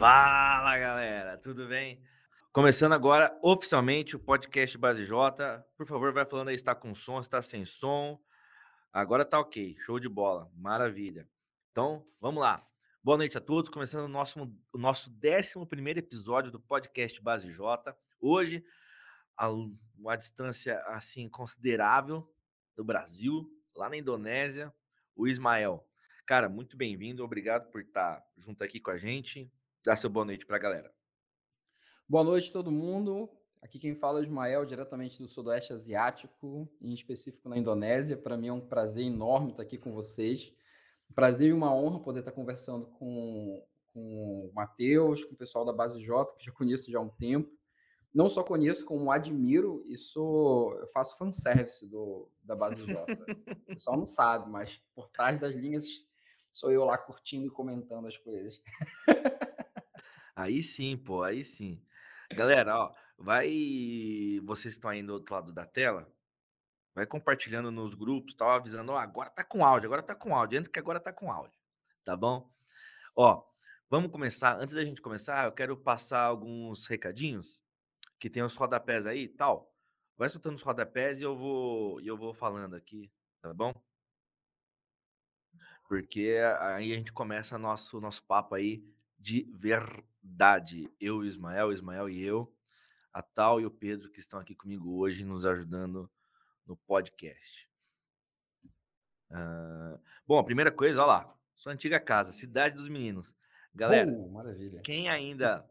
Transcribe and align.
Fala 0.00 0.78
galera, 0.78 1.36
tudo 1.36 1.68
bem? 1.68 2.02
Começando 2.54 2.94
agora 2.94 3.38
oficialmente 3.42 4.16
o 4.16 4.18
podcast 4.18 4.78
Base 4.78 5.04
J. 5.04 5.62
Por 5.76 5.84
favor, 5.84 6.10
vai 6.10 6.24
falando 6.24 6.48
aí 6.48 6.54
está 6.54 6.74
com 6.74 6.94
som, 6.94 7.20
está 7.20 7.42
sem 7.42 7.66
som. 7.66 8.18
Agora 8.90 9.26
tá 9.26 9.38
ok, 9.38 9.76
show 9.78 10.00
de 10.00 10.08
bola, 10.08 10.50
maravilha. 10.56 11.28
Então, 11.70 12.06
vamos 12.18 12.40
lá. 12.40 12.66
Boa 13.04 13.18
noite 13.18 13.36
a 13.36 13.42
todos, 13.42 13.68
começando 13.68 14.06
o 14.06 14.08
nosso, 14.08 14.50
o 14.72 14.78
nosso 14.78 15.10
11 15.10 15.98
episódio 15.98 16.50
do 16.50 16.58
podcast 16.58 17.20
Base 17.20 17.52
J. 17.52 17.94
Hoje, 18.18 18.64
a 19.36 19.50
uma 19.50 20.16
distância 20.16 20.82
assim 20.86 21.28
considerável 21.28 22.26
do 22.74 22.82
Brasil, 22.82 23.46
lá 23.76 23.90
na 23.90 23.98
Indonésia, 23.98 24.72
o 25.14 25.28
Ismael. 25.28 25.86
Cara, 26.24 26.48
muito 26.48 26.74
bem-vindo, 26.74 27.22
obrigado 27.22 27.70
por 27.70 27.82
estar 27.82 28.24
junto 28.38 28.64
aqui 28.64 28.80
com 28.80 28.92
a 28.92 28.96
gente. 28.96 29.52
Dá 29.82 29.96
seu 29.96 30.10
boa 30.10 30.26
noite 30.26 30.44
para 30.44 30.56
a 30.56 30.60
galera. 30.60 30.92
Boa 32.06 32.22
noite, 32.22 32.52
todo 32.52 32.70
mundo. 32.70 33.30
Aqui 33.62 33.78
quem 33.78 33.94
fala 33.94 34.20
é 34.20 34.22
Ismael, 34.22 34.66
diretamente 34.66 35.18
do 35.18 35.26
Sudoeste 35.26 35.72
Asiático, 35.72 36.70
em 36.82 36.92
específico 36.92 37.48
na 37.48 37.56
Indonésia. 37.56 38.14
Para 38.14 38.36
mim 38.36 38.48
é 38.48 38.52
um 38.52 38.60
prazer 38.60 39.06
enorme 39.06 39.52
estar 39.52 39.62
aqui 39.62 39.78
com 39.78 39.90
vocês. 39.90 40.52
prazer 41.14 41.48
e 41.48 41.52
uma 41.54 41.74
honra 41.74 41.98
poder 41.98 42.18
estar 42.18 42.32
conversando 42.32 42.88
com, 42.88 43.66
com 43.94 44.50
o 44.50 44.52
Matheus, 44.54 45.24
com 45.24 45.32
o 45.32 45.38
pessoal 45.38 45.64
da 45.64 45.72
Base 45.72 45.98
J, 45.98 46.30
que 46.36 46.44
já 46.44 46.52
conheço 46.52 46.90
já 46.90 46.98
há 46.98 47.02
um 47.02 47.08
tempo. 47.08 47.50
Não 48.12 48.28
só 48.28 48.42
conheço, 48.42 48.84
como 48.84 49.10
admiro 49.10 49.82
e 49.88 49.96
sou, 49.96 50.78
eu 50.78 50.88
faço 50.88 51.16
fanservice 51.16 51.88
do, 51.88 52.30
da 52.42 52.54
Base 52.54 52.84
J. 52.84 53.14
o 53.62 53.66
pessoal 53.74 53.96
não 53.96 54.04
sabe, 54.04 54.50
mas 54.50 54.78
por 54.94 55.08
trás 55.08 55.40
das 55.40 55.54
linhas 55.54 55.86
sou 56.50 56.70
eu 56.70 56.84
lá 56.84 56.98
curtindo 56.98 57.46
e 57.46 57.50
comentando 57.50 58.06
as 58.06 58.18
coisas. 58.18 58.60
Aí 60.40 60.62
sim, 60.62 60.96
pô, 60.96 61.22
aí 61.22 61.44
sim. 61.44 61.82
Galera, 62.32 62.74
ó, 62.74 62.94
vai. 63.18 63.50
Vocês 64.44 64.74
estão 64.74 64.90
aí 64.90 65.02
do 65.02 65.12
outro 65.12 65.34
lado 65.34 65.52
da 65.52 65.66
tela? 65.66 66.10
Vai 66.94 67.06
compartilhando 67.06 67.70
nos 67.70 67.94
grupos, 67.94 68.34
tal, 68.34 68.50
avisando, 68.50 68.92
ó, 68.92 68.98
agora 68.98 69.28
tá 69.28 69.44
com 69.44 69.64
áudio, 69.64 69.86
agora 69.86 70.02
tá 70.02 70.14
com 70.14 70.34
áudio, 70.34 70.58
entra 70.58 70.72
que 70.72 70.78
agora 70.78 70.98
tá 70.98 71.12
com 71.12 71.30
áudio, 71.30 71.58
tá 72.04 72.16
bom? 72.16 72.50
Ó, 73.14 73.44
vamos 73.88 74.10
começar. 74.10 74.56
Antes 74.56 74.74
da 74.74 74.82
gente 74.82 75.02
começar, 75.02 75.44
eu 75.44 75.52
quero 75.52 75.76
passar 75.76 76.22
alguns 76.22 76.86
recadinhos 76.86 77.62
que 78.18 78.30
tem 78.30 78.42
os 78.42 78.56
rodapés 78.56 79.06
aí 79.06 79.24
e 79.24 79.28
tal. 79.28 79.74
Vai 80.16 80.28
soltando 80.30 80.56
os 80.56 80.62
rodapés 80.62 81.20
e 81.20 81.24
eu 81.24 81.36
vou, 81.36 82.00
eu 82.00 82.16
vou 82.16 82.32
falando 82.32 82.74
aqui, 82.74 83.12
tá 83.42 83.52
bom? 83.52 83.74
Porque 85.86 86.38
aí 86.60 86.92
a 86.92 86.96
gente 86.96 87.12
começa 87.12 87.58
nosso 87.58 88.00
nosso 88.00 88.24
papo 88.24 88.54
aí 88.54 88.82
de 89.20 89.46
verdade. 89.52 90.90
Eu, 90.98 91.24
Ismael, 91.24 91.72
Ismael 91.72 92.08
e 92.08 92.22
eu, 92.22 92.52
a 93.12 93.20
Tal 93.20 93.60
e 93.60 93.66
o 93.66 93.70
Pedro 93.70 94.10
que 94.10 94.18
estão 94.18 94.40
aqui 94.40 94.54
comigo 94.54 94.96
hoje 94.96 95.24
nos 95.24 95.44
ajudando 95.44 96.10
no 96.66 96.76
podcast. 96.76 97.68
Uh, 99.30 100.00
bom, 100.26 100.38
a 100.38 100.44
primeira 100.44 100.72
coisa, 100.72 101.02
olha 101.02 101.06
lá, 101.06 101.36
sua 101.54 101.72
antiga 101.72 102.00
casa, 102.00 102.32
Cidade 102.32 102.74
dos 102.74 102.88
Meninos. 102.88 103.34
Galera, 103.74 104.10
uh, 104.10 104.80
quem 104.82 105.08
ainda 105.08 105.68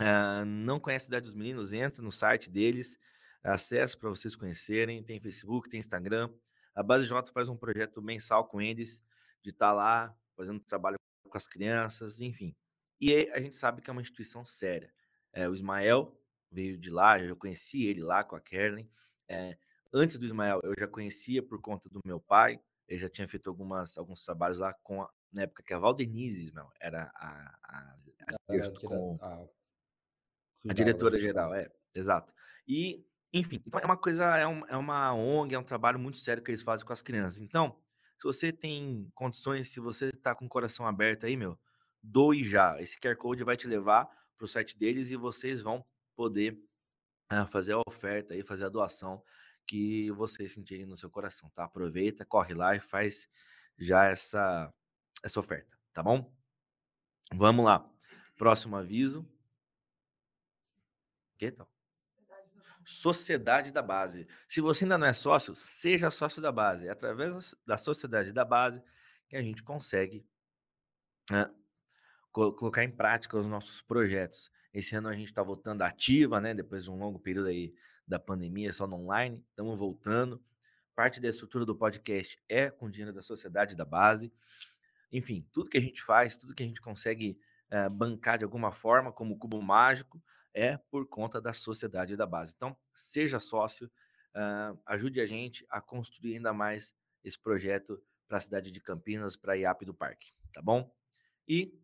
uh, 0.00 0.44
não 0.46 0.78
conhece 0.78 1.06
Cidade 1.06 1.26
dos 1.26 1.34
Meninos, 1.34 1.72
entra 1.72 2.02
no 2.02 2.12
site 2.12 2.48
deles, 2.48 2.98
acesso 3.42 3.98
para 3.98 4.08
vocês 4.08 4.36
conhecerem. 4.36 5.02
Tem 5.02 5.20
Facebook, 5.20 5.68
tem 5.68 5.80
Instagram. 5.80 6.30
A 6.74 6.82
Base 6.82 7.06
J 7.06 7.30
faz 7.32 7.48
um 7.48 7.56
projeto 7.56 8.00
mensal 8.00 8.46
com 8.46 8.60
eles, 8.60 9.02
de 9.42 9.50
estar 9.50 9.68
tá 9.68 9.72
lá 9.72 10.16
fazendo 10.36 10.60
trabalho 10.60 10.96
com 11.32 11.38
as 11.38 11.46
crianças, 11.46 12.20
enfim. 12.20 12.54
E 13.00 13.28
a 13.32 13.40
gente 13.40 13.56
sabe 13.56 13.80
que 13.80 13.90
é 13.90 13.92
uma 13.92 14.02
instituição 14.02 14.44
séria. 14.44 14.92
É, 15.32 15.48
o 15.48 15.54
Ismael 15.54 16.16
veio 16.50 16.78
de 16.78 16.90
lá, 16.90 17.18
eu 17.18 17.34
conheci 17.34 17.86
ele 17.86 18.02
lá 18.02 18.22
com 18.22 18.36
a 18.36 18.40
Kerlin. 18.40 18.88
É, 19.28 19.56
antes 19.92 20.18
do 20.18 20.26
Ismael, 20.26 20.60
eu 20.62 20.74
já 20.78 20.86
conhecia 20.86 21.42
por 21.42 21.60
conta 21.60 21.88
do 21.88 22.00
meu 22.04 22.20
pai. 22.20 22.60
Ele 22.86 23.00
já 23.00 23.08
tinha 23.08 23.26
feito 23.26 23.48
algumas, 23.48 23.96
alguns 23.96 24.22
trabalhos 24.22 24.58
lá 24.58 24.74
com 24.82 25.02
a, 25.02 25.10
na 25.32 25.42
época 25.42 25.62
que 25.62 25.72
a 25.72 25.78
Valdenise 25.78 26.44
Ismael 26.44 26.70
era 26.78 27.10
a, 27.14 27.28
a, 27.64 27.96
a, 28.18 28.36
a, 29.22 29.38
a 30.68 30.72
diretora 30.74 31.18
geral, 31.18 31.54
é, 31.54 31.68
exato. 31.94 32.32
E, 32.68 33.04
enfim, 33.32 33.60
então 33.66 33.80
é 33.80 33.84
uma 33.84 33.96
coisa, 33.96 34.36
é, 34.36 34.46
um, 34.46 34.64
é 34.66 34.76
uma 34.76 35.14
ONG, 35.14 35.54
é 35.54 35.58
um 35.58 35.64
trabalho 35.64 35.98
muito 35.98 36.18
sério 36.18 36.42
que 36.42 36.50
eles 36.50 36.62
fazem 36.62 36.86
com 36.86 36.92
as 36.92 37.02
crianças. 37.02 37.40
Então, 37.40 37.76
se 38.22 38.26
você 38.26 38.52
tem 38.52 39.10
condições, 39.16 39.68
se 39.70 39.80
você 39.80 40.12
tá 40.12 40.32
com 40.32 40.44
o 40.44 40.48
coração 40.48 40.86
aberto 40.86 41.26
aí, 41.26 41.36
meu, 41.36 41.58
doe 42.00 42.44
já. 42.44 42.80
Esse 42.80 42.96
QR 43.00 43.16
Code 43.16 43.42
vai 43.42 43.56
te 43.56 43.66
levar 43.66 44.08
para 44.36 44.44
o 44.44 44.48
site 44.48 44.78
deles 44.78 45.10
e 45.10 45.16
vocês 45.16 45.60
vão 45.60 45.84
poder 46.14 46.56
uh, 47.32 47.44
fazer 47.48 47.72
a 47.72 47.82
oferta 47.84 48.36
e 48.36 48.44
fazer 48.44 48.66
a 48.66 48.68
doação 48.68 49.24
que 49.66 50.08
vocês 50.12 50.52
sentirem 50.52 50.86
no 50.86 50.96
seu 50.96 51.10
coração, 51.10 51.50
tá? 51.50 51.64
Aproveita, 51.64 52.24
corre 52.24 52.54
lá 52.54 52.76
e 52.76 52.80
faz 52.80 53.28
já 53.76 54.04
essa, 54.04 54.72
essa 55.20 55.40
oferta, 55.40 55.76
tá 55.92 56.00
bom? 56.00 56.32
Vamos 57.34 57.64
lá. 57.64 57.90
Próximo 58.36 58.76
aviso. 58.76 59.28
Que 61.36 61.50
tal? 61.50 61.71
Sociedade 62.84 63.70
da 63.70 63.82
Base. 63.82 64.26
Se 64.48 64.60
você 64.60 64.84
ainda 64.84 64.98
não 64.98 65.06
é 65.06 65.12
sócio, 65.12 65.54
seja 65.54 66.10
sócio 66.10 66.42
da 66.42 66.50
base. 66.50 66.86
É 66.86 66.90
através 66.90 67.54
da 67.66 67.78
Sociedade 67.78 68.32
da 68.32 68.44
Base 68.44 68.82
que 69.28 69.36
a 69.36 69.42
gente 69.42 69.62
consegue 69.62 70.26
né, 71.30 71.50
colocar 72.30 72.84
em 72.84 72.90
prática 72.90 73.38
os 73.38 73.46
nossos 73.46 73.82
projetos. 73.82 74.50
Esse 74.72 74.96
ano 74.96 75.08
a 75.08 75.12
gente 75.12 75.28
está 75.28 75.42
voltando 75.42 75.82
ativa, 75.82 76.40
né? 76.40 76.54
Depois 76.54 76.84
de 76.84 76.90
um 76.90 76.98
longo 76.98 77.18
período 77.18 77.48
aí 77.48 77.74
da 78.06 78.18
pandemia, 78.18 78.72
só 78.72 78.86
no 78.86 78.96
online, 78.96 79.44
estamos 79.50 79.78
voltando. 79.78 80.42
Parte 80.94 81.20
da 81.20 81.28
estrutura 81.28 81.64
do 81.64 81.76
podcast 81.76 82.42
é 82.48 82.70
com 82.70 82.90
dinheiro 82.90 83.12
da 83.12 83.22
sociedade 83.22 83.76
da 83.76 83.84
base. 83.84 84.32
Enfim, 85.10 85.46
tudo 85.52 85.70
que 85.70 85.78
a 85.78 85.80
gente 85.80 86.02
faz, 86.02 86.36
tudo 86.36 86.54
que 86.54 86.62
a 86.62 86.66
gente 86.66 86.80
consegue 86.80 87.38
bancar 87.92 88.38
de 88.38 88.44
alguma 88.44 88.72
forma, 88.72 89.12
como 89.12 89.34
o 89.34 89.38
Cubo 89.38 89.60
Mágico, 89.62 90.22
é 90.54 90.76
por 90.76 91.06
conta 91.06 91.40
da 91.40 91.52
sociedade 91.52 92.16
da 92.16 92.26
base. 92.26 92.54
Então, 92.56 92.76
seja 92.92 93.40
sócio, 93.40 93.90
uh, 94.34 94.78
ajude 94.86 95.20
a 95.20 95.26
gente 95.26 95.66
a 95.70 95.80
construir 95.80 96.36
ainda 96.36 96.52
mais 96.52 96.94
esse 97.24 97.38
projeto 97.38 98.02
para 98.26 98.38
a 98.38 98.40
cidade 98.40 98.70
de 98.70 98.80
Campinas, 98.80 99.36
para 99.36 99.52
a 99.52 99.56
IAP 99.56 99.84
do 99.84 99.94
Parque, 99.94 100.32
tá 100.52 100.62
bom? 100.62 100.90
E, 101.46 101.78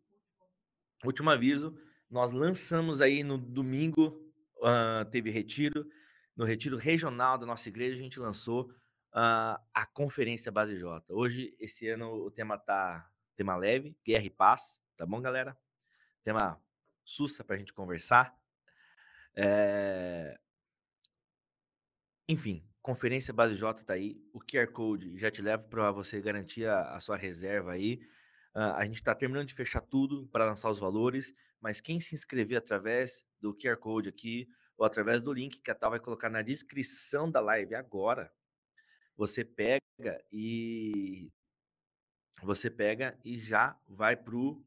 último 1.05 1.31
aviso, 1.31 1.77
nós 2.11 2.33
lançamos 2.33 3.01
aí 3.01 3.23
no 3.23 3.37
domingo, 3.37 4.33
uh, 4.59 5.05
teve 5.11 5.31
retiro, 5.31 5.87
no 6.37 6.45
retiro 6.45 6.77
regional 6.77 7.37
da 7.37 7.45
nossa 7.45 7.69
igreja, 7.69 7.97
a 7.97 8.03
gente 8.03 8.19
lançou 8.19 8.71
uh, 9.13 9.61
a 9.75 9.87
Conferência 9.93 10.51
Base 10.51 10.79
J. 10.79 11.13
Hoje, 11.13 11.55
esse 11.59 11.89
ano, 11.89 12.13
o 12.13 12.31
tema 12.31 12.59
tá 12.59 13.11
tema 13.37 13.57
leve, 13.57 13.97
guerra 14.05 14.25
e 14.25 14.31
paz, 14.31 14.81
tá 14.97 15.07
bom, 15.07 15.21
galera? 15.21 15.57
Tema 16.23 16.61
sussa 17.05 17.45
para 17.45 17.57
a 17.57 17.59
gente 17.59 17.73
conversar. 17.73 18.37
É... 19.41 20.37
Enfim, 22.29 22.67
Conferência 22.83 23.33
Base 23.33 23.55
J 23.55 23.85
tá 23.85 23.95
aí. 23.95 24.21
O 24.33 24.41
QR 24.41 24.67
Code 24.73 25.17
já 25.17 25.31
te 25.31 25.41
leva 25.41 25.63
para 25.69 25.93
você 25.93 26.21
garantir 26.21 26.67
a, 26.67 26.97
a, 26.97 27.01
sua 27.01 27.17
reserva 27.17 27.73
aí. 27.73 28.01
Uh, 28.55 28.75
a 28.75 28.85
gente 28.85 28.97
está 28.97 29.15
terminando 29.15 29.47
de 29.47 29.55
fechar 29.55 29.81
tudo 29.81 30.27
para 30.29 30.45
lançar 30.45 30.71
os 30.71 30.81
valores, 30.81 31.33
mas 31.61 31.81
quem 31.81 32.01
se 32.01 32.15
inscrever 32.15 32.59
através 32.59 33.25
do 33.41 33.55
QR 33.55 33.77
Code 33.77 34.09
aqui 34.09 34.49
ou 34.77 34.85
através 34.85 35.23
do 35.23 35.33
link 35.33 35.61
que 35.61 35.71
a 35.71 35.75
Tal 35.75 35.91
vai 35.91 36.01
colocar 36.01 36.29
na 36.29 36.43
descrição 36.43 37.31
da 37.31 37.41
live 37.41 37.75
agora, 37.75 38.33
você 39.17 39.45
pega 39.45 39.81
e 40.33 41.31
você 42.43 42.71
pega 42.71 43.19
e 43.25 43.39
já 43.39 43.79
vai 43.87 44.17
pro 44.17 44.65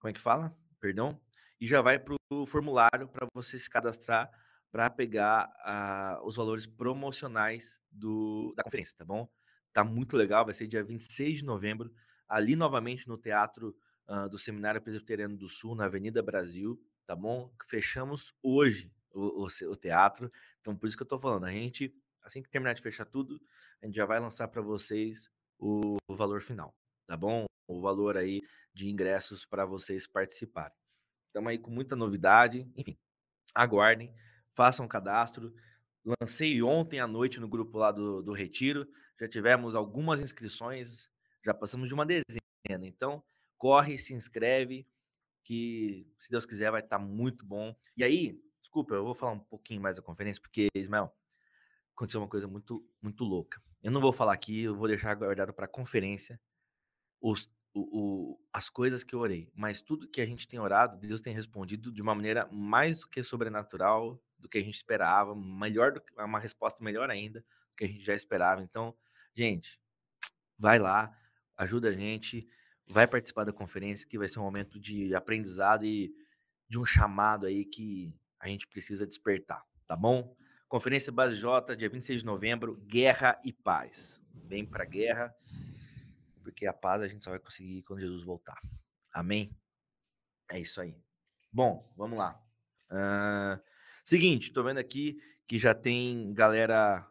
como 0.00 0.10
é 0.10 0.12
que 0.14 0.20
fala? 0.20 0.56
Perdão? 0.80 1.20
E 1.60 1.66
já 1.66 1.82
vai 1.82 1.98
pro 1.98 2.16
formulário 2.46 3.06
para 3.08 3.26
você 3.34 3.58
se 3.58 3.68
cadastrar 3.68 4.30
para 4.70 4.88
pegar 4.88 5.48
uh, 5.66 6.26
os 6.26 6.36
valores 6.36 6.66
promocionais 6.66 7.80
do, 7.90 8.54
da 8.56 8.62
conferência, 8.62 8.96
tá 8.96 9.04
bom? 9.04 9.28
Tá 9.72 9.84
muito 9.84 10.16
legal, 10.16 10.44
vai 10.44 10.54
ser 10.54 10.66
dia 10.66 10.82
26 10.82 11.38
de 11.38 11.44
novembro, 11.44 11.92
ali 12.28 12.56
novamente 12.56 13.06
no 13.08 13.18
Teatro 13.18 13.76
uh, 14.08 14.28
do 14.28 14.38
Seminário 14.38 14.80
Presbiteriano 14.80 15.36
do 15.36 15.48
Sul, 15.48 15.74
na 15.74 15.84
Avenida 15.84 16.22
Brasil, 16.22 16.80
tá 17.04 17.14
bom? 17.14 17.52
Fechamos 17.66 18.32
hoje 18.42 18.92
o, 19.12 19.44
o, 19.44 19.46
o 19.46 19.76
teatro, 19.76 20.30
então 20.60 20.76
por 20.76 20.86
isso 20.86 20.96
que 20.96 21.02
eu 21.02 21.08
tô 21.08 21.18
falando, 21.18 21.44
a 21.44 21.50
gente, 21.50 21.92
assim 22.22 22.42
que 22.42 22.48
terminar 22.48 22.72
de 22.72 22.82
fechar 22.82 23.04
tudo, 23.04 23.40
a 23.82 23.86
gente 23.86 23.96
já 23.96 24.06
vai 24.06 24.20
lançar 24.20 24.48
para 24.48 24.62
vocês 24.62 25.28
o, 25.58 25.96
o 26.08 26.14
valor 26.14 26.40
final, 26.40 26.74
tá 27.06 27.16
bom? 27.16 27.44
O 27.66 27.80
valor 27.80 28.16
aí 28.16 28.40
de 28.72 28.88
ingressos 28.88 29.44
para 29.44 29.64
vocês 29.64 30.06
participarem. 30.06 30.79
Estamos 31.30 31.50
aí 31.50 31.58
com 31.58 31.70
muita 31.70 31.96
novidade, 31.96 32.70
enfim, 32.76 32.98
aguardem 33.54 34.12
façam 34.52 34.86
cadastro. 34.86 35.54
Lancei 36.04 36.62
ontem 36.62 36.98
à 37.00 37.06
noite 37.06 37.40
no 37.40 37.48
grupo 37.48 37.78
lá 37.78 37.92
do, 37.92 38.22
do 38.22 38.32
Retiro, 38.32 38.86
já 39.18 39.28
tivemos 39.28 39.74
algumas 39.74 40.20
inscrições, 40.22 41.08
já 41.44 41.52
passamos 41.52 41.88
de 41.88 41.94
uma 41.94 42.06
dezena. 42.06 42.40
Então, 42.68 43.22
corre, 43.58 43.98
se 43.98 44.14
inscreve, 44.14 44.86
que, 45.44 46.06
se 46.18 46.30
Deus 46.30 46.46
quiser, 46.46 46.70
vai 46.70 46.80
estar 46.80 46.98
tá 46.98 47.04
muito 47.04 47.44
bom. 47.44 47.74
E 47.96 48.04
aí, 48.04 48.42
desculpa, 48.60 48.94
eu 48.94 49.04
vou 49.04 49.14
falar 49.14 49.32
um 49.32 49.40
pouquinho 49.40 49.80
mais 49.80 49.96
da 49.96 50.02
conferência, 50.02 50.40
porque, 50.40 50.68
Ismael, 50.74 51.14
aconteceu 51.94 52.20
uma 52.20 52.28
coisa 52.28 52.48
muito, 52.48 52.86
muito 53.02 53.24
louca. 53.24 53.62
Eu 53.82 53.90
não 53.90 54.00
vou 54.00 54.12
falar 54.12 54.32
aqui, 54.32 54.62
eu 54.62 54.76
vou 54.76 54.88
deixar 54.88 55.14
guardado 55.14 55.52
para 55.52 55.66
a 55.66 55.68
conferência 55.68 56.40
os, 57.20 57.50
o, 57.72 57.80
o, 57.80 58.40
as 58.52 58.68
coisas 58.68 59.04
que 59.04 59.14
eu 59.14 59.20
orei. 59.20 59.50
Mas 59.54 59.80
tudo 59.80 60.08
que 60.08 60.20
a 60.20 60.26
gente 60.26 60.48
tem 60.48 60.58
orado, 60.58 60.98
Deus 60.98 61.20
tem 61.20 61.34
respondido 61.34 61.92
de 61.92 62.02
uma 62.02 62.14
maneira 62.14 62.48
mais 62.50 63.00
do 63.00 63.08
que 63.08 63.22
sobrenatural, 63.22 64.22
do 64.38 64.48
que 64.48 64.58
a 64.58 64.62
gente 64.62 64.74
esperava, 64.74 65.34
melhor 65.34 65.92
do, 65.92 66.02
uma 66.18 66.38
resposta 66.38 66.82
melhor 66.82 67.10
ainda 67.10 67.40
do 67.40 67.76
que 67.76 67.84
a 67.84 67.88
gente 67.88 68.04
já 68.04 68.14
esperava. 68.14 68.62
Então, 68.62 68.94
gente, 69.34 69.80
vai 70.58 70.78
lá, 70.78 71.14
ajuda 71.56 71.88
a 71.88 71.92
gente, 71.92 72.48
vai 72.86 73.06
participar 73.06 73.44
da 73.44 73.52
conferência, 73.52 74.08
que 74.08 74.18
vai 74.18 74.28
ser 74.28 74.38
um 74.38 74.44
momento 74.44 74.78
de 74.80 75.14
aprendizado 75.14 75.84
e 75.84 76.12
de 76.68 76.78
um 76.78 76.84
chamado 76.84 77.46
aí 77.46 77.64
que 77.64 78.14
a 78.38 78.48
gente 78.48 78.66
precisa 78.66 79.06
despertar, 79.06 79.62
tá 79.86 79.96
bom? 79.96 80.34
Conferência 80.68 81.12
Base 81.12 81.36
J, 81.36 81.74
dia 81.76 81.88
26 81.88 82.20
de 82.20 82.26
novembro, 82.26 82.76
Guerra 82.86 83.38
e 83.44 83.52
Paz. 83.52 84.20
Vem 84.32 84.64
pra 84.64 84.84
guerra, 84.84 85.34
porque 86.40 86.66
a 86.66 86.72
paz 86.72 87.02
a 87.02 87.08
gente 87.08 87.24
só 87.24 87.30
vai 87.30 87.38
conseguir 87.38 87.82
quando 87.82 88.00
Jesus 88.00 88.22
voltar. 88.24 88.60
Amém? 89.12 89.56
É 90.50 90.58
isso 90.58 90.80
aí. 90.80 90.96
Bom, 91.52 91.92
vamos 91.96 92.18
lá. 92.18 92.40
Uh, 92.90 93.60
seguinte, 94.04 94.52
tô 94.52 94.62
vendo 94.62 94.78
aqui 94.78 95.20
que 95.46 95.58
já 95.58 95.74
tem 95.74 96.32
galera 96.32 97.06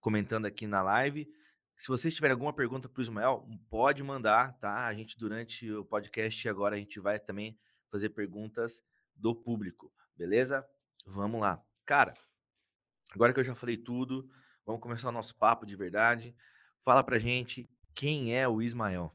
comentando 0.00 0.46
aqui 0.46 0.66
na 0.66 0.82
live. 0.82 1.30
Se 1.76 1.88
vocês 1.88 2.14
tiverem 2.14 2.32
alguma 2.32 2.52
pergunta 2.52 2.88
para 2.88 3.00
o 3.00 3.02
Ismael, 3.02 3.48
pode 3.68 4.02
mandar, 4.02 4.58
tá? 4.58 4.86
A 4.86 4.94
gente, 4.94 5.18
durante 5.18 5.70
o 5.70 5.84
podcast, 5.84 6.48
agora 6.48 6.76
a 6.76 6.78
gente 6.78 6.98
vai 6.98 7.18
também 7.18 7.58
fazer 7.90 8.10
perguntas 8.10 8.82
do 9.14 9.34
público, 9.34 9.92
beleza? 10.16 10.66
Vamos 11.06 11.40
lá. 11.40 11.62
Cara, 11.86 12.14
Agora 13.14 13.32
que 13.32 13.40
eu 13.40 13.44
já 13.44 13.54
falei 13.54 13.76
tudo, 13.76 14.28
vamos 14.66 14.82
começar 14.82 15.08
o 15.08 15.12
nosso 15.12 15.34
papo 15.34 15.64
de 15.64 15.74
verdade. 15.74 16.36
Fala 16.80 17.02
pra 17.02 17.18
gente 17.18 17.68
quem 17.98 18.32
é 18.32 18.46
o 18.46 18.62
Ismael. 18.62 19.12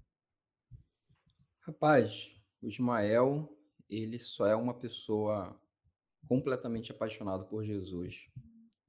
Rapaz, 1.62 2.30
o 2.62 2.68
Ismael, 2.68 3.50
ele 3.90 4.20
só 4.20 4.46
é 4.46 4.54
uma 4.58 4.74
pessoa 4.74 5.58
completamente 6.28 6.92
apaixonada 6.92 7.46
por 7.46 7.64
Jesus 7.64 8.28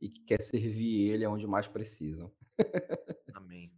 e 0.01 0.09
que 0.09 0.25
quer 0.25 0.43
servir 0.43 1.11
ele 1.11 1.25
onde 1.29 1.47
mais 1.47 1.69
precisam. 1.69 2.33
Amém. 3.33 3.73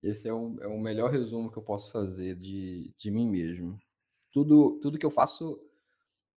Esse 0.00 0.28
é 0.28 0.32
o, 0.32 0.56
é 0.60 0.68
o 0.68 0.78
melhor 0.78 1.10
resumo 1.10 1.50
que 1.50 1.58
eu 1.58 1.62
posso 1.64 1.90
fazer 1.90 2.36
de, 2.36 2.94
de 2.96 3.10
mim 3.10 3.28
mesmo. 3.28 3.76
Tudo, 4.30 4.78
tudo 4.80 4.96
que 4.96 5.04
eu 5.06 5.10
faço 5.10 5.60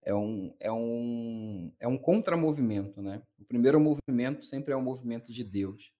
é 0.02 0.16
um, 0.16 0.52
é 0.60 0.72
um, 0.72 1.72
é 1.80 1.88
um 1.88 1.98
contramovimento, 1.98 3.04
né? 3.04 3.22
O 3.38 3.46
primeiro 3.46 3.80
movimento 3.80 4.44
sempre 4.44 4.74
é 4.74 4.76
um 4.76 4.82
movimento 4.82 5.32
de 5.32 5.44
Deus. 5.44 5.94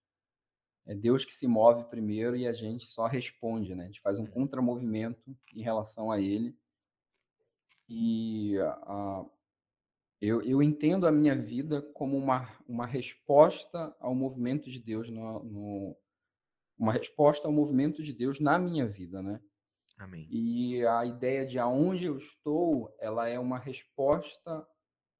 É 0.86 0.94
Deus 0.94 1.24
que 1.24 1.34
se 1.34 1.46
move 1.46 1.84
primeiro 1.84 2.36
e 2.36 2.46
a 2.46 2.52
gente 2.52 2.86
só 2.86 3.06
responde, 3.06 3.74
né? 3.74 3.84
A 3.84 3.86
gente 3.86 4.00
faz 4.00 4.18
um 4.18 4.26
contramovimento 4.26 5.36
em 5.54 5.62
relação 5.62 6.10
a 6.10 6.20
Ele. 6.20 6.56
E 7.88 8.58
a, 8.58 9.24
eu, 10.20 10.40
eu 10.42 10.62
entendo 10.62 11.06
a 11.06 11.10
minha 11.12 11.34
vida 11.34 11.82
como 11.94 12.16
uma, 12.16 12.48
uma 12.68 12.86
resposta 12.86 13.94
ao 13.98 14.14
movimento 14.14 14.70
de 14.70 14.78
Deus, 14.78 15.10
no, 15.10 15.42
no, 15.42 15.96
uma 16.78 16.92
resposta 16.92 17.46
ao 17.48 17.52
movimento 17.52 18.02
de 18.02 18.12
Deus 18.12 18.38
na 18.38 18.58
minha 18.58 18.86
vida, 18.86 19.20
né? 19.20 19.40
Amém. 19.98 20.26
E 20.30 20.86
a 20.86 21.04
ideia 21.04 21.46
de 21.46 21.58
aonde 21.58 22.04
eu 22.04 22.16
estou, 22.16 22.94
ela 23.00 23.28
é 23.28 23.38
uma 23.38 23.58
resposta 23.58 24.66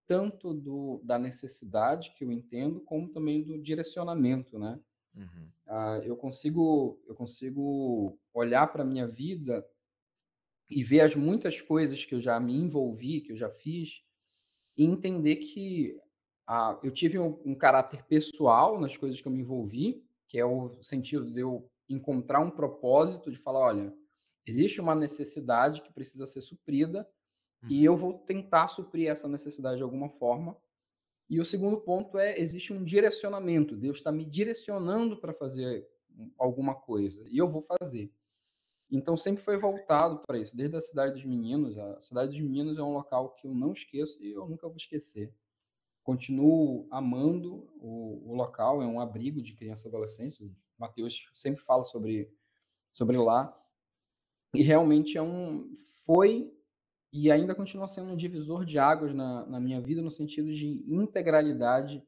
tanto 0.06 0.54
do, 0.54 1.00
da 1.04 1.18
necessidade 1.18 2.12
que 2.14 2.24
eu 2.24 2.32
entendo, 2.32 2.80
como 2.80 3.08
também 3.08 3.42
do 3.42 3.60
direcionamento, 3.60 4.58
né? 4.58 4.78
Uhum. 5.14 5.48
Ah, 5.66 6.00
eu 6.04 6.16
consigo 6.16 7.00
eu 7.06 7.14
consigo 7.14 8.18
olhar 8.32 8.66
para 8.66 8.82
a 8.82 8.86
minha 8.86 9.06
vida 9.06 9.66
e 10.70 10.82
ver 10.82 11.00
as 11.00 11.14
muitas 11.14 11.60
coisas 11.60 12.04
que 12.04 12.14
eu 12.14 12.20
já 12.20 12.38
me 12.40 12.54
envolvi, 12.54 13.20
que 13.20 13.32
eu 13.32 13.36
já 13.36 13.50
fiz, 13.50 14.02
e 14.76 14.84
entender 14.84 15.36
que 15.36 15.98
ah, 16.46 16.78
eu 16.82 16.90
tive 16.90 17.18
um, 17.18 17.40
um 17.44 17.54
caráter 17.54 18.04
pessoal 18.04 18.80
nas 18.80 18.96
coisas 18.96 19.20
que 19.20 19.28
eu 19.28 19.32
me 19.32 19.40
envolvi, 19.40 20.04
que 20.26 20.38
é 20.38 20.44
o 20.44 20.82
sentido 20.82 21.30
de 21.30 21.40
eu 21.40 21.70
encontrar 21.88 22.40
um 22.40 22.50
propósito, 22.50 23.30
de 23.30 23.36
falar, 23.36 23.60
olha, 23.60 23.94
Existe 24.46 24.80
uma 24.80 24.94
necessidade 24.94 25.82
que 25.82 25.92
precisa 25.92 26.26
ser 26.26 26.40
suprida 26.40 27.08
uhum. 27.62 27.70
e 27.70 27.84
eu 27.84 27.96
vou 27.96 28.18
tentar 28.18 28.68
suprir 28.68 29.08
essa 29.08 29.28
necessidade 29.28 29.76
de 29.76 29.82
alguma 29.82 30.08
forma. 30.08 30.56
E 31.32 31.40
o 31.40 31.46
segundo 31.46 31.80
ponto 31.80 32.18
é: 32.18 32.38
existe 32.38 32.74
um 32.74 32.84
direcionamento. 32.84 33.74
Deus 33.74 33.96
está 33.96 34.12
me 34.12 34.22
direcionando 34.22 35.16
para 35.16 35.32
fazer 35.32 35.88
alguma 36.36 36.74
coisa 36.74 37.26
e 37.30 37.38
eu 37.38 37.48
vou 37.48 37.62
fazer. 37.62 38.12
Então 38.90 39.16
sempre 39.16 39.42
foi 39.42 39.56
voltado 39.56 40.20
para 40.26 40.38
isso, 40.38 40.54
desde 40.54 40.76
a 40.76 40.80
Cidade 40.82 41.14
dos 41.14 41.24
Meninos. 41.24 41.78
A 41.78 41.98
Cidade 42.02 42.32
dos 42.32 42.40
Meninos 42.42 42.76
é 42.76 42.82
um 42.82 42.92
local 42.92 43.30
que 43.30 43.46
eu 43.46 43.54
não 43.54 43.72
esqueço 43.72 44.22
e 44.22 44.30
eu 44.30 44.46
nunca 44.46 44.68
vou 44.68 44.76
esquecer. 44.76 45.32
Continuo 46.04 46.86
amando 46.90 47.66
o, 47.80 48.30
o 48.30 48.34
local, 48.34 48.82
é 48.82 48.86
um 48.86 49.00
abrigo 49.00 49.40
de 49.40 49.54
criança 49.54 49.86
e 49.86 49.88
adolescente. 49.88 50.44
O 50.44 50.54
Mateus 50.76 51.30
sempre 51.32 51.64
fala 51.64 51.82
sobre, 51.82 52.30
sobre 52.92 53.16
lá. 53.16 53.58
E 54.54 54.60
realmente 54.60 55.16
é 55.16 55.22
um, 55.22 55.74
foi 56.04 56.52
e 57.12 57.30
ainda 57.30 57.54
continua 57.54 57.86
sendo 57.86 58.10
um 58.10 58.16
divisor 58.16 58.64
de 58.64 58.78
águas 58.78 59.14
na, 59.14 59.44
na 59.44 59.60
minha 59.60 59.80
vida, 59.80 60.00
no 60.00 60.10
sentido 60.10 60.52
de 60.52 60.82
integralidade, 60.88 62.02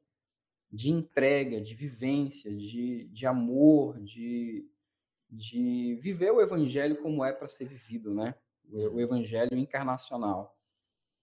de 0.73 0.91
entrega, 0.91 1.61
de 1.61 1.75
vivência, 1.75 2.55
de, 2.55 3.05
de 3.09 3.27
amor, 3.27 4.01
de, 4.01 4.67
de 5.31 5.97
viver 6.01 6.31
o 6.31 6.41
evangelho 6.41 7.01
como 7.03 7.23
é 7.23 7.33
para 7.33 7.47
ser 7.47 7.67
vivido, 7.67 8.15
né? 8.15 8.35
O, 8.71 8.97
o, 8.97 9.01
evangelho 9.01 9.57
encarnacional. 9.57 10.57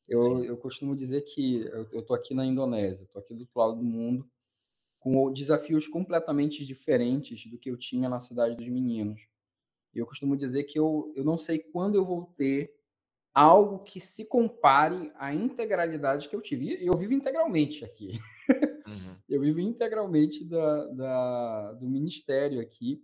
Eu, 0.08 0.44
eu 0.44 0.56
costumo 0.58 0.96
dizer 0.96 1.22
que 1.22 1.62
eu 1.92 2.02
estou 2.02 2.16
aqui 2.16 2.36
na 2.36 2.46
Indonésia, 2.46 3.04
estou 3.04 3.20
aqui 3.20 3.34
do 3.34 3.42
outro 3.42 3.60
lado 3.60 3.76
do 3.76 3.84
mundo, 3.84 4.30
com 5.00 5.32
desafios 5.34 5.88
completamente 5.88 6.64
diferentes 6.64 7.50
do 7.50 7.58
que 7.58 7.72
eu 7.72 7.78
tinha 7.78 8.08
na 8.08 8.20
cidade 8.20 8.56
dos 8.56 8.68
meninos. 8.68 9.22
E 9.94 9.98
eu 9.98 10.06
costumo 10.06 10.38
dizer 10.38 10.66
que 10.66 10.78
eu, 10.78 11.12
eu 11.16 11.24
não 11.24 11.38
sei 11.38 11.58
quando 11.58 11.96
eu 11.96 12.06
vou 12.06 12.32
ter 12.38 12.74
algo 13.34 13.80
que 13.80 14.00
se 14.00 14.26
compare 14.26 15.12
à 15.16 15.34
integralidade 15.34 16.28
que 16.28 16.36
eu 16.36 16.42
tive. 16.42 16.76
E 16.78 16.86
eu 16.86 16.98
vivo 16.98 17.14
integralmente 17.14 17.86
aqui. 17.86 18.20
Uhum. 18.50 19.16
eu 19.30 19.40
vivo 19.40 19.60
integralmente 19.60 20.44
da, 20.44 20.86
da, 20.88 21.72
do 21.74 21.90
ministério 21.90 22.60
aqui, 22.60 23.02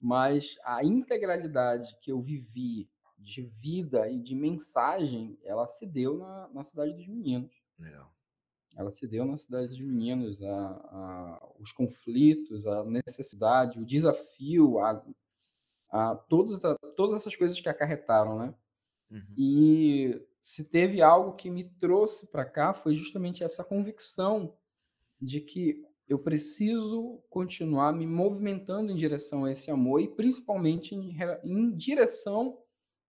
mas 0.00 0.56
a 0.64 0.84
integralidade 0.84 1.96
que 2.02 2.12
eu 2.12 2.20
vivi 2.20 2.90
de 3.18 3.42
vida 3.42 4.10
e 4.10 4.20
de 4.20 4.34
mensagem, 4.34 5.38
ela 5.42 5.66
se 5.66 5.86
deu 5.86 6.18
na, 6.18 6.48
na 6.52 6.62
Cidade 6.62 6.92
dos 6.92 7.08
Meninos. 7.08 7.54
Legal. 7.78 8.12
Ela 8.76 8.90
se 8.90 9.06
deu 9.06 9.24
na 9.24 9.36
Cidade 9.36 9.68
dos 9.68 9.80
Meninos, 9.80 10.42
a, 10.42 10.66
a, 10.66 11.48
os 11.58 11.72
conflitos, 11.72 12.66
a 12.66 12.84
necessidade, 12.84 13.80
o 13.80 13.86
desafio, 13.86 14.78
a, 14.80 15.02
a 15.90 16.16
todas, 16.16 16.62
a, 16.64 16.76
todas 16.94 17.16
essas 17.16 17.34
coisas 17.34 17.58
que 17.58 17.68
acarretaram, 17.68 18.38
né? 18.38 18.54
Uhum. 19.14 19.34
E 19.38 20.26
se 20.40 20.64
teve 20.64 21.00
algo 21.00 21.36
que 21.36 21.48
me 21.48 21.64
trouxe 21.78 22.26
para 22.26 22.44
cá 22.44 22.74
foi 22.74 22.96
justamente 22.96 23.44
essa 23.44 23.62
convicção 23.62 24.56
de 25.20 25.40
que 25.40 25.82
eu 26.08 26.18
preciso 26.18 27.22
continuar 27.30 27.92
me 27.92 28.06
movimentando 28.06 28.90
em 28.90 28.96
direção 28.96 29.44
a 29.44 29.52
esse 29.52 29.70
amor 29.70 30.00
e 30.00 30.08
principalmente 30.08 30.94
em, 30.94 31.16
em 31.44 31.74
direção 31.74 32.58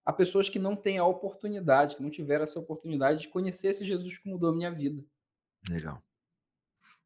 a 0.04 0.12
pessoas 0.12 0.48
que 0.48 0.58
não 0.58 0.76
têm 0.76 0.98
a 0.98 1.04
oportunidade, 1.04 1.96
que 1.96 2.02
não 2.02 2.10
tiveram 2.10 2.44
essa 2.44 2.60
oportunidade 2.60 3.22
de 3.22 3.28
conhecer 3.28 3.68
esse 3.68 3.84
Jesus 3.84 4.16
que 4.16 4.28
mudou 4.28 4.50
a 4.50 4.54
minha 4.54 4.70
vida. 4.70 5.04
Legal. 5.68 6.00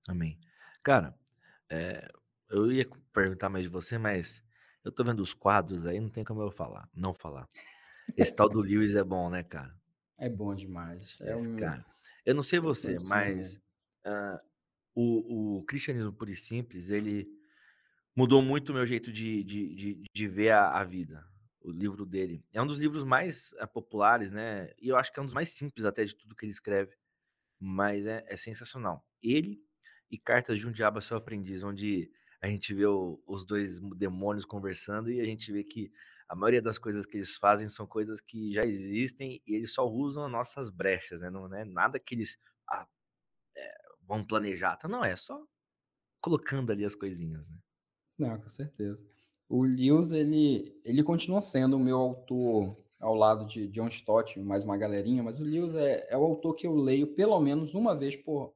Amém. 0.06 0.38
Cara, 0.84 1.18
é, 1.70 2.06
eu 2.50 2.70
ia 2.70 2.86
perguntar 3.12 3.48
mais 3.48 3.64
de 3.64 3.70
você, 3.70 3.96
mas 3.96 4.44
eu 4.84 4.92
tô 4.92 5.02
vendo 5.02 5.20
os 5.20 5.32
quadros 5.32 5.86
aí, 5.86 5.98
não 5.98 6.10
tem 6.10 6.22
como 6.22 6.42
eu 6.42 6.50
falar, 6.50 6.88
não 6.94 7.14
falar. 7.14 7.48
Esse 8.16 8.34
tal 8.34 8.48
do 8.48 8.60
Lewis 8.60 8.94
é 8.94 9.04
bom, 9.04 9.30
né, 9.30 9.42
cara? 9.42 9.74
É 10.18 10.28
bom 10.28 10.54
demais. 10.54 11.16
É 11.20 11.34
Esse 11.34 11.48
um... 11.48 11.56
cara. 11.56 11.84
Eu 12.24 12.34
não 12.34 12.42
sei 12.42 12.60
você, 12.60 12.98
mas 12.98 13.56
uh, 14.06 14.38
o, 14.94 15.58
o 15.58 15.64
cristianismo 15.64 16.12
puro 16.12 16.30
e 16.30 16.36
simples, 16.36 16.90
ele 16.90 17.26
mudou 18.14 18.42
muito 18.42 18.70
o 18.70 18.74
meu 18.74 18.86
jeito 18.86 19.12
de, 19.12 19.42
de, 19.42 19.74
de, 19.74 20.04
de 20.12 20.28
ver 20.28 20.50
a, 20.50 20.78
a, 20.78 20.84
vida. 20.84 21.24
O 21.62 21.70
livro 21.70 22.06
dele. 22.06 22.44
É 22.52 22.60
um 22.60 22.66
dos 22.66 22.78
livros 22.78 23.04
mais 23.04 23.52
uh, 23.52 23.68
populares, 23.68 24.32
né? 24.32 24.70
E 24.80 24.88
eu 24.88 24.96
acho 24.96 25.12
que 25.12 25.18
é 25.18 25.22
um 25.22 25.26
dos 25.26 25.34
mais 25.34 25.50
simples 25.50 25.86
até 25.86 26.04
de 26.04 26.14
tudo 26.14 26.34
que 26.34 26.44
ele 26.44 26.52
escreve. 26.52 26.94
Mas 27.58 28.06
é, 28.06 28.24
é 28.26 28.36
sensacional. 28.36 29.06
Ele 29.22 29.62
e 30.10 30.18
Cartas 30.18 30.58
de 30.58 30.66
um 30.66 30.72
Diabo 30.72 30.98
a 30.98 31.02
Seu 31.02 31.16
Aprendiz, 31.16 31.62
onde 31.62 32.10
a 32.40 32.48
gente 32.48 32.74
vê 32.74 32.86
o, 32.86 33.22
os 33.26 33.44
dois 33.44 33.78
demônios 33.96 34.44
conversando 34.44 35.10
e 35.10 35.20
a 35.20 35.24
gente 35.24 35.52
vê 35.52 35.62
que 35.62 35.92
a 36.30 36.36
maioria 36.36 36.62
das 36.62 36.78
coisas 36.78 37.04
que 37.04 37.16
eles 37.16 37.34
fazem 37.34 37.68
são 37.68 37.84
coisas 37.88 38.20
que 38.20 38.52
já 38.52 38.64
existem 38.64 39.42
e 39.44 39.56
eles 39.56 39.74
só 39.74 39.84
usam 39.84 40.24
as 40.24 40.30
nossas 40.30 40.70
brechas, 40.70 41.22
né? 41.22 41.28
Não 41.28 41.52
é 41.52 41.64
nada 41.64 41.98
que 41.98 42.14
eles 42.14 42.38
ah, 42.68 42.86
é, 43.56 43.74
vão 44.06 44.24
planejar, 44.24 44.76
tá? 44.76 44.86
não, 44.86 45.04
é 45.04 45.16
só 45.16 45.44
colocando 46.20 46.70
ali 46.70 46.84
as 46.84 46.94
coisinhas, 46.94 47.50
né? 47.50 47.58
Não, 48.16 48.40
com 48.40 48.48
certeza. 48.48 48.96
O 49.48 49.64
Lewis, 49.64 50.12
ele, 50.12 50.80
ele 50.84 51.02
continua 51.02 51.40
sendo 51.40 51.76
o 51.76 51.80
meu 51.80 51.96
autor 51.96 52.76
ao 53.00 53.16
lado 53.16 53.44
de 53.44 53.66
John 53.66 53.88
Stott, 53.88 54.38
mais 54.38 54.62
uma 54.62 54.78
galerinha, 54.78 55.24
mas 55.24 55.40
o 55.40 55.44
Lewis 55.44 55.74
é, 55.74 56.06
é 56.08 56.16
o 56.16 56.22
autor 56.22 56.54
que 56.54 56.64
eu 56.64 56.76
leio 56.76 57.12
pelo 57.16 57.40
menos 57.40 57.74
uma 57.74 57.98
vez 57.98 58.14
por... 58.14 58.54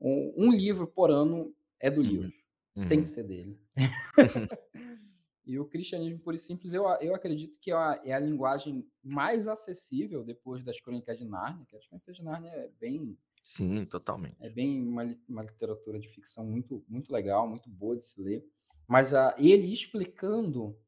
Um, 0.00 0.34
um 0.36 0.52
livro 0.52 0.86
por 0.86 1.10
ano 1.10 1.52
é 1.80 1.90
do 1.90 2.00
uhum. 2.00 2.06
Lewis. 2.06 2.34
Uhum. 2.76 2.86
Tem 2.86 3.02
que 3.02 3.08
ser 3.08 3.24
dele. 3.24 3.58
e 5.46 5.58
o 5.58 5.66
cristianismo 5.66 6.18
puro 6.18 6.36
e 6.36 6.38
simples, 6.38 6.72
eu, 6.72 6.84
eu 7.00 7.14
acredito 7.14 7.58
que 7.60 7.70
é 7.70 7.74
a, 7.74 8.00
é 8.04 8.12
a 8.12 8.18
linguagem 8.18 8.86
mais 9.02 9.46
acessível 9.46 10.24
depois 10.24 10.64
das 10.64 10.80
Crônicas 10.80 11.18
de 11.18 11.24
Nárnia, 11.24 11.66
que 11.66 11.76
as 11.76 11.86
Crônicas 11.86 12.16
de 12.16 12.22
Nárnia 12.22 12.50
é 12.50 12.68
bem... 12.80 13.18
Sim, 13.42 13.84
totalmente. 13.84 14.36
É 14.40 14.48
bem 14.48 14.82
uma, 14.82 15.04
uma 15.28 15.42
literatura 15.42 15.98
de 16.00 16.08
ficção 16.08 16.46
muito, 16.46 16.82
muito 16.88 17.12
legal, 17.12 17.46
muito 17.46 17.68
boa 17.68 17.96
de 17.96 18.04
se 18.04 18.22
ler. 18.22 18.42
Mas 18.88 19.12
a, 19.12 19.34
ele 19.38 19.70
explicando 19.70 20.78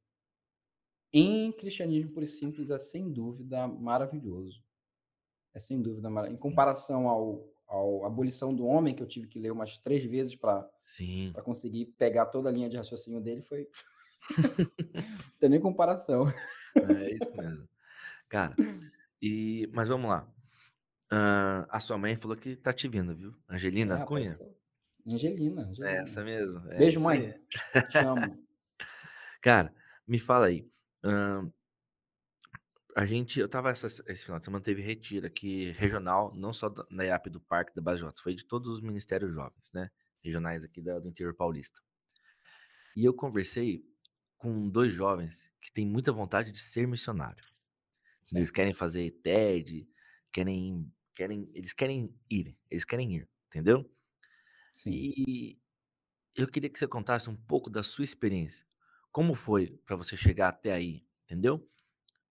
em 1.13 1.53
cristianismo 1.53 2.13
puro 2.13 2.25
e 2.25 2.29
simples 2.29 2.71
é 2.71 2.79
sem 2.79 3.13
dúvida 3.13 3.69
maravilhoso. 3.69 4.65
É 5.55 5.59
sem 5.59 5.81
dúvida 5.81 6.09
maravilhoso. 6.09 6.39
Em 6.39 6.41
comparação 6.41 7.09
ao, 7.09 7.47
ao 7.67 8.05
abolição 8.05 8.55
do 8.55 8.67
homem, 8.67 8.95
que 8.95 9.03
eu 9.03 9.07
tive 9.07 9.27
que 9.27 9.39
ler 9.39 9.51
umas 9.51 9.77
três 9.79 10.05
vezes 10.05 10.35
para 10.35 10.71
conseguir 11.45 11.87
pegar 11.99 12.27
toda 12.27 12.49
a 12.49 12.53
linha 12.53 12.69
de 12.69 12.77
raciocínio 12.77 13.21
dele, 13.21 13.43
foi. 13.43 13.69
Não 14.39 15.39
tem 15.39 15.49
nem 15.51 15.61
comparação. 15.61 16.33
É 16.75 17.13
isso 17.13 17.37
mesmo. 17.37 17.69
Cara, 18.29 18.55
e, 19.23 19.69
mas 19.73 19.89
vamos 19.89 20.11
lá. 20.11 20.29
Uh, 21.13 21.67
a 21.71 21.79
sua 21.79 21.97
mãe 21.97 22.17
falou 22.17 22.37
que 22.37 22.57
tá 22.57 22.73
te 22.73 22.89
vindo, 22.89 23.15
viu? 23.15 23.35
Angelina 23.49 24.01
é, 24.01 24.05
Cunha? 24.05 24.39
Angelina, 25.07 25.63
Angelina. 25.63 25.91
É 25.91 25.97
essa 26.03 26.25
mesmo. 26.25 26.71
É 26.73 26.79
Beijo, 26.79 27.01
mãe. 27.01 27.33
Te 27.91 27.99
amo. 27.99 28.45
Cara, 29.41 29.73
me 30.07 30.19
fala 30.19 30.47
aí. 30.47 30.69
Uh, 31.05 31.53
a 32.97 33.07
gente, 33.07 33.39
eu 33.39 33.49
tava 33.49 33.71
essa, 33.71 33.87
esse 33.87 34.25
final 34.25 34.39
de 34.41 34.47
semana, 34.47 34.65
teve 34.65 34.83
retiro 34.83 35.27
aqui 35.27 35.71
regional, 35.73 36.33
não 36.35 36.53
só 36.53 36.69
da, 36.69 36.85
na 36.91 37.05
IAP 37.05 37.31
do 37.31 37.41
Parque 37.41 37.79
da 37.79 37.95
J, 37.95 38.13
foi 38.21 38.35
de 38.35 38.45
todos 38.45 38.73
os 38.73 38.81
ministérios 38.81 39.33
jovens, 39.33 39.71
né? 39.73 39.91
Regionais 40.25 40.65
aqui 40.65 40.83
da, 40.83 40.99
do 40.99 41.09
interior 41.09 41.35
paulista. 41.35 41.79
E 42.97 43.05
eu 43.05 43.15
conversei 43.15 43.85
com 44.37 44.69
dois 44.69 44.93
jovens 44.93 45.51
que 45.61 45.73
têm 45.73 45.87
muita 45.87 46.13
vontade 46.13 46.53
de 46.53 46.59
ser 46.59 46.87
missionário. 46.87 47.45
Sim. 48.23 48.39
Eles 48.39 48.51
querem 48.51 48.75
fazer 48.75 49.11
TED, 49.23 49.89
querem, 50.33 50.93
querem, 51.15 51.51
eles 51.55 51.73
querem 51.73 52.15
ir, 52.31 52.57
eles 52.71 52.85
querem 52.85 53.15
ir, 53.15 53.29
entendeu? 53.49 53.91
Sim. 54.75 54.91
E 54.91 55.59
eu 56.35 56.47
queria 56.47 56.69
que 56.69 56.79
você 56.79 56.87
contasse 56.87 57.31
um 57.31 57.37
pouco 57.37 57.71
da 57.71 57.83
sua 57.83 58.05
experiência. 58.05 58.67
Como 59.11 59.35
foi 59.35 59.79
para 59.87 59.97
você 59.97 60.17
chegar 60.17 60.49
até 60.49 60.73
aí, 60.73 61.07
entendeu? 61.25 61.67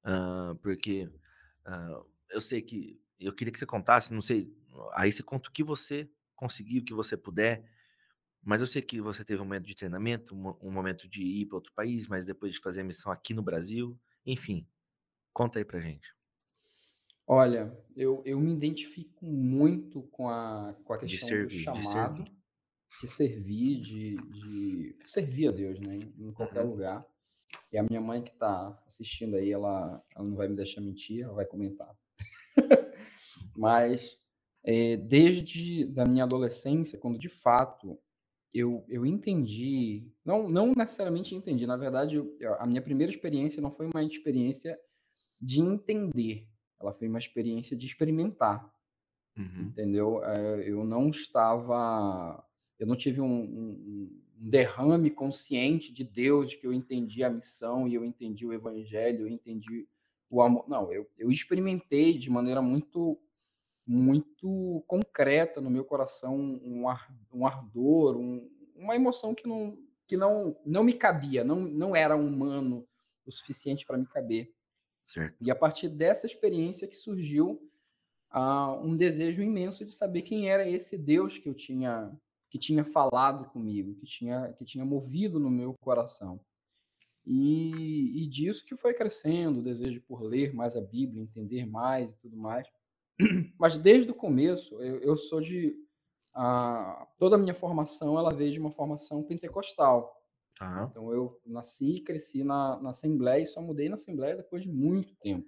Uh, 0.05 0.55
porque 0.57 1.05
uh, 1.65 2.05
eu 2.29 2.39
sei 2.39 2.61
que 2.61 3.01
eu 3.19 3.33
queria 3.33 3.51
que 3.51 3.57
você 3.57 3.65
contasse, 3.65 4.13
não 4.13 4.21
sei, 4.21 4.53
aí 4.93 5.11
você 5.11 5.23
conta 5.23 5.49
o 5.49 5.51
que 5.51 5.63
você 5.63 6.09
conseguiu, 6.35 6.81
o 6.81 6.85
que 6.85 6.93
você 6.93 7.17
puder, 7.17 7.65
mas 8.45 8.61
eu 8.61 8.67
sei 8.67 8.79
que 8.79 9.01
você 9.01 9.25
teve 9.25 9.41
um 9.41 9.45
momento 9.45 9.65
de 9.65 9.75
treinamento, 9.75 10.35
um, 10.35 10.71
momento 10.71 11.09
de 11.09 11.23
ir 11.23 11.47
para 11.47 11.57
outro 11.57 11.73
país, 11.73 12.07
mas 12.07 12.25
depois 12.25 12.53
de 12.53 12.59
fazer 12.59 12.81
a 12.81 12.83
missão 12.83 13.11
aqui 13.11 13.33
no 13.33 13.41
Brasil, 13.41 13.99
enfim, 14.23 14.67
conta 15.33 15.57
aí 15.57 15.65
pra 15.65 15.79
gente. 15.79 16.15
Olha, 17.25 17.75
eu, 17.97 18.21
eu 18.23 18.39
me 18.39 18.53
identifico 18.53 19.25
muito 19.25 20.03
com 20.03 20.29
a, 20.29 20.75
com 20.83 20.93
a 20.93 20.99
questão 20.99 21.27
servir, 21.27 21.65
do 21.65 21.81
chamado, 21.81 22.23
de 23.01 23.07
servir, 23.07 23.81
de, 23.81 24.11
servir, 24.11 24.21
de, 24.31 24.93
de 24.93 25.09
servir 25.09 25.47
a 25.47 25.51
Deus, 25.51 25.79
né, 25.79 25.95
em 25.95 26.31
qualquer 26.31 26.63
uhum. 26.63 26.69
lugar. 26.69 27.03
E 27.73 27.79
a 27.79 27.83
minha 27.83 27.99
mãe 27.99 28.21
que 28.21 28.31
está 28.31 28.79
assistindo 28.85 29.37
aí, 29.37 29.51
ela, 29.51 30.03
ela 30.15 30.23
não 30.23 30.35
vai 30.35 30.47
me 30.47 30.55
deixar 30.55 30.81
mentir, 30.81 31.23
ela 31.23 31.33
vai 31.33 31.45
comentar. 31.47 31.89
Mas 33.57 34.19
é, 34.63 34.97
desde 34.97 35.85
da 35.85 36.05
minha 36.05 36.25
adolescência, 36.25 36.99
quando 36.99 37.17
de 37.17 37.29
fato 37.29 37.99
eu, 38.55 38.85
eu 38.87 39.05
entendi, 39.05 40.09
não, 40.23 40.47
não 40.47 40.71
necessariamente 40.71 41.35
entendi, 41.35 41.67
na 41.67 41.75
verdade, 41.75 42.15
eu, 42.15 42.55
a 42.57 42.65
minha 42.65 42.81
primeira 42.81 43.11
experiência 43.11 43.61
não 43.61 43.69
foi 43.69 43.85
uma 43.85 44.01
experiência 44.01 44.79
de 45.41 45.59
entender, 45.59 46.47
ela 46.79 46.93
foi 46.93 47.09
uma 47.09 47.19
experiência 47.19 47.75
de 47.75 47.85
experimentar, 47.85 48.73
uhum. 49.37 49.63
entendeu? 49.67 50.23
É, 50.23 50.69
eu 50.69 50.85
não 50.85 51.09
estava, 51.09 52.41
eu 52.79 52.87
não 52.87 52.95
tive 52.95 53.19
um, 53.19 53.27
um, 53.27 54.11
um 54.39 54.49
derrame 54.49 55.09
consciente 55.09 55.91
de 55.91 56.05
Deus, 56.05 56.51
de 56.51 56.57
que 56.57 56.65
eu 56.65 56.71
entendi 56.71 57.25
a 57.25 57.29
missão 57.29 57.89
e 57.89 57.93
eu 57.93 58.05
entendi 58.05 58.45
o 58.45 58.53
evangelho, 58.53 59.21
eu 59.21 59.27
entendi 59.27 59.85
o 60.31 60.41
amor. 60.41 60.65
Não, 60.69 60.93
eu, 60.93 61.05
eu 61.17 61.29
experimentei 61.29 62.17
de 62.17 62.29
maneira 62.29 62.61
muito 62.61 63.19
muito 63.85 64.83
concreta 64.87 65.61
no 65.61 65.69
meu 65.69 65.85
coração 65.85 66.35
um, 66.35 66.87
ar, 66.87 67.13
um 67.31 67.45
ardor, 67.45 68.17
um, 68.17 68.49
uma 68.75 68.95
emoção 68.95 69.33
que 69.35 69.47
não 69.47 69.77
que 70.07 70.15
não 70.15 70.55
não 70.65 70.83
me 70.83 70.93
cabia, 70.93 71.43
não 71.43 71.61
não 71.61 71.95
era 71.95 72.15
humano 72.15 72.87
o 73.25 73.31
suficiente 73.31 73.85
para 73.85 73.97
me 73.97 74.05
caber. 74.05 74.53
Certo. 75.03 75.35
E 75.39 75.51
a 75.51 75.55
partir 75.55 75.89
dessa 75.89 76.25
experiência 76.25 76.87
que 76.87 76.95
surgiu 76.95 77.61
uh, 78.33 78.79
um 78.83 78.95
desejo 78.95 79.41
imenso 79.41 79.85
de 79.85 79.93
saber 79.93 80.23
quem 80.23 80.49
era 80.49 80.67
esse 80.67 80.97
Deus 80.97 81.37
que 81.37 81.47
eu 81.47 81.53
tinha 81.53 82.11
que 82.55 82.59
tinha 82.59 82.85
falado 82.85 83.49
comigo, 83.49 83.95
que 83.95 84.05
tinha, 84.05 84.53
que 84.53 84.63
tinha 84.63 84.85
movido 84.85 85.37
no 85.39 85.49
meu 85.49 85.73
coração. 85.81 86.39
E, 87.25 88.23
e 88.23 88.27
disso 88.27 88.63
que 88.63 88.77
foi 88.77 88.93
crescendo, 88.93 89.59
o 89.59 89.63
desejo 89.63 90.01
por 90.07 90.21
ler 90.21 90.53
mais 90.53 90.77
a 90.77 90.81
Bíblia, 90.81 91.21
entender 91.21 91.65
mais 91.65 92.11
e 92.11 92.17
tudo 92.17 92.37
mais. 92.37 92.65
Mas 93.59 93.77
desde 93.77 94.11
o 94.11 94.15
começo, 94.15 94.81
eu, 94.81 94.99
eu 94.99 95.15
sou 95.15 95.41
de. 95.41 95.75
A, 96.33 97.07
toda 97.17 97.35
a 97.35 97.39
minha 97.39 97.53
formação 97.53 98.19
ela 98.19 98.33
veio 98.33 98.51
de 98.51 98.59
uma 98.59 98.71
formação 98.71 99.23
pentecostal. 99.23 100.21
Ah. 100.59 100.87
Então 100.89 101.13
eu 101.13 101.39
nasci 101.45 101.97
e 101.97 102.01
cresci 102.01 102.43
na, 102.43 102.79
na 102.81 102.89
Assembleia 102.89 103.41
e 103.41 103.45
só 103.45 103.61
mudei 103.61 103.87
na 103.87 103.95
Assembleia 103.95 104.35
depois 104.35 104.63
de 104.63 104.69
muito 104.69 105.15
tempo. 105.15 105.47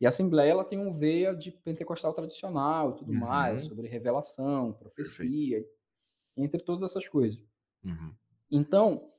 E 0.00 0.06
a 0.06 0.08
Assembleia 0.08 0.50
ela 0.50 0.64
tem 0.64 0.78
um 0.78 0.92
veia 0.92 1.34
de 1.34 1.50
pentecostal 1.50 2.12
tradicional 2.14 2.90
e 2.90 2.94
tudo 2.96 3.12
uhum. 3.12 3.18
mais, 3.18 3.64
sobre 3.64 3.88
revelação, 3.88 4.72
profecia, 4.72 5.58
Perfeito 5.58 5.76
entre 6.36 6.60
todas 6.60 6.82
essas 6.82 7.08
coisas. 7.08 7.40
Uhum. 7.82 8.14
Então, 8.50 9.10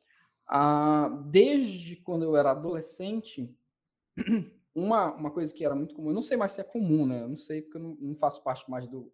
a, 0.46 1.10
desde 1.30 1.96
quando 1.98 2.24
eu 2.24 2.38
era 2.38 2.52
adolescente, 2.52 3.54
uma, 4.78 5.12
uma 5.16 5.32
coisa 5.32 5.54
que 5.54 5.66
era 5.66 5.76
muito 5.76 5.96
comum, 5.96 6.10
eu 6.10 6.14
não 6.14 6.22
sei 6.22 6.38
mais 6.38 6.52
se 6.52 6.62
é 6.62 6.64
comum, 6.64 7.06
né? 7.08 7.24
Eu 7.24 7.30
não 7.30 7.36
sei 7.36 7.64
porque 7.64 7.78
eu 7.78 7.82
não, 7.82 7.96
não 8.00 8.16
faço 8.16 8.44
parte 8.44 8.70
mais 8.70 8.88
do, 8.88 9.12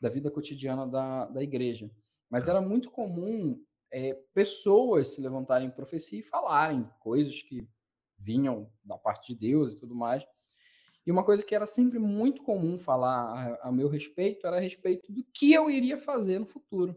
da 0.00 0.08
vida 0.08 0.28
cotidiana 0.30 0.86
da, 0.86 1.26
da 1.26 1.42
igreja, 1.42 1.88
mas 2.28 2.46
tá. 2.46 2.50
era 2.50 2.60
muito 2.60 2.90
comum 2.90 3.62
é, 3.92 4.14
pessoas 4.34 5.14
se 5.14 5.20
levantarem 5.20 5.68
em 5.68 5.70
profecia 5.70 6.18
e 6.18 6.22
falarem 6.22 6.90
coisas 6.98 7.40
que 7.42 7.66
vinham 8.18 8.68
da 8.82 8.98
parte 8.98 9.32
de 9.32 9.38
Deus 9.38 9.72
e 9.72 9.76
tudo 9.76 9.94
mais. 9.94 10.26
E 11.06 11.12
uma 11.12 11.22
coisa 11.22 11.44
que 11.44 11.54
era 11.54 11.66
sempre 11.66 11.98
muito 11.98 12.42
comum 12.42 12.76
falar 12.76 13.58
a, 13.62 13.68
a 13.68 13.72
meu 13.72 13.88
respeito 13.88 14.46
era 14.46 14.56
a 14.56 14.60
respeito 14.60 15.12
do 15.12 15.22
que 15.32 15.52
eu 15.52 15.70
iria 15.70 15.96
fazer 15.96 16.40
no 16.40 16.46
futuro. 16.46 16.96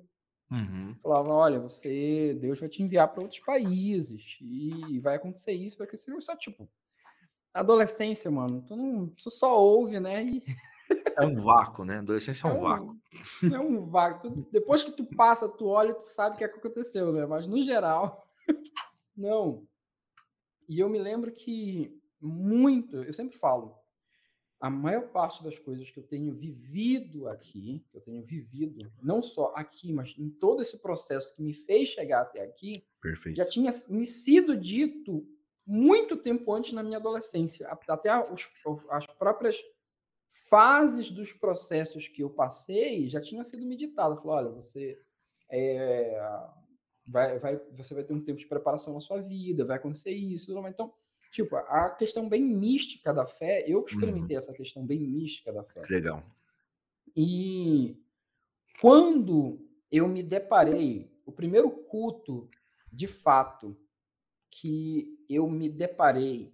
Uhum. 0.49 0.95
Falava, 1.03 1.33
olha, 1.33 1.59
você, 1.59 2.35
Deus 2.39 2.59
vai 2.59 2.69
te 2.69 2.81
enviar 2.81 3.09
para 3.09 3.21
outros 3.21 3.41
países 3.41 4.37
e 4.41 4.97
vai 5.01 5.17
acontecer 5.17 5.51
isso, 5.51 5.77
vai 5.77 5.85
acontecer 5.85 6.09
isso. 6.09 6.21
Só 6.21 6.35
tipo, 6.35 6.67
adolescência, 7.59 8.29
mano, 8.29 8.63
tu 8.67 8.75
não, 8.75 9.07
tu 9.07 9.29
só 9.29 9.59
ouve, 9.59 9.99
né? 9.99 10.23
E... 10.23 10.43
É 11.17 11.25
um 11.25 11.35
vácuo, 11.35 11.83
né? 11.83 11.97
Adolescência 11.97 12.47
é 12.47 12.51
um, 12.51 12.55
é 12.55 12.57
um 12.57 12.61
vácuo. 12.61 12.97
É 13.53 13.59
um 13.59 13.85
vácuo. 13.85 14.29
Tu, 14.29 14.47
depois 14.51 14.83
que 14.83 14.91
tu 14.91 15.05
passa, 15.05 15.49
tu 15.49 15.65
olha, 15.67 15.93
tu 15.93 16.03
sabe 16.03 16.35
o 16.35 16.37
que, 16.37 16.43
é 16.43 16.47
que 16.47 16.57
aconteceu, 16.57 17.11
né? 17.11 17.25
Mas 17.25 17.47
no 17.47 17.61
geral, 17.61 18.29
não. 19.15 19.67
E 20.67 20.79
eu 20.79 20.89
me 20.89 20.99
lembro 20.99 21.31
que 21.31 21.99
muito, 22.21 22.97
eu 23.03 23.13
sempre 23.13 23.37
falo, 23.37 23.75
a 24.59 24.69
maior 24.69 25.09
parte 25.09 25.43
das 25.43 25.57
coisas 25.59 25.89
que 25.89 25.99
eu 25.99 26.03
tenho 26.03 26.33
vivido 26.33 27.27
aqui, 27.27 27.85
que 27.91 27.97
eu 27.97 28.01
tenho 28.01 28.23
vivido, 28.23 28.91
não 29.01 29.21
só 29.21 29.53
aqui, 29.55 29.93
mas 29.93 30.15
em 30.17 30.29
todo 30.29 30.61
esse 30.61 30.77
processo 30.77 31.35
que 31.35 31.43
me 31.43 31.53
fez 31.53 31.89
chegar 31.89 32.21
até 32.21 32.43
aqui, 32.43 32.73
Perfeito. 33.01 33.37
já 33.37 33.45
tinha 33.45 33.71
me 33.89 34.07
sido 34.07 34.57
dito 34.57 35.27
muito 35.67 36.15
tempo 36.15 36.53
antes 36.53 36.71
na 36.71 36.81
minha 36.81 36.97
adolescência. 36.97 37.67
Até 37.89 38.31
os, 38.31 38.47
as 38.89 39.05
próprias 39.05 39.61
fases 40.49 41.11
dos 41.11 41.33
processos 41.33 42.07
que 42.07 42.23
eu 42.23 42.29
passei 42.29 43.09
já 43.09 43.19
tinha 43.19 43.43
sido 43.43 43.65
meditado. 43.65 44.15
Falou, 44.15 44.37
olha, 44.37 44.49
você 44.49 44.97
é, 45.49 46.17
vai, 47.05 47.37
vai, 47.37 47.57
você 47.75 47.93
vai 47.93 48.03
ter 48.03 48.13
um 48.13 48.23
tempo 48.23 48.39
de 48.39 48.47
preparação 48.47 48.93
na 48.93 49.01
sua 49.01 49.21
vida, 49.21 49.65
vai 49.65 49.75
acontecer 49.75 50.11
isso. 50.11 50.57
Então, 50.67 50.93
tipo, 51.31 51.55
a 51.55 51.89
questão 51.89 52.29
bem 52.29 52.41
mística 52.41 53.13
da 53.13 53.25
fé, 53.25 53.65
eu 53.67 53.83
experimentei 53.85 54.37
uhum. 54.37 54.41
essa 54.41 54.53
questão 54.53 54.85
bem 54.85 54.99
mística 54.99 55.51
da 55.51 55.63
fé. 55.63 55.81
Legal. 55.89 56.23
E 57.15 58.01
quando 58.79 59.67
eu 59.91 60.07
me 60.07 60.23
deparei, 60.23 61.11
o 61.25 61.31
primeiro 61.31 61.69
culto, 61.69 62.49
de 62.91 63.07
fato, 63.07 63.77
que 64.49 65.16
eu 65.29 65.49
me 65.49 65.69
deparei 65.69 66.53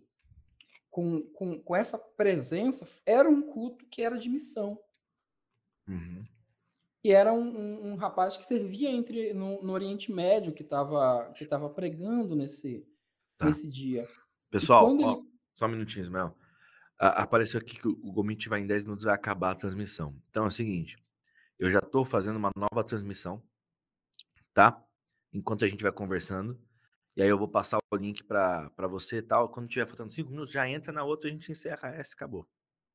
com, 0.90 1.22
com, 1.34 1.60
com 1.60 1.76
essa 1.76 1.98
presença, 1.98 2.88
era 3.06 3.30
um 3.30 3.42
culto 3.42 3.86
que 3.88 4.02
era 4.02 4.18
de 4.18 4.30
missão. 4.30 4.80
Uhum. 5.88 6.24
E 7.04 7.12
era 7.12 7.34
um, 7.34 7.42
um, 7.42 7.92
um, 7.92 7.96
rapaz 7.96 8.38
que 8.38 8.46
servia 8.46 8.90
entre 8.90 9.34
no, 9.34 9.62
no 9.62 9.74
Oriente 9.74 10.12
Médio, 10.12 10.54
que 10.54 10.64
estava 10.64 11.34
que 11.34 11.46
tava 11.46 11.70
pregando 11.70 12.36
nesse, 12.36 12.88
tá. 13.38 13.48
nesse 13.48 13.68
dia. 13.68 14.08
Pessoal, 14.50 14.88
ó, 14.88 14.94
ele... 14.94 15.28
só 15.54 15.66
um 15.66 15.70
minutinho, 15.70 16.04
Ismael. 16.04 16.34
apareceu 16.98 17.60
aqui 17.60 17.78
que 17.78 17.88
o 17.88 18.12
Gomit 18.12 18.48
vai 18.48 18.62
em 18.62 18.68
10 18.68 18.86
minutos 18.86 19.06
vai 19.06 19.16
acabar 19.16 19.52
a 19.52 19.56
transmissão. 19.56 20.16
Então 20.30 20.46
é 20.46 20.48
o 20.48 20.52
seguinte, 20.52 20.96
eu 21.60 21.70
já 21.70 21.80
estou 21.80 22.06
fazendo 22.06 22.38
uma 22.38 22.52
nova 22.56 22.84
transmissão, 22.84 23.44
tá? 24.54 24.82
Enquanto 25.34 25.66
a 25.66 25.68
gente 25.68 25.82
vai 25.82 25.92
conversando. 25.92 26.58
E 27.16 27.22
aí 27.22 27.30
eu 27.30 27.38
vou 27.38 27.48
passar 27.48 27.78
o 27.92 27.96
link 27.96 28.24
para 28.24 28.88
você 28.90 29.18
e 29.18 29.22
tal. 29.22 29.50
Quando 29.50 29.68
tiver 29.68 29.86
faltando 29.86 30.12
5 30.12 30.30
minutos, 30.30 30.54
já 30.54 30.68
entra 30.68 30.92
na 30.92 31.04
outra 31.04 31.30
e 31.30 31.32
a 31.32 31.34
gente 31.34 31.52
encerra 31.52 31.90
essa 31.90 32.14
acabou. 32.14 32.48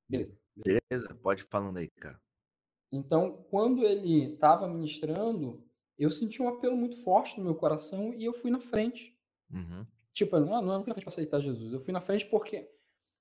Beleza. 0.08 0.36
Beleza? 0.56 1.14
Pode 1.22 1.42
falando 1.44 1.76
aí, 1.76 1.88
cara. 1.88 2.20
Então, 2.90 3.44
quando 3.50 3.84
ele 3.84 4.32
estava 4.32 4.66
ministrando, 4.66 5.62
eu 5.98 6.10
senti 6.10 6.42
um 6.42 6.48
apelo 6.48 6.76
muito 6.76 6.96
forte 6.96 7.38
no 7.38 7.44
meu 7.44 7.54
coração 7.54 8.14
e 8.14 8.24
eu 8.24 8.32
fui 8.32 8.50
na 8.50 8.60
frente. 8.60 9.16
Uhum. 9.50 9.86
Tipo, 10.12 10.40
não, 10.40 10.62
não 10.62 10.82
fui 10.82 10.88
na 10.88 10.94
frente 10.94 11.04
para 11.04 11.12
aceitar 11.12 11.40
Jesus, 11.40 11.72
eu 11.72 11.80
fui 11.80 11.92
na 11.92 12.00
frente 12.00 12.26
porque 12.26 12.68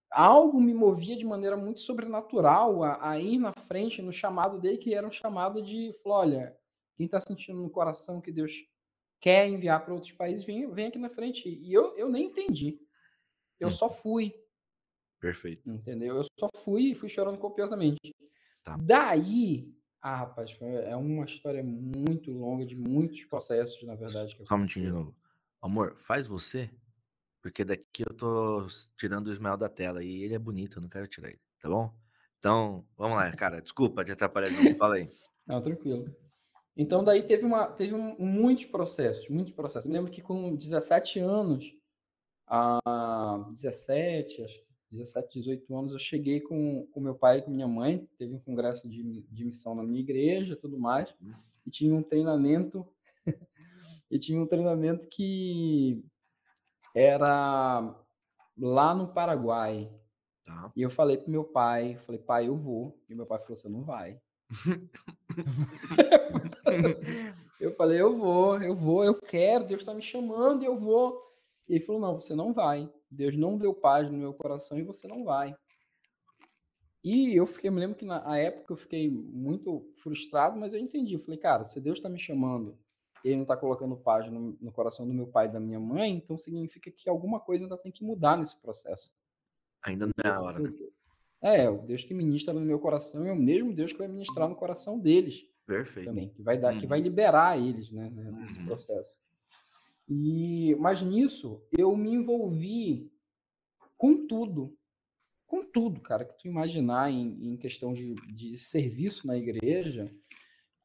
algo 0.10 0.60
me 0.60 0.74
movia 0.74 1.18
de 1.18 1.25
maneira 1.25 1.58
muito 1.58 1.80
sobrenatural 1.80 2.84
a, 2.84 3.12
a, 3.12 3.20
ir 3.20 3.38
na 3.38 3.54
frente 3.54 4.01
no 4.01 4.12
chamado 4.12 4.60
dele, 4.60 4.77
que 4.77 4.94
era 4.94 5.06
um 5.06 5.12
chamado 5.12 5.62
de, 5.62 5.94
olha, 6.06 6.58
quem 6.96 7.06
está 7.06 7.20
sentindo 7.20 7.62
no 7.62 7.70
coração 7.70 8.22
que 8.22 8.32
Deus 8.32 8.66
quer 9.20 9.48
enviar 9.48 9.84
para 9.84 9.94
outros 9.94 10.12
países, 10.12 10.46
vem, 10.46 10.70
vem 10.72 10.88
aqui 10.88 10.98
na 10.98 11.10
frente. 11.10 11.48
E 11.48 11.74
eu, 11.74 11.96
eu 11.98 12.10
nem 12.10 12.26
entendi. 12.26 12.80
Eu 13.60 13.68
uhum. 13.68 13.74
só 13.74 13.90
fui. 13.90 14.34
Perfeito. 15.20 15.70
Entendeu? 15.70 16.18
Eu 16.18 16.24
só 16.40 16.50
fui 16.58 16.92
e 16.92 16.96
fui 16.96 17.10
chorando 17.10 17.38
copiosamente. 17.38 18.16
Tá. 18.64 18.78
Daí, 18.80 19.74
ah, 20.02 20.18
rapaz, 20.18 20.52
foi, 20.52 20.70
é 20.70 20.96
uma 20.96 21.26
história 21.26 21.64
muito 21.64 22.32
longa, 22.32 22.66
de 22.66 22.76
muitos 22.76 23.24
processos, 23.26 23.82
na 23.84 23.96
verdade. 23.96 24.36
Que 24.36 24.46
Só 24.46 24.56
um 24.56 24.60
minutinho 24.60 24.86
de 24.86 24.92
novo. 24.92 25.16
Amor, 25.62 25.96
faz 25.98 26.28
você, 26.28 26.70
porque 27.42 27.66
daqui 27.66 28.04
eu 28.08 28.14
tô 28.14 28.68
tirando 28.98 29.28
o 29.28 29.34
Ismael 29.34 29.58
da 29.58 29.68
tela 29.68 30.04
e 30.04 30.22
ele 30.22 30.36
é 30.36 30.40
bonito, 30.40 30.78
eu 30.78 30.82
não 30.82 30.90
quero 30.90 31.08
tirar 31.08 31.30
ele, 31.30 31.42
tá 31.60 31.68
bom? 31.68 31.94
Então, 32.38 32.86
vamos 32.96 33.18
lá, 33.18 33.32
cara. 33.36 33.62
Desculpa 33.62 34.06
te 34.06 34.12
atrapalhar 34.12 34.50
de 34.50 34.64
novo, 34.64 34.78
fala 34.78 34.96
aí. 34.96 35.10
Não, 35.48 35.62
tranquilo. 35.62 36.14
Então, 36.77 37.03
daí 37.03 37.24
teve, 37.24 37.43
uma, 37.43 37.65
teve 37.67 37.96
um, 37.96 38.15
muitos 38.19 38.65
processos, 38.65 39.27
muitos 39.29 39.51
processos. 39.51 39.89
Eu 39.89 39.93
lembro 39.93 40.12
que 40.12 40.22
com 40.22 40.55
17 40.55 41.19
anos, 41.19 41.75
a 42.46 43.43
17, 43.50 44.43
acho 44.43 44.67
17, 44.91 45.39
18 45.39 45.75
anos, 45.75 45.91
eu 45.91 46.00
cheguei 46.00 46.39
com, 46.39 46.88
com 46.93 47.01
meu 47.01 47.15
pai 47.15 47.39
e 47.39 47.41
com 47.41 47.51
minha 47.51 47.67
mãe, 47.67 48.07
teve 48.17 48.34
um 48.34 48.39
congresso 48.39 48.88
de, 48.88 49.22
de 49.24 49.43
missão 49.43 49.75
na 49.75 49.84
minha 49.84 50.00
igreja 50.00 50.55
tudo 50.55 50.79
mais, 50.79 51.13
uhum. 51.22 51.34
e 51.65 51.69
tinha 51.69 51.93
um 51.93 52.01
treinamento, 52.01 52.88
e 54.10 54.17
tinha 54.17 54.39
um 54.39 54.48
treinamento 54.48 55.10
que 55.10 56.01
era 56.96 57.93
lá 58.57 58.96
no 58.96 59.13
Paraguai. 59.13 59.91
Tá. 60.46 60.72
E 60.75 60.81
eu 60.81 60.90
falei 60.90 61.18
pro 61.18 61.29
meu 61.29 61.44
pai, 61.44 61.98
falei, 62.05 62.22
pai, 62.22 62.48
eu 62.48 62.55
vou. 62.55 62.98
E 63.09 63.16
meu 63.16 63.25
pai 63.25 63.40
falou, 63.40 63.57
você 63.57 63.68
não 63.68 63.83
vai. 63.83 64.18
eu 67.60 67.74
falei, 67.75 68.01
eu 68.01 68.18
vou, 68.18 68.62
eu 68.62 68.75
vou, 68.75 69.03
eu 69.03 69.16
quero, 69.16 69.66
Deus 69.66 69.82
está 69.82 69.94
me 69.94 70.01
chamando, 70.01 70.64
eu 70.64 70.77
vou. 70.77 71.22
E 71.68 71.75
ele 71.75 71.84
falou, 71.84 72.01
não, 72.01 72.20
você 72.20 72.36
não 72.36 72.53
vai. 72.53 72.90
Deus 73.10 73.38
não 73.38 73.58
deu 73.58 73.74
paz 73.74 74.10
no 74.10 74.18
meu 74.18 74.34
coração 74.34 74.77
e 74.77 74.84
você 74.84 75.08
não 75.08 75.24
vai. 75.24 75.56
E 77.03 77.36
eu 77.36 77.48
fiquei, 77.48 77.70
me 77.70 77.80
lembro 77.80 77.96
que 77.96 78.06
na 78.06 78.38
época 78.38 78.74
eu 78.74 78.77
fiquei 78.77 79.10
muito 79.10 79.90
frustrado, 79.98 80.60
mas 80.60 80.74
eu 80.74 80.80
entendi. 80.80 81.14
Eu 81.14 81.20
falei, 81.20 81.40
cara, 81.40 81.64
se 81.64 81.80
Deus 81.80 82.00
está 82.00 82.10
me 82.10 82.20
chamando 82.20 82.77
e 83.24 83.30
ele 83.30 83.38
não 83.38 83.44
está 83.44 83.56
colocando 83.56 83.96
paz 83.96 84.30
no, 84.30 84.58
no, 84.60 84.72
coração 84.72 85.08
do 85.08 85.14
meu 85.14 85.27
pai 85.27 85.48
e 85.48 85.51
da 85.51 85.60
minha 85.60 85.80
mãe, 85.80 86.14
então 86.16 86.38
significa 86.38 86.92
que 86.92 87.10
alguma 87.10 87.40
coisa 87.40 87.66
ainda 87.66 87.77
tem 87.77 87.92
que 87.92 88.03
mudar 88.03 88.38
nesse 88.38 88.60
processo. 88.62 89.12
Ainda 89.84 90.06
não 90.06 90.14
é 90.24 90.27
a 90.27 90.42
hora, 90.42 90.60
né? 90.60 90.74
É, 91.42 91.70
o 91.70 91.77
Deus 91.77 92.03
que 92.03 92.14
ministra 92.14 92.53
no 92.53 92.62
meu 92.62 92.80
coração 92.80 93.25
é 93.25 93.32
o 93.32 93.36
mesmo 93.36 93.74
Deus 93.74 93.94
que 93.94 94.00
vai 94.00 94.08
ministrar 94.08 94.50
no 94.50 94.56
coração 94.56 95.00
deles. 95.00 95.46
Perfeito. 95.68 96.08
Também, 96.08 96.30
que 96.30 96.42
vai 96.42 96.58
dar, 96.58 96.74
uhum. 96.74 96.80
que 96.80 96.88
vai 96.88 97.01
liberar 97.01 97.60
eles, 97.60 97.92
né, 97.92 98.10
nesse 98.10 98.58
uhum. 98.60 98.66
processo. 98.68 99.18
E, 100.08 100.74
mas 100.80 101.01
nisso 101.01 101.62
eu 101.77 101.96
me 101.96 102.10
envolvi 102.10 103.12
com 103.98 104.25
tudo, 104.25 104.74
com 105.46 105.60
tudo, 105.62 106.00
cara, 106.00 106.24
que 106.24 106.38
tu 106.38 106.48
imaginar 106.48 107.12
em, 107.12 107.51
em 107.51 107.58
questão 107.58 107.94
de, 107.94 108.16
de 108.34 108.58
serviço 108.58 109.27
na 109.27 109.38
igreja. 109.38 110.10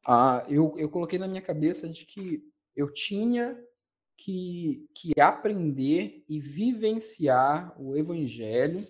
Ah, 0.05 0.45
eu, 0.49 0.75
eu 0.77 0.91
coloquei 0.91 1.19
na 1.19 1.29
minha 1.29 1.41
cabeça 1.41 1.89
de 1.89 2.05
que 2.05 2.43
eu 2.75 2.93
tinha 2.93 3.57
que, 4.17 4.89
que 4.93 5.21
aprender 5.21 6.25
e 6.29 6.41
vivenciar 6.41 7.81
o 7.81 7.97
evangelho 7.97 8.85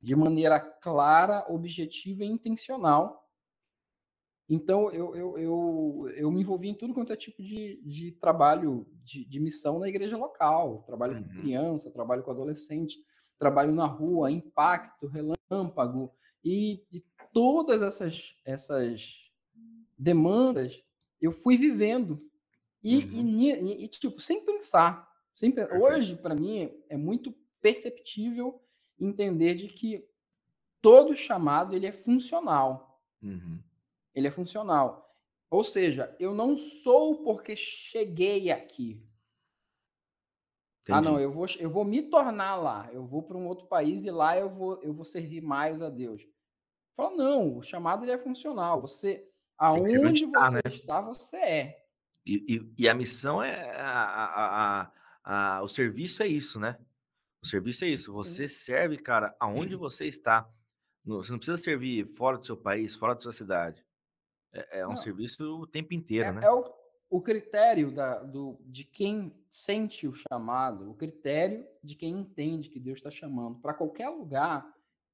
de 0.00 0.16
maneira 0.16 0.58
clara, 0.58 1.46
objetiva 1.48 2.24
e 2.24 2.28
intencional 2.28 3.25
então, 4.48 4.90
eu, 4.92 5.14
eu, 5.16 5.38
eu, 5.38 6.08
eu 6.14 6.30
me 6.30 6.40
envolvi 6.40 6.68
em 6.68 6.74
tudo 6.74 6.94
quanto 6.94 7.12
é 7.12 7.16
tipo 7.16 7.42
de, 7.42 7.80
de 7.84 8.12
trabalho, 8.12 8.86
de, 9.02 9.24
de 9.24 9.40
missão 9.40 9.78
na 9.78 9.88
igreja 9.88 10.16
local. 10.16 10.84
Trabalho 10.86 11.16
uhum. 11.16 11.24
com 11.24 11.40
criança, 11.40 11.90
trabalho 11.90 12.22
com 12.22 12.30
adolescente, 12.30 12.96
trabalho 13.36 13.72
na 13.72 13.86
rua, 13.86 14.30
impacto, 14.30 15.08
relâmpago. 15.08 16.12
E, 16.44 16.84
e 16.92 17.04
todas 17.32 17.82
essas, 17.82 18.36
essas 18.44 19.32
demandas 19.98 20.80
eu 21.20 21.32
fui 21.32 21.56
vivendo. 21.56 22.22
E, 22.84 22.98
uhum. 22.98 23.40
e, 23.40 23.84
e, 23.84 23.88
tipo, 23.88 24.20
sem 24.20 24.44
pensar. 24.44 25.10
Sem, 25.34 25.52
hoje, 25.82 26.14
para 26.14 26.36
mim, 26.36 26.70
é 26.88 26.96
muito 26.96 27.34
perceptível 27.60 28.62
entender 28.98 29.56
de 29.56 29.66
que 29.66 30.08
todo 30.80 31.16
chamado 31.16 31.74
ele 31.74 31.86
é 31.86 31.92
funcional. 31.92 33.02
Uhum 33.20 33.58
ele 34.16 34.26
é 34.26 34.30
funcional. 34.30 35.14
Ou 35.50 35.62
seja, 35.62 36.16
eu 36.18 36.34
não 36.34 36.56
sou 36.56 37.22
porque 37.22 37.54
cheguei 37.54 38.50
aqui. 38.50 39.06
Entendi. 40.82 40.98
Ah, 40.98 41.02
não, 41.02 41.20
eu 41.20 41.30
vou, 41.30 41.46
eu 41.58 41.68
vou 41.68 41.84
me 41.84 42.02
tornar 42.02 42.56
lá. 42.56 42.88
Eu 42.92 43.04
vou 43.04 43.22
para 43.22 43.36
um 43.36 43.46
outro 43.46 43.66
país 43.66 44.06
e 44.06 44.10
lá 44.10 44.36
eu 44.38 44.48
vou, 44.48 44.82
eu 44.82 44.94
vou 44.94 45.04
servir 45.04 45.42
mais 45.42 45.82
a 45.82 45.90
Deus. 45.90 46.26
Fala, 46.96 47.14
não, 47.14 47.58
o 47.58 47.62
chamado 47.62 48.04
ele 48.04 48.12
é 48.12 48.18
funcional. 48.18 48.80
Você, 48.80 49.28
aonde 49.58 50.24
você 50.24 50.32
tá, 50.32 50.50
né? 50.50 50.60
está, 50.66 51.00
você 51.00 51.36
é. 51.36 51.86
E, 52.24 52.44
e, 52.48 52.84
e, 52.84 52.88
a 52.88 52.94
missão 52.94 53.40
é 53.42 53.70
a, 53.78 54.90
a, 55.24 55.58
a, 55.58 55.62
o 55.62 55.68
serviço 55.68 56.22
é 56.22 56.26
isso, 56.26 56.58
né? 56.58 56.76
O 57.42 57.46
serviço 57.46 57.84
é 57.84 57.88
isso. 57.88 58.12
Você 58.12 58.48
Sim. 58.48 58.54
serve, 58.54 58.96
cara, 58.96 59.36
aonde 59.38 59.76
você 59.76 60.06
está. 60.06 60.50
Você 61.04 61.30
não 61.30 61.38
precisa 61.38 61.56
servir 61.56 62.04
fora 62.04 62.38
do 62.38 62.44
seu 62.44 62.56
país, 62.56 62.96
fora 62.96 63.14
da 63.14 63.20
sua 63.20 63.32
cidade. 63.32 63.85
É, 64.56 64.80
é 64.80 64.86
um 64.86 64.90
Não. 64.90 64.96
serviço 64.96 65.42
o 65.60 65.66
tempo 65.66 65.92
inteiro, 65.94 66.28
É, 66.28 66.32
né? 66.32 66.40
é 66.44 66.50
o, 66.50 66.72
o 67.10 67.20
critério 67.20 67.90
da, 67.90 68.22
do, 68.22 68.58
de 68.64 68.84
quem 68.84 69.32
sente 69.48 70.06
o 70.06 70.12
chamado, 70.12 70.90
o 70.90 70.94
critério 70.94 71.66
de 71.82 71.94
quem 71.94 72.12
entende 72.18 72.68
que 72.68 72.80
Deus 72.80 72.98
está 72.98 73.10
chamando 73.10 73.58
para 73.60 73.74
qualquer 73.74 74.08
lugar 74.08 74.66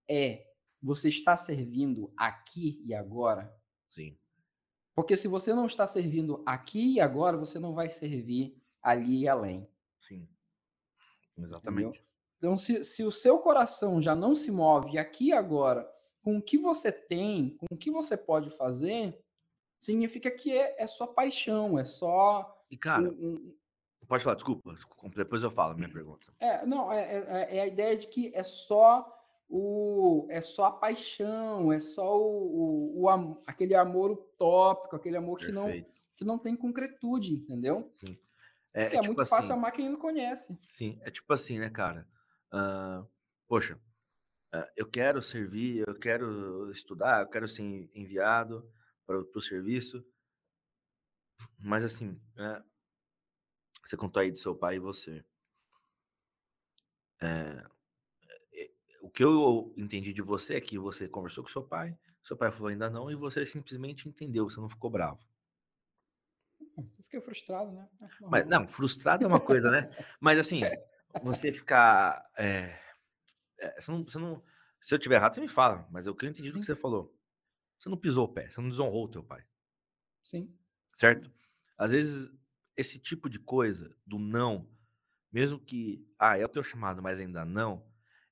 é 0.08 0.46
você 0.82 1.08
está 1.08 1.36
servindo 1.36 2.12
aqui 2.16 2.82
e 2.84 2.94
agora? 2.94 3.54
Sim. 3.86 4.16
Porque 4.94 5.16
se 5.16 5.28
você 5.28 5.54
não 5.54 5.66
está 5.66 5.86
servindo 5.86 6.42
aqui 6.44 6.94
e 6.94 7.00
agora, 7.00 7.36
você 7.36 7.58
não 7.58 7.72
vai 7.72 7.88
servir 7.88 8.60
ali 8.82 9.20
e 9.20 9.28
além. 9.28 9.68
Sim. 10.00 10.28
Exatamente. 11.38 11.88
Entendeu? 11.88 12.02
Então, 12.38 12.58
se, 12.58 12.84
se 12.84 13.04
o 13.04 13.12
seu 13.12 13.38
coração 13.38 14.02
já 14.02 14.14
não 14.14 14.34
se 14.34 14.50
move 14.50 14.98
aqui 14.98 15.28
e 15.28 15.32
agora 15.32 15.88
com 16.22 16.38
o 16.38 16.42
que 16.42 16.58
você 16.58 16.90
tem, 16.90 17.56
com 17.56 17.66
o 17.70 17.76
que 17.76 17.90
você 17.90 18.16
pode 18.16 18.50
fazer, 18.50 19.21
significa 19.82 20.30
que 20.30 20.56
é, 20.56 20.76
é 20.78 20.86
só 20.86 21.06
paixão, 21.08 21.76
é 21.76 21.84
só. 21.84 22.64
E, 22.70 22.76
cara, 22.76 23.02
um, 23.02 23.34
um... 23.34 23.48
pode 24.06 24.22
falar, 24.22 24.36
desculpa, 24.36 24.74
depois 25.16 25.42
eu 25.42 25.50
falo 25.50 25.72
a 25.72 25.76
minha 25.76 25.90
pergunta. 25.90 26.32
É, 26.38 26.64
não, 26.64 26.92
é, 26.92 27.02
é, 27.02 27.58
é, 27.58 27.62
a 27.62 27.66
ideia 27.66 27.96
de 27.96 28.06
que 28.06 28.32
é 28.32 28.44
só 28.44 29.18
o 29.48 30.28
é 30.30 30.40
só 30.40 30.66
a 30.66 30.70
paixão, 30.70 31.72
é 31.72 31.80
só 31.80 32.16
o, 32.16 33.00
o, 33.00 33.02
o 33.02 33.42
aquele 33.44 33.74
amor 33.74 34.12
utópico, 34.12 34.94
aquele 34.94 35.16
amor 35.16 35.38
que 35.38 35.50
não, 35.50 35.68
que 36.14 36.24
não 36.24 36.38
tem 36.38 36.54
concretude, 36.54 37.34
entendeu? 37.34 37.88
Sim. 37.90 38.16
É, 38.72 38.84
é, 38.84 38.86
é 38.86 38.90
tipo 38.90 39.06
muito 39.06 39.20
assim, 39.20 39.34
fácil 39.34 39.52
a 39.52 39.56
máquina 39.56 39.90
não 39.90 39.98
conhece. 39.98 40.56
Sim, 40.68 40.98
é 41.02 41.10
tipo 41.10 41.30
assim, 41.32 41.58
né, 41.58 41.68
cara? 41.68 42.06
Uh, 42.54 43.06
poxa, 43.48 43.74
uh, 44.54 44.70
eu 44.76 44.88
quero 44.88 45.20
servir, 45.20 45.84
eu 45.86 45.98
quero 45.98 46.70
estudar, 46.70 47.22
eu 47.22 47.28
quero 47.28 47.48
ser 47.48 47.90
enviado 47.92 48.64
para 49.06 49.18
o 49.18 49.40
serviço. 49.40 50.04
Mas 51.58 51.84
assim, 51.84 52.20
é, 52.36 52.62
você 53.84 53.96
contou 53.96 54.20
aí 54.20 54.30
do 54.30 54.38
seu 54.38 54.54
pai 54.54 54.76
e 54.76 54.80
você. 54.80 55.24
É, 57.20 57.64
o 59.00 59.10
que 59.10 59.22
eu 59.22 59.72
entendi 59.76 60.12
de 60.12 60.22
você 60.22 60.54
é 60.54 60.60
que 60.60 60.78
você 60.78 61.08
conversou 61.08 61.42
com 61.42 61.50
seu 61.50 61.62
pai, 61.62 61.96
seu 62.22 62.36
pai 62.36 62.52
falou 62.52 62.68
ainda 62.68 62.88
não, 62.88 63.10
e 63.10 63.16
você 63.16 63.44
simplesmente 63.44 64.08
entendeu, 64.08 64.48
você 64.48 64.60
não 64.60 64.68
ficou 64.68 64.90
bravo. 64.90 65.20
Eu 66.76 66.84
fiquei 67.04 67.20
frustrado, 67.20 67.72
né? 67.72 67.88
É 68.00 68.06
Mas, 68.28 68.46
não, 68.46 68.68
frustrado 68.68 69.24
é 69.24 69.26
uma 69.26 69.40
coisa, 69.40 69.70
né? 69.70 69.90
Mas 70.20 70.38
assim, 70.38 70.60
você 71.22 71.52
ficar. 71.52 72.24
É, 72.38 72.78
é, 73.58 73.80
você 73.80 73.90
não, 73.90 74.04
você 74.04 74.18
não, 74.18 74.42
se 74.80 74.94
eu 74.94 74.98
tiver 74.98 75.16
errado, 75.16 75.34
você 75.34 75.40
me 75.40 75.48
fala, 75.48 75.86
mas 75.90 76.06
eu 76.06 76.12
entendi 76.12 76.50
do 76.50 76.60
que 76.60 76.66
você 76.66 76.76
falou. 76.76 77.14
Você 77.82 77.88
não 77.88 77.96
pisou 77.96 78.26
o 78.26 78.28
pé, 78.28 78.48
você 78.48 78.60
não 78.60 78.70
desonrou 78.70 79.06
o 79.06 79.08
teu 79.08 79.24
pai. 79.24 79.44
Sim. 80.22 80.54
Certo? 80.94 81.28
Às 81.76 81.90
vezes, 81.90 82.30
esse 82.76 82.96
tipo 82.96 83.28
de 83.28 83.40
coisa, 83.40 83.92
do 84.06 84.20
não, 84.20 84.70
mesmo 85.32 85.58
que, 85.58 86.08
ah, 86.16 86.38
é 86.38 86.44
o 86.44 86.48
teu 86.48 86.62
chamado, 86.62 87.02
mas 87.02 87.18
ainda 87.18 87.44
não, 87.44 87.84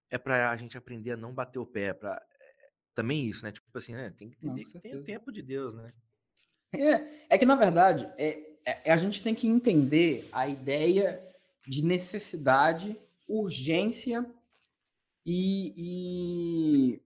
é 0.09 0.17
para 0.19 0.53
a 0.53 0.57
gente 0.57 0.79
aprender 0.79 1.11
a 1.11 1.17
não 1.17 1.35
bater 1.35 1.59
o 1.59 1.67
pé, 1.67 1.93
para 1.93 2.15
é, 2.15 2.67
também 2.95 3.27
isso, 3.27 3.45
né? 3.45 3.51
Tipo 3.51 3.77
assim, 3.77 3.93
né? 3.93 4.15
tem 4.17 4.31
que 4.31 4.37
entender 4.37 4.63
não, 4.63 4.71
que 4.71 4.79
tem 4.79 4.95
o 4.95 5.03
tempo 5.03 5.33
de 5.33 5.43
Deus, 5.43 5.75
né? 5.75 5.93
É, 6.73 7.35
é 7.35 7.37
que 7.37 7.45
na 7.45 7.57
verdade 7.57 8.09
é, 8.17 8.57
é, 8.65 8.93
a 8.93 8.97
gente 8.97 9.21
tem 9.21 9.35
que 9.35 9.49
entender 9.49 10.29
a 10.31 10.47
ideia 10.47 11.21
de 11.67 11.85
necessidade, 11.85 12.97
urgência 13.29 14.25
e, 15.27 17.03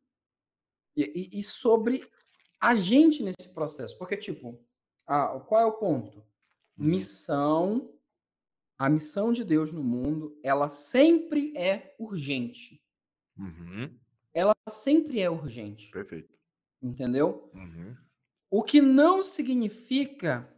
e, 0.94 1.04
e, 1.14 1.40
e 1.40 1.42
sobre 1.42 2.07
a 2.64 2.74
gente 2.74 3.22
nesse 3.22 3.46
processo. 3.53 3.96
Porque, 3.98 4.16
tipo, 4.16 4.59
ah, 5.07 5.38
qual 5.46 5.61
é 5.61 5.66
o 5.66 5.72
ponto? 5.72 6.18
Uhum. 6.79 6.87
Missão, 6.87 7.94
a 8.79 8.88
missão 8.88 9.35
de 9.35 9.44
Deus 9.44 9.70
no 9.70 9.85
mundo, 9.85 10.38
ela 10.42 10.70
sempre 10.70 11.55
é 11.55 11.94
urgente. 11.98 12.83
Uhum. 13.37 13.94
Ela 14.33 14.55
sempre 14.70 15.20
é 15.20 15.29
urgente. 15.29 15.90
Perfeito. 15.90 16.33
Entendeu? 16.81 17.50
Uhum. 17.53 17.94
O 18.50 18.62
que 18.62 18.81
não 18.81 19.22
significa 19.22 20.50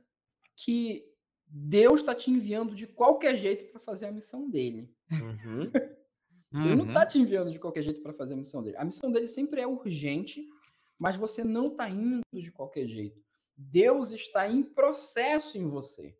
que 0.54 1.12
Deus 1.44 2.00
está 2.00 2.14
te 2.14 2.30
enviando 2.30 2.72
de 2.72 2.86
qualquer 2.86 3.36
jeito 3.36 3.64
para 3.72 3.80
fazer 3.80 4.06
a 4.06 4.12
missão 4.12 4.48
dele. 4.48 4.94
Uhum. 5.10 5.70
Ele 6.64 6.76
não 6.76 6.86
está 6.86 7.02
uhum. 7.02 7.08
te 7.08 7.18
enviando 7.18 7.50
de 7.50 7.58
qualquer 7.58 7.82
jeito 7.82 8.00
para 8.00 8.12
fazer 8.12 8.34
a 8.34 8.36
missão 8.36 8.62
dele. 8.62 8.76
A 8.76 8.84
missão 8.84 9.10
dele 9.10 9.26
sempre 9.26 9.60
é 9.60 9.66
urgente, 9.66 10.48
mas 10.98 11.16
você 11.16 11.44
não 11.44 11.68
está 11.68 11.88
indo 11.88 12.22
de 12.32 12.50
qualquer 12.50 12.86
jeito. 12.86 13.22
Deus 13.56 14.12
está 14.12 14.48
em 14.48 14.62
processo 14.62 15.56
em 15.56 15.68
você. 15.68 16.16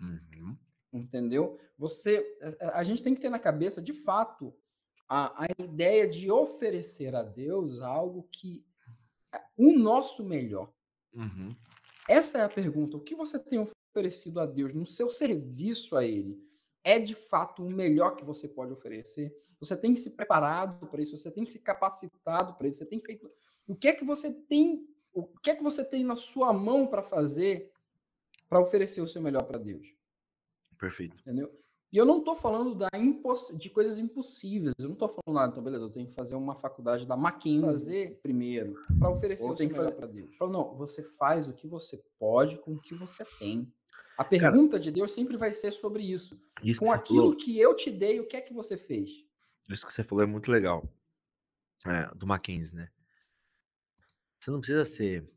Uhum. 0.00 0.56
Entendeu? 0.92 1.58
Você, 1.76 2.24
a 2.72 2.82
gente 2.82 3.02
tem 3.02 3.14
que 3.14 3.20
ter 3.20 3.30
na 3.30 3.38
cabeça, 3.38 3.82
de 3.82 3.92
fato, 3.92 4.54
a, 5.08 5.44
a 5.44 5.46
ideia 5.58 6.08
de 6.08 6.30
oferecer 6.30 7.14
a 7.14 7.22
Deus 7.22 7.80
algo 7.80 8.28
que 8.30 8.64
é 9.32 9.40
o 9.56 9.72
nosso 9.76 10.24
melhor. 10.24 10.72
Uhum. 11.12 11.54
Essa 12.08 12.38
é 12.38 12.42
a 12.42 12.48
pergunta. 12.48 12.96
O 12.96 13.00
que 13.00 13.14
você 13.14 13.38
tem 13.38 13.58
oferecido 13.58 14.40
a 14.40 14.46
Deus 14.46 14.72
no 14.72 14.86
seu 14.86 15.10
serviço 15.10 15.96
a 15.96 16.04
Ele 16.04 16.42
é 16.84 16.98
de 16.98 17.14
fato 17.14 17.62
o 17.62 17.70
melhor 17.70 18.16
que 18.16 18.24
você 18.24 18.48
pode 18.48 18.72
oferecer? 18.72 19.34
Você 19.60 19.76
tem 19.76 19.94
se 19.96 20.10
preparado 20.10 20.86
para 20.86 21.02
isso? 21.02 21.16
Você 21.16 21.30
tem 21.30 21.44
se 21.44 21.58
capacitado 21.58 22.54
para 22.54 22.68
isso? 22.68 22.78
Você 22.78 22.86
tem 22.86 23.00
feito? 23.00 23.30
O 23.68 23.76
que 23.76 23.88
é 23.88 23.92
que 23.92 24.04
você 24.04 24.32
tem? 24.32 24.88
O 25.12 25.24
que 25.24 25.50
é 25.50 25.54
que 25.54 25.62
você 25.62 25.84
tem 25.84 26.02
na 26.02 26.16
sua 26.16 26.52
mão 26.52 26.86
para 26.86 27.02
fazer 27.02 27.70
para 28.48 28.60
oferecer 28.60 29.02
o 29.02 29.06
seu 29.06 29.20
melhor 29.20 29.44
para 29.44 29.58
Deus? 29.58 29.86
Perfeito. 30.78 31.16
Entendeu? 31.20 31.54
E 31.92 31.96
eu 31.96 32.04
não 32.04 32.18
estou 32.18 32.34
falando 32.34 32.74
da 32.74 32.88
imposs... 32.94 33.54
de 33.56 33.70
coisas 33.70 33.98
impossíveis. 33.98 34.74
Eu 34.78 34.86
não 34.86 34.92
estou 34.94 35.08
falando, 35.08 35.42
ah, 35.42 35.48
então 35.50 35.62
beleza, 35.62 35.84
eu 35.84 35.90
tenho 35.90 36.06
que 36.06 36.14
fazer 36.14 36.34
uma 36.34 36.54
faculdade 36.54 37.06
da 37.06 37.16
Mackenzie 37.16 37.62
fazer 37.62 38.20
primeiro 38.22 38.74
para 38.98 39.10
oferecer 39.10 39.44
o 39.44 39.54
que 39.54 39.68
fazer 39.70 39.92
para 39.92 40.06
Deus. 40.06 40.34
Falo, 40.36 40.52
não, 40.52 40.74
você 40.74 41.02
faz 41.02 41.46
o 41.46 41.52
que 41.52 41.66
você 41.66 42.02
pode 42.18 42.58
com 42.58 42.74
o 42.74 42.80
que 42.80 42.94
você 42.94 43.24
tem. 43.38 43.70
A 44.16 44.24
pergunta 44.24 44.72
Cara, 44.72 44.82
de 44.82 44.90
Deus 44.90 45.12
sempre 45.12 45.36
vai 45.36 45.52
ser 45.52 45.72
sobre 45.72 46.02
isso. 46.02 46.38
isso 46.62 46.80
com 46.80 46.90
aquilo 46.90 47.22
falou, 47.22 47.36
que 47.36 47.58
eu 47.58 47.74
te 47.74 47.90
dei, 47.90 48.18
o 48.18 48.26
que 48.26 48.36
é 48.36 48.40
que 48.40 48.52
você 48.52 48.76
fez? 48.76 49.24
Isso 49.68 49.86
que 49.86 49.92
você 49.92 50.02
falou 50.02 50.24
é 50.24 50.26
muito 50.26 50.50
legal. 50.50 50.86
É, 51.86 52.12
do 52.14 52.26
Mackenzie, 52.26 52.74
né? 52.74 52.90
Você 54.48 54.52
não 54.52 54.60
precisa 54.60 54.84
ser 54.86 55.30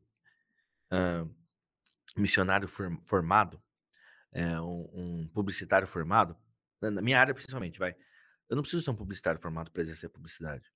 missionário 2.16 2.66
formado 3.04 3.62
é, 4.32 4.58
um, 4.62 4.90
um, 4.94 5.28
publicitário 5.34 5.86
formado, 5.86 6.38
na 6.82 7.02
minha 7.02 7.20
área 7.20 7.34
principalmente, 7.34 7.78
vai. 7.78 7.94
Eu 8.48 8.56
não 8.56 8.62
preciso 8.62 8.82
ser 8.82 8.90
um 8.90 8.96
publicitário 8.96 9.42
formado 9.42 9.70
para 9.70 9.82
exercer 9.82 10.10
publicidade. 10.10 10.72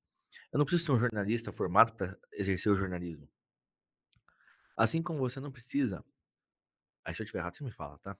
Eu 0.51 0.57
não 0.57 0.65
preciso 0.65 0.85
ser 0.85 0.91
um 0.91 0.99
jornalista 0.99 1.53
formado 1.53 1.93
para 1.93 2.19
exercer 2.33 2.69
o 2.69 2.75
jornalismo. 2.75 3.31
Assim 4.75 5.01
como 5.01 5.19
você 5.19 5.39
não 5.39 5.49
precisa. 5.49 6.03
Aí 7.05 7.15
se 7.15 7.21
eu 7.21 7.23
estiver 7.23 7.39
errado, 7.39 7.55
você 7.55 7.63
me 7.63 7.71
fala, 7.71 7.97
tá? 7.99 8.17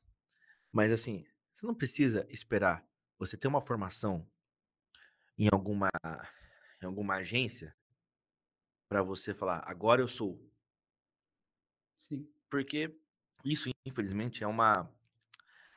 Mas 0.72 0.94
assim, 0.94 1.26
você 1.54 1.68
não 1.68 1.76
precisa 1.76 2.26
esperar 2.30 2.88
você 3.20 3.36
ter 3.36 3.50
uma 3.50 3.60
formação 3.60 4.26
em 5.38 5.50
alguma, 5.52 5.90
em 6.82 6.86
alguma 6.86 7.16
agência 7.16 7.76
para 8.88 9.02
você 9.02 9.34
falar, 9.34 9.64
agora 9.66 10.02
eu 10.02 10.08
sou. 10.08 10.40
Sim. 11.96 12.28
Porque 12.50 12.96
isso, 13.44 13.70
infelizmente, 13.86 14.44
é 14.44 14.48
uma 14.48 14.92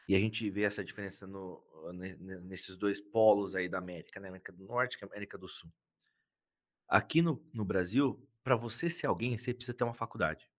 e 0.09 0.17
a 0.17 0.19
gente 0.19 0.49
vê 0.49 0.63
essa 0.63 0.83
diferença 0.83 1.27
no, 1.27 1.63
nesses 1.93 2.77
dois 2.79 2.99
polos 2.99 3.55
aí 3.55 3.69
da 3.69 3.77
América, 3.77 4.19
né? 4.19 4.29
América 4.29 4.51
do 4.51 4.65
Norte 4.65 4.97
e 4.99 5.05
América 5.05 5.37
do 5.37 5.47
Sul. 5.47 5.71
Aqui 6.89 7.21
no, 7.21 7.47
no 7.53 7.63
Brasil, 7.63 8.27
para 8.43 8.57
você 8.57 8.89
ser 8.89 9.07
alguém, 9.07 9.37
você 9.37 9.53
precisa 9.53 9.77
ter 9.77 9.85
uma 9.85 9.93
faculdade. 9.93 10.51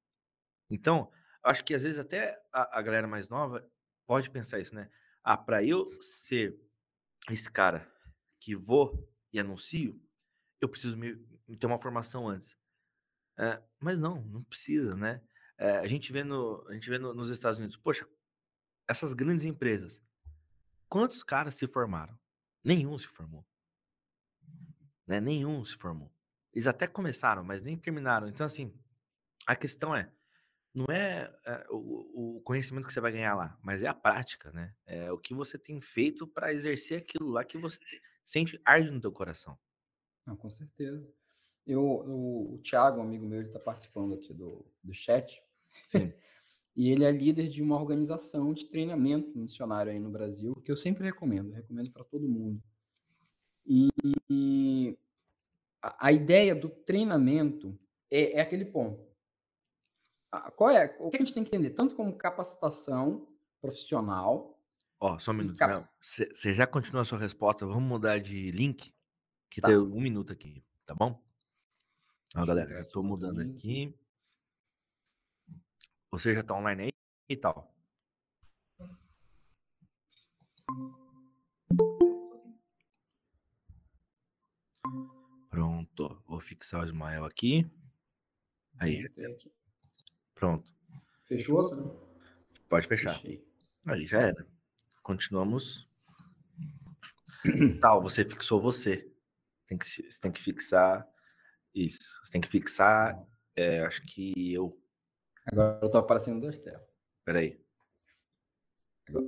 Então, 0.70 1.12
acho 1.44 1.66
que 1.66 1.74
às 1.74 1.82
vezes 1.82 1.98
até 1.98 2.40
a, 2.54 2.78
a 2.78 2.82
galera 2.84 3.08
mais 3.08 3.28
nova 3.28 3.68
pode 4.06 4.30
pensar 4.30 4.60
isso, 4.60 4.76
né? 4.76 4.88
Ah, 5.24 5.36
para 5.36 5.64
eu 5.64 5.90
ser 6.00 6.56
esse 7.32 7.52
cara 7.52 7.92
que 8.40 8.56
vou 8.56 9.12
e 9.34 9.40
anuncio, 9.40 10.00
eu 10.62 10.70
preciso 10.70 10.96
me, 10.96 11.16
me 11.16 11.39
ter 11.58 11.68
uma 11.68 11.80
formação 11.80 12.28
antes. 12.28 12.58
É, 13.38 13.62
mas 13.80 14.00
não, 14.00 14.22
não 14.26 14.42
precisa, 14.44 14.96
né? 14.96 15.22
É, 15.58 15.78
a 15.78 15.88
gente 15.88 16.12
vê, 16.12 16.24
no, 16.24 16.66
a 16.68 16.74
gente 16.74 16.90
vê 16.90 16.98
no, 16.98 17.14
nos 17.14 17.30
Estados 17.30 17.58
Unidos, 17.58 17.78
poxa, 17.78 18.08
essas 18.88 19.14
grandes 19.14 19.46
empresas, 19.46 20.02
quantos 20.88 21.24
caras 21.24 21.56
se 21.56 21.68
formaram? 21.68 22.18
Nenhum 22.64 22.98
se 22.98 23.08
formou. 23.08 23.46
Né? 25.08 25.20
Nenhum 25.20 25.64
se 25.64 25.76
formou. 25.76 26.14
Eles 26.54 26.68
até 26.68 26.88
começaram, 26.88 27.44
mas 27.44 27.62
nem 27.62 27.78
terminaram. 27.78 28.28
Então, 28.28 28.46
assim, 28.46 28.74
a 29.46 29.56
questão 29.56 29.96
é, 29.96 30.12
não 30.74 30.86
é, 30.86 31.34
é 31.46 31.68
o, 31.70 32.38
o, 32.38 32.42
conhecimento 32.42 32.88
que 32.88 32.94
você 32.94 33.02
vai 33.02 33.12
ganhar 33.12 33.36
lá, 33.36 33.58
mas 33.62 33.82
é 33.84 33.88
a 33.88 33.94
prática, 33.94 34.52
né? 34.52 34.76
É 34.86 35.12
o 35.12 35.18
que 35.18 35.34
você 35.34 35.58
tem 35.58 35.80
feito 35.82 36.28
para 36.28 36.54
exercer 36.54 37.02
aquilo 37.02 37.30
lá 37.30 37.44
que 37.44 37.58
você 37.58 37.80
sente 38.26 38.60
arde 38.66 38.92
no 38.92 39.02
teu 39.02 39.12
coração. 39.12 39.58
Não, 40.26 40.36
com 40.36 40.50
certeza. 40.50 41.12
Eu, 41.70 41.84
o, 41.84 42.56
o 42.56 42.58
Thiago, 42.60 43.00
um 43.00 43.04
amigo 43.04 43.28
meu, 43.28 43.40
ele 43.40 43.50
está 43.50 43.60
participando 43.60 44.16
aqui 44.16 44.34
do, 44.34 44.66
do 44.84 44.94
chat. 44.94 45.42
Sim. 45.86 46.12
E 46.76 46.92
ele 46.92 47.04
é 47.04 47.12
líder 47.12 47.50
de 47.50 47.62
uma 47.62 47.76
organização 47.76 48.54
de 48.54 48.64
treinamento 48.64 49.38
missionário 49.38 49.92
aí 49.92 50.00
no 50.00 50.10
Brasil, 50.10 50.56
que 50.64 50.72
eu 50.72 50.78
sempre 50.78 51.04
recomendo, 51.04 51.52
recomendo 51.52 51.92
para 51.92 52.06
todo 52.06 52.26
mundo. 52.26 52.64
E 53.66 54.98
a, 55.82 56.08
a, 56.08 56.12
ideia 56.14 56.56
do 56.56 56.70
treinamento 56.70 57.78
é, 58.10 58.38
é 58.38 58.40
aquele 58.40 58.64
ponto. 58.64 59.06
A, 60.32 60.50
qual 60.52 60.70
é? 60.70 60.96
O 61.02 61.10
que 61.10 61.18
a 61.18 61.20
gente 61.20 61.34
tem 61.34 61.44
que 61.44 61.50
entender? 61.50 61.72
Tanto 61.72 61.96
como 61.96 62.16
capacitação 62.16 63.28
profissional. 63.60 64.58
Ó, 65.02 65.16
oh, 65.16 65.20
só 65.20 65.32
um 65.32 65.34
minuto. 65.34 65.60
Você 66.00 66.54
já 66.54 66.66
continua 66.66 67.02
a 67.02 67.06
sua 67.06 67.20
resposta? 67.20 67.66
Vamos 67.66 67.90
mudar 67.90 68.20
de 68.20 68.52
link, 68.52 68.94
que 69.50 69.60
tá. 69.60 69.68
deu 69.68 69.84
um 69.84 70.00
minuto 70.00 70.32
aqui, 70.32 70.64
tá 70.86 70.96
bom? 70.96 71.22
Ó, 72.36 72.46
galera, 72.46 72.70
já 72.76 72.82
estou 72.82 73.04
mudando 73.04 73.42
aqui. 73.42 73.92
Você 76.12 76.34
já 76.34 76.42
está 76.42 76.54
online 76.54 76.84
aí 76.84 76.92
e 77.28 77.36
tal? 77.36 77.74
Pronto. 85.50 86.24
Vou 86.28 86.40
fixar 86.40 86.82
o 86.82 86.86
Ismael 86.86 87.26
aqui. 87.26 87.70
Aí. 88.78 89.10
Pronto. 90.36 90.72
Fechou 91.26 91.58
outro? 91.58 92.00
Pode 92.70 92.88
fechar. 92.88 93.16
Fechei. 93.16 93.44
Aí 93.88 94.06
já 94.06 94.22
era. 94.22 94.48
continuamos. 95.02 95.90
Tal, 97.82 98.04
você 98.04 98.24
fixou 98.24 98.62
você. 98.62 99.12
Tem 99.66 99.78
que, 99.78 99.86
você 99.86 100.22
tem 100.22 100.32
que 100.32 100.42
fixar 100.42 101.09
isso. 101.74 102.20
Você 102.24 102.32
tem 102.32 102.42
que 102.42 102.48
fixar, 102.48 103.22
é, 103.56 103.82
acho 103.82 104.02
que 104.06 104.54
eu. 104.54 104.78
Agora 105.46 105.80
eu 105.82 105.90
tô 105.90 105.98
aparecendo 105.98 106.42
dois 106.42 106.58
telas. 106.58 106.88
Peraí. 107.26 107.62
Agora. 109.08 109.26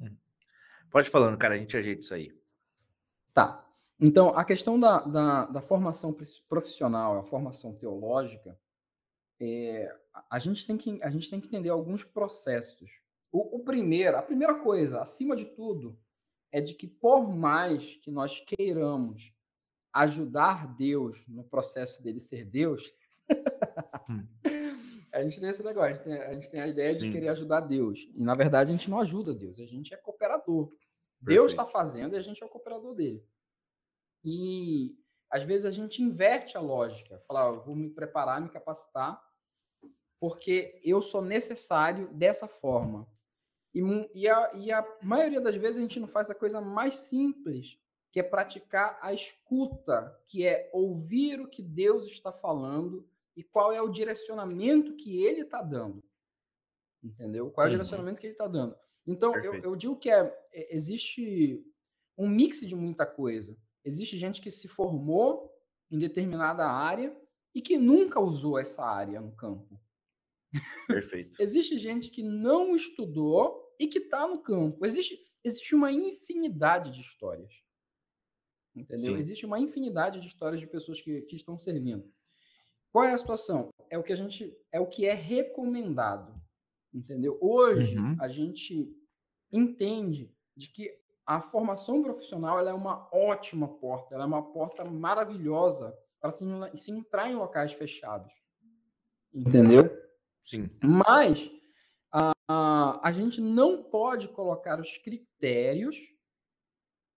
Hum. 0.00 0.16
Pode 0.90 1.10
falando, 1.10 1.38
cara, 1.38 1.54
a 1.54 1.58
gente 1.58 1.76
ajeita 1.76 2.00
isso 2.00 2.14
aí. 2.14 2.32
Tá. 3.32 3.66
Então, 3.98 4.28
a 4.30 4.44
questão 4.44 4.78
da, 4.78 5.00
da, 5.00 5.46
da 5.46 5.60
formação 5.62 6.14
profissional, 6.48 7.18
a 7.18 7.24
formação 7.24 7.74
teológica, 7.74 8.58
é, 9.40 9.94
a, 10.30 10.38
gente 10.38 10.66
tem 10.66 10.76
que, 10.76 11.02
a 11.02 11.10
gente 11.10 11.30
tem 11.30 11.40
que 11.40 11.46
entender 11.48 11.70
alguns 11.70 12.04
processos. 12.04 12.90
O, 13.32 13.56
o 13.56 13.64
primeiro, 13.64 14.16
a 14.16 14.22
primeira 14.22 14.54
coisa, 14.54 15.00
acima 15.00 15.34
de 15.36 15.46
tudo, 15.46 15.98
é 16.50 16.60
de 16.60 16.74
que 16.74 16.86
por 16.86 17.28
mais 17.28 17.96
que 17.96 18.10
nós 18.10 18.40
queiramos 18.40 19.32
ajudar 19.96 20.76
Deus 20.76 21.24
no 21.26 21.42
processo 21.42 22.02
dele 22.02 22.20
ser 22.20 22.44
Deus, 22.44 22.92
hum. 24.10 24.26
a 25.10 25.22
gente 25.22 25.40
tem 25.40 25.48
esse 25.48 25.64
negócio, 25.64 25.90
a 25.90 25.94
gente 25.94 26.04
tem 26.04 26.22
a, 26.22 26.34
gente 26.34 26.50
tem 26.50 26.60
a 26.60 26.68
ideia 26.68 26.92
Sim. 26.92 27.00
de 27.00 27.12
querer 27.12 27.28
ajudar 27.28 27.60
Deus. 27.60 28.06
E 28.14 28.22
na 28.22 28.34
verdade 28.34 28.70
a 28.70 28.76
gente 28.76 28.90
não 28.90 29.00
ajuda 29.00 29.32
Deus, 29.32 29.58
a 29.58 29.64
gente 29.64 29.94
é 29.94 29.96
cooperador. 29.96 30.66
Perfeito. 30.66 30.80
Deus 31.22 31.50
está 31.50 31.64
fazendo 31.64 32.14
e 32.14 32.18
a 32.18 32.22
gente 32.22 32.42
é 32.42 32.46
o 32.46 32.50
cooperador 32.50 32.94
dele. 32.94 33.24
E 34.22 34.94
às 35.30 35.42
vezes 35.42 35.64
a 35.64 35.70
gente 35.70 36.02
inverte 36.02 36.58
a 36.58 36.60
lógica, 36.60 37.18
falar, 37.20 37.50
vou 37.52 37.74
me 37.74 37.88
preparar, 37.88 38.40
me 38.40 38.50
capacitar, 38.50 39.20
porque 40.20 40.78
eu 40.84 41.00
sou 41.00 41.22
necessário 41.22 42.12
dessa 42.12 42.46
forma. 42.46 43.08
E, 43.74 43.80
e, 44.14 44.28
a, 44.28 44.52
e 44.54 44.70
a 44.70 44.86
maioria 45.02 45.40
das 45.40 45.56
vezes 45.56 45.78
a 45.78 45.82
gente 45.82 46.00
não 46.00 46.08
faz 46.08 46.28
a 46.28 46.34
coisa 46.34 46.60
mais 46.60 46.94
simples, 46.94 47.78
que 48.16 48.20
é 48.20 48.22
praticar 48.22 48.98
a 49.02 49.12
escuta, 49.12 50.18
que 50.24 50.46
é 50.46 50.70
ouvir 50.72 51.38
o 51.38 51.50
que 51.50 51.62
Deus 51.62 52.06
está 52.06 52.32
falando 52.32 53.06
e 53.36 53.44
qual 53.44 53.74
é 53.74 53.82
o 53.82 53.90
direcionamento 53.90 54.96
que 54.96 55.22
ele 55.22 55.42
está 55.42 55.60
dando. 55.60 56.02
Entendeu? 57.04 57.50
Qual 57.50 57.66
é 57.66 57.68
o 57.68 57.72
uhum. 57.72 57.76
direcionamento 57.76 58.18
que 58.18 58.26
ele 58.26 58.32
está 58.32 58.48
dando. 58.48 58.74
Então, 59.06 59.36
eu, 59.36 59.56
eu, 59.56 59.76
digo 59.76 59.98
que 59.98 60.10
é, 60.10 60.34
é, 60.50 60.74
existe 60.74 61.62
um 62.16 62.26
mix 62.26 62.60
de 62.60 62.74
muita 62.74 63.04
coisa. 63.04 63.54
Existe 63.84 64.16
gente 64.16 64.40
que 64.40 64.50
se 64.50 64.66
formou 64.66 65.52
em 65.90 65.98
determinada 65.98 66.66
área 66.66 67.14
e 67.54 67.60
que 67.60 67.76
nunca 67.76 68.18
usou 68.18 68.58
essa 68.58 68.82
área 68.82 69.20
no 69.20 69.36
campo. 69.36 69.78
Perfeito. 70.88 71.36
existe 71.38 71.76
gente 71.76 72.10
que 72.10 72.22
não 72.22 72.74
estudou 72.74 73.76
e 73.78 73.86
que 73.86 73.98
está 73.98 74.26
no 74.26 74.42
campo. 74.42 74.86
Existe, 74.86 75.22
existe 75.44 75.74
uma 75.74 75.92
infinidade 75.92 76.90
de 76.90 77.02
histórias. 77.02 77.65
Entendeu? 78.76 79.14
Sim. 79.14 79.18
Existe 79.18 79.46
uma 79.46 79.58
infinidade 79.58 80.20
de 80.20 80.26
histórias 80.26 80.60
de 80.60 80.66
pessoas 80.66 81.00
que, 81.00 81.22
que 81.22 81.34
estão 81.34 81.58
servindo. 81.58 82.12
Qual 82.92 83.04
é 83.04 83.12
a 83.12 83.18
situação? 83.18 83.70
É 83.88 83.98
o 83.98 84.02
que 84.02 84.12
a 84.12 84.16
gente 84.16 84.56
é 84.70 84.78
o 84.78 84.86
que 84.86 85.06
é 85.06 85.14
recomendado. 85.14 86.34
Entendeu? 86.92 87.38
Hoje 87.40 87.98
uhum. 87.98 88.16
a 88.20 88.28
gente 88.28 88.94
entende 89.50 90.32
de 90.56 90.68
que 90.68 90.98
a 91.26 91.40
formação 91.40 92.02
profissional 92.02 92.58
é 92.66 92.72
uma 92.72 93.08
ótima 93.12 93.66
porta, 93.66 94.14
ela 94.14 94.24
é 94.24 94.26
uma 94.26 94.52
porta 94.52 94.84
maravilhosa 94.84 95.96
para 96.20 96.30
se, 96.30 96.44
se 96.76 96.92
entrar 96.92 97.30
em 97.30 97.34
locais 97.34 97.72
fechados. 97.72 98.32
Entendeu? 99.34 99.90
Sim. 100.42 100.70
Mas 100.82 101.50
a, 102.48 103.00
a 103.02 103.12
gente 103.12 103.40
não 103.40 103.82
pode 103.82 104.28
colocar 104.28 104.80
os 104.80 104.96
critérios 104.98 105.96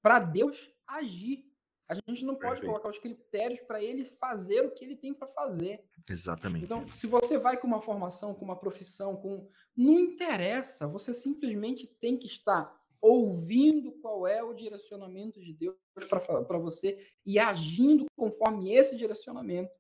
para 0.02 0.20
Deus 0.20 0.70
agir. 0.88 1.49
A 1.90 1.96
gente 1.96 2.24
não 2.24 2.36
pode 2.36 2.62
Perfeito. 2.62 2.68
colocar 2.68 2.90
os 2.90 3.00
critérios 3.00 3.60
para 3.62 3.84
ele 3.84 4.04
fazer 4.04 4.62
o 4.62 4.70
que 4.70 4.86
ele 4.86 4.96
tem 4.96 5.12
para 5.12 5.28
fazer. 5.28 5.84
Exatamente. 6.08 6.64
Então, 6.64 6.86
se 6.86 7.08
você 7.08 7.36
vai 7.36 7.58
com 7.58 7.66
uma 7.66 7.82
formação, 7.82 8.36
com 8.36 8.46
uma 8.46 8.56
profissão, 8.56 9.16
com 9.16 9.50
não 9.76 10.00
interessa, 10.00 10.86
você 10.86 11.16
simplesmente 11.16 11.88
tem 12.00 12.16
que 12.16 12.28
estar 12.28 12.80
ouvindo 13.02 13.92
qual 13.94 14.28
é 14.28 14.44
o 14.44 14.54
direcionamento 14.54 15.42
de 15.42 15.52
Deus 15.52 15.76
para 16.08 16.60
você 16.60 17.04
e 17.26 17.40
agindo 17.40 18.06
conforme 18.16 18.72
esse 18.72 18.96
direcionamento. 18.96 19.72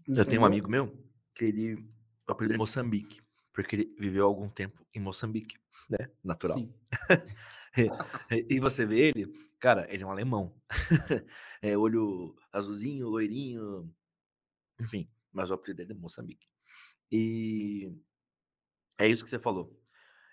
Entendeu? 0.00 0.24
Eu 0.24 0.28
tenho 0.28 0.42
um 0.42 0.46
amigo 0.46 0.68
meu 0.68 0.92
que 1.36 1.44
ele 1.44 1.88
aprendeu 2.26 2.56
em 2.56 2.58
Moçambique, 2.58 3.20
porque 3.52 3.76
ele 3.76 3.94
viveu 3.96 4.26
algum 4.26 4.48
tempo 4.48 4.84
em 4.92 4.98
Moçambique, 4.98 5.56
né? 5.88 6.10
Natural. 6.24 6.58
e 8.48 8.60
você 8.60 8.86
vê 8.86 9.08
ele, 9.08 9.26
cara, 9.58 9.86
ele 9.92 10.02
é 10.02 10.06
um 10.06 10.10
alemão. 10.10 10.54
é 11.62 11.76
olho 11.76 12.34
azulzinho, 12.52 13.08
loirinho, 13.08 13.92
enfim, 14.80 15.10
mas 15.32 15.50
o 15.50 15.54
apelido 15.54 15.78
dele 15.78 15.92
é 15.92 15.94
Moçambique. 15.94 16.48
E 17.10 17.92
é 18.98 19.06
isso 19.06 19.24
que 19.24 19.30
você 19.30 19.38
falou. 19.38 19.76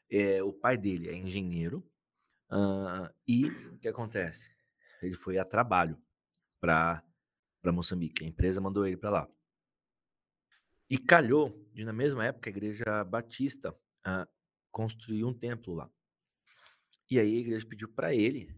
É, 0.10 0.43
o 0.43 0.53
pai 0.53 0.77
dele 0.77 1.10
é 1.10 1.15
engenheiro 1.15 1.79
uh, 2.51 3.10
e 3.27 3.47
o 3.47 3.77
que 3.79 3.88
acontece? 3.88 4.53
Ele 5.01 5.15
foi 5.15 5.38
a 5.38 5.45
trabalho 5.45 5.97
para 6.60 7.03
Moçambique. 7.65 8.23
A 8.23 8.27
empresa 8.27 8.62
mandou 8.62 8.86
ele 8.86 8.97
para 8.97 9.10
lá. 9.10 9.29
E 10.89 10.97
calhou 10.97 11.67
de 11.73 11.84
na 11.84 11.93
mesma 11.93 12.25
época 12.25 12.49
a 12.49 12.51
igreja 12.51 13.03
batista 13.03 13.71
uh, 13.71 14.27
construiu 14.71 15.27
um 15.27 15.34
templo 15.34 15.73
lá. 15.73 15.89
E 17.09 17.19
aí 17.19 17.37
a 17.37 17.39
igreja 17.39 17.65
pediu 17.65 17.87
para 17.89 18.13
ele 18.13 18.55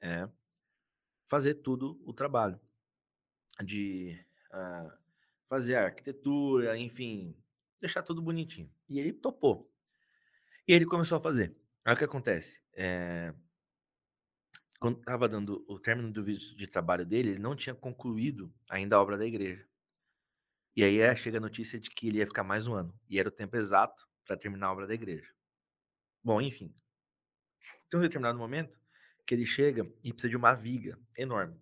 é, 0.00 0.28
fazer 1.26 1.54
tudo 1.54 2.00
o 2.04 2.12
trabalho 2.12 2.60
de 3.64 4.18
uh, 4.52 4.92
fazer 5.48 5.76
a 5.76 5.84
arquitetura, 5.84 6.76
enfim, 6.78 7.36
deixar 7.80 8.02
tudo 8.02 8.22
bonitinho. 8.22 8.72
E 8.88 8.98
ele 8.98 9.12
topou. 9.12 9.72
E 10.66 10.72
ele 10.72 10.86
começou 10.86 11.18
a 11.18 11.20
fazer. 11.20 11.56
Aí 11.84 11.94
o 11.94 11.96
que 11.96 12.04
acontece? 12.04 12.62
É, 12.74 13.34
quando 14.78 14.98
estava 14.98 15.28
dando 15.28 15.64
o 15.68 15.78
término 15.78 16.12
do 16.12 16.22
vídeo 16.22 16.56
de 16.56 16.66
trabalho 16.66 17.04
dele, 17.04 17.30
ele 17.30 17.40
não 17.40 17.56
tinha 17.56 17.74
concluído 17.74 18.52
ainda 18.68 18.96
a 18.96 19.02
obra 19.02 19.18
da 19.18 19.26
igreja. 19.26 19.66
E 20.76 20.84
aí 20.84 21.00
é, 21.00 21.14
chega 21.14 21.38
a 21.38 21.40
notícia 21.40 21.78
de 21.78 21.90
que 21.90 22.08
ele 22.08 22.18
ia 22.18 22.26
ficar 22.26 22.44
mais 22.44 22.66
um 22.66 22.74
ano. 22.74 22.98
E 23.08 23.18
era 23.18 23.28
o 23.28 23.32
tempo 23.32 23.56
exato 23.56 24.08
para 24.24 24.36
terminar 24.36 24.68
a 24.68 24.72
obra 24.72 24.86
da 24.86 24.94
igreja. 24.94 25.34
Bom, 26.22 26.40
enfim. 26.40 26.74
Tem 27.90 27.98
um 27.98 28.02
determinado 28.02 28.38
momento 28.38 28.78
que 29.26 29.34
ele 29.34 29.44
chega 29.44 29.82
e 30.04 30.12
precisa 30.12 30.30
de 30.30 30.36
uma 30.36 30.54
viga 30.54 30.98
enorme. 31.18 31.60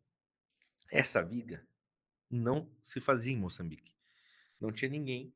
Essa 0.90 1.22
viga 1.22 1.66
não 2.30 2.70
se 2.82 3.00
fazia 3.00 3.32
em 3.32 3.38
Moçambique. 3.38 3.96
Não 4.60 4.70
tinha 4.70 4.90
ninguém, 4.90 5.34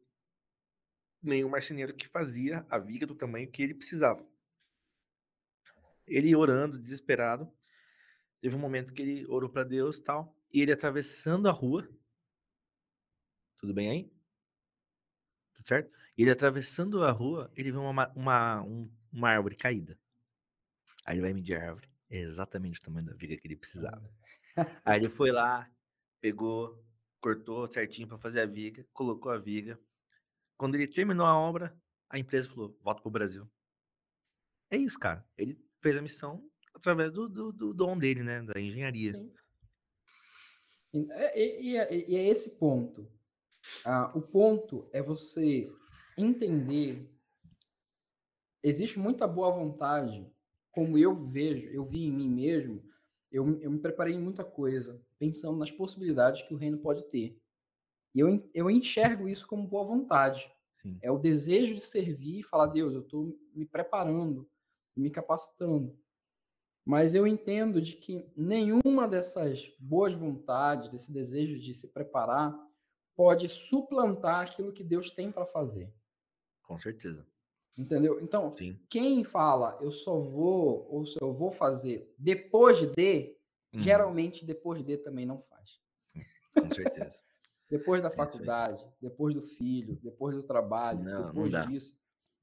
nenhum 1.22 1.48
marceneiro 1.48 1.94
que 1.94 2.06
fazia 2.06 2.66
a 2.68 2.78
viga 2.78 3.06
do 3.06 3.14
tamanho 3.14 3.50
que 3.50 3.62
ele 3.62 3.74
precisava. 3.74 4.26
Ele 6.06 6.34
orando, 6.34 6.78
desesperado, 6.78 7.50
teve 8.40 8.54
um 8.54 8.58
momento 8.58 8.92
que 8.92 9.00
ele 9.00 9.26
orou 9.26 9.48
para 9.48 9.64
Deus 9.64 10.00
tal, 10.00 10.36
e 10.52 10.60
ele 10.60 10.72
atravessando 10.72 11.48
a 11.48 11.52
rua, 11.52 11.88
tudo 13.56 13.72
bem 13.72 13.88
aí? 13.88 14.12
Tudo 15.54 15.68
certo? 15.68 15.90
Ele 16.18 16.30
atravessando 16.30 17.02
a 17.04 17.10
rua, 17.10 17.50
ele 17.56 17.70
vê 17.70 17.78
uma, 17.78 18.12
uma, 18.14 18.62
um, 18.62 18.90
uma 19.12 19.30
árvore 19.30 19.54
caída. 19.54 19.98
Aí 21.04 21.14
ele 21.14 21.22
vai 21.22 21.32
medir 21.32 21.56
a 21.56 21.68
árvore. 21.68 21.88
É 22.10 22.18
exatamente 22.18 22.78
o 22.78 22.82
tamanho 22.82 23.06
da 23.06 23.14
viga 23.14 23.36
que 23.36 23.46
ele 23.46 23.56
precisava. 23.56 24.08
Aí 24.84 25.00
ele 25.00 25.08
foi 25.08 25.30
lá, 25.30 25.70
pegou, 26.20 26.84
cortou 27.20 27.70
certinho 27.70 28.06
para 28.06 28.18
fazer 28.18 28.42
a 28.42 28.46
viga, 28.46 28.86
colocou 28.92 29.32
a 29.32 29.38
viga. 29.38 29.80
Quando 30.56 30.74
ele 30.74 30.86
terminou 30.86 31.26
a 31.26 31.36
obra, 31.36 31.76
a 32.08 32.18
empresa 32.18 32.48
falou: 32.48 32.76
volta 32.82 33.00
pro 33.00 33.10
Brasil. 33.10 33.50
É 34.70 34.76
isso, 34.76 34.98
cara. 34.98 35.26
Ele 35.36 35.58
fez 35.80 35.96
a 35.96 36.02
missão 36.02 36.46
através 36.74 37.12
do, 37.12 37.28
do, 37.28 37.52
do 37.52 37.74
dom 37.74 37.96
dele, 37.98 38.22
né? 38.22 38.42
Da 38.42 38.60
engenharia. 38.60 39.12
Sim. 39.12 39.32
É, 41.10 41.40
e, 41.40 41.70
e, 41.70 41.76
é, 41.76 42.10
e, 42.10 42.16
é 42.16 42.28
esse 42.28 42.58
ponto. 42.58 43.10
Ah, 43.84 44.12
o 44.14 44.20
ponto 44.20 44.88
é 44.92 45.00
você 45.00 45.72
entender. 46.16 47.08
Existe 48.62 48.98
muita 48.98 49.26
boa 49.26 49.50
vontade 49.50 50.30
como 50.72 50.98
eu 50.98 51.14
vejo, 51.14 51.68
eu 51.68 51.84
vi 51.84 52.06
em 52.06 52.12
mim 52.12 52.28
mesmo, 52.28 52.82
eu, 53.30 53.60
eu 53.60 53.70
me 53.70 53.78
preparei 53.78 54.14
em 54.14 54.20
muita 54.20 54.44
coisa, 54.44 55.00
pensando 55.18 55.58
nas 55.58 55.70
possibilidades 55.70 56.42
que 56.42 56.52
o 56.52 56.56
reino 56.56 56.78
pode 56.78 57.04
ter. 57.04 57.38
E 58.14 58.20
eu, 58.20 58.28
eu 58.52 58.70
enxergo 58.70 59.28
isso 59.28 59.46
como 59.46 59.66
boa 59.66 59.84
vontade. 59.84 60.50
Sim. 60.72 60.98
É 61.00 61.10
o 61.10 61.18
desejo 61.18 61.74
de 61.74 61.80
servir 61.80 62.40
e 62.40 62.42
falar, 62.42 62.66
Deus, 62.66 62.94
eu 62.94 63.02
estou 63.02 63.38
me 63.54 63.64
preparando, 63.64 64.48
me 64.96 65.10
capacitando. 65.10 65.96
Mas 66.84 67.14
eu 67.14 67.26
entendo 67.26 67.80
de 67.80 67.94
que 67.96 68.26
nenhuma 68.36 69.06
dessas 69.06 69.70
boas 69.78 70.14
vontades, 70.14 70.90
desse 70.90 71.12
desejo 71.12 71.58
de 71.58 71.72
se 71.74 71.88
preparar, 71.88 72.58
pode 73.14 73.48
suplantar 73.48 74.44
aquilo 74.44 74.72
que 74.72 74.82
Deus 74.82 75.10
tem 75.10 75.30
para 75.30 75.46
fazer. 75.46 75.92
Com 76.62 76.78
certeza. 76.78 77.26
Entendeu? 77.76 78.20
Então, 78.20 78.52
Sim. 78.52 78.78
quem 78.88 79.24
fala 79.24 79.78
eu 79.80 79.90
só 79.90 80.18
vou 80.18 80.86
ou 80.90 81.06
se 81.06 81.20
eu 81.20 81.32
vou 81.32 81.50
fazer 81.50 82.12
depois 82.18 82.80
de, 82.80 83.34
uhum. 83.72 83.80
geralmente 83.80 84.44
depois 84.44 84.84
de 84.84 84.98
também 84.98 85.24
não 85.24 85.38
faz. 85.38 85.80
Sim, 85.98 86.20
com 86.54 86.68
certeza. 86.70 87.22
depois 87.70 88.02
da 88.02 88.10
faculdade, 88.10 88.84
depois 89.00 89.34
do 89.34 89.40
filho, 89.40 89.98
depois 90.02 90.36
do 90.36 90.42
trabalho, 90.42 91.02
não, 91.02 91.26
depois 91.28 91.50
não 91.50 91.66
disso. 91.66 91.96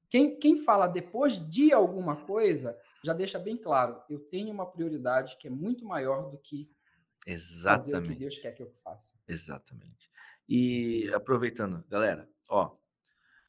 Quem, 0.08 0.36
quem 0.36 0.58
fala 0.58 0.88
depois 0.88 1.38
de 1.48 1.72
alguma 1.72 2.16
coisa 2.26 2.76
já 3.04 3.14
deixa 3.14 3.38
bem 3.38 3.56
claro, 3.56 4.02
eu 4.10 4.18
tenho 4.18 4.52
uma 4.52 4.66
prioridade 4.66 5.36
que 5.38 5.46
é 5.46 5.50
muito 5.50 5.84
maior 5.84 6.28
do 6.28 6.36
que 6.38 6.68
Exatamente. 7.24 7.92
fazer 7.92 7.96
o 7.96 8.02
que 8.02 8.18
Deus 8.18 8.38
quer 8.38 8.52
que 8.52 8.62
eu 8.62 8.70
faça. 8.82 9.14
Exatamente. 9.28 10.10
E 10.48 11.08
aproveitando, 11.14 11.84
galera, 11.88 12.28
ó, 12.50 12.76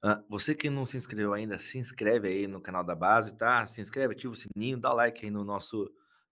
ah, 0.04 0.24
você 0.28 0.56
que 0.56 0.70
não 0.70 0.86
se 0.86 0.98
inscreveu 0.98 1.34
ainda, 1.34 1.60
se 1.60 1.78
inscreve 1.78 2.28
aí 2.28 2.48
no 2.48 2.60
canal 2.60 2.84
da 2.84 2.96
base, 2.96 3.38
tá? 3.38 3.68
Se 3.68 3.82
inscreve, 3.82 4.14
ativa 4.14 4.34
o 4.34 4.36
sininho, 4.36 4.80
dá 4.80 4.92
like 4.92 5.24
aí 5.24 5.32
no 5.32 5.44
nosso, 5.44 5.84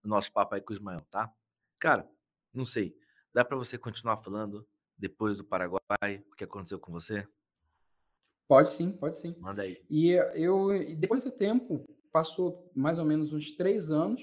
no 0.04 0.10
nosso 0.10 0.32
papo 0.32 0.56
aí 0.56 0.62
com 0.62 0.74
o 0.74 0.76
Ismael, 0.76 1.06
tá? 1.12 1.32
Cara, 1.80 2.10
não 2.52 2.66
sei, 2.66 2.96
dá 3.32 3.46
para 3.46 3.56
você 3.56 3.78
continuar 3.78 4.18
falando 4.18 4.68
depois 4.98 5.38
do 5.38 5.46
Paraguai, 5.46 6.24
o 6.32 6.36
que 6.36 6.44
aconteceu 6.44 6.80
com 6.80 6.92
você? 6.92 7.28
Pode 8.48 8.72
sim, 8.72 8.92
pode 8.92 9.18
sim. 9.20 9.36
Manda 9.40 9.62
aí. 9.62 9.80
E 9.88 10.10
eu, 10.34 10.70
depois 10.98 11.24
desse 11.24 11.38
tempo, 11.38 11.86
passou 12.12 12.72
mais 12.76 12.98
ou 12.98 13.06
menos 13.06 13.32
uns 13.32 13.52
três 13.52 13.92
anos, 13.92 14.22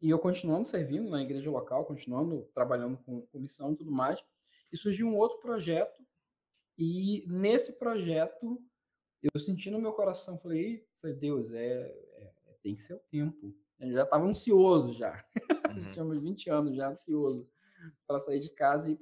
e 0.00 0.08
eu 0.08 0.18
continuando 0.18 0.66
servindo 0.66 1.10
na 1.10 1.22
igreja 1.22 1.50
local, 1.50 1.84
continuando 1.84 2.48
trabalhando 2.54 2.96
com, 2.96 3.20
com 3.26 3.38
missão 3.38 3.74
e 3.74 3.76
tudo 3.76 3.92
mais, 3.92 4.18
e 4.72 4.76
surgiu 4.78 5.06
um 5.06 5.16
outro 5.16 5.38
projeto, 5.40 6.02
e 6.78 7.26
nesse 7.28 7.78
projeto 7.78 8.58
eu 9.22 9.40
senti 9.40 9.70
no 9.70 9.80
meu 9.80 9.92
coração, 9.92 10.38
falei, 10.38 10.86
Deus, 11.18 11.52
é, 11.52 11.82
é, 12.16 12.32
tem 12.62 12.74
que 12.74 12.82
ser 12.82 12.94
o 12.94 13.00
tempo. 13.10 13.54
Eu 13.78 13.92
já 13.92 14.04
estava 14.04 14.26
ansioso 14.26 14.92
já. 14.92 15.24
Uhum. 15.70 15.92
Tínhamos 15.92 16.20
20 16.20 16.50
anos 16.50 16.74
já 16.74 16.90
ansioso 16.90 17.48
para 18.04 18.18
sair 18.18 18.40
de 18.40 18.50
casa 18.50 18.90
e 18.90 18.94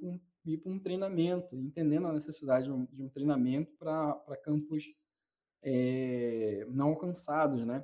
ir 0.45 0.57
para 0.59 0.71
um, 0.71 0.75
um, 0.75 0.79
treinamento, 0.79 1.55
entendendo 1.55 2.05
a 2.05 2.13
necessidade 2.13 2.65
de 2.65 2.71
um, 2.71 2.85
de 2.85 3.01
um 3.01 3.09
treinamento 3.09 3.71
para 3.71 4.37
campos 4.43 4.85
é, 5.63 6.67
não 6.69 6.89
alcançados, 6.89 7.65
né? 7.65 7.83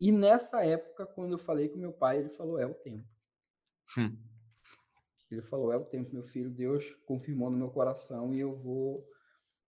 E 0.00 0.10
nessa 0.10 0.64
época, 0.64 1.06
quando 1.06 1.32
eu 1.32 1.38
falei 1.38 1.68
com 1.68 1.78
meu 1.78 1.92
pai, 1.92 2.18
ele 2.18 2.30
falou, 2.30 2.58
é 2.58 2.66
o 2.66 2.74
tempo. 2.74 3.08
Hum. 3.96 4.16
Ele 5.30 5.42
falou, 5.42 5.72
é 5.72 5.76
o 5.76 5.84
tempo, 5.84 6.12
meu 6.12 6.24
filho, 6.24 6.50
Deus 6.50 6.84
confirmou 7.04 7.50
no 7.50 7.56
meu 7.56 7.70
coração 7.70 8.34
e 8.34 8.40
eu 8.40 8.56
vou 8.56 9.06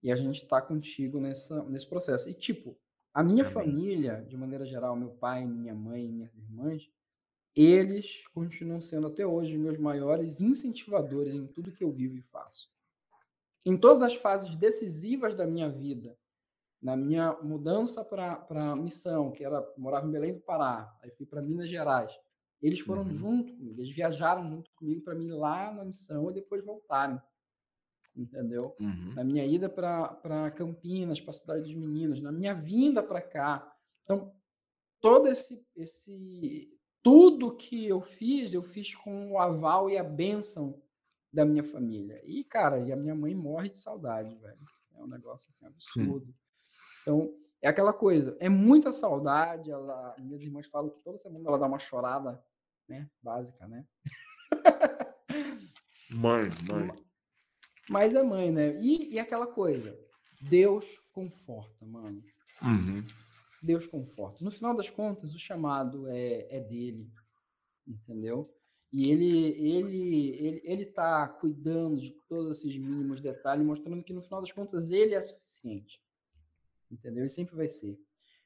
e 0.03 0.11
a 0.11 0.17
gente 0.17 0.43
está 0.43 0.61
contigo 0.61 1.21
nessa, 1.21 1.63
nesse 1.65 1.87
processo. 1.87 2.29
E, 2.29 2.35
tipo, 2.35 2.77
a 3.13 3.23
minha 3.23 3.43
Amém. 3.43 3.53
família, 3.53 4.25
de 4.29 4.37
maneira 4.37 4.65
geral, 4.65 4.97
meu 4.97 5.11
pai, 5.11 5.45
minha 5.45 5.75
mãe, 5.75 6.09
minhas 6.09 6.35
irmãs, 6.37 6.89
eles 7.55 8.27
continuam 8.29 8.81
sendo 8.81 9.09
até 9.09 9.27
hoje 9.27 9.59
meus 9.59 9.79
maiores 9.79 10.41
incentivadores 10.41 11.35
em 11.35 11.47
tudo 11.47 11.73
que 11.73 11.83
eu 11.83 11.91
vivo 11.91 12.17
e 12.17 12.23
faço. 12.23 12.71
Em 13.67 13.77
todas 13.77 14.03
as 14.03 14.15
fases 14.15 14.55
decisivas 14.57 15.35
da 15.35 15.47
minha 15.47 15.69
vida, 15.69 16.17
na 16.81 16.97
minha 16.97 17.33
mudança 17.43 18.05
para 18.05 18.47
a 18.49 18.77
missão, 18.77 19.33
que 19.33 19.45
era 19.45 19.67
morava 19.77 20.07
em 20.07 20.11
Belém 20.11 20.35
do 20.35 20.41
Pará, 20.41 20.97
aí 21.03 21.11
fui 21.11 21.27
para 21.27 21.43
Minas 21.43 21.69
Gerais. 21.69 22.19
Eles 22.63 22.81
foram 22.81 23.03
uhum. 23.03 23.13
junto 23.13 23.53
comigo, 23.53 23.81
eles 23.81 23.95
viajaram 23.95 24.49
junto 24.49 24.71
comigo 24.77 25.03
para 25.03 25.15
mim 25.15 25.31
lá 25.31 25.73
na 25.73 25.85
missão 25.85 26.31
e 26.31 26.35
depois 26.35 26.65
voltarem 26.65 27.21
entendeu? 28.21 28.77
Uhum. 28.79 29.15
Na 29.15 29.25
minha 29.25 29.45
ida 29.45 29.69
para 29.69 30.51
Campinas, 30.53 31.21
para 31.21 31.31
a 31.31 31.35
cidade 31.35 31.63
dos 31.63 31.75
meninos, 31.75 32.21
na 32.21 32.31
minha 32.31 32.55
vinda 32.55 33.03
para 33.03 33.21
cá. 33.21 33.73
Então, 34.03 34.33
todo 35.01 35.29
esse, 35.29 35.65
esse. 35.77 36.69
Tudo 37.03 37.57
que 37.57 37.87
eu 37.87 38.03
fiz, 38.03 38.53
eu 38.53 38.63
fiz 38.63 38.95
com 38.95 39.33
o 39.33 39.39
aval 39.39 39.89
e 39.89 39.97
a 39.97 40.05
bênção 40.05 40.83
da 41.33 41.47
minha 41.47 41.63
família. 41.63 42.21
E, 42.25 42.45
cara, 42.45 42.79
e 42.79 42.93
a 42.93 42.97
minha 42.97 43.15
mãe 43.15 43.35
morre 43.35 43.71
de 43.71 43.79
saudade, 43.79 44.37
velho. 44.37 44.59
É 44.95 45.03
um 45.03 45.07
negócio 45.07 45.49
assim 45.49 45.65
absurdo. 45.65 46.27
Sim. 46.27 46.35
Então, 47.01 47.35
é 47.63 47.69
aquela 47.69 47.95
coisa, 47.95 48.37
é 48.39 48.51
muita 48.51 48.93
saudade. 48.93 49.71
Ela, 49.71 50.15
minhas 50.19 50.43
irmãs 50.43 50.67
falam 50.67 50.91
que 50.91 51.01
toda 51.03 51.17
semana 51.17 51.49
ela 51.49 51.59
dá 51.59 51.67
uma 51.67 51.79
chorada, 51.79 52.43
né? 52.87 53.09
Básica, 53.23 53.67
né? 53.67 53.87
Mãe, 56.11 56.51
mãe. 56.69 57.10
Mas 57.91 58.15
é 58.15 58.23
mãe, 58.23 58.53
né? 58.53 58.81
E, 58.81 59.15
e 59.15 59.19
aquela 59.19 59.49
coisa, 59.49 59.99
Deus 60.41 60.87
conforta, 61.13 61.85
mano. 61.85 62.23
Uhum. 62.63 63.05
Deus 63.61 63.85
conforta. 63.89 64.45
No 64.45 64.51
final 64.53 64.77
das 64.77 64.89
contas, 64.89 65.35
o 65.35 65.39
chamado 65.41 66.09
é, 66.09 66.47
é 66.57 66.61
dele, 66.61 67.11
entendeu? 67.85 68.47
E 68.93 69.11
ele, 69.11 69.49
ele, 69.61 70.29
ele, 70.39 70.63
ele 70.63 70.87
tá 70.87 71.27
cuidando 71.27 72.01
de 72.01 72.13
todos 72.29 72.59
esses 72.59 72.77
mínimos 72.77 73.21
detalhes, 73.21 73.67
mostrando 73.67 74.05
que 74.05 74.13
no 74.13 74.23
final 74.23 74.41
das 74.41 74.53
contas 74.53 74.93
ele 74.93 75.17
é 75.17 75.21
suficiente, 75.21 76.01
entendeu? 76.89 77.25
Ele 77.25 77.31
sempre 77.31 77.57
vai 77.57 77.67
ser. 77.67 77.99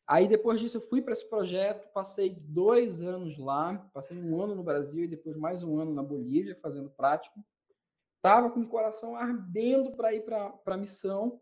Aí 0.07 0.27
depois 0.27 0.59
disso 0.59 0.79
eu 0.79 0.83
fui 0.83 1.03
para 1.03 1.13
esse 1.13 1.29
projeto, 1.29 1.93
passei 1.93 2.31
dois 2.31 3.03
anos 3.03 3.37
lá, 3.37 3.77
passei 3.93 4.17
um 4.17 4.41
ano 4.41 4.55
no 4.55 4.63
Brasil 4.63 5.05
e 5.05 5.09
depois 5.09 5.37
mais 5.37 5.63
um 5.63 5.79
ano 5.79 5.93
na 5.93 6.03
Bolívia 6.03 6.57
fazendo 6.57 6.89
prático. 6.89 7.45
Estava 8.25 8.49
com 8.49 8.61
o 8.61 8.67
coração 8.67 9.15
ardendo 9.15 9.91
para 9.91 10.15
ir 10.15 10.23
para 10.23 10.59
a 10.65 10.77
missão. 10.79 11.39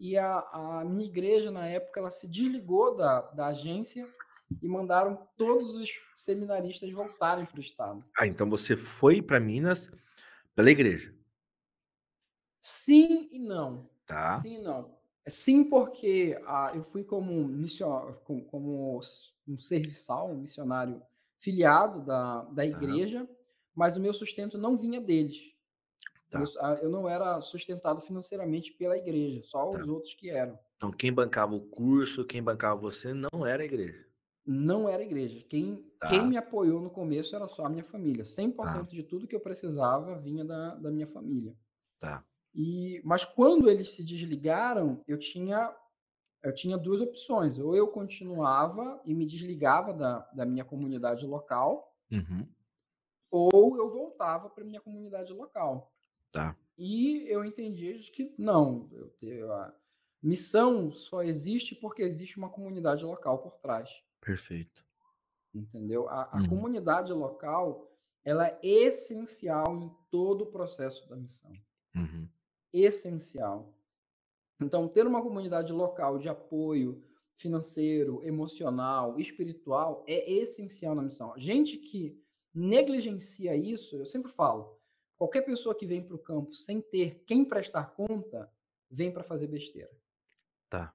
E 0.00 0.18
a, 0.18 0.40
a 0.52 0.84
minha 0.84 1.08
igreja, 1.08 1.48
na 1.48 1.68
época, 1.68 2.00
ela 2.00 2.10
se 2.10 2.26
desligou 2.26 2.96
da, 2.96 3.20
da 3.30 3.46
agência 3.46 4.12
e 4.60 4.66
mandaram 4.66 5.28
todos 5.36 5.76
os 5.76 5.92
seminaristas 6.16 6.90
voltarem 6.90 7.46
para 7.46 7.56
o 7.56 7.60
estado. 7.60 8.04
Ah, 8.18 8.26
então 8.26 8.50
você 8.50 8.76
foi 8.76 9.22
para 9.22 9.38
Minas 9.38 9.92
pela 10.56 10.72
igreja? 10.72 11.14
Sim 12.60 13.28
e 13.30 13.38
não. 13.38 13.88
Tá. 14.04 14.40
Sim 14.40 14.56
e 14.56 14.60
não. 14.60 14.98
Sim, 15.28 15.62
porque 15.62 16.36
ah, 16.48 16.72
eu 16.74 16.82
fui 16.82 17.04
como, 17.04 17.46
mission, 17.46 18.12
como, 18.24 18.44
como 18.46 19.00
um 19.46 19.56
serviçal, 19.56 20.32
um 20.32 20.38
missionário 20.38 21.00
filiado 21.38 22.04
da, 22.04 22.42
da 22.42 22.54
tá. 22.54 22.64
igreja, 22.64 23.24
tá. 23.24 23.32
mas 23.72 23.96
o 23.96 24.00
meu 24.00 24.12
sustento 24.12 24.58
não 24.58 24.76
vinha 24.76 25.00
deles. 25.00 25.51
Tá. 26.32 26.40
Eu, 26.40 26.46
ah, 26.60 26.74
eu, 26.80 26.88
não 26.88 27.06
era 27.06 27.38
sustentado 27.42 28.00
financeiramente 28.00 28.72
pela 28.72 28.96
igreja, 28.96 29.42
só 29.44 29.68
tá. 29.68 29.78
os 29.78 29.86
outros 29.86 30.14
que 30.14 30.30
eram. 30.30 30.58
Então, 30.76 30.90
quem 30.90 31.12
bancava 31.12 31.54
o 31.54 31.60
curso, 31.60 32.24
quem 32.24 32.42
bancava 32.42 32.80
você, 32.80 33.12
não 33.12 33.46
era 33.46 33.62
a 33.62 33.66
igreja? 33.66 34.02
Não 34.44 34.88
era 34.88 35.02
a 35.02 35.06
igreja. 35.06 35.44
Quem, 35.46 35.84
tá. 36.00 36.08
quem 36.08 36.26
me 36.26 36.38
apoiou 36.38 36.80
no 36.80 36.90
começo 36.90 37.36
era 37.36 37.46
só 37.46 37.66
a 37.66 37.68
minha 37.68 37.84
família. 37.84 38.24
100% 38.24 38.56
tá. 38.56 38.80
de 38.82 39.02
tudo 39.02 39.28
que 39.28 39.36
eu 39.36 39.40
precisava 39.40 40.18
vinha 40.18 40.42
da, 40.42 40.74
da 40.76 40.90
minha 40.90 41.06
família. 41.06 41.54
Tá. 41.98 42.24
E, 42.54 43.02
mas 43.04 43.26
quando 43.26 43.68
eles 43.68 43.90
se 43.90 44.02
desligaram, 44.02 45.04
eu 45.06 45.18
tinha 45.18 45.70
eu 46.42 46.52
tinha 46.52 46.76
duas 46.76 47.00
opções. 47.00 47.58
Ou 47.58 47.76
eu 47.76 47.88
continuava 47.88 49.00
e 49.04 49.14
me 49.14 49.24
desligava 49.24 49.92
da, 49.94 50.18
da 50.34 50.44
minha 50.44 50.64
comunidade 50.64 51.24
local, 51.24 51.94
uhum. 52.10 52.48
ou 53.30 53.76
eu 53.76 53.88
voltava 53.90 54.50
para 54.50 54.64
minha 54.64 54.80
comunidade 54.80 55.32
local. 55.32 55.91
Tá. 56.32 56.56
E 56.76 57.26
eu 57.28 57.44
entendi 57.44 57.94
que 58.10 58.34
não, 58.38 58.88
eu, 59.20 59.52
a 59.52 59.72
missão 60.22 60.90
só 60.90 61.22
existe 61.22 61.74
porque 61.74 62.02
existe 62.02 62.38
uma 62.38 62.48
comunidade 62.48 63.04
local 63.04 63.38
por 63.38 63.52
trás. 63.58 63.90
Perfeito. 64.20 64.84
Entendeu? 65.54 66.08
A, 66.08 66.36
a 66.36 66.40
uhum. 66.40 66.48
comunidade 66.48 67.12
local 67.12 67.88
ela 68.24 68.46
é 68.46 68.58
essencial 68.62 69.76
em 69.76 69.94
todo 70.10 70.42
o 70.42 70.46
processo 70.46 71.08
da 71.08 71.16
missão. 71.16 71.52
Uhum. 71.94 72.28
Essencial. 72.72 73.74
Então, 74.60 74.88
ter 74.88 75.06
uma 75.06 75.20
comunidade 75.20 75.72
local 75.72 76.18
de 76.18 76.28
apoio 76.28 77.04
financeiro, 77.36 78.22
emocional, 78.24 79.18
espiritual 79.18 80.04
é 80.06 80.30
essencial 80.30 80.94
na 80.94 81.02
missão. 81.02 81.34
Gente 81.36 81.76
que 81.76 82.16
negligencia 82.54 83.56
isso, 83.56 83.96
eu 83.96 84.06
sempre 84.06 84.30
falo, 84.30 84.78
Qualquer 85.22 85.42
pessoa 85.42 85.72
que 85.72 85.86
vem 85.86 86.02
para 86.02 86.16
o 86.16 86.18
campo 86.18 86.52
sem 86.52 86.80
ter 86.80 87.22
quem 87.24 87.44
prestar 87.44 87.94
conta, 87.94 88.50
vem 88.90 89.08
para 89.08 89.22
fazer 89.22 89.46
besteira. 89.46 89.88
Tá. 90.68 90.92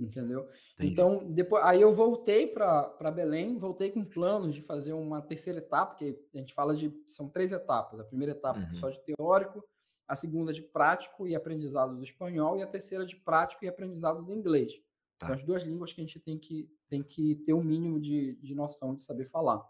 Entendeu? 0.00 0.48
Entendi. 0.72 0.92
Então, 0.94 1.30
depois, 1.30 1.62
aí 1.62 1.82
eu 1.82 1.92
voltei 1.92 2.46
para 2.46 3.10
Belém, 3.14 3.58
voltei 3.58 3.90
com 3.90 4.02
planos 4.02 4.54
de 4.54 4.62
fazer 4.62 4.94
uma 4.94 5.20
terceira 5.20 5.58
etapa, 5.58 5.90
porque 5.90 6.18
a 6.34 6.38
gente 6.38 6.54
fala 6.54 6.74
de. 6.74 6.90
São 7.06 7.28
três 7.28 7.52
etapas. 7.52 8.00
A 8.00 8.04
primeira 8.04 8.32
etapa 8.32 8.60
uhum. 8.60 8.74
só 8.76 8.88
de 8.88 8.98
teórico, 9.00 9.62
a 10.08 10.16
segunda 10.16 10.50
de 10.50 10.62
prático 10.62 11.28
e 11.28 11.36
aprendizado 11.36 11.96
do 11.96 12.02
espanhol, 12.02 12.56
e 12.56 12.62
a 12.62 12.66
terceira 12.66 13.04
de 13.04 13.14
prático 13.14 13.62
e 13.62 13.68
aprendizado 13.68 14.24
do 14.24 14.32
inglês. 14.32 14.80
Tá. 15.18 15.26
São 15.26 15.36
as 15.36 15.44
duas 15.44 15.64
línguas 15.64 15.92
que 15.92 16.00
a 16.00 16.04
gente 16.04 16.18
tem 16.18 16.38
que, 16.38 16.66
tem 16.88 17.02
que 17.02 17.36
ter 17.44 17.52
o 17.52 17.58
um 17.58 17.62
mínimo 17.62 18.00
de, 18.00 18.36
de 18.36 18.54
noção 18.54 18.94
de 18.94 19.04
saber 19.04 19.26
falar. 19.26 19.62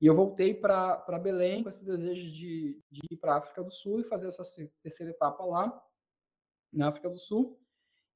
E 0.00 0.06
eu 0.06 0.14
voltei 0.14 0.54
para 0.54 1.18
Belém 1.22 1.62
com 1.62 1.68
esse 1.68 1.84
desejo 1.84 2.30
de, 2.32 2.82
de 2.90 3.00
ir 3.10 3.16
para 3.16 3.34
a 3.34 3.38
África 3.38 3.62
do 3.62 3.70
Sul 3.70 4.00
e 4.00 4.04
fazer 4.04 4.28
essa 4.28 4.42
terceira 4.82 5.12
etapa 5.12 5.44
lá, 5.44 5.82
na 6.72 6.88
África 6.88 7.10
do 7.10 7.18
Sul. 7.18 7.60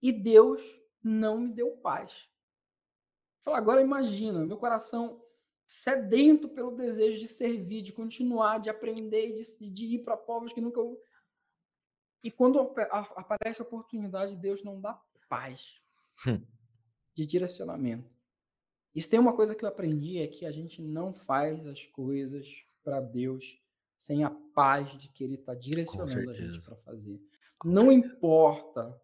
E 0.01 0.11
Deus 0.11 0.62
não 1.03 1.41
me 1.41 1.53
deu 1.53 1.76
paz. 1.76 2.28
Fala, 3.41 3.59
agora 3.59 3.82
imagina, 3.82 4.47
meu 4.47 4.57
coração 4.57 5.22
sedento 5.66 6.49
pelo 6.49 6.76
desejo 6.76 7.18
de 7.20 7.28
servir, 7.28 7.82
de 7.82 7.93
continuar, 7.93 8.59
de 8.59 8.70
aprender, 8.70 9.32
de, 9.32 9.70
de 9.70 9.87
ir 9.97 10.05
para 10.05 10.16
povos 10.16 10.53
que 10.53 10.61
nunca. 10.61 10.80
E 12.22 12.30
quando 12.30 12.59
aparece 12.59 13.61
a 13.61 13.64
oportunidade, 13.64 14.37
Deus 14.37 14.62
não 14.62 14.80
dá 14.80 14.99
paz 15.28 15.80
hum. 16.26 16.41
de 17.14 17.26
direcionamento. 17.26 18.14
Isso 18.95 19.11
tem 19.11 19.18
uma 19.18 19.34
coisa 19.34 19.55
que 19.55 19.64
eu 19.64 19.68
aprendi 19.68 20.18
é 20.18 20.26
que 20.26 20.47
a 20.47 20.53
gente 20.53 20.80
não 20.80 21.12
faz 21.12 21.66
as 21.66 21.84
coisas 21.86 22.47
para 22.82 23.01
Deus 23.01 23.61
sem 23.97 24.22
a 24.24 24.30
paz 24.30 24.97
de 24.99 25.09
que 25.09 25.24
Ele 25.24 25.34
está 25.34 25.55
direcionando 25.55 26.30
a 26.30 26.32
gente 26.32 26.61
para 26.61 26.76
fazer. 26.76 27.20
Com 27.59 27.68
não 27.68 27.86
certeza. 27.86 28.14
importa. 28.14 29.01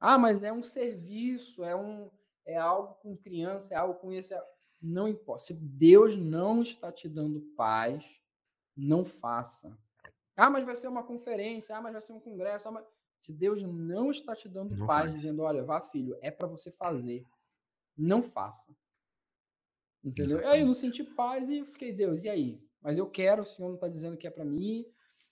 Ah, 0.00 0.18
mas 0.18 0.42
é 0.42 0.52
um 0.52 0.62
serviço, 0.62 1.64
é 1.64 1.76
um 1.76 2.10
é 2.46 2.58
algo 2.58 2.94
com 2.96 3.16
criança, 3.16 3.74
é 3.74 3.76
algo 3.76 3.94
com 3.94 4.12
isso. 4.12 4.34
É... 4.34 4.44
Não 4.82 5.08
importa. 5.08 5.44
Se 5.44 5.54
Deus 5.54 6.16
não 6.16 6.60
está 6.60 6.92
te 6.92 7.08
dando 7.08 7.40
paz, 7.56 8.20
não 8.76 9.04
faça. 9.04 9.76
Ah, 10.36 10.50
mas 10.50 10.64
vai 10.64 10.76
ser 10.76 10.88
uma 10.88 11.02
conferência. 11.02 11.76
Ah, 11.76 11.80
mas 11.80 11.92
vai 11.92 12.02
ser 12.02 12.12
um 12.12 12.20
congresso. 12.20 12.68
Ah, 12.68 12.72
mas... 12.72 12.84
Se 13.20 13.32
Deus 13.32 13.62
não 13.62 14.10
está 14.10 14.36
te 14.36 14.48
dando 14.48 14.76
não 14.76 14.86
paz, 14.86 15.04
faz. 15.04 15.14
dizendo, 15.14 15.42
olha, 15.42 15.64
vá, 15.64 15.80
filho, 15.80 16.18
é 16.20 16.30
para 16.30 16.46
você 16.46 16.70
fazer. 16.70 17.24
Não 17.96 18.22
faça. 18.22 18.74
Entendeu? 20.04 20.38
Exatamente. 20.38 20.54
Aí 20.54 20.60
eu 20.60 20.66
não 20.66 20.74
senti 20.74 21.02
paz 21.02 21.48
e 21.48 21.64
fiquei, 21.64 21.92
Deus, 21.92 22.24
e 22.24 22.28
aí? 22.28 22.60
Mas 22.82 22.98
eu 22.98 23.06
quero, 23.08 23.42
o 23.42 23.46
Senhor 23.46 23.68
não 23.68 23.76
está 23.76 23.88
dizendo 23.88 24.16
que 24.16 24.26
é 24.26 24.30
para 24.30 24.44
mim. 24.44 24.84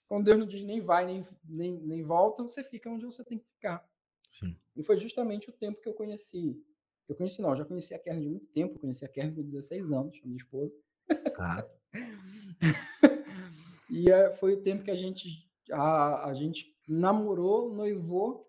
Quando 0.07 0.25
Deus 0.25 0.39
não 0.39 0.47
diz 0.47 0.63
nem 0.63 0.81
vai, 0.81 1.05
nem, 1.05 1.23
nem, 1.45 1.79
nem 1.79 2.03
volta, 2.03 2.43
você 2.43 2.63
fica 2.63 2.89
onde 2.89 3.05
você 3.05 3.23
tem 3.23 3.37
que 3.37 3.45
ficar. 3.45 3.87
Sim. 4.27 4.57
E 4.75 4.83
foi 4.83 4.97
justamente 4.97 5.49
o 5.49 5.53
tempo 5.53 5.79
que 5.81 5.87
eu 5.87 5.93
conheci 5.93 6.59
eu 7.07 7.15
conheci, 7.15 7.41
não, 7.41 7.51
eu 7.51 7.57
já 7.57 7.65
conheci 7.65 7.93
a 7.93 7.99
Kern 7.99 8.21
de 8.21 8.29
muito 8.29 8.45
tempo, 8.47 8.75
eu 8.75 8.79
conheci 8.79 9.03
a 9.05 9.09
Kern 9.09 9.35
com 9.35 9.43
16 9.43 9.91
anos, 9.91 10.19
a 10.23 10.25
minha 10.25 10.37
esposa. 10.37 10.75
Tá. 11.35 11.67
e 13.89 14.09
é, 14.09 14.31
foi 14.31 14.53
o 14.53 14.61
tempo 14.61 14.83
que 14.83 14.91
a 14.91 14.95
gente, 14.95 15.47
a, 15.71 16.29
a 16.29 16.33
gente 16.33 16.75
namorou, 16.87 17.73
noivou 17.73 18.41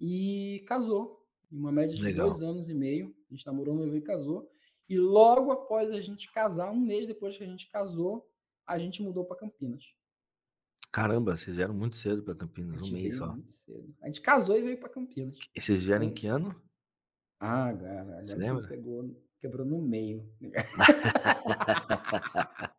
e 0.00 0.62
casou. 0.66 1.24
Em 1.50 1.58
uma 1.58 1.72
média 1.72 1.94
de 1.94 2.02
Legal. 2.02 2.26
dois 2.26 2.42
anos 2.42 2.68
e 2.68 2.74
meio. 2.74 3.14
A 3.30 3.34
gente 3.34 3.46
namorou, 3.46 3.74
noivou 3.74 3.96
e 3.96 4.02
casou. 4.02 4.50
E 4.88 4.98
logo 4.98 5.50
após 5.50 5.90
a 5.90 6.00
gente 6.00 6.30
casar, 6.32 6.70
um 6.70 6.80
mês 6.80 7.06
depois 7.06 7.36
que 7.36 7.44
a 7.44 7.46
gente 7.46 7.70
casou, 7.70 8.28
a 8.66 8.78
gente 8.78 9.02
mudou 9.02 9.24
para 9.24 9.36
Campinas. 9.36 9.82
Caramba, 10.92 11.36
vocês 11.36 11.56
vieram 11.56 11.74
muito 11.74 11.96
cedo 11.96 12.22
para 12.22 12.34
Campinas, 12.34 12.82
um 12.82 12.92
mês 12.92 13.16
só. 13.16 13.32
Muito 13.32 13.52
cedo. 13.52 13.94
A 14.02 14.06
gente 14.06 14.20
casou 14.20 14.56
e 14.56 14.62
veio 14.62 14.78
para 14.78 14.88
Campinas. 14.88 15.36
E 15.54 15.60
vocês 15.60 15.82
vieram 15.82 16.04
em 16.04 16.12
que 16.12 16.26
ano? 16.26 16.54
Ah, 17.40 17.74
cara, 17.74 18.22
Você 18.22 18.36
lembra? 18.36 18.68
Pegou, 18.68 19.10
quebrou 19.40 19.66
no 19.66 19.82
meio. 19.82 20.30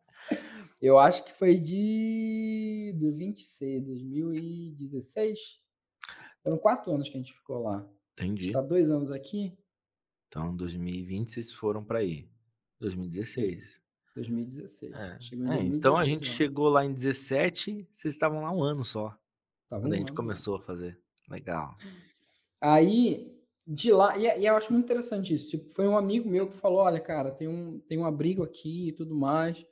Eu 0.80 0.98
acho 0.98 1.24
que 1.24 1.32
foi 1.32 1.58
de 1.58 2.94
do 2.98 3.12
26, 3.12 3.84
2016. 3.84 5.38
Foram 6.42 6.58
quatro 6.58 6.92
anos 6.92 7.08
que 7.08 7.16
a 7.16 7.20
gente 7.20 7.32
ficou 7.32 7.62
lá. 7.62 7.88
Entendi. 8.12 8.48
Está 8.48 8.60
dois 8.60 8.90
anos 8.90 9.10
aqui. 9.10 9.56
Então, 10.36 10.54
2020 10.54 11.32
vocês 11.32 11.52
foram 11.52 11.82
para 11.82 12.00
aí. 12.00 12.28
2016. 12.78 13.80
2016. 14.14 14.92
É. 14.92 15.18
Chegou 15.18 15.46
em 15.46 15.50
é, 15.50 15.62
então 15.62 15.96
a 15.96 16.04
gente 16.04 16.28
chegou 16.28 16.68
lá 16.68 16.84
em 16.84 16.92
17, 16.92 17.88
vocês 17.90 18.14
estavam 18.14 18.42
lá 18.42 18.52
um 18.52 18.62
ano 18.62 18.84
só. 18.84 19.16
Tava 19.68 19.82
quando 19.82 19.92
um 19.92 19.94
a 19.94 19.98
gente 19.98 20.08
ano, 20.08 20.16
começou 20.16 20.56
a 20.56 20.60
fazer. 20.60 21.00
Legal. 21.28 21.74
Aí 22.60 23.34
de 23.66 23.92
lá, 23.92 24.16
e, 24.18 24.24
e, 24.40 24.46
eu 24.46 24.54
acho 24.54 24.72
muito 24.72 24.84
interessante 24.84 25.34
isso. 25.34 25.50
Tipo, 25.50 25.70
foi 25.70 25.88
um 25.88 25.96
amigo 25.96 26.28
meu 26.28 26.48
que 26.48 26.54
falou: 26.54 26.80
olha, 26.80 27.00
cara, 27.00 27.30
tem 27.30 27.48
um, 27.48 27.80
tem 27.80 27.98
um 27.98 28.04
abrigo 28.04 28.42
aqui 28.42 28.88
e 28.88 28.92
tudo 28.92 29.14
mais. 29.14 29.66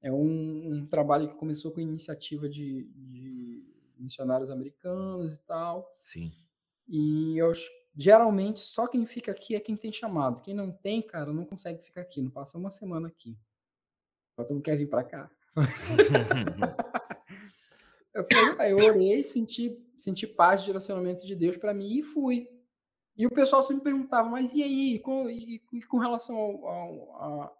É 0.00 0.10
um, 0.10 0.72
um 0.72 0.86
trabalho 0.86 1.28
que 1.28 1.36
começou 1.36 1.70
com 1.70 1.80
iniciativa 1.80 2.48
de, 2.48 2.84
de, 2.94 3.62
missionários 3.98 4.50
americanos 4.50 5.34
e 5.34 5.40
tal. 5.40 5.86
Sim. 6.00 6.32
E 6.88 7.36
eu, 7.36 7.52
geralmente 7.98 8.60
só 8.60 8.86
quem 8.86 9.04
fica 9.04 9.32
aqui 9.32 9.56
é 9.56 9.60
quem 9.60 9.76
tem 9.76 9.90
chamado. 9.90 10.40
Quem 10.40 10.54
não 10.54 10.70
tem, 10.70 11.02
cara, 11.02 11.32
não 11.32 11.44
consegue 11.44 11.82
ficar 11.82 12.02
aqui. 12.02 12.22
Não 12.22 12.30
passa 12.30 12.56
uma 12.56 12.70
semana 12.70 13.08
aqui. 13.08 13.36
Só 14.36 14.44
tu 14.44 14.54
não 14.54 14.60
quer 14.60 14.76
vir 14.76 14.88
para 14.88 15.02
cá. 15.02 15.28
eu 18.14 18.24
falei, 18.24 18.72
eu 18.72 18.76
orei, 18.76 19.24
senti, 19.24 19.76
senti 19.96 20.28
paz, 20.28 20.62
direcionamento 20.62 21.26
de 21.26 21.34
Deus 21.34 21.56
para 21.56 21.74
mim 21.74 21.98
e 21.98 22.02
fui. 22.04 22.48
E 23.16 23.26
o 23.26 23.30
pessoal 23.30 23.64
sempre 23.64 23.82
perguntava, 23.82 24.28
mas 24.28 24.54
e 24.54 24.62
aí, 24.62 25.00
com, 25.00 25.28
e, 25.28 25.60
e 25.72 25.82
com 25.82 25.98
relação 25.98 26.36
ao, 26.36 26.66
ao, 26.68 27.58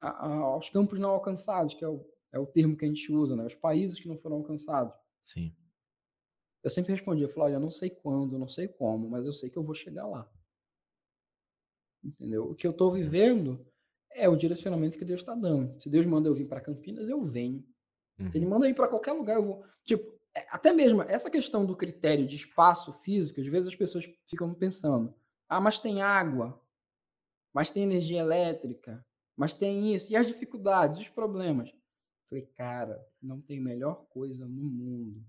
a, 0.00 0.08
a, 0.08 0.28
aos 0.28 0.70
campos 0.70 0.98
não 0.98 1.10
alcançados, 1.10 1.74
que 1.74 1.84
é 1.84 1.88
o, 1.88 2.02
é 2.32 2.38
o 2.38 2.46
termo 2.46 2.74
que 2.74 2.86
a 2.86 2.88
gente 2.88 3.12
usa, 3.12 3.36
né? 3.36 3.44
os 3.44 3.54
países 3.54 4.00
que 4.00 4.08
não 4.08 4.16
foram 4.16 4.36
alcançados? 4.36 4.94
Sim. 5.22 5.54
Eu 6.62 6.70
sempre 6.70 6.92
respondia, 6.92 7.24
eu 7.24 7.28
falava, 7.28 7.52
eu 7.52 7.60
não 7.60 7.70
sei 7.70 7.90
quando, 7.90 8.38
não 8.38 8.48
sei 8.48 8.68
como, 8.68 9.08
mas 9.08 9.26
eu 9.26 9.32
sei 9.32 9.50
que 9.50 9.56
eu 9.56 9.64
vou 9.64 9.74
chegar 9.74 10.06
lá. 10.06 10.30
Entendeu? 12.02 12.50
O 12.50 12.54
que 12.54 12.66
eu 12.66 12.70
estou 12.70 12.90
vivendo 12.92 13.66
é 14.10 14.28
o 14.28 14.36
direcionamento 14.36 14.96
que 14.96 15.04
Deus 15.04 15.20
está 15.20 15.34
dando. 15.34 15.80
Se 15.80 15.88
Deus 15.88 16.06
manda 16.06 16.28
eu 16.28 16.34
vir 16.34 16.48
para 16.48 16.60
Campinas, 16.60 17.08
eu 17.08 17.22
venho. 17.22 17.64
Uhum. 18.18 18.30
Se 18.30 18.38
Ele 18.38 18.44
uhum. 18.44 18.50
manda 18.52 18.66
eu 18.66 18.70
ir 18.70 18.74
para 18.74 18.88
qualquer 18.88 19.12
lugar, 19.12 19.36
eu 19.36 19.42
vou. 19.44 19.64
Tipo, 19.84 20.12
é, 20.34 20.46
até 20.50 20.72
mesmo 20.72 21.02
essa 21.02 21.30
questão 21.30 21.66
do 21.66 21.76
critério 21.76 22.26
de 22.26 22.36
espaço 22.36 22.92
físico, 22.92 23.40
às 23.40 23.46
vezes 23.46 23.68
as 23.68 23.74
pessoas 23.74 24.08
ficam 24.28 24.54
pensando: 24.54 25.14
ah, 25.48 25.60
mas 25.60 25.78
tem 25.78 26.00
água, 26.00 26.60
mas 27.52 27.70
tem 27.70 27.82
energia 27.82 28.20
elétrica, 28.20 29.04
mas 29.36 29.52
tem 29.52 29.94
isso, 29.94 30.12
e 30.12 30.16
as 30.16 30.26
dificuldades, 30.26 31.00
os 31.00 31.08
problemas. 31.08 31.72
Falei, 32.28 32.46
cara, 32.56 33.04
não 33.20 33.40
tem 33.40 33.60
melhor 33.60 34.06
coisa 34.08 34.46
no 34.46 34.62
mundo 34.62 35.22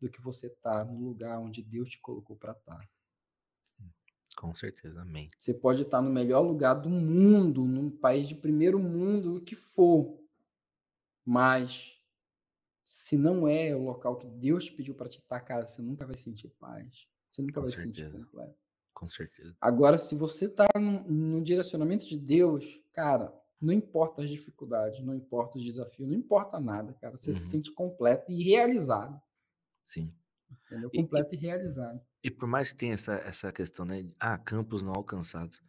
do 0.00 0.10
que 0.10 0.20
você 0.20 0.48
tá 0.48 0.84
no 0.84 0.98
lugar 0.98 1.38
onde 1.38 1.62
Deus 1.62 1.90
te 1.90 2.00
colocou 2.00 2.36
para 2.36 2.52
estar. 2.52 2.78
Tá. 2.78 2.88
Com 4.36 4.54
certeza, 4.54 5.00
amém. 5.00 5.30
Você 5.38 5.54
pode 5.54 5.82
estar 5.82 5.98
tá 5.98 6.02
no 6.02 6.10
melhor 6.10 6.42
lugar 6.42 6.74
do 6.74 6.90
mundo, 6.90 7.64
num 7.64 7.90
país 7.90 8.28
de 8.28 8.34
primeiro 8.34 8.78
mundo, 8.78 9.36
o 9.36 9.40
que 9.40 9.56
for, 9.56 10.20
mas 11.24 11.96
se 12.84 13.16
não 13.16 13.48
é 13.48 13.74
o 13.74 13.82
local 13.82 14.16
que 14.16 14.28
Deus 14.28 14.66
te 14.66 14.72
pediu 14.72 14.94
para 14.94 15.08
te 15.08 15.18
estar, 15.18 15.40
cara, 15.40 15.66
você 15.66 15.82
nunca 15.82 16.06
vai 16.06 16.16
sentir 16.16 16.48
paz. 16.60 17.08
Você 17.30 17.42
nunca 17.42 17.54
Com 17.54 17.62
vai 17.62 17.70
certeza. 17.70 18.10
sentir 18.10 18.24
completo. 18.24 18.54
Com 18.94 19.08
certeza. 19.08 19.56
Agora, 19.60 19.98
se 19.98 20.14
você 20.14 20.46
está 20.46 20.66
no, 20.76 21.02
no, 21.02 21.42
direcionamento 21.42 22.06
de 22.06 22.16
Deus, 22.16 22.80
cara, 22.92 23.34
não 23.60 23.72
importa 23.72 24.22
as 24.22 24.30
dificuldades, 24.30 25.04
não 25.04 25.14
importa 25.14 25.58
os 25.58 25.64
desafios, 25.64 26.08
não 26.08 26.16
importa 26.16 26.60
nada, 26.60 26.94
cara. 26.94 27.16
Você 27.16 27.30
uhum. 27.30 27.36
se 27.36 27.46
sente 27.46 27.72
completo 27.72 28.30
e 28.30 28.42
realizado. 28.42 29.20
Sim. 29.86 30.12
Entendeu? 30.50 30.90
Completo 30.90 31.32
e, 31.32 31.38
e, 31.38 31.40
realizado. 31.40 32.00
E 32.24 32.30
por 32.30 32.48
mais 32.48 32.72
que 32.72 32.78
tenha 32.78 32.94
essa, 32.94 33.14
essa 33.18 33.52
questão, 33.52 33.84
né? 33.84 34.10
Ah, 34.18 34.36
campos 34.36 34.82
não 34.82 34.92
alcançados. 34.92 35.62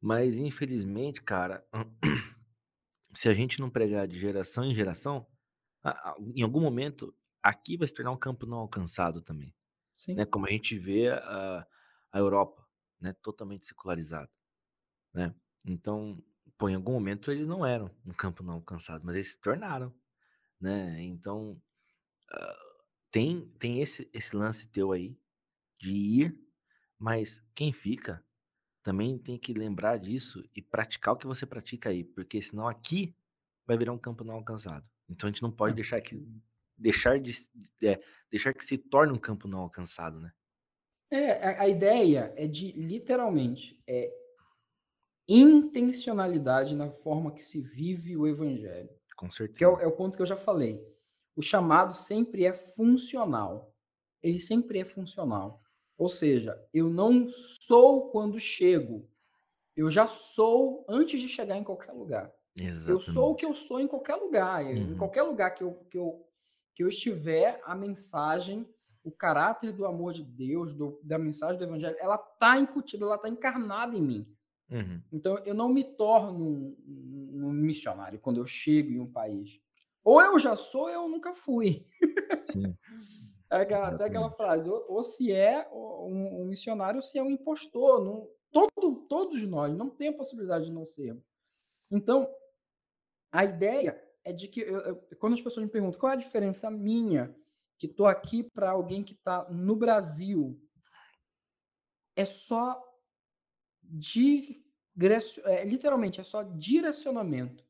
Mas, 0.00 0.36
infelizmente, 0.38 1.20
cara, 1.20 1.66
se 3.12 3.28
a 3.28 3.34
gente 3.34 3.60
não 3.60 3.68
pregar 3.68 4.06
de 4.06 4.16
geração 4.16 4.64
em 4.64 4.74
geração, 4.74 5.26
em 6.36 6.42
algum 6.42 6.60
momento, 6.60 7.12
aqui 7.42 7.76
vai 7.76 7.88
se 7.88 7.94
tornar 7.94 8.12
um 8.12 8.16
campo 8.16 8.46
não 8.46 8.58
alcançado 8.58 9.20
também. 9.20 9.52
Sim. 9.96 10.14
Né? 10.14 10.24
Como 10.24 10.46
a 10.46 10.50
gente 10.50 10.78
vê 10.78 11.08
a, 11.08 11.66
a 12.12 12.18
Europa, 12.18 12.64
né? 13.00 13.12
Totalmente 13.22 13.66
secularizada, 13.66 14.30
né? 15.12 15.34
Então, 15.66 16.22
pô, 16.56 16.68
em 16.68 16.76
algum 16.76 16.92
momento 16.92 17.32
eles 17.32 17.48
não 17.48 17.66
eram 17.66 17.90
um 18.06 18.12
campo 18.12 18.44
não 18.44 18.54
alcançado, 18.54 19.04
mas 19.04 19.16
eles 19.16 19.32
se 19.32 19.40
tornaram, 19.40 19.92
né? 20.60 21.02
Então, 21.02 21.60
uh, 22.32 22.73
tem, 23.14 23.48
tem 23.60 23.80
esse, 23.80 24.10
esse 24.12 24.34
lance 24.34 24.66
teu 24.66 24.90
aí 24.90 25.16
de 25.80 25.92
ir, 25.92 26.36
mas 26.98 27.40
quem 27.54 27.72
fica 27.72 28.20
também 28.82 29.16
tem 29.16 29.38
que 29.38 29.54
lembrar 29.54 29.98
disso 29.98 30.42
e 30.52 30.60
praticar 30.60 31.14
o 31.14 31.16
que 31.16 31.24
você 31.24 31.46
pratica 31.46 31.90
aí, 31.90 32.02
porque 32.02 32.42
senão 32.42 32.66
aqui 32.66 33.14
vai 33.64 33.78
virar 33.78 33.92
um 33.92 33.98
campo 33.98 34.24
não 34.24 34.34
alcançado. 34.34 34.84
Então 35.08 35.28
a 35.28 35.30
gente 35.30 35.44
não 35.44 35.52
pode 35.52 35.74
é. 35.74 35.76
deixar 35.76 36.00
que 36.00 36.26
deixar 36.76 37.20
de 37.20 37.30
é, 37.84 38.00
deixar 38.28 38.52
que 38.52 38.64
se 38.64 38.76
torne 38.76 39.12
um 39.12 39.18
campo 39.18 39.46
não 39.46 39.60
alcançado, 39.60 40.20
né? 40.20 40.32
É, 41.08 41.50
a, 41.50 41.62
a 41.62 41.68
ideia 41.68 42.34
é 42.36 42.48
de 42.48 42.72
literalmente 42.72 43.80
é 43.86 44.12
intencionalidade 45.28 46.74
na 46.74 46.90
forma 46.90 47.32
que 47.32 47.44
se 47.44 47.62
vive 47.62 48.16
o 48.16 48.26
evangelho. 48.26 48.90
Com 49.14 49.30
certeza. 49.30 49.58
Que 49.58 49.64
é 49.64 49.84
é 49.84 49.86
o 49.86 49.92
ponto 49.92 50.16
que 50.16 50.22
eu 50.22 50.26
já 50.26 50.36
falei. 50.36 50.93
O 51.36 51.42
chamado 51.42 51.94
sempre 51.94 52.44
é 52.44 52.52
funcional. 52.52 53.74
Ele 54.22 54.38
sempre 54.38 54.78
é 54.78 54.84
funcional. 54.84 55.62
Ou 55.96 56.08
seja, 56.08 56.60
eu 56.72 56.88
não 56.88 57.28
sou 57.60 58.10
quando 58.10 58.38
chego. 58.40 59.08
Eu 59.76 59.90
já 59.90 60.06
sou 60.06 60.84
antes 60.88 61.20
de 61.20 61.28
chegar 61.28 61.56
em 61.56 61.64
qualquer 61.64 61.92
lugar. 61.92 62.32
Exatamente. 62.58 62.90
Eu 62.90 63.14
sou 63.14 63.32
o 63.32 63.34
que 63.34 63.44
eu 63.44 63.54
sou 63.54 63.80
em 63.80 63.88
qualquer 63.88 64.14
lugar. 64.14 64.64
Uhum. 64.64 64.92
Em 64.92 64.96
qualquer 64.96 65.22
lugar 65.22 65.50
que 65.50 65.62
eu, 65.62 65.74
que, 65.90 65.98
eu, 65.98 66.26
que 66.74 66.82
eu 66.82 66.88
estiver, 66.88 67.60
a 67.64 67.74
mensagem 67.74 68.66
o 69.04 69.12
caráter 69.12 69.70
do 69.70 69.84
amor 69.84 70.14
de 70.14 70.24
Deus, 70.24 70.74
do, 70.74 70.98
da 71.02 71.18
mensagem 71.18 71.58
do 71.58 71.64
evangelho, 71.64 71.96
ela 72.00 72.14
está 72.14 72.58
incutida, 72.58 73.04
ela 73.04 73.16
está 73.16 73.28
encarnada 73.28 73.94
em 73.94 74.00
mim. 74.00 74.36
Uhum. 74.70 75.02
Então, 75.12 75.38
eu 75.44 75.54
não 75.54 75.68
me 75.68 75.84
torno 75.84 76.42
um, 76.42 76.76
um, 77.34 77.52
missionário 77.52 78.18
quando 78.18 78.38
eu 78.38 78.46
chego 78.46 78.90
em 78.90 78.98
um 78.98 79.06
país. 79.12 79.60
Ou 80.04 80.20
eu 80.20 80.38
já 80.38 80.54
sou, 80.54 80.82
ou 80.82 80.90
eu 80.90 81.08
nunca 81.08 81.32
fui. 81.32 81.86
Sim. 82.50 82.76
É 83.50 83.58
aquela, 83.58 83.88
até 83.88 84.04
aquela 84.04 84.30
frase, 84.30 84.68
ou, 84.68 84.84
ou 84.88 85.02
se 85.02 85.30
é 85.30 85.68
um, 85.70 86.40
um, 86.40 86.44
missionário, 86.46 86.96
ou 86.96 87.02
se 87.02 87.18
é 87.18 87.22
um 87.22 87.30
impostor. 87.30 88.02
Não, 88.02 88.28
todo, 88.50 89.06
todos 89.06 89.44
nós 89.44 89.76
não 89.76 89.88
tem 89.88 90.08
a 90.08 90.16
possibilidade 90.16 90.64
de 90.64 90.72
não 90.72 90.84
sermos. 90.84 91.22
Então, 91.88 92.28
a 93.30 93.44
ideia 93.44 94.02
é 94.24 94.32
de 94.32 94.48
que, 94.48 94.60
eu, 94.60 94.78
eu, 94.80 94.96
quando 95.20 95.34
as 95.34 95.40
pessoas 95.40 95.64
me 95.64 95.70
perguntam 95.70 96.00
qual 96.00 96.10
é 96.10 96.16
a 96.16 96.18
diferença 96.18 96.68
minha, 96.68 97.32
que 97.78 97.86
estou 97.86 98.06
aqui 98.06 98.42
para 98.42 98.70
alguém 98.70 99.04
que 99.04 99.12
está 99.12 99.48
no 99.48 99.76
Brasil, 99.76 100.60
é 102.16 102.24
só 102.24 102.82
é, 105.44 105.64
literalmente, 105.64 106.20
é 106.20 106.24
só 106.24 106.42
direcionamento. 106.42 107.64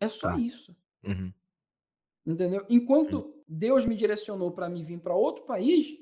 É 0.00 0.08
só 0.08 0.30
tá. 0.30 0.38
isso. 0.38 0.74
Uhum. 1.04 1.32
Entendeu? 2.26 2.64
Enquanto 2.68 3.22
Sim. 3.22 3.42
Deus 3.48 3.86
me 3.86 3.94
direcionou 3.94 4.52
para 4.52 4.68
me 4.68 4.82
vir 4.82 5.00
para 5.00 5.14
outro 5.14 5.44
país, 5.44 5.98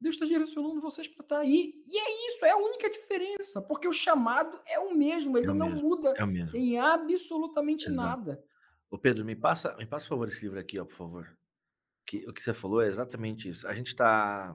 Deus 0.00 0.16
está 0.16 0.26
direcionando 0.26 0.80
vocês 0.80 1.06
para 1.06 1.24
estar 1.24 1.36
tá 1.36 1.42
aí. 1.42 1.74
E 1.86 1.96
é 1.96 2.28
isso, 2.28 2.44
é 2.44 2.50
a 2.50 2.56
única 2.56 2.90
diferença, 2.90 3.62
porque 3.62 3.86
o 3.86 3.92
chamado 3.92 4.60
é 4.66 4.78
o 4.80 4.94
mesmo, 4.94 5.38
ele 5.38 5.46
é 5.46 5.50
o 5.50 5.54
não 5.54 5.70
mesmo. 5.70 5.88
muda 5.88 6.12
é 6.16 6.56
em 6.56 6.78
absolutamente 6.78 7.88
Exato. 7.88 8.08
nada. 8.08 8.44
Ô 8.90 8.98
Pedro, 8.98 9.24
me 9.24 9.36
passa, 9.36 9.74
me 9.76 9.86
passa, 9.86 10.04
por 10.06 10.10
favor, 10.10 10.28
esse 10.28 10.42
livro 10.42 10.58
aqui, 10.58 10.78
ó, 10.78 10.84
por 10.84 10.96
favor. 10.96 11.38
Que, 12.04 12.28
o 12.28 12.32
que 12.32 12.42
você 12.42 12.52
falou 12.52 12.82
é 12.82 12.88
exatamente 12.88 13.48
isso. 13.48 13.66
A 13.66 13.74
gente 13.74 13.86
está 13.86 14.54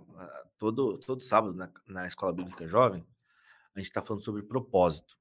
todo, 0.58 1.00
todo 1.00 1.24
sábado 1.24 1.54
na, 1.56 1.72
na 1.88 2.06
Escola 2.06 2.34
Bíblica 2.34 2.68
Jovem, 2.68 3.08
a 3.74 3.80
gente 3.80 3.88
está 3.88 4.02
falando 4.02 4.24
sobre 4.24 4.44
propósito. 4.44 5.18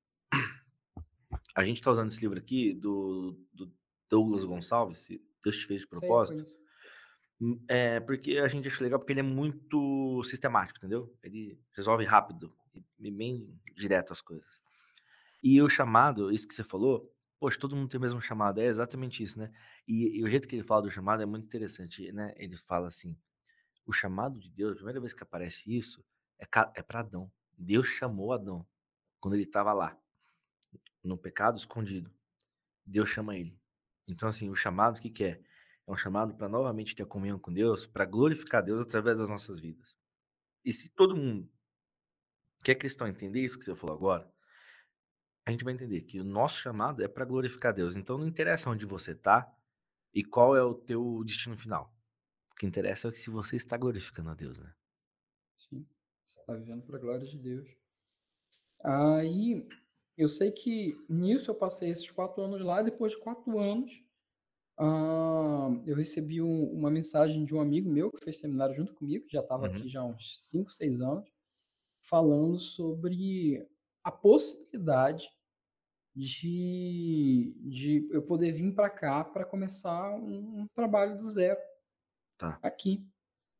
A 1.54 1.64
gente 1.64 1.78
está 1.78 1.90
usando 1.90 2.10
esse 2.10 2.20
livro 2.20 2.38
aqui 2.38 2.74
do, 2.74 3.38
do 3.54 3.72
Douglas 4.08 4.44
Gonçalves, 4.44 5.08
Deus 5.42 5.58
te 5.58 5.66
fez 5.66 5.80
de 5.82 5.86
propósito. 5.86 6.44
É, 7.68 8.00
porque 8.00 8.38
a 8.38 8.48
gente 8.48 8.66
acha 8.66 8.82
legal, 8.82 8.98
porque 8.98 9.12
ele 9.12 9.20
é 9.20 9.22
muito 9.22 10.22
sistemático, 10.24 10.78
entendeu? 10.78 11.14
Ele 11.22 11.60
resolve 11.72 12.04
rápido 12.04 12.54
e 12.98 13.10
bem 13.10 13.60
direto 13.74 14.12
as 14.12 14.20
coisas. 14.20 14.48
E 15.42 15.60
o 15.60 15.68
chamado, 15.68 16.32
isso 16.32 16.48
que 16.48 16.54
você 16.54 16.64
falou, 16.64 17.12
poxa, 17.38 17.58
todo 17.58 17.76
mundo 17.76 17.88
tem 17.88 17.98
o 17.98 18.00
mesmo 18.00 18.20
chamado, 18.20 18.60
é 18.60 18.64
exatamente 18.64 19.22
isso, 19.22 19.38
né? 19.38 19.52
E, 19.86 20.18
e 20.18 20.24
o 20.24 20.28
jeito 20.28 20.48
que 20.48 20.56
ele 20.56 20.62
fala 20.62 20.82
do 20.82 20.90
chamado 20.90 21.22
é 21.22 21.26
muito 21.26 21.44
interessante, 21.44 22.10
né? 22.10 22.32
Ele 22.36 22.56
fala 22.56 22.88
assim: 22.88 23.16
o 23.84 23.92
chamado 23.92 24.40
de 24.40 24.50
Deus, 24.50 24.72
a 24.72 24.76
primeira 24.76 25.00
vez 25.00 25.12
que 25.12 25.22
aparece 25.22 25.76
isso, 25.76 26.04
é, 26.40 26.46
é 26.74 26.82
para 26.82 27.00
Adão. 27.00 27.30
Deus 27.56 27.86
chamou 27.86 28.32
Adão 28.32 28.66
quando 29.20 29.34
ele 29.34 29.44
estava 29.44 29.72
lá, 29.72 29.96
no 31.02 31.16
pecado 31.18 31.58
escondido. 31.58 32.10
Deus 32.84 33.08
chama 33.08 33.36
ele. 33.36 33.58
Então, 34.06 34.28
assim, 34.28 34.48
o 34.48 34.54
chamado, 34.54 34.98
o 34.98 35.00
que, 35.00 35.10
que 35.10 35.24
é? 35.24 35.40
É 35.86 35.90
um 35.90 35.96
chamado 35.96 36.34
para 36.34 36.48
novamente 36.48 36.94
ter 36.94 37.06
comunhão 37.06 37.38
com 37.38 37.52
Deus, 37.52 37.86
para 37.86 38.04
glorificar 38.04 38.62
Deus 38.62 38.80
através 38.80 39.18
das 39.18 39.28
nossas 39.28 39.60
vidas. 39.60 39.96
E 40.64 40.72
se 40.72 40.88
todo 40.88 41.16
mundo 41.16 41.48
que 42.62 42.72
é 42.72 42.74
cristão 42.74 43.06
entender 43.06 43.44
isso 43.44 43.56
que 43.56 43.64
você 43.64 43.76
falou 43.76 43.94
agora, 43.94 44.28
a 45.46 45.52
gente 45.52 45.62
vai 45.62 45.72
entender 45.72 46.00
que 46.00 46.18
o 46.18 46.24
nosso 46.24 46.58
chamado 46.58 47.00
é 47.00 47.06
para 47.06 47.24
glorificar 47.24 47.72
Deus. 47.72 47.94
Então 47.94 48.18
não 48.18 48.26
interessa 48.26 48.68
onde 48.68 48.84
você 48.84 49.12
está 49.12 49.54
e 50.12 50.24
qual 50.24 50.56
é 50.56 50.62
o 50.64 50.74
teu 50.74 51.22
destino 51.24 51.56
final. 51.56 51.94
O 52.50 52.56
que 52.56 52.66
interessa 52.66 53.06
é 53.06 53.14
se 53.14 53.30
você 53.30 53.54
está 53.54 53.76
glorificando 53.76 54.30
a 54.30 54.34
Deus, 54.34 54.58
né? 54.58 54.74
Sim. 55.56 55.86
Está 56.40 56.54
vivendo 56.54 56.82
para 56.82 56.96
a 56.96 57.00
glória 57.00 57.24
de 57.24 57.38
Deus. 57.38 57.68
Aí, 58.82 59.64
eu 60.16 60.28
sei 60.28 60.50
que 60.50 60.96
nisso 61.08 61.50
eu 61.50 61.54
passei 61.54 61.90
esses 61.90 62.10
quatro 62.10 62.42
anos 62.42 62.62
lá, 62.62 62.80
e 62.80 62.86
depois 62.86 63.12
de 63.12 63.18
quatro 63.18 63.58
anos, 63.58 63.92
uh, 64.78 65.82
eu 65.86 65.94
recebi 65.94 66.40
um, 66.40 66.72
uma 66.72 66.90
mensagem 66.90 67.44
de 67.44 67.54
um 67.54 67.60
amigo 67.60 67.90
meu 67.90 68.10
que 68.10 68.24
fez 68.24 68.38
seminário 68.38 68.74
junto 68.74 68.94
comigo, 68.94 69.26
que 69.26 69.32
já 69.32 69.40
estava 69.40 69.68
uhum. 69.68 69.76
aqui 69.76 69.88
já 69.88 70.00
há 70.00 70.04
uns 70.04 70.40
cinco, 70.48 70.72
seis 70.72 71.00
anos, 71.00 71.28
falando 72.00 72.58
sobre 72.58 73.68
a 74.02 74.10
possibilidade 74.10 75.28
de, 76.14 77.54
de 77.58 78.08
eu 78.10 78.22
poder 78.22 78.52
vir 78.52 78.74
para 78.74 78.88
cá 78.88 79.22
para 79.22 79.44
começar 79.44 80.14
um, 80.14 80.60
um, 80.60 80.66
trabalho 80.68 81.18
do 81.18 81.28
zero 81.28 81.60
tá. 82.38 82.58
aqui. 82.62 83.06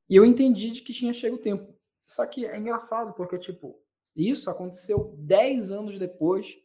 E 0.09 0.17
eu 0.17 0.25
entendi 0.25 0.71
de 0.71 0.81
que 0.81 0.95
tinha 0.95 1.13
chegado 1.13 1.39
o 1.39 1.43
tempo. 1.43 1.77
Só 2.01 2.25
que 2.25 2.47
é 2.47 2.57
engraçado, 2.57 3.13
porque, 3.13 3.37
tipo, 3.37 3.79
isso 4.17 4.51
aconteceu 4.51 5.15
10 5.19 5.71
anos 5.71 5.99
depois 5.99 6.59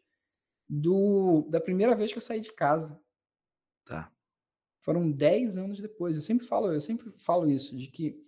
do, 0.68 1.46
da 1.50 1.60
primeira 1.60 1.96
vez 1.96 2.12
que 2.12 2.18
eu 2.18 2.22
saí 2.22 2.40
de 2.40 2.54
casa. 2.54 3.00
Tá. 3.84 4.12
Foram 4.80 5.12
10 5.12 5.58
anos 5.58 5.82
depois. 5.82 6.16
Eu 6.16 6.22
sempre 6.22 6.48
falo, 6.48 6.72
eu 6.72 6.82
sempre 6.82 7.12
falo 7.18 7.50
isso, 7.50 7.78
de 7.78 7.88
que 7.88 8.24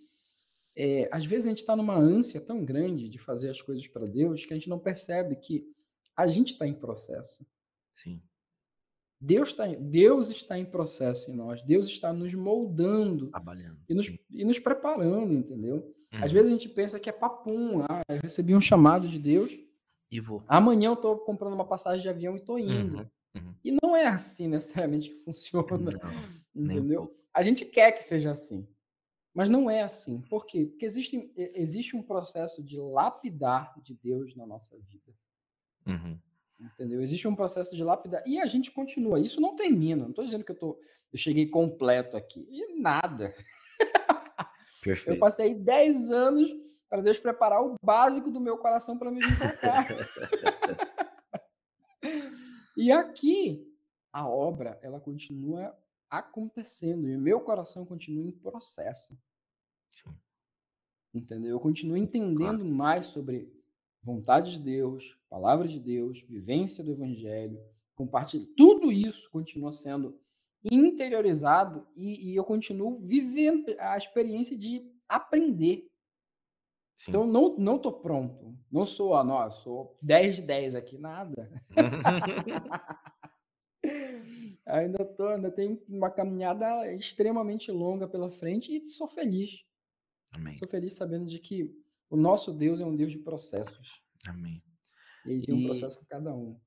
é, 0.76 1.08
às 1.10 1.24
vezes 1.24 1.46
a 1.46 1.48
gente 1.50 1.58
está 1.58 1.74
numa 1.74 1.96
ânsia 1.96 2.40
tão 2.40 2.64
grande 2.64 3.08
de 3.08 3.18
fazer 3.18 3.48
as 3.48 3.62
coisas 3.62 3.86
para 3.86 4.06
Deus 4.06 4.44
que 4.44 4.52
a 4.52 4.56
gente 4.56 4.68
não 4.68 4.78
percebe 4.78 5.36
que 5.36 5.72
a 6.16 6.26
gente 6.26 6.52
está 6.52 6.66
em 6.66 6.74
processo. 6.74 7.46
Sim. 7.92 8.20
Deus, 9.20 9.50
está 9.50 9.66
Deus 9.66 10.30
está 10.30 10.58
em 10.58 10.66
processo 10.66 11.30
em 11.30 11.34
nós. 11.34 11.62
Deus 11.62 11.86
está 11.86 12.12
nos 12.12 12.34
moldando 12.34 13.28
Trabalhando, 13.28 13.80
e, 13.88 13.94
nos, 13.94 14.12
e 14.30 14.44
nos 14.44 14.58
preparando, 14.58 15.32
entendeu? 15.32 15.93
Às 16.16 16.30
uhum. 16.30 16.34
vezes 16.34 16.48
a 16.48 16.52
gente 16.52 16.68
pensa 16.68 17.00
que 17.00 17.08
é 17.08 17.12
papum. 17.12 17.82
Ah, 17.88 18.02
eu 18.08 18.20
recebi 18.22 18.54
um 18.54 18.60
chamado 18.60 19.08
de 19.08 19.18
Deus. 19.18 19.52
E 20.10 20.20
vou. 20.20 20.42
Amanhã 20.46 20.88
eu 20.90 20.94
estou 20.94 21.18
comprando 21.18 21.54
uma 21.54 21.64
passagem 21.64 22.02
de 22.02 22.08
avião 22.08 22.34
e 22.34 22.38
estou 22.38 22.58
indo. 22.58 22.98
Uhum. 22.98 23.06
Uhum. 23.36 23.54
E 23.64 23.76
não 23.82 23.96
é 23.96 24.06
assim 24.06 24.46
necessariamente 24.46 25.10
que 25.10 25.18
funciona. 25.24 25.88
Não, 26.54 26.64
entendeu? 26.64 27.16
A 27.32 27.42
gente 27.42 27.64
quer 27.64 27.92
que 27.92 28.02
seja 28.02 28.30
assim. 28.30 28.66
Mas 29.34 29.48
não 29.48 29.68
é 29.68 29.82
assim. 29.82 30.20
Por 30.20 30.46
quê? 30.46 30.66
Porque 30.66 30.84
existe, 30.84 31.32
existe 31.36 31.96
um 31.96 32.02
processo 32.02 32.62
de 32.62 32.78
lapidar 32.78 33.74
de 33.82 33.92
Deus 33.94 34.36
na 34.36 34.46
nossa 34.46 34.76
vida. 34.78 35.12
Uhum. 35.86 36.16
Entendeu? 36.60 37.02
Existe 37.02 37.26
um 37.26 37.34
processo 37.34 37.74
de 37.74 37.82
lapidar. 37.82 38.22
E 38.24 38.40
a 38.40 38.46
gente 38.46 38.70
continua. 38.70 39.18
Isso 39.18 39.40
não 39.40 39.56
termina. 39.56 40.04
Não 40.04 40.10
estou 40.10 40.24
dizendo 40.24 40.44
que 40.44 40.52
eu, 40.52 40.58
tô, 40.58 40.80
eu 41.12 41.18
cheguei 41.18 41.46
completo 41.46 42.16
aqui. 42.16 42.46
E 42.48 42.80
nada. 42.80 43.34
Perfeito. 44.84 45.16
Eu 45.16 45.18
passei 45.18 45.54
10 45.54 46.10
anos 46.10 46.50
para 46.88 47.00
Deus 47.00 47.18
preparar 47.18 47.62
o 47.62 47.76
básico 47.82 48.30
do 48.30 48.40
meu 48.40 48.58
coração 48.58 48.98
para 48.98 49.10
me 49.10 49.20
vir 49.20 49.38
para 49.38 49.56
cá. 49.56 49.88
e 52.76 52.92
aqui, 52.92 53.66
a 54.12 54.28
obra, 54.28 54.78
ela 54.82 55.00
continua 55.00 55.76
acontecendo 56.08 57.08
e 57.08 57.16
o 57.16 57.20
meu 57.20 57.40
coração 57.40 57.84
continua 57.84 58.22
em 58.22 58.30
processo. 58.30 59.18
Sim. 59.90 60.14
Entendeu? 61.12 61.52
Eu 61.52 61.60
continuo 61.60 61.96
entendendo 61.96 62.58
claro. 62.58 62.64
mais 62.64 63.06
sobre 63.06 63.52
vontade 64.02 64.52
de 64.52 64.60
Deus, 64.60 65.18
palavra 65.30 65.66
de 65.66 65.80
Deus, 65.80 66.20
vivência 66.20 66.84
do 66.84 66.92
evangelho, 66.92 67.58
compartilhar. 67.94 68.46
Tudo 68.56 68.92
isso 68.92 69.30
continua 69.30 69.72
sendo 69.72 70.20
interiorizado 70.64 71.86
e, 71.94 72.30
e 72.30 72.36
eu 72.36 72.44
continuo 72.44 73.00
vivendo 73.00 73.74
a 73.78 73.96
experiência 73.96 74.56
de 74.56 74.90
aprender. 75.08 75.88
Sim. 76.94 77.10
Então, 77.10 77.26
não, 77.26 77.56
não 77.58 77.78
tô 77.78 77.92
pronto. 77.92 78.56
Não 78.70 78.86
sou, 78.86 79.16
ah, 79.16 79.24
não, 79.24 79.50
sou 79.50 79.98
10 80.00 80.36
de 80.36 80.42
10 80.42 80.74
aqui, 80.76 80.96
nada. 80.96 81.50
ainda 84.64 85.04
tô, 85.04 85.26
ainda 85.26 85.50
tenho 85.50 85.82
uma 85.88 86.10
caminhada 86.10 86.92
extremamente 86.92 87.70
longa 87.70 88.08
pela 88.08 88.30
frente 88.30 88.74
e 88.74 88.86
sou 88.86 89.08
feliz. 89.08 89.64
Amém. 90.32 90.56
Sou 90.56 90.68
feliz 90.68 90.94
sabendo 90.94 91.26
de 91.26 91.38
que 91.38 91.70
o 92.08 92.16
nosso 92.16 92.52
Deus 92.52 92.80
é 92.80 92.84
um 92.84 92.96
Deus 92.96 93.12
de 93.12 93.18
processos. 93.18 94.00
Amém. 94.26 94.62
E 95.26 95.32
ele 95.32 95.42
tem 95.42 95.54
um 95.54 95.66
processo 95.66 95.98
com 95.98 96.06
cada 96.06 96.32
um. 96.34 96.58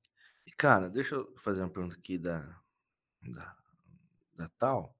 E, 0.45 0.51
cara, 0.51 0.89
deixa 0.89 1.15
eu 1.15 1.33
fazer 1.37 1.61
uma 1.61 1.69
pergunta 1.69 1.95
aqui 1.95 2.17
da, 2.17 2.39
da, 3.21 3.56
da 4.37 4.47
tal. 4.57 4.95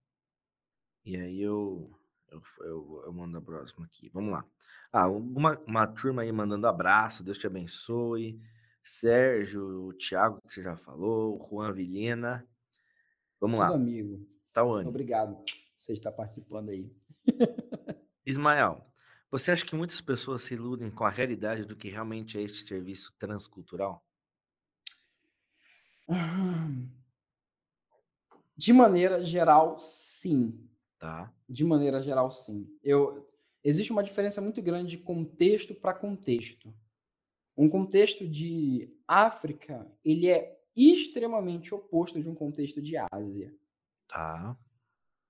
E 1.05 1.15
aí 1.15 1.41
eu, 1.41 1.89
eu, 2.29 2.41
eu, 2.61 3.03
eu 3.05 3.13
mando 3.13 3.37
a 3.37 3.41
próxima 3.41 3.85
aqui. 3.85 4.09
Vamos 4.09 4.31
lá. 4.31 4.45
Ah, 4.91 5.07
uma, 5.07 5.57
uma 5.65 5.87
turma 5.87 6.23
aí 6.23 6.31
mandando 6.31 6.67
abraço, 6.67 7.23
Deus 7.23 7.37
te 7.37 7.47
abençoe. 7.47 8.41
Sérgio, 8.83 9.87
o 9.87 9.93
Thiago, 9.93 10.41
que 10.41 10.51
você 10.51 10.63
já 10.63 10.75
falou, 10.77 11.39
Juan 11.39 11.73
Vilhena. 11.73 12.47
Vamos 13.39 13.59
Tudo 13.59 13.69
lá. 13.69 13.75
amigo. 13.75 14.27
Tawane. 14.51 14.87
Obrigado. 14.87 15.37
Você 15.75 15.93
está 15.93 16.11
participando 16.11 16.69
aí. 16.69 16.91
Ismael, 18.25 18.85
você 19.29 19.51
acha 19.51 19.65
que 19.65 19.75
muitas 19.75 20.01
pessoas 20.01 20.43
se 20.43 20.55
iludem 20.55 20.89
com 20.89 21.03
a 21.05 21.09
realidade 21.09 21.65
do 21.65 21.75
que 21.75 21.89
realmente 21.89 22.37
é 22.37 22.41
este 22.41 22.63
serviço 22.63 23.13
transcultural? 23.17 24.03
De 28.57 28.73
maneira 28.73 29.23
geral, 29.23 29.79
sim. 29.79 30.67
Tá. 30.97 31.31
De 31.47 31.63
maneira 31.63 32.01
geral, 32.01 32.31
sim. 32.31 32.67
Eu, 32.83 33.23
existe 33.63 33.91
uma 33.91 34.03
diferença 34.03 34.41
muito 34.41 34.61
grande 34.61 34.97
de 34.97 34.97
contexto 34.97 35.75
para 35.75 35.93
contexto. 35.93 36.73
Um 37.55 37.69
contexto 37.69 38.27
de 38.27 38.91
África, 39.07 39.89
ele 40.03 40.27
é 40.27 40.59
extremamente 40.75 41.73
oposto 41.73 42.19
de 42.19 42.27
um 42.27 42.35
contexto 42.35 42.81
de 42.81 42.95
Ásia. 43.11 43.53
Tá. 44.07 44.57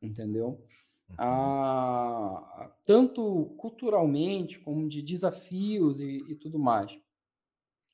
Entendeu? 0.02 0.66
Uhum. 1.10 1.16
Ah, 1.18 2.72
tanto 2.86 3.54
culturalmente 3.58 4.60
como 4.60 4.88
de 4.88 5.02
desafios 5.02 6.00
e, 6.00 6.24
e 6.30 6.36
tudo 6.36 6.60
mais. 6.60 6.98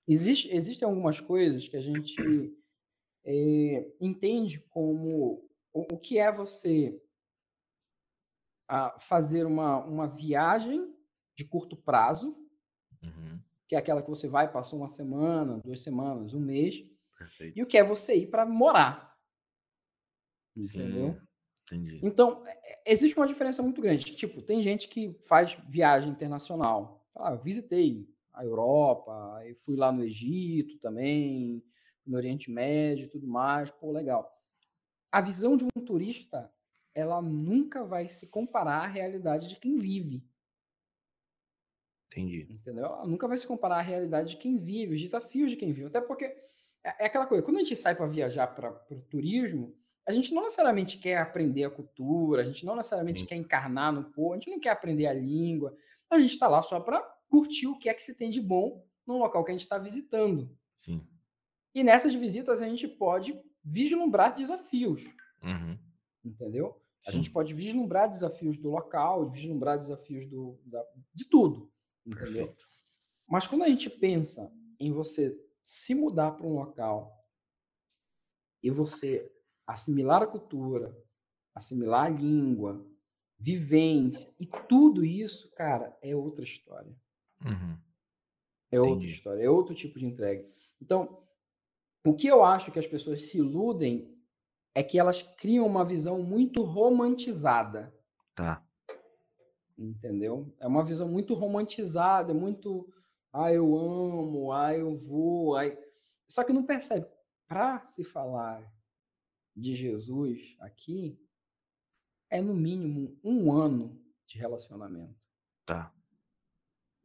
Existe, 0.07 0.49
existem 0.51 0.87
algumas 0.87 1.19
coisas 1.19 1.67
que 1.67 1.77
a 1.77 1.81
gente 1.81 2.15
é, 3.25 3.91
entende 3.99 4.59
como 4.59 5.47
o, 5.73 5.93
o, 5.93 5.97
que 5.97 6.17
é 6.17 6.31
você 6.31 7.01
a, 8.67 8.99
fazer 8.99 9.45
uma, 9.45 9.83
uma 9.83 10.07
viagem 10.07 10.93
de 11.35 11.45
curto 11.45 11.75
prazo, 11.75 12.37
uhum. 13.01 13.39
que 13.67 13.75
é 13.75 13.77
aquela 13.77 14.01
que 14.01 14.09
você 14.09 14.27
vai, 14.27 14.51
passar 14.51 14.75
uma 14.75 14.87
semana, 14.87 15.59
duas 15.63 15.81
semanas, 15.81 16.33
um 16.33 16.39
mês, 16.39 16.85
Perfeito. 17.17 17.57
e 17.57 17.63
o 17.63 17.67
que 17.67 17.77
é 17.77 17.83
você 17.83 18.15
ir 18.15 18.27
para 18.27 18.45
morar. 18.45 19.17
Entendeu? 20.55 21.13
Sim. 21.13 21.33
Entendi. 21.65 21.99
Então, 22.03 22.45
é, 22.45 22.81
existe 22.85 23.17
uma 23.17 23.27
diferença 23.27 23.63
muito 23.63 23.81
grande. 23.81 24.15
Tipo, 24.15 24.41
tem 24.41 24.61
gente 24.61 24.87
que 24.87 25.17
faz 25.27 25.57
viagem 25.67 26.11
internacional. 26.11 27.07
Ah, 27.15 27.35
visitei 27.35 28.07
a 28.33 28.43
Europa, 28.43 29.41
fui 29.63 29.75
lá 29.75 29.91
no 29.91 30.03
Egito 30.03 30.77
também, 30.79 31.63
no 32.05 32.17
Oriente 32.17 32.51
Médio 32.51 33.05
e 33.05 33.09
tudo 33.09 33.27
mais. 33.27 33.71
Pô, 33.71 33.91
legal. 33.91 34.31
A 35.11 35.21
visão 35.21 35.55
de 35.55 35.63
um 35.63 35.81
turista, 35.85 36.51
ela 36.93 37.21
nunca 37.21 37.83
vai 37.83 38.07
se 38.07 38.27
comparar 38.27 38.83
à 38.83 38.87
realidade 38.87 39.49
de 39.49 39.57
quem 39.57 39.77
vive. 39.77 40.23
Entendi. 42.07 42.47
Entendeu? 42.49 42.85
Ela 42.85 43.07
nunca 43.07 43.27
vai 43.27 43.37
se 43.37 43.47
comparar 43.47 43.77
à 43.77 43.81
realidade 43.81 44.31
de 44.31 44.37
quem 44.37 44.57
vive, 44.57 44.95
os 44.95 45.01
desafios 45.01 45.51
de 45.51 45.57
quem 45.57 45.71
vive. 45.71 45.87
Até 45.87 46.01
porque 46.01 46.25
é, 46.25 47.03
é 47.03 47.05
aquela 47.05 47.25
coisa, 47.25 47.43
quando 47.43 47.57
a 47.57 47.59
gente 47.59 47.75
sai 47.75 47.95
para 47.95 48.05
viajar 48.07 48.47
para 48.47 48.69
o 48.91 49.01
turismo, 49.01 49.75
a 50.05 50.11
gente 50.11 50.33
não 50.33 50.43
necessariamente 50.43 50.97
quer 50.97 51.17
aprender 51.17 51.63
a 51.63 51.69
cultura, 51.69 52.41
a 52.41 52.45
gente 52.45 52.65
não 52.65 52.75
necessariamente 52.75 53.21
Sim. 53.21 53.25
quer 53.25 53.35
encarnar 53.35 53.91
no 53.93 54.11
povo, 54.11 54.33
a 54.33 54.35
gente 54.35 54.51
não 54.51 54.59
quer 54.59 54.69
aprender 54.69 55.07
a 55.07 55.13
língua, 55.13 55.75
a 56.09 56.19
gente 56.19 56.33
está 56.33 56.47
lá 56.47 56.61
só 56.61 56.79
para 56.79 57.01
curtir 57.29 57.67
o 57.67 57.77
que 57.77 57.89
é 57.89 57.93
que 57.93 58.03
se 58.03 58.15
tem 58.15 58.29
de 58.29 58.41
bom 58.41 58.85
no 59.07 59.17
local 59.17 59.43
que 59.43 59.51
a 59.51 59.53
gente 59.53 59.63
está 59.63 59.77
visitando. 59.77 60.55
Sim. 60.75 61.07
E 61.73 61.83
nessas 61.83 62.13
visitas 62.13 62.61
a 62.61 62.67
gente 62.67 62.87
pode 62.87 63.39
vislumbrar 63.63 64.33
desafios. 64.33 65.03
Uhum. 65.41 65.77
Entendeu? 66.23 66.79
Sim. 66.99 67.11
A 67.11 67.15
gente 67.15 67.31
pode 67.31 67.53
vislumbrar 67.53 68.09
desafios 68.09 68.57
do 68.57 68.69
local, 68.69 69.29
vislumbrar 69.29 69.79
desafios 69.79 70.25
do, 70.27 70.59
da, 70.65 70.83
de 71.13 71.25
tudo. 71.25 71.71
Entendeu? 72.05 72.47
Perfeito. 72.47 72.67
Mas 73.27 73.47
quando 73.47 73.63
a 73.63 73.69
gente 73.69 73.89
pensa 73.89 74.53
em 74.79 74.91
você 74.91 75.37
se 75.63 75.95
mudar 75.95 76.31
para 76.31 76.45
um 76.45 76.53
local 76.53 77.25
e 78.61 78.69
você 78.69 79.31
assimilar 79.65 80.21
a 80.21 80.27
cultura, 80.27 80.95
assimilar 81.55 82.05
a 82.05 82.09
língua, 82.09 82.85
vivência 83.39 84.33
e 84.39 84.45
tudo 84.45 85.03
isso, 85.03 85.51
cara, 85.51 85.97
é 86.01 86.15
outra 86.15 86.43
história. 86.43 86.95
Uhum. 87.43 87.77
É 88.71 88.77
Entendi. 88.77 88.89
outra 88.89 89.07
história, 89.07 89.43
é 89.43 89.49
outro 89.49 89.75
tipo 89.75 89.99
de 89.99 90.05
entrega. 90.05 90.49
Então, 90.81 91.22
o 92.05 92.13
que 92.13 92.27
eu 92.27 92.43
acho 92.43 92.71
que 92.71 92.79
as 92.79 92.87
pessoas 92.87 93.23
se 93.23 93.37
iludem 93.37 94.13
é 94.75 94.83
que 94.83 94.99
elas 94.99 95.21
criam 95.21 95.65
uma 95.65 95.85
visão 95.85 96.21
muito 96.21 96.63
romantizada. 96.63 97.93
Tá. 98.35 98.65
Entendeu? 99.77 100.53
É 100.59 100.67
uma 100.67 100.83
visão 100.83 101.07
muito 101.07 101.33
romantizada, 101.33 102.31
é 102.31 102.35
muito, 102.35 102.91
ah, 103.31 103.51
eu 103.51 103.75
amo, 103.77 104.51
ah, 104.51 104.75
eu 104.75 104.95
vou, 104.97 105.55
ai... 105.55 105.77
só 106.27 106.43
que 106.43 106.53
não 106.53 106.65
percebe. 106.65 107.07
Para 107.47 107.83
se 107.83 108.03
falar 108.03 108.71
de 109.55 109.75
Jesus 109.75 110.55
aqui 110.59 111.19
é 112.29 112.41
no 112.41 112.53
mínimo 112.53 113.17
um 113.23 113.51
ano 113.51 114.01
de 114.25 114.37
relacionamento. 114.37 115.15
Tá. 115.65 115.93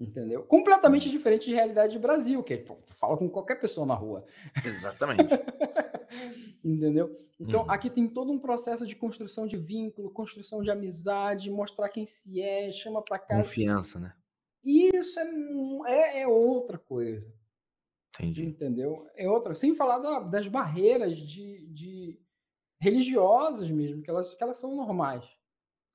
Entendeu? 0.01 0.45
Completamente 0.45 1.11
diferente 1.11 1.47
de 1.47 1.55
realidade 1.55 1.99
do 1.99 2.01
Brasil, 2.01 2.43
que 2.43 2.55
é, 2.55 2.57
pô, 2.59 2.79
fala 2.95 3.17
com 3.17 3.29
qualquer 3.29 3.57
pessoa 3.57 3.85
na 3.85 3.95
rua. 3.95 4.25
Exatamente. 4.65 5.23
Entendeu? 6.65 7.17
Então, 7.39 7.63
uhum. 7.63 7.71
aqui 7.71 7.91
tem 7.91 8.09
todo 8.09 8.31
um 8.31 8.39
processo 8.39 8.87
de 8.87 8.95
construção 8.95 9.47
de 9.47 9.57
vínculo, 9.57 10.11
construção 10.11 10.63
de 10.63 10.71
amizade, 10.71 11.51
mostrar 11.51 11.89
quem 11.89 12.07
se 12.07 12.41
é, 12.41 12.71
chama 12.71 13.03
para 13.03 13.19
casa. 13.19 13.43
Confiança, 13.43 13.99
né? 13.99 14.15
Isso 14.65 15.19
é, 15.19 15.25
é, 15.87 16.23
é 16.23 16.29
outra 16.29 16.79
coisa. 16.79 17.33
Entendi. 18.15 18.45
Entendeu? 18.45 19.07
É 19.17 19.29
outra. 19.29 19.55
Sem 19.55 19.75
falar 19.75 19.99
da, 19.99 20.21
das 20.21 20.49
barreiras 20.49 21.17
de, 21.19 21.67
de, 21.69 22.21
religiosas 22.81 23.71
mesmo, 23.71 24.03
que 24.03 24.11
elas, 24.11 24.35
que 24.35 24.43
elas 24.43 24.59
são 24.59 24.75
normais. 24.75 25.25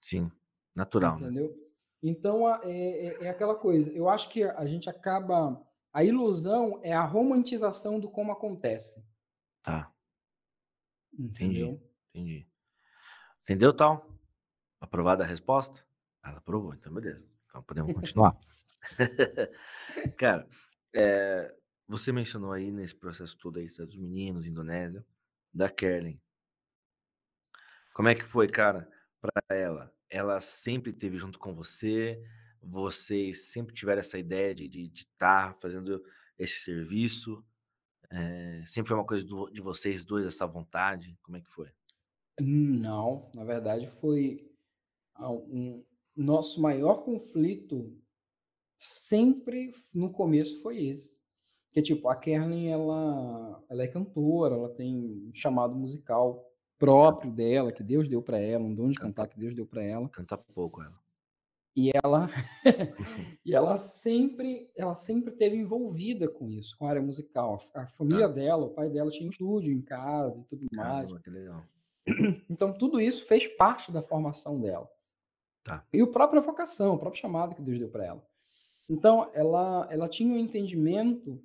Sim, 0.01 0.31
natural. 0.75 1.19
Né? 1.19 1.27
Entendeu? 1.27 1.49
Né? 1.49 1.62
Então, 2.03 2.53
é, 2.63 2.69
é, 2.69 3.23
é, 3.23 3.29
aquela 3.29 3.55
coisa. 3.55 3.89
Eu 3.93 4.09
acho 4.09 4.29
que 4.29 4.43
a 4.43 4.65
gente 4.65 4.89
acaba. 4.89 5.65
A 5.93 6.03
ilusão 6.03 6.81
é 6.83 6.91
a 6.91 7.05
romantização 7.05 7.97
do 7.97 8.09
como 8.09 8.33
acontece. 8.33 9.01
Tá. 9.61 9.89
Entendeu? 11.17 11.67
Entendi. 11.67 11.83
Entendi. 12.13 12.47
Entendeu, 13.41 13.73
tal? 13.73 14.09
Aprovada 14.81 15.23
a 15.23 15.27
resposta? 15.27 15.85
Ela 16.23 16.37
aprovou, 16.39 16.73
então 16.73 16.93
beleza. 16.93 17.25
Então 17.47 17.63
podemos 17.63 17.93
continuar. 17.93 18.37
Cara, 20.17 20.47
é, 20.93 21.55
você 21.87 22.11
mencionou 22.11 22.51
aí 22.51 22.71
nesse 22.71 22.95
processo 22.95 23.37
todo 23.37 23.59
aí 23.59 23.67
dos 23.67 23.97
meninos, 23.97 24.45
Indonésia, 24.45 25.05
da 25.53 25.69
Kerlin. 25.69 26.19
Como 27.93 28.09
é 28.09 28.15
que 28.15 28.23
foi, 28.23 28.47
cara, 28.47 28.89
para 29.21 29.55
ela? 29.55 29.93
Ela 30.13 30.39
sempre 30.39 30.91
esteve 30.91 31.17
junto 31.17 31.39
com 31.39 31.55
você? 31.55 32.23
Vocês 32.61 33.45
sempre 33.45 33.73
tiveram 33.73 33.99
essa 33.99 34.19
ideia 34.19 34.53
de 34.53 34.91
estar 34.93 35.53
tá 35.53 35.59
fazendo 35.59 36.03
esse 36.37 36.59
serviço? 36.59 37.43
É, 38.11 38.61
sempre 38.63 38.89
foi 38.89 38.97
uma 38.97 39.07
coisa 39.07 39.25
do, 39.25 39.49
de 39.49 39.59
vocês 39.59 40.05
dois, 40.05 40.27
essa 40.27 40.45
vontade? 40.45 41.17
Como 41.23 41.35
é 41.35 41.41
que 41.41 41.49
foi? 41.49 41.71
Não, 42.39 43.31
na 43.33 43.43
verdade 43.43 43.87
foi 43.87 44.47
um 45.19 45.83
nosso 46.15 46.61
maior 46.61 47.03
conflito 47.03 47.99
sempre 48.77 49.71
no 49.95 50.11
começo 50.11 50.61
foi 50.61 50.85
esse. 50.85 51.17
Que 51.71 51.81
tipo, 51.81 52.07
a 52.07 52.15
Kerlin 52.15 52.67
ela, 52.67 53.63
ela 53.67 53.81
é 53.81 53.87
cantora, 53.87 54.53
ela 54.53 54.69
tem 54.69 54.95
um 55.27 55.33
chamado 55.33 55.73
musical 55.73 56.52
próprio 56.77 57.31
dela, 57.31 57.71
que 57.71 57.83
Deus 57.83 58.09
deu 58.09 58.21
para 58.21 58.39
ela, 58.39 58.63
um 58.63 58.73
dom 58.73 58.89
de 58.89 58.99
cantar 58.99 59.27
que 59.27 59.39
Deus 59.39 59.55
deu 59.55 59.65
para 59.65 59.83
ela. 59.83 60.09
Canta 60.09 60.37
pouco 60.37 60.81
ela. 60.81 61.03
E 61.75 61.91
ela 62.03 62.29
e 63.43 63.55
ela 63.55 63.77
sempre 63.77 64.69
ela 64.75 64.93
sempre 64.93 65.31
teve 65.31 65.55
envolvida 65.55 66.27
com 66.27 66.47
isso, 66.47 66.77
com 66.77 66.85
a 66.85 66.89
área 66.89 67.01
musical. 67.01 67.59
A, 67.73 67.87
família 67.87 68.27
tá. 68.27 68.33
dela, 68.33 68.65
o 68.65 68.69
pai 68.69 68.89
dela 68.89 69.09
tinha 69.09 69.25
um 69.25 69.31
estúdio 69.31 69.73
em 69.73 69.81
casa 69.81 70.39
e 70.39 70.43
tudo 70.43 70.67
mais. 70.71 71.11
que 71.21 71.29
legal. 71.29 71.63
Então 72.49 72.71
tudo 72.71 73.01
isso 73.01 73.25
fez 73.25 73.47
parte 73.47 73.91
da 73.91 74.01
formação 74.01 74.59
dela. 74.59 74.87
Tá. 75.63 75.83
E 75.91 76.03
o 76.03 76.11
própria 76.11 76.41
vocação, 76.41 76.93
o 76.93 76.99
próprio 76.99 77.21
chamado 77.21 77.55
que 77.55 77.61
Deus 77.61 77.79
deu 77.79 77.89
para 77.89 78.05
ela. 78.05 78.23
Então 78.87 79.31
ela 79.33 79.87
ela 79.89 80.07
tinha 80.07 80.31
um 80.31 80.37
entendimento 80.37 81.41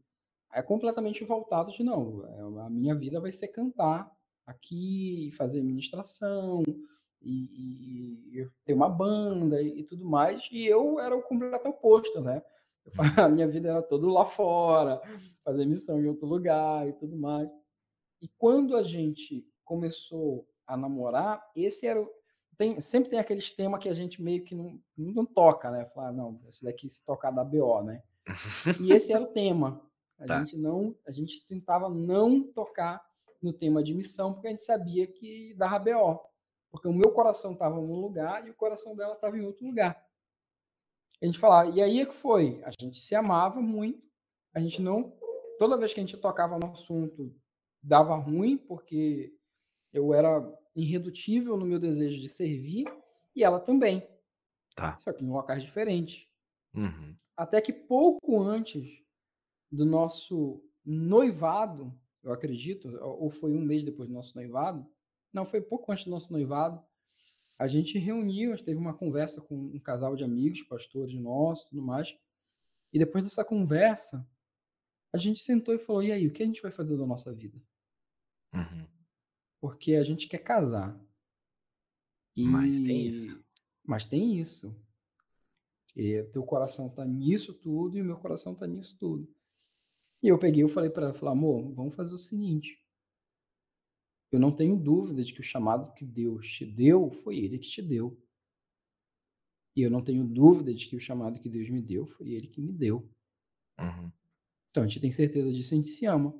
é 0.52 0.62
completamente 0.62 1.24
voltado 1.24 1.70
de 1.70 1.82
não, 1.82 2.26
é, 2.26 2.66
a 2.66 2.70
minha 2.70 2.94
vida 2.94 3.20
vai 3.20 3.30
ser 3.30 3.48
cantar 3.48 4.10
aqui, 4.48 5.30
fazer 5.36 5.58
administração 5.58 6.62
e, 7.20 8.32
e, 8.32 8.40
e 8.40 8.48
ter 8.64 8.72
uma 8.72 8.88
banda 8.88 9.60
e, 9.60 9.80
e, 9.80 9.84
tudo 9.84 10.04
mais. 10.04 10.48
E 10.50 10.66
eu 10.66 10.98
era 10.98 11.14
o 11.14 11.22
completo 11.22 11.68
oposto, 11.68 12.20
né? 12.22 12.42
Eu, 12.84 12.92
a 13.26 13.28
minha 13.28 13.46
vida 13.46 13.68
era 13.68 13.82
todo 13.82 14.08
lá 14.08 14.24
fora, 14.24 15.00
fazer 15.44 15.66
missão 15.66 16.00
em 16.00 16.06
outro 16.06 16.26
lugar 16.26 16.88
e 16.88 16.94
tudo 16.94 17.16
mais. 17.16 17.48
E 18.22 18.28
quando 18.38 18.74
a 18.74 18.82
gente 18.82 19.46
começou 19.64 20.48
a 20.66 20.76
namorar, 20.76 21.42
esse 21.54 21.86
era 21.86 22.00
o, 22.00 22.10
tem, 22.56 22.80
sempre 22.80 23.10
tem 23.10 23.18
aqueles 23.20 23.52
temas 23.52 23.80
que 23.80 23.88
a 23.88 23.94
gente 23.94 24.20
meio 24.20 24.42
que 24.42 24.54
não, 24.54 24.80
não 24.96 25.24
toca, 25.24 25.70
né? 25.70 25.84
Falar, 25.84 26.10
não, 26.10 26.40
esse 26.48 26.64
daqui 26.64 26.90
se 26.90 27.04
tocar 27.04 27.30
da 27.30 27.44
BO, 27.44 27.82
né? 27.82 28.02
E 28.80 28.92
esse 28.92 29.12
era 29.12 29.22
o 29.22 29.28
tema. 29.28 29.80
A 30.18 30.26
tá. 30.26 30.40
gente 30.40 30.56
não, 30.56 30.96
a 31.06 31.12
gente 31.12 31.46
tentava 31.46 31.88
não 31.88 32.42
tocar 32.42 33.00
no 33.40 33.52
tema 33.52 33.82
de 33.82 33.94
missão, 33.94 34.32
porque 34.32 34.48
a 34.48 34.50
gente 34.50 34.64
sabia 34.64 35.06
que 35.06 35.54
dava 35.54 35.78
BO. 35.78 36.20
Porque 36.70 36.88
o 36.88 36.92
meu 36.92 37.10
coração 37.12 37.52
estava 37.52 37.76
num 37.76 38.00
lugar 38.00 38.46
e 38.46 38.50
o 38.50 38.54
coração 38.54 38.94
dela 38.94 39.14
estava 39.14 39.38
em 39.38 39.44
outro 39.44 39.66
lugar. 39.66 40.04
A 41.20 41.26
gente 41.26 41.38
falava, 41.38 41.70
e 41.70 41.82
aí 41.82 42.00
é 42.00 42.06
que 42.06 42.14
foi? 42.14 42.62
A 42.64 42.70
gente 42.70 43.00
se 43.00 43.14
amava 43.14 43.60
muito, 43.60 44.06
a 44.54 44.60
gente 44.60 44.80
não. 44.80 45.16
Toda 45.58 45.76
vez 45.76 45.92
que 45.92 46.00
a 46.00 46.02
gente 46.02 46.16
tocava 46.16 46.58
no 46.58 46.70
assunto, 46.70 47.34
dava 47.82 48.14
ruim, 48.16 48.56
porque 48.56 49.34
eu 49.92 50.14
era 50.14 50.40
irredutível 50.76 51.56
no 51.56 51.66
meu 51.66 51.78
desejo 51.78 52.20
de 52.20 52.28
servir, 52.28 52.84
e 53.34 53.42
ela 53.42 53.58
também. 53.58 54.06
Tá. 54.76 54.96
Só 54.98 55.12
que 55.12 55.24
em 55.24 55.28
locais 55.28 55.62
diferentes. 55.62 56.28
Uhum. 56.74 57.16
Até 57.36 57.60
que 57.60 57.72
pouco 57.72 58.40
antes 58.40 59.02
do 59.72 59.84
nosso 59.84 60.62
noivado, 60.84 61.92
eu 62.28 62.34
acredito, 62.34 62.88
ou 63.00 63.30
foi 63.30 63.54
um 63.54 63.60
mês 63.60 63.84
depois 63.84 64.08
do 64.08 64.14
nosso 64.14 64.34
noivado, 64.34 64.86
não, 65.32 65.44
foi 65.44 65.60
pouco 65.60 65.90
antes 65.92 66.04
do 66.04 66.10
nosso 66.10 66.32
noivado, 66.32 66.82
a 67.58 67.66
gente 67.66 67.98
reuniu, 67.98 68.52
a 68.52 68.56
gente 68.56 68.64
teve 68.64 68.78
uma 68.78 68.94
conversa 68.94 69.40
com 69.42 69.56
um 69.56 69.80
casal 69.80 70.14
de 70.14 70.24
amigos, 70.24 70.62
pastores 70.62 71.14
nossos, 71.14 71.68
tudo 71.68 71.82
mais, 71.82 72.16
e 72.92 72.98
depois 72.98 73.24
dessa 73.24 73.44
conversa, 73.44 74.26
a 75.12 75.18
gente 75.18 75.42
sentou 75.42 75.74
e 75.74 75.78
falou, 75.78 76.02
e 76.02 76.12
aí, 76.12 76.26
o 76.26 76.32
que 76.32 76.42
a 76.42 76.46
gente 76.46 76.62
vai 76.62 76.70
fazer 76.70 76.96
da 76.96 77.06
nossa 77.06 77.32
vida? 77.32 77.60
Uhum. 78.54 78.86
Porque 79.60 79.94
a 79.94 80.04
gente 80.04 80.28
quer 80.28 80.38
casar. 80.38 80.98
E... 82.36 82.44
Mas 82.44 82.80
tem 82.80 83.06
isso. 83.06 83.44
Mas 83.84 84.04
tem 84.04 84.38
isso. 84.38 84.74
E 85.96 86.22
teu 86.24 86.44
coração 86.44 86.88
tá 86.88 87.04
nisso 87.04 87.52
tudo 87.52 87.96
e 87.96 88.02
o 88.02 88.04
meu 88.04 88.16
coração 88.16 88.54
tá 88.54 88.66
nisso 88.66 88.96
tudo. 88.98 89.28
E 90.22 90.28
eu 90.28 90.38
peguei 90.38 90.64
e 90.64 90.68
falei 90.68 90.90
para 90.90 91.06
ela, 91.06 91.14
falei, 91.14 91.32
amor, 91.32 91.72
vamos 91.72 91.94
fazer 91.94 92.14
o 92.14 92.18
seguinte. 92.18 92.82
Eu 94.30 94.38
não 94.38 94.52
tenho 94.52 94.76
dúvida 94.76 95.24
de 95.24 95.32
que 95.32 95.40
o 95.40 95.44
chamado 95.44 95.92
que 95.94 96.04
Deus 96.04 96.50
te 96.50 96.66
deu 96.66 97.10
foi 97.10 97.38
Ele 97.38 97.58
que 97.58 97.68
te 97.68 97.80
deu. 97.80 98.20
E 99.74 99.82
eu 99.82 99.90
não 99.90 100.02
tenho 100.02 100.24
dúvida 100.24 100.74
de 100.74 100.86
que 100.86 100.96
o 100.96 101.00
chamado 101.00 101.38
que 101.38 101.48
Deus 101.48 101.70
me 101.70 101.80
deu 101.80 102.06
foi 102.06 102.32
Ele 102.32 102.48
que 102.48 102.60
me 102.60 102.72
deu. 102.72 103.08
Uhum. 103.78 104.10
Então 104.70 104.82
a 104.82 104.86
gente 104.86 105.00
tem 105.00 105.12
certeza 105.12 105.52
disso, 105.52 105.72
a 105.72 105.76
gente 105.76 105.90
se 105.90 106.04
ama. 106.04 106.34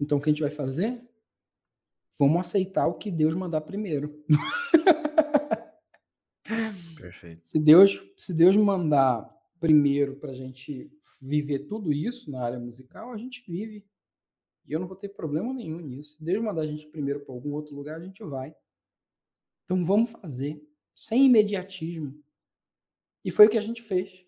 Então 0.00 0.18
o 0.18 0.20
que 0.20 0.30
a 0.30 0.32
gente 0.32 0.42
vai 0.42 0.50
fazer? 0.50 1.06
Vamos 2.18 2.40
aceitar 2.40 2.86
o 2.86 2.94
que 2.94 3.10
Deus 3.10 3.34
mandar 3.34 3.60
primeiro. 3.60 4.24
Perfeito. 6.96 7.46
Se 7.46 7.58
Deus, 7.58 8.00
se 8.16 8.32
Deus 8.34 8.56
mandar 8.56 9.28
primeiro 9.60 10.16
para 10.16 10.32
a 10.32 10.34
gente 10.34 10.90
viver 11.20 11.60
tudo 11.60 11.92
isso 11.92 12.30
na 12.30 12.44
área 12.44 12.58
musical, 12.58 13.12
a 13.12 13.16
gente 13.16 13.44
vive. 13.46 13.84
E 14.66 14.72
eu 14.72 14.80
não 14.80 14.88
vou 14.88 14.96
ter 14.96 15.10
problema 15.10 15.52
nenhum 15.52 15.80
nisso. 15.80 16.16
Deus 16.20 16.42
mandar 16.42 16.62
a 16.62 16.66
gente 16.66 16.86
primeiro 16.88 17.20
para 17.20 17.34
algum 17.34 17.52
outro 17.52 17.74
lugar, 17.74 18.00
a 18.00 18.04
gente 18.04 18.22
vai. 18.24 18.54
Então 19.64 19.84
vamos 19.84 20.10
fazer, 20.10 20.62
sem 20.94 21.26
imediatismo. 21.26 22.22
E 23.24 23.30
foi 23.30 23.46
o 23.46 23.50
que 23.50 23.58
a 23.58 23.62
gente 23.62 23.82
fez. 23.82 24.24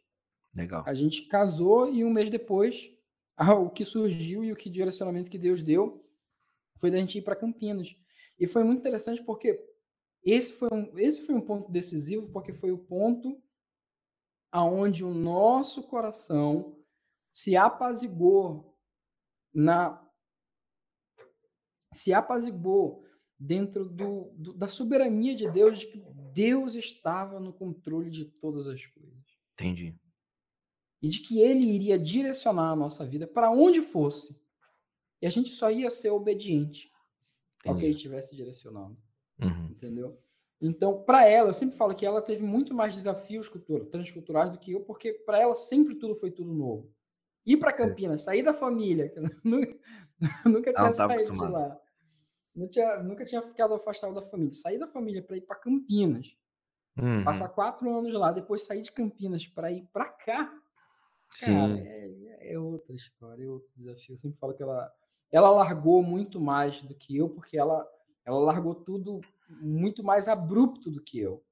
Legal. 0.55 0.83
A 0.87 0.95
gente 0.95 1.23
casou 1.23 1.93
e 1.93 2.05
um 2.05 2.11
mês 2.11 2.31
depois, 2.31 2.91
o 3.63 3.71
que 3.71 3.85
surgiu 3.85 4.45
e 4.45 4.53
o 4.53 4.57
que 4.57 4.71
direcionamento 4.71 5.31
que 5.31 5.39
Deus 5.39 5.63
deu 5.63 6.05
foi 6.77 6.91
da 6.91 6.99
gente 6.99 7.19
ir 7.19 7.23
para 7.23 7.37
Campinas. 7.37 7.97
E 8.39 8.47
foi 8.47 8.63
muito 8.63 8.81
interessante 8.81 9.23
porque 9.23 9.65
esse 10.23 10.53
foi, 10.53 10.69
um, 10.73 10.99
esse 10.99 11.23
foi 11.23 11.35
um 11.35 11.41
ponto 11.41 11.71
decisivo, 11.71 12.31
porque 12.31 12.53
foi 12.53 12.71
o 12.71 12.79
ponto 12.79 13.41
aonde 14.51 15.05
o 15.05 15.13
nosso 15.13 15.83
coração 15.83 16.78
se 17.33 17.57
apazigou 17.57 18.77
na 19.53 20.05
se 21.93 22.13
apazigou 22.13 23.05
dentro 23.39 23.89
do, 23.89 24.31
do, 24.37 24.53
da 24.53 24.69
soberania 24.69 25.35
de 25.35 25.51
Deus, 25.51 25.79
de 25.79 25.87
que 25.87 26.03
Deus 26.33 26.75
estava 26.75 27.41
no 27.41 27.53
controle 27.53 28.11
de 28.11 28.25
todas 28.25 28.67
as 28.67 28.85
coisas. 28.87 29.25
Entendi. 29.55 29.97
E 31.01 31.09
de 31.09 31.21
que 31.21 31.41
Ele 31.41 31.67
iria 31.67 31.99
direcionar 31.99 32.73
a 32.73 32.77
nossa 32.77 33.07
vida 33.07 33.27
para 33.27 33.51
onde 33.51 33.81
fosse. 33.81 34.39
E 35.23 35.27
a 35.27 35.31
gente 35.31 35.51
só 35.51 35.71
ia 35.71 35.91
ser 35.91 36.11
obediente 36.11 36.93
Entendi. 37.61 37.69
ao 37.69 37.77
que 37.77 37.85
Ele 37.85 37.95
estivesse 37.95 38.37
direcionando. 38.37 38.97
Uhum. 39.41 39.67
Entendeu? 39.71 40.21
Então, 40.61 41.03
para 41.05 41.25
ela, 41.25 41.51
eu 41.51 41.55
sempre 41.55 41.77
falo 41.77 41.95
que 41.95 42.05
ela 42.05 42.21
teve 42.21 42.43
muito 42.43 42.75
mais 42.75 42.95
desafios 42.95 43.49
transculturais 43.91 44.51
do 44.51 44.59
que 44.59 44.73
eu, 44.73 44.81
porque 44.81 45.13
para 45.13 45.41
ela 45.41 45.55
sempre 45.55 45.95
tudo 45.95 46.17
foi 46.17 46.33
tudo 46.33 46.53
novo. 46.53 46.93
Ir 47.49 47.57
para 47.57 47.73
Campinas, 47.73 48.21
sair 48.21 48.43
da 48.43 48.53
família, 48.53 49.11
nunca, 49.43 49.75
nunca 50.45 50.71
tinha 50.71 50.93
saído 50.93 51.33
de 51.33 51.39
lá. 51.39 51.81
Nunca 52.55 52.71
tinha, 52.71 53.03
nunca 53.03 53.25
tinha 53.25 53.41
ficado 53.41 53.73
afastado 53.73 54.15
da 54.15 54.21
família. 54.21 54.53
Sair 54.53 54.77
da 54.77 54.87
família 54.87 55.23
para 55.23 55.39
ir 55.39 55.41
para 55.41 55.57
Campinas, 55.57 56.37
uhum. 56.99 57.25
passar 57.25 57.49
quatro 57.49 57.89
anos 57.91 58.13
lá, 58.13 58.33
depois 58.33 58.67
sair 58.67 58.83
de 58.83 58.93
Campinas 58.93 59.47
para 59.47 59.73
ir 59.73 59.89
para 59.91 60.05
cá. 60.05 60.53
Sim. 61.31 61.55
Cara, 61.55 61.79
é, 61.79 62.53
é, 62.53 62.59
outra 62.59 62.95
história, 62.95 63.43
é 63.43 63.49
outro 63.49 63.71
desafio. 63.75 64.13
Eu 64.13 64.19
sempre 64.19 64.39
falo 64.39 64.53
que 64.53 64.63
ela, 64.63 64.93
ela 65.33 65.49
largou 65.49 66.03
muito 66.03 66.39
mais 66.39 66.83
do 66.83 66.95
que 66.95 67.17
eu, 67.17 67.31
porque 67.31 67.57
ela, 67.57 67.89
ela 68.27 68.41
largou 68.41 68.75
tudo 68.75 69.23
muito 69.49 70.05
mais 70.05 70.29
abrupto 70.29 70.91
do 70.91 71.03
que 71.03 71.19
eu. 71.19 71.43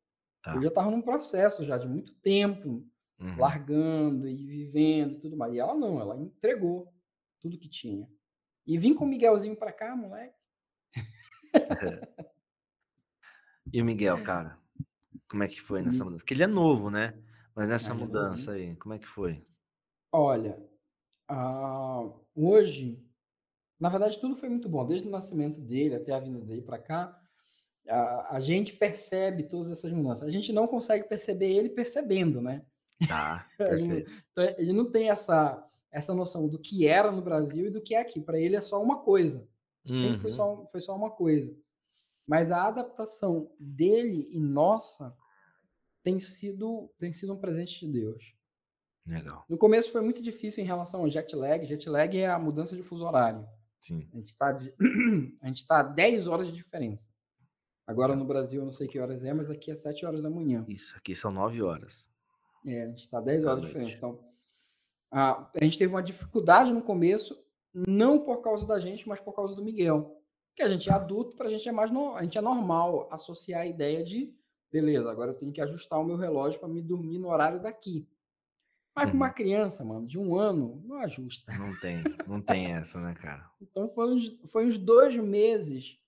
Tá. 0.42 0.57
Eu 0.57 0.61
já 0.61 0.68
estava 0.68 0.90
num 0.90 1.01
processo 1.01 1.64
já 1.64 1.78
de 1.78 1.88
muito 1.88 2.12
tempo, 2.16 2.84
uhum. 3.21 3.39
largando 3.39 4.29
e 4.29 4.47
vivendo 4.47 5.12
e 5.14 5.21
tudo 5.21 5.37
mais. 5.37 5.55
E 5.55 5.59
ela 5.59 5.75
não, 5.75 6.01
ela 6.01 6.17
entregou 6.17 6.93
tudo 7.41 7.59
que 7.59 7.69
tinha. 7.69 8.09
E 8.67 8.77
vim 8.79 8.95
com 8.95 9.05
o 9.05 9.09
Miguelzinho 9.09 9.57
para 9.57 9.73
cá, 9.73 9.95
moleque. 9.95 10.35
e 13.73 13.81
o 13.81 13.85
Miguel, 13.85 14.23
cara, 14.25 14.59
como 15.29 15.43
é 15.43 15.49
que 15.49 15.61
foi 15.61 15.83
nessa 15.83 16.05
mudança? 16.05 16.25
Porque 16.25 16.35
ele 16.35 16.43
é 16.43 16.49
novo, 16.49 16.91
né? 16.91 17.14
Mas 17.55 17.69
nessa 17.69 17.93
ah, 17.93 17.95
mudança 17.95 18.53
aí, 18.53 18.75
como 18.77 18.95
é 18.95 18.99
que 18.99 19.07
foi? 19.07 19.45
Olha, 20.12 20.59
uh, 21.31 22.12
hoje, 22.35 23.03
na 23.79 23.89
verdade, 23.89 24.21
tudo 24.21 24.37
foi 24.37 24.49
muito 24.49 24.69
bom. 24.69 24.87
Desde 24.87 25.09
o 25.09 25.11
nascimento 25.11 25.61
dele 25.61 25.95
até 25.95 26.12
a 26.12 26.21
vinda 26.21 26.41
dele 26.41 26.62
para 26.62 26.79
cá, 26.79 27.19
a, 27.89 28.37
a, 28.37 28.41
gente 28.41 28.75
percebe 28.75 29.45
todas 29.45 29.71
essas 29.71 29.93
mudanças. 29.93 30.27
A 30.27 30.31
gente 30.31 30.53
não 30.53 30.67
consegue 30.67 31.09
perceber 31.09 31.51
ele 31.51 31.71
percebendo, 31.71 32.41
né? 32.41 32.64
Tá, 33.07 33.47
perfeito. 33.59 34.11
então, 34.32 34.44
ele 34.59 34.72
não 34.72 34.90
tem 34.90 35.11
essa, 35.11 35.68
essa 35.90 36.14
noção 36.14 36.49
do 36.49 36.59
que 36.59 36.86
era 36.86 37.11
no 37.11 37.22
Brasil 37.22 37.66
e 37.66 37.70
do 37.70 37.82
que 37.82 37.94
é 37.94 38.01
aqui. 38.01 38.20
Para 38.20 38.38
ele 38.38 38.57
é 38.57 38.61
só 38.61 38.82
uma 38.82 39.03
coisa. 39.03 39.49
Uhum. 39.86 39.99
Sempre 39.99 40.18
foi 40.20 40.30
só, 40.30 40.66
foi 40.70 40.80
só 40.80 40.97
uma 40.97 41.11
coisa. 41.11 41.55
Mas 42.26 42.51
a 42.51 42.66
adaptação 42.66 43.53
dele 43.59 44.28
e 44.32 44.40
nossa 44.40 45.16
tem 46.03 46.18
sido, 46.18 46.90
tem 46.99 47.12
sido 47.12 47.32
um 47.32 47.38
presente 47.38 47.86
de 47.86 47.92
Deus. 47.92 48.34
Legal. 49.07 49.44
No 49.49 49.57
começo 49.57 49.92
foi 49.92 50.01
muito 50.01 50.20
difícil 50.20 50.64
em 50.64 50.66
relação 50.66 51.01
ao 51.01 51.09
jet 51.09 51.34
lag. 51.36 51.64
Jet 51.64 51.88
lag 51.88 52.16
é 52.18 52.28
a 52.28 52.38
mudança 52.38 52.76
de 52.76 52.82
fuso 52.82 53.07
horário. 53.07 53.47
Sim. 53.78 54.09
A 54.12 54.16
gente 54.16 54.32
está 54.32 54.59
gente 55.47 55.66
tá 55.66 55.80
a 55.80 55.82
10 55.82 56.26
horas 56.26 56.49
de 56.49 56.53
diferença. 56.53 57.09
Agora 57.86 58.16
no 58.16 58.24
Brasil 58.24 58.61
eu 58.61 58.66
não 58.66 58.72
sei 58.72 58.88
que 58.88 58.99
horas 58.99 59.22
é, 59.22 59.32
mas 59.32 59.49
aqui 59.49 59.70
é 59.70 59.76
7 59.76 60.05
horas 60.05 60.22
da 60.22 60.28
manhã. 60.28 60.64
Isso, 60.66 60.97
aqui 60.97 61.14
são 61.14 61.30
9 61.30 61.62
horas. 61.62 62.11
É, 62.67 62.83
a 62.83 62.87
gente 62.87 63.03
está 63.03 63.21
10 63.21 63.45
horas 63.47 63.61
de 63.61 63.67
diferença. 63.67 63.97
Então, 63.97 64.19
a, 65.11 65.51
a 65.55 65.64
gente 65.64 65.79
teve 65.79 65.93
uma 65.93 66.03
dificuldade 66.03 66.73
no 66.73 66.83
começo, 66.83 67.39
não 67.73 68.19
por 68.19 68.43
causa 68.43 68.67
da 68.67 68.79
gente, 68.79 69.09
mas 69.09 69.21
por 69.21 69.35
causa 69.35 69.55
do 69.55 69.64
Miguel. 69.64 70.21
Que 70.55 70.62
a 70.62 70.69
gente 70.69 70.89
é 70.89 70.93
adulto, 70.93 71.37
para 71.37 71.49
a 71.49 71.51
gente 71.51 71.69
é 71.69 71.73
mais 71.73 71.91
no, 71.91 72.17
a 72.17 72.23
gente 72.23 72.37
é 72.37 72.41
normal 72.41 73.09
associar 73.11 73.62
a 73.62 73.67
ideia 73.67 74.05
de 74.05 74.35
beleza, 74.71 75.11
agora 75.11 75.31
eu 75.31 75.35
tenho 75.35 75.53
que 75.53 75.61
ajustar 75.61 75.99
o 76.01 76.05
meu 76.05 76.17
relógio 76.17 76.61
para 76.61 76.69
me 76.69 76.83
dormir 76.83 77.19
no 77.19 77.29
horário 77.29 77.62
daqui. 77.62 78.07
Mas 78.95 79.11
uhum. 79.11 79.17
uma 79.17 79.31
criança, 79.31 79.85
mano, 79.85 80.07
de 80.07 80.19
um 80.19 80.35
ano, 80.37 80.83
não 80.85 80.97
ajusta. 80.99 81.53
Não 81.59 81.79
tem, 81.79 82.03
não 82.27 82.41
tem 82.41 82.73
essa, 82.73 82.99
né, 83.01 83.14
cara? 83.14 83.51
Então 83.61 83.89
foi 83.89 84.14
uns, 84.14 84.41
foi 84.47 84.67
uns 84.67 84.79
dois 84.79 85.17
meses 85.17 85.99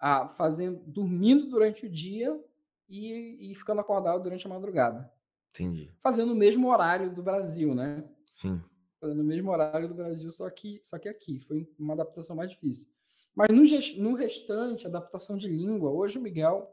a 0.00 0.28
fazendo, 0.28 0.80
dormindo 0.86 1.46
durante 1.46 1.86
o 1.86 1.88
dia 1.88 2.38
e, 2.88 3.50
e 3.50 3.54
ficando 3.54 3.80
acordado 3.80 4.22
durante 4.22 4.46
a 4.46 4.50
madrugada. 4.50 5.10
Entendi. 5.54 5.94
Fazendo 6.00 6.32
o 6.32 6.36
mesmo 6.36 6.68
horário 6.68 7.14
do 7.14 7.22
Brasil, 7.22 7.76
né? 7.76 8.02
Sim. 8.28 8.60
Fazendo 9.00 9.20
o 9.20 9.24
mesmo 9.24 9.52
horário 9.52 9.86
do 9.86 9.94
Brasil, 9.94 10.32
só 10.32 10.50
que, 10.50 10.80
só 10.82 10.98
que 10.98 11.08
aqui. 11.08 11.38
Foi 11.38 11.72
uma 11.78 11.94
adaptação 11.94 12.34
mais 12.34 12.50
difícil. 12.50 12.88
Mas 13.36 13.48
no, 13.50 13.62
no 14.02 14.16
restante, 14.16 14.86
adaptação 14.86 15.38
de 15.38 15.46
língua, 15.46 15.90
hoje 15.90 16.18
o 16.18 16.20
Miguel 16.20 16.68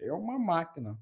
é 0.00 0.12
uma 0.12 0.40
máquina. 0.40 0.98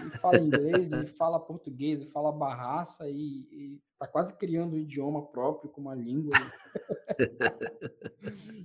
Ele 0.00 0.10
fala 0.18 0.38
inglês, 0.38 0.92
ele 0.92 1.06
fala 1.06 1.40
português, 1.40 2.00
ele 2.00 2.10
fala 2.10 2.30
barraça 2.30 3.08
e, 3.08 3.80
está 3.92 4.06
quase 4.06 4.36
criando 4.36 4.74
um 4.74 4.78
idioma 4.78 5.26
próprio 5.26 5.68
com 5.68 5.80
uma 5.80 5.96
língua. 5.96 6.30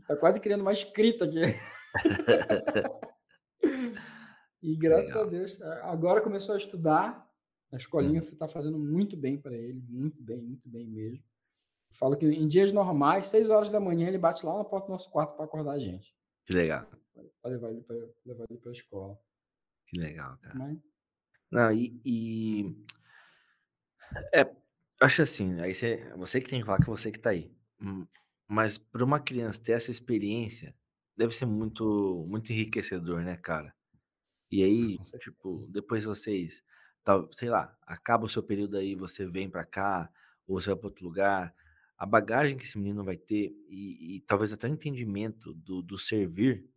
Está 0.01 0.15
quase 0.17 0.39
criando 0.39 0.61
uma 0.61 0.73
escrita 0.73 1.25
aqui. 1.25 1.41
e 4.61 4.75
graças 4.75 5.09
Legal. 5.09 5.23
a 5.23 5.27
Deus, 5.27 5.59
agora 5.61 6.21
começou 6.21 6.53
a 6.53 6.59
estudar. 6.59 7.26
A 7.71 7.77
escolinha 7.77 8.19
está 8.19 8.45
hum. 8.45 8.49
fazendo 8.49 8.79
muito 8.79 9.17
bem 9.17 9.37
para 9.37 9.55
ele, 9.55 9.81
muito 9.87 10.21
bem, 10.21 10.41
muito 10.41 10.69
bem 10.69 10.87
mesmo. 10.87 11.23
Falo 11.91 12.17
que 12.17 12.25
em 12.25 12.47
dias 12.47 12.71
normais, 12.71 13.27
6 13.27 13.49
horas 13.49 13.69
da 13.69 13.79
manhã, 13.79 14.07
ele 14.07 14.17
bate 14.17 14.45
lá 14.45 14.57
na 14.57 14.63
porta 14.63 14.87
do 14.87 14.91
nosso 14.91 15.09
quarto 15.09 15.35
para 15.35 15.45
acordar 15.45 15.73
a 15.73 15.79
gente. 15.79 16.15
Que 16.45 16.53
legal. 16.53 16.85
Para 17.41 17.51
levar 17.51 17.69
ele 17.69 17.81
para 17.81 18.69
a 18.69 18.73
escola. 18.73 19.17
Que 19.87 19.99
legal, 19.99 20.37
cara. 20.37 20.55
Mas... 20.55 20.77
Não, 21.51 21.71
e, 21.71 21.99
e, 22.05 22.83
É, 24.33 24.53
acho 25.01 25.21
assim, 25.21 25.59
aí 25.61 25.73
você, 25.73 26.13
você 26.15 26.41
que 26.41 26.49
tem 26.49 26.59
que 26.59 26.65
falar 26.65 26.79
que 26.79 26.89
você 26.89 27.11
que 27.11 27.19
tá 27.19 27.29
aí. 27.29 27.51
Mas 28.47 28.77
para 28.77 29.03
uma 29.03 29.19
criança 29.19 29.61
ter 29.61 29.73
essa 29.73 29.91
experiência, 29.91 30.75
deve 31.15 31.33
ser 31.33 31.45
muito, 31.45 32.25
muito 32.27 32.51
enriquecedor, 32.51 33.21
né, 33.23 33.37
cara? 33.37 33.73
E 34.51 34.63
aí, 34.63 34.97
tipo, 35.19 35.67
depois 35.69 36.05
vocês, 36.05 36.63
sei 37.31 37.49
lá, 37.49 37.75
acaba 37.85 38.25
o 38.25 38.29
seu 38.29 38.43
período 38.43 38.77
aí, 38.77 38.95
você 38.95 39.25
vem 39.25 39.49
para 39.49 39.65
cá, 39.65 40.09
ou 40.47 40.59
você 40.59 40.69
vai 40.69 40.77
para 40.77 40.87
outro 40.87 41.05
lugar, 41.05 41.53
a 41.97 42.05
bagagem 42.05 42.57
que 42.57 42.63
esse 42.63 42.77
menino 42.77 43.03
vai 43.03 43.17
ter 43.17 43.55
e, 43.69 44.17
e 44.17 44.21
talvez 44.21 44.53
até 44.53 44.67
o 44.67 44.71
entendimento 44.71 45.53
do, 45.53 45.81
do 45.81 45.97
servir 45.97 46.69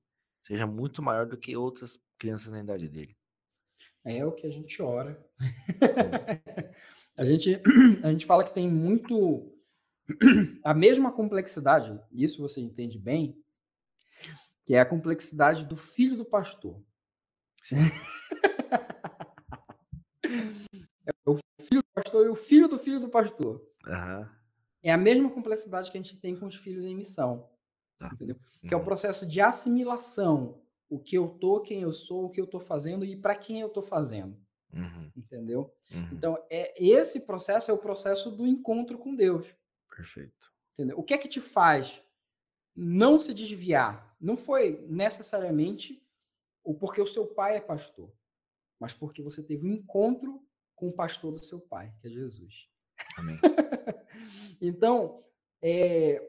seja 0.43 0.67
muito 0.67 1.03
maior 1.03 1.27
do 1.27 1.37
que 1.37 1.57
outras 1.57 1.99
crianças 2.19 2.53
na 2.53 2.61
idade 2.61 2.89
dele. 2.89 3.17
É 4.05 4.25
o 4.25 4.33
que 4.33 4.47
a 4.47 4.51
gente 4.51 4.81
ora. 4.81 5.23
a, 7.17 7.25
gente, 7.25 7.61
a 8.03 8.11
gente 8.11 8.25
fala 8.25 8.45
que 8.45 8.55
tem 8.55 8.69
muito. 8.69 9.55
a 10.65 10.75
mesma 10.75 11.13
complexidade, 11.13 12.01
isso 12.11 12.41
você 12.41 12.61
entende 12.61 12.99
bem, 12.99 13.39
que 14.65 14.75
é 14.75 14.81
a 14.81 14.87
complexidade 14.87 15.65
do 15.67 15.77
filho 15.77 16.17
do 16.17 16.25
pastor. 16.25 16.83
é 21.07 21.13
o 21.27 21.37
filho 21.61 21.83
do 21.83 21.89
pastor 21.95 22.27
e 22.27 22.29
o 22.29 22.35
filho 22.35 22.69
do 22.69 22.79
filho 22.79 23.01
do 23.01 23.09
pastor. 23.09 23.65
Uhum. 23.87 24.29
É 24.83 24.93
a 24.93 24.97
mesma 24.97 25.31
complexidade 25.31 25.91
que 25.91 25.99
a 25.99 26.03
gente 26.03 26.17
tem 26.17 26.37
com 26.37 26.47
os 26.47 26.57
filhos 26.57 26.85
em 26.85 26.95
missão. 26.95 27.49
Tá. 27.99 28.11
Entendeu? 28.15 28.37
Uhum. 28.37 28.69
Que 28.69 28.75
é 28.75 28.77
o 28.77 28.81
uhum. 28.81 28.87
processo 28.87 29.27
de 29.27 29.41
assimilação. 29.41 30.61
O 30.89 30.99
que 30.99 31.17
eu 31.17 31.29
tô, 31.29 31.61
quem 31.61 31.83
eu 31.83 31.93
sou, 31.93 32.25
o 32.25 32.31
que 32.31 32.41
eu 32.41 32.47
tô 32.47 32.59
fazendo 32.59 33.05
e 33.05 33.15
para 33.15 33.35
quem 33.35 33.61
eu 33.61 33.69
tô 33.69 33.83
fazendo. 33.83 34.37
Uhum. 34.73 35.11
Entendeu? 35.17 35.73
Uhum. 35.93 36.09
Então, 36.13 36.45
é, 36.51 36.75
esse 36.83 37.21
processo 37.27 37.71
é 37.71 37.75
o 37.75 37.79
processo 37.79 38.31
do 38.31 38.47
encontro 38.47 38.99
com 38.99 39.15
Deus. 39.15 39.55
Perfeito. 39.95 40.53
Entendeu? 40.75 40.99
O 40.99 41.03
que 41.03 41.15
é 41.15 41.19
que 41.19 41.29
te 41.29 41.41
faz 41.41 42.03
não 42.75 43.19
se 43.19 43.35
desviar? 43.35 44.17
Não 44.21 44.37
foi 44.37 44.85
necessariamente 44.89 46.03
o 46.65 46.75
porque 46.75 47.01
o 47.01 47.07
seu 47.07 47.27
pai 47.27 47.57
é 47.57 47.61
pastor, 47.61 48.13
mas 48.81 48.95
porque 48.95 49.23
você 49.23 49.43
teve 49.43 49.67
um 49.67 49.73
encontro 49.73 50.43
com 50.75 50.89
o 50.89 50.93
pastor 50.93 51.33
do 51.33 51.45
seu 51.45 51.61
pai, 51.61 51.93
que 52.01 52.09
é 52.09 52.11
Jesus. 52.11 52.69
Amém. 53.17 53.39
então, 54.61 55.23
é, 55.63 56.27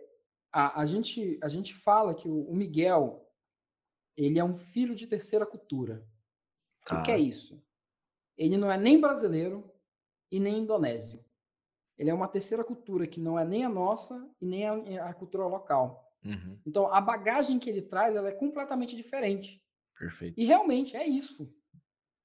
a, 0.52 0.82
a, 0.82 0.86
gente, 0.86 1.40
a 1.42 1.48
gente 1.48 1.74
fala 1.74 2.14
que 2.14 2.28
o, 2.28 2.44
o, 2.50 2.54
Miguel 2.54 3.26
ele 4.18 4.38
é 4.38 4.44
um 4.44 4.56
filho 4.56 4.94
de 4.94 5.08
terceira 5.08 5.46
cultura. 5.46 6.06
O 6.92 7.02
que 7.04 7.12
é 7.12 7.18
isso? 7.18 7.64
Ele 8.38 8.58
não 8.58 8.70
é 8.70 8.78
nem 8.78 9.00
brasileiro 9.00 9.72
e 10.30 10.40
nem 10.40 10.60
indonésio. 10.60 11.24
Ele 11.98 12.10
é 12.10 12.14
uma 12.14 12.28
terceira 12.28 12.64
cultura 12.64 13.08
que 13.08 13.20
não 13.20 13.40
é 13.40 13.46
nem 13.46 13.64
a 13.64 13.70
nossa 13.70 14.30
e 14.42 14.46
nem 14.46 14.68
a, 14.68 15.10
a 15.10 15.14
cultura 15.14 15.46
local. 15.46 16.12
Uhum. 16.26 16.60
Então, 16.66 16.92
a 16.92 17.00
bagagem 17.00 17.60
que 17.60 17.70
ele 17.70 17.82
traz 17.82 18.16
ela 18.16 18.28
é 18.28 18.34
completamente 18.34 18.96
diferente. 18.96 19.64
Perfeito. 19.98 20.40
E 20.40 20.44
realmente 20.44 20.96
é 20.98 21.08
isso. 21.08 21.54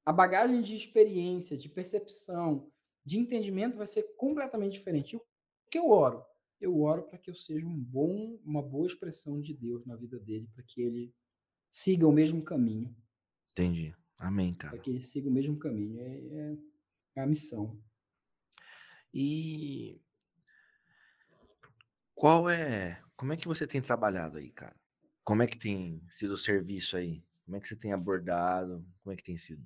A 0.06 0.12
bagagem 0.12 0.62
de 0.62 0.76
experiência, 0.76 1.58
de 1.58 1.68
percepção, 1.68 2.70
de 3.04 3.18
entendimento 3.18 3.76
vai 3.76 3.88
ser 3.88 4.04
completamente 4.16 4.72
diferente. 4.72 5.16
O 5.16 5.22
que 5.68 5.78
eu 5.78 5.90
oro? 5.90 6.24
Eu 6.60 6.80
oro 6.80 7.02
para 7.02 7.18
que 7.18 7.28
eu 7.28 7.34
seja 7.34 7.66
um 7.66 7.76
bom, 7.76 8.38
uma 8.44 8.62
boa 8.62 8.86
expressão 8.86 9.40
de 9.40 9.52
Deus 9.52 9.84
na 9.84 9.96
vida 9.96 10.18
dele, 10.20 10.48
para 10.54 10.62
que 10.62 10.80
ele 10.80 11.12
siga 11.68 12.06
o 12.06 12.12
mesmo 12.12 12.40
caminho. 12.42 12.96
Entendi. 13.50 13.94
Amém, 14.20 14.54
cara. 14.54 14.74
Para 14.74 14.82
que 14.82 14.90
ele 14.90 15.02
siga 15.02 15.28
o 15.28 15.32
mesmo 15.32 15.58
caminho. 15.58 16.00
É, 16.00 16.16
é, 16.16 16.56
é 17.16 17.20
a 17.20 17.26
missão. 17.26 17.76
E 19.12 20.00
qual 22.14 22.48
é. 22.48 23.02
Como 23.16 23.32
é 23.32 23.36
que 23.36 23.48
você 23.48 23.66
tem 23.66 23.82
trabalhado 23.82 24.38
aí, 24.38 24.50
cara? 24.50 24.76
Como 25.24 25.42
é 25.42 25.46
que 25.46 25.58
tem 25.58 26.00
sido 26.10 26.34
o 26.34 26.38
serviço 26.38 26.96
aí? 26.96 27.24
Como 27.44 27.56
é 27.56 27.60
que 27.60 27.66
você 27.66 27.76
tem 27.76 27.92
abordado? 27.92 28.86
Como 29.02 29.12
é 29.12 29.16
que 29.16 29.24
tem 29.24 29.36
sido? 29.36 29.62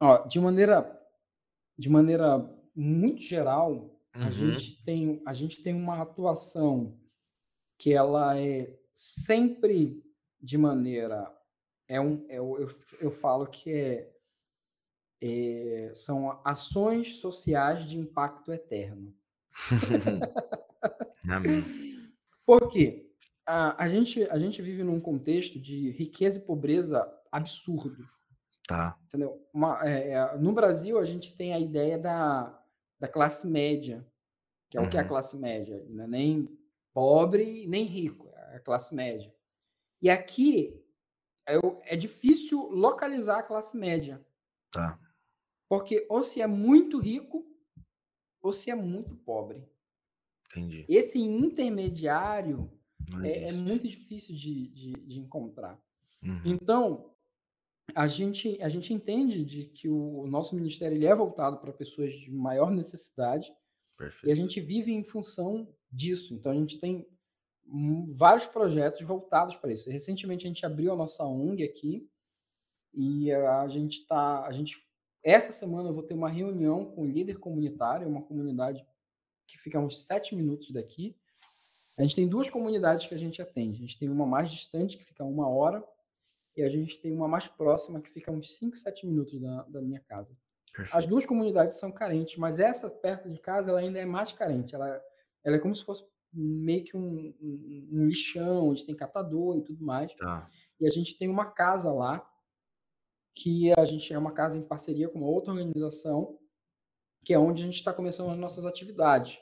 Ó, 0.00 0.26
de 0.26 0.40
maneira 0.40 0.94
de 1.76 1.88
maneira 1.88 2.38
muito 2.74 3.22
geral, 3.22 3.72
uhum. 3.72 4.24
a 4.24 4.30
gente 4.30 4.82
tem 4.84 5.22
a 5.26 5.32
gente 5.32 5.62
tem 5.62 5.74
uma 5.74 6.02
atuação 6.02 6.98
que 7.78 7.92
ela 7.92 8.38
é 8.38 8.76
sempre 8.92 10.02
de 10.40 10.58
maneira 10.58 11.32
é 11.86 12.00
um 12.00 12.26
é, 12.28 12.38
eu, 12.38 12.68
eu 13.00 13.10
falo 13.10 13.46
que 13.46 13.72
é, 13.72 14.12
é 15.22 15.92
são 15.94 16.40
ações 16.44 17.16
sociais 17.16 17.88
de 17.88 17.98
impacto 17.98 18.52
eterno. 18.52 19.14
Amém. 21.28 21.64
Por 22.44 22.68
quê? 22.68 23.10
A, 23.44 23.84
a, 23.84 23.88
gente, 23.88 24.22
a 24.24 24.38
gente 24.38 24.60
vive 24.62 24.82
num 24.82 25.00
contexto 25.00 25.58
de 25.58 25.90
riqueza 25.90 26.38
e 26.38 26.46
pobreza 26.46 27.06
absurdo. 27.32 28.06
Tá. 28.68 28.98
Entendeu? 29.06 29.42
Uma, 29.50 29.80
é, 29.82 30.10
é, 30.10 30.36
no 30.36 30.52
Brasil, 30.52 30.98
a 30.98 31.04
gente 31.04 31.34
tem 31.34 31.54
a 31.54 31.58
ideia 31.58 31.98
da, 31.98 32.62
da 33.00 33.08
classe 33.08 33.46
média, 33.46 34.06
que 34.68 34.76
é 34.76 34.80
uhum. 34.80 34.86
o 34.86 34.90
que 34.90 34.98
é 34.98 35.00
a 35.00 35.02
uhum. 35.04 35.08
classe 35.08 35.38
média. 35.38 35.82
Não 35.88 36.04
é 36.04 36.06
nem 36.06 36.58
pobre, 36.92 37.66
nem 37.66 37.84
rico, 37.84 38.28
é 38.34 38.56
a 38.56 38.60
classe 38.60 38.94
média. 38.94 39.34
E 40.02 40.10
aqui 40.10 40.84
é, 41.48 41.54
é 41.86 41.96
difícil 41.96 42.68
localizar 42.68 43.38
a 43.38 43.42
classe 43.42 43.74
média. 43.74 44.22
Tá. 44.70 45.00
Porque 45.66 46.06
ou 46.10 46.22
se 46.22 46.42
é 46.42 46.46
muito 46.46 46.98
rico, 46.98 47.50
ou 48.42 48.52
se 48.52 48.70
é 48.70 48.74
muito 48.74 49.16
pobre. 49.16 49.66
Entendi. 50.50 50.84
Esse 50.90 51.18
intermediário 51.18 52.70
é, 53.24 53.44
é, 53.44 53.52
muito 53.52 53.88
difícil 53.88 54.36
de, 54.36 54.68
de, 54.68 54.92
de 54.92 55.18
encontrar. 55.18 55.80
Uhum. 56.22 56.42
Então, 56.44 57.14
a 57.98 58.06
gente, 58.06 58.56
a 58.62 58.68
gente 58.68 58.94
entende 58.94 59.44
de 59.44 59.64
que 59.64 59.88
o 59.88 60.24
nosso 60.28 60.54
ministério 60.54 60.96
ele 60.96 61.04
é 61.04 61.12
voltado 61.12 61.58
para 61.58 61.72
pessoas 61.72 62.12
de 62.12 62.30
maior 62.30 62.70
necessidade 62.70 63.52
Perfeito. 63.96 64.28
e 64.28 64.30
a 64.30 64.36
gente 64.36 64.60
vive 64.60 64.92
em 64.92 65.02
função 65.02 65.68
disso. 65.90 66.32
Então, 66.32 66.52
a 66.52 66.54
gente 66.54 66.78
tem 66.78 67.04
vários 68.12 68.46
projetos 68.46 69.00
voltados 69.00 69.56
para 69.56 69.72
isso. 69.72 69.90
Recentemente, 69.90 70.44
a 70.44 70.48
gente 70.48 70.64
abriu 70.64 70.92
a 70.92 70.96
nossa 70.96 71.24
ONG 71.24 71.64
aqui 71.64 72.08
e 72.94 73.32
a 73.32 73.66
gente 73.66 74.02
está... 74.02 74.46
A 74.46 74.52
gente, 74.52 74.76
essa 75.20 75.52
semana 75.52 75.88
eu 75.88 75.94
vou 75.94 76.04
ter 76.04 76.14
uma 76.14 76.28
reunião 76.28 76.84
com 76.84 77.02
o 77.02 77.10
líder 77.10 77.40
comunitário, 77.40 78.06
uma 78.06 78.22
comunidade 78.22 78.86
que 79.44 79.58
fica 79.58 79.76
a 79.76 79.80
uns 79.80 80.06
sete 80.06 80.36
minutos 80.36 80.70
daqui, 80.70 81.16
a 81.96 82.02
gente 82.02 82.14
tem 82.14 82.28
duas 82.28 82.48
comunidades 82.48 83.08
que 83.08 83.14
a 83.14 83.18
gente 83.18 83.42
atende. 83.42 83.78
A 83.78 83.80
gente 83.80 83.98
tem 83.98 84.08
uma 84.08 84.24
mais 84.24 84.52
distante, 84.52 84.96
que 84.96 85.04
fica 85.04 85.24
uma 85.24 85.48
hora, 85.48 85.84
e 86.58 86.62
a 86.62 86.68
gente 86.68 87.00
tem 87.00 87.12
uma 87.12 87.28
mais 87.28 87.46
próxima, 87.46 88.00
que 88.00 88.10
fica 88.10 88.32
uns 88.32 88.58
5, 88.58 88.76
7 88.76 89.06
minutos 89.06 89.40
da, 89.40 89.62
da 89.62 89.80
minha 89.80 90.00
casa. 90.00 90.36
Perfeito. 90.74 90.98
As 90.98 91.06
duas 91.06 91.24
comunidades 91.24 91.78
são 91.78 91.92
carentes, 91.92 92.36
mas 92.36 92.58
essa 92.58 92.90
perto 92.90 93.30
de 93.30 93.38
casa 93.38 93.70
ela 93.70 93.78
ainda 93.78 94.00
é 94.00 94.04
mais 94.04 94.32
carente. 94.32 94.74
Ela, 94.74 95.00
ela 95.44 95.54
é 95.54 95.58
como 95.60 95.72
se 95.72 95.84
fosse 95.84 96.04
meio 96.32 96.84
que 96.84 96.96
um, 96.96 97.32
um, 97.40 97.88
um 97.92 98.06
lixão, 98.08 98.70
onde 98.70 98.84
tem 98.84 98.96
catador 98.96 99.56
e 99.56 99.62
tudo 99.62 99.84
mais. 99.84 100.12
Tá. 100.16 100.48
E 100.80 100.86
a 100.88 100.90
gente 100.90 101.16
tem 101.16 101.28
uma 101.28 101.48
casa 101.48 101.92
lá, 101.92 102.28
que 103.36 103.72
a 103.78 103.84
gente 103.84 104.12
é 104.12 104.18
uma 104.18 104.32
casa 104.32 104.58
em 104.58 104.62
parceria 104.66 105.08
com 105.08 105.20
uma 105.20 105.28
outra 105.28 105.52
organização, 105.52 106.40
que 107.24 107.32
é 107.32 107.38
onde 107.38 107.62
a 107.62 107.66
gente 107.66 107.76
está 107.76 107.94
começando 107.94 108.30
as 108.30 108.38
nossas 108.38 108.66
atividades. 108.66 109.38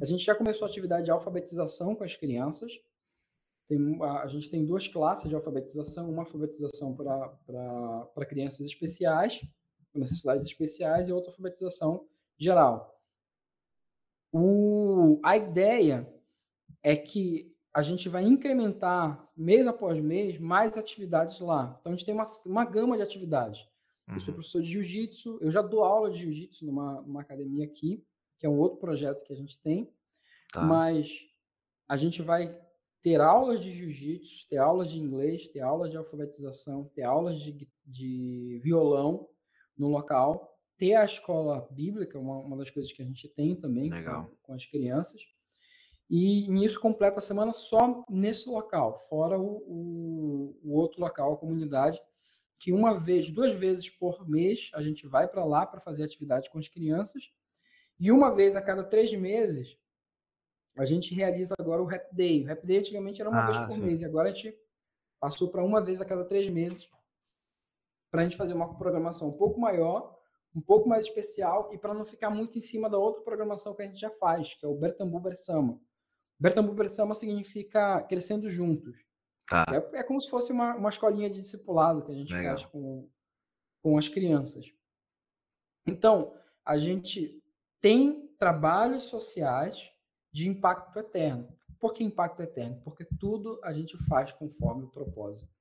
A 0.00 0.04
gente 0.04 0.24
já 0.24 0.36
começou 0.36 0.66
a 0.66 0.70
atividade 0.70 1.06
de 1.06 1.10
alfabetização 1.10 1.96
com 1.96 2.04
as 2.04 2.14
crianças. 2.14 2.72
Tem, 3.70 4.02
a, 4.02 4.22
a 4.22 4.26
gente 4.26 4.50
tem 4.50 4.66
duas 4.66 4.88
classes 4.88 5.28
de 5.28 5.34
alfabetização, 5.36 6.10
uma 6.10 6.22
alfabetização 6.22 6.92
para 6.92 8.26
crianças 8.26 8.66
especiais, 8.66 9.40
com 9.92 10.00
necessidades 10.00 10.44
especiais, 10.44 11.08
e 11.08 11.12
outra 11.12 11.30
alfabetização 11.30 12.04
geral. 12.36 13.00
O, 14.32 15.20
a 15.22 15.36
ideia 15.36 16.12
é 16.82 16.96
que 16.96 17.54
a 17.72 17.80
gente 17.80 18.08
vai 18.08 18.24
incrementar, 18.24 19.22
mês 19.36 19.68
após 19.68 20.00
mês, 20.00 20.36
mais 20.40 20.76
atividades 20.76 21.38
lá. 21.38 21.76
Então, 21.80 21.92
a 21.92 21.94
gente 21.94 22.04
tem 22.04 22.12
uma, 22.12 22.24
uma 22.46 22.64
gama 22.64 22.96
de 22.96 23.04
atividades. 23.04 23.68
Eu 24.08 24.18
sou 24.18 24.30
uhum. 24.30 24.34
professor 24.34 24.60
de 24.60 24.68
jiu-jitsu, 24.68 25.38
eu 25.40 25.52
já 25.52 25.62
dou 25.62 25.84
aula 25.84 26.10
de 26.10 26.18
jiu-jitsu 26.18 26.66
numa, 26.66 27.00
numa 27.02 27.20
academia 27.20 27.64
aqui 27.64 28.04
que 28.36 28.46
é 28.46 28.48
um 28.48 28.58
outro 28.58 28.78
projeto 28.78 29.22
que 29.22 29.32
a 29.32 29.36
gente 29.36 29.60
tem. 29.60 29.88
Tá. 30.52 30.62
Mas 30.62 31.28
a 31.86 31.96
gente 31.96 32.20
vai 32.20 32.58
ter 33.02 33.20
aulas 33.20 33.60
de 33.60 33.72
jiu-jitsu, 33.72 34.46
ter 34.48 34.58
aulas 34.58 34.90
de 34.90 34.98
inglês, 34.98 35.48
ter 35.48 35.60
aulas 35.60 35.90
de 35.90 35.96
alfabetização, 35.96 36.90
ter 36.94 37.02
aulas 37.02 37.40
de, 37.40 37.68
de 37.86 38.60
violão 38.62 39.28
no 39.76 39.88
local, 39.88 40.58
ter 40.76 40.94
a 40.94 41.04
escola 41.04 41.66
bíblica, 41.70 42.18
uma, 42.18 42.38
uma 42.38 42.56
das 42.56 42.70
coisas 42.70 42.92
que 42.92 43.02
a 43.02 43.04
gente 43.04 43.28
tem 43.28 43.54
também 43.54 43.90
com, 43.90 44.30
com, 44.42 44.52
as 44.54 44.66
crianças. 44.66 45.20
E 46.08 46.48
nisso 46.48 46.80
completa 46.80 47.18
a 47.18 47.22
semana 47.22 47.52
só 47.52 48.04
nesse 48.08 48.48
local, 48.48 48.98
fora 49.08 49.38
o, 49.38 49.62
o, 49.66 50.60
o 50.62 50.74
outro 50.74 51.00
local, 51.00 51.32
a 51.32 51.36
comunidade, 51.36 52.00
que 52.58 52.72
uma 52.72 52.98
vez, 52.98 53.30
duas 53.30 53.54
vezes 53.54 53.88
por 53.88 54.28
mês, 54.28 54.70
a 54.74 54.82
gente 54.82 55.06
vai 55.06 55.26
para 55.26 55.44
lá 55.44 55.64
para 55.64 55.80
fazer 55.80 56.04
atividade 56.04 56.50
com 56.50 56.58
as 56.58 56.68
crianças 56.68 57.30
e 57.98 58.10
uma 58.10 58.34
vez 58.34 58.56
a 58.56 58.62
cada 58.62 58.84
três 58.84 59.12
meses, 59.14 59.76
a 60.76 60.84
gente 60.84 61.14
realiza 61.14 61.54
agora 61.58 61.82
o 61.82 61.86
Rap 61.86 62.14
Day. 62.14 62.44
O 62.44 62.46
Rap 62.46 62.66
Day 62.66 62.78
antigamente 62.78 63.20
era 63.20 63.30
uma 63.30 63.42
ah, 63.42 63.46
vez 63.46 63.58
por 63.64 63.72
sim. 63.72 63.82
mês, 63.84 64.00
e 64.00 64.04
agora 64.04 64.28
a 64.28 64.32
gente 64.32 64.56
passou 65.20 65.50
para 65.50 65.64
uma 65.64 65.80
vez 65.80 66.00
a 66.00 66.04
cada 66.04 66.24
três 66.24 66.48
meses. 66.48 66.88
para 68.10 68.22
a 68.22 68.24
gente 68.24 68.36
fazer 68.36 68.54
uma 68.54 68.76
programação 68.76 69.28
um 69.28 69.36
pouco 69.36 69.60
maior, 69.60 70.18
um 70.54 70.60
pouco 70.60 70.88
mais 70.88 71.04
especial 71.04 71.72
e 71.72 71.78
para 71.78 71.94
não 71.94 72.04
ficar 72.04 72.30
muito 72.30 72.58
em 72.58 72.60
cima 72.60 72.90
da 72.90 72.98
outra 72.98 73.22
programação 73.22 73.74
que 73.74 73.82
a 73.82 73.86
gente 73.86 74.00
já 74.00 74.10
faz, 74.10 74.54
que 74.54 74.66
é 74.66 74.68
o 74.68 74.74
Bertambu 74.74 75.20
Bersama. 75.20 75.80
Bertambu 76.38 76.72
Bersama 76.72 77.14
significa 77.14 78.02
crescendo 78.02 78.48
juntos. 78.48 78.96
Tá. 79.46 79.66
É, 79.70 79.98
é, 79.98 80.02
como 80.02 80.20
se 80.20 80.30
fosse 80.30 80.52
uma, 80.52 80.74
uma 80.76 80.88
escolinha 80.88 81.28
de 81.28 81.40
discipulado 81.40 82.02
que 82.02 82.12
a 82.12 82.14
gente 82.14 82.32
Legal. 82.32 82.56
faz 82.56 82.66
com, 82.70 83.08
com 83.82 83.98
as 83.98 84.08
crianças. 84.08 84.72
Então, 85.86 86.34
a 86.64 86.78
gente 86.78 87.42
tem 87.80 88.28
trabalhos 88.38 89.04
sociais 89.04 89.89
de 90.32 90.48
impacto 90.48 90.98
eterno. 90.98 91.48
Por 91.78 91.92
que 91.92 92.04
impacto 92.04 92.42
eterno? 92.42 92.80
Porque 92.84 93.04
tudo 93.18 93.58
a 93.62 93.72
gente 93.72 93.96
faz 94.04 94.32
conforme 94.32 94.84
o 94.84 94.88
propósito. 94.88 95.52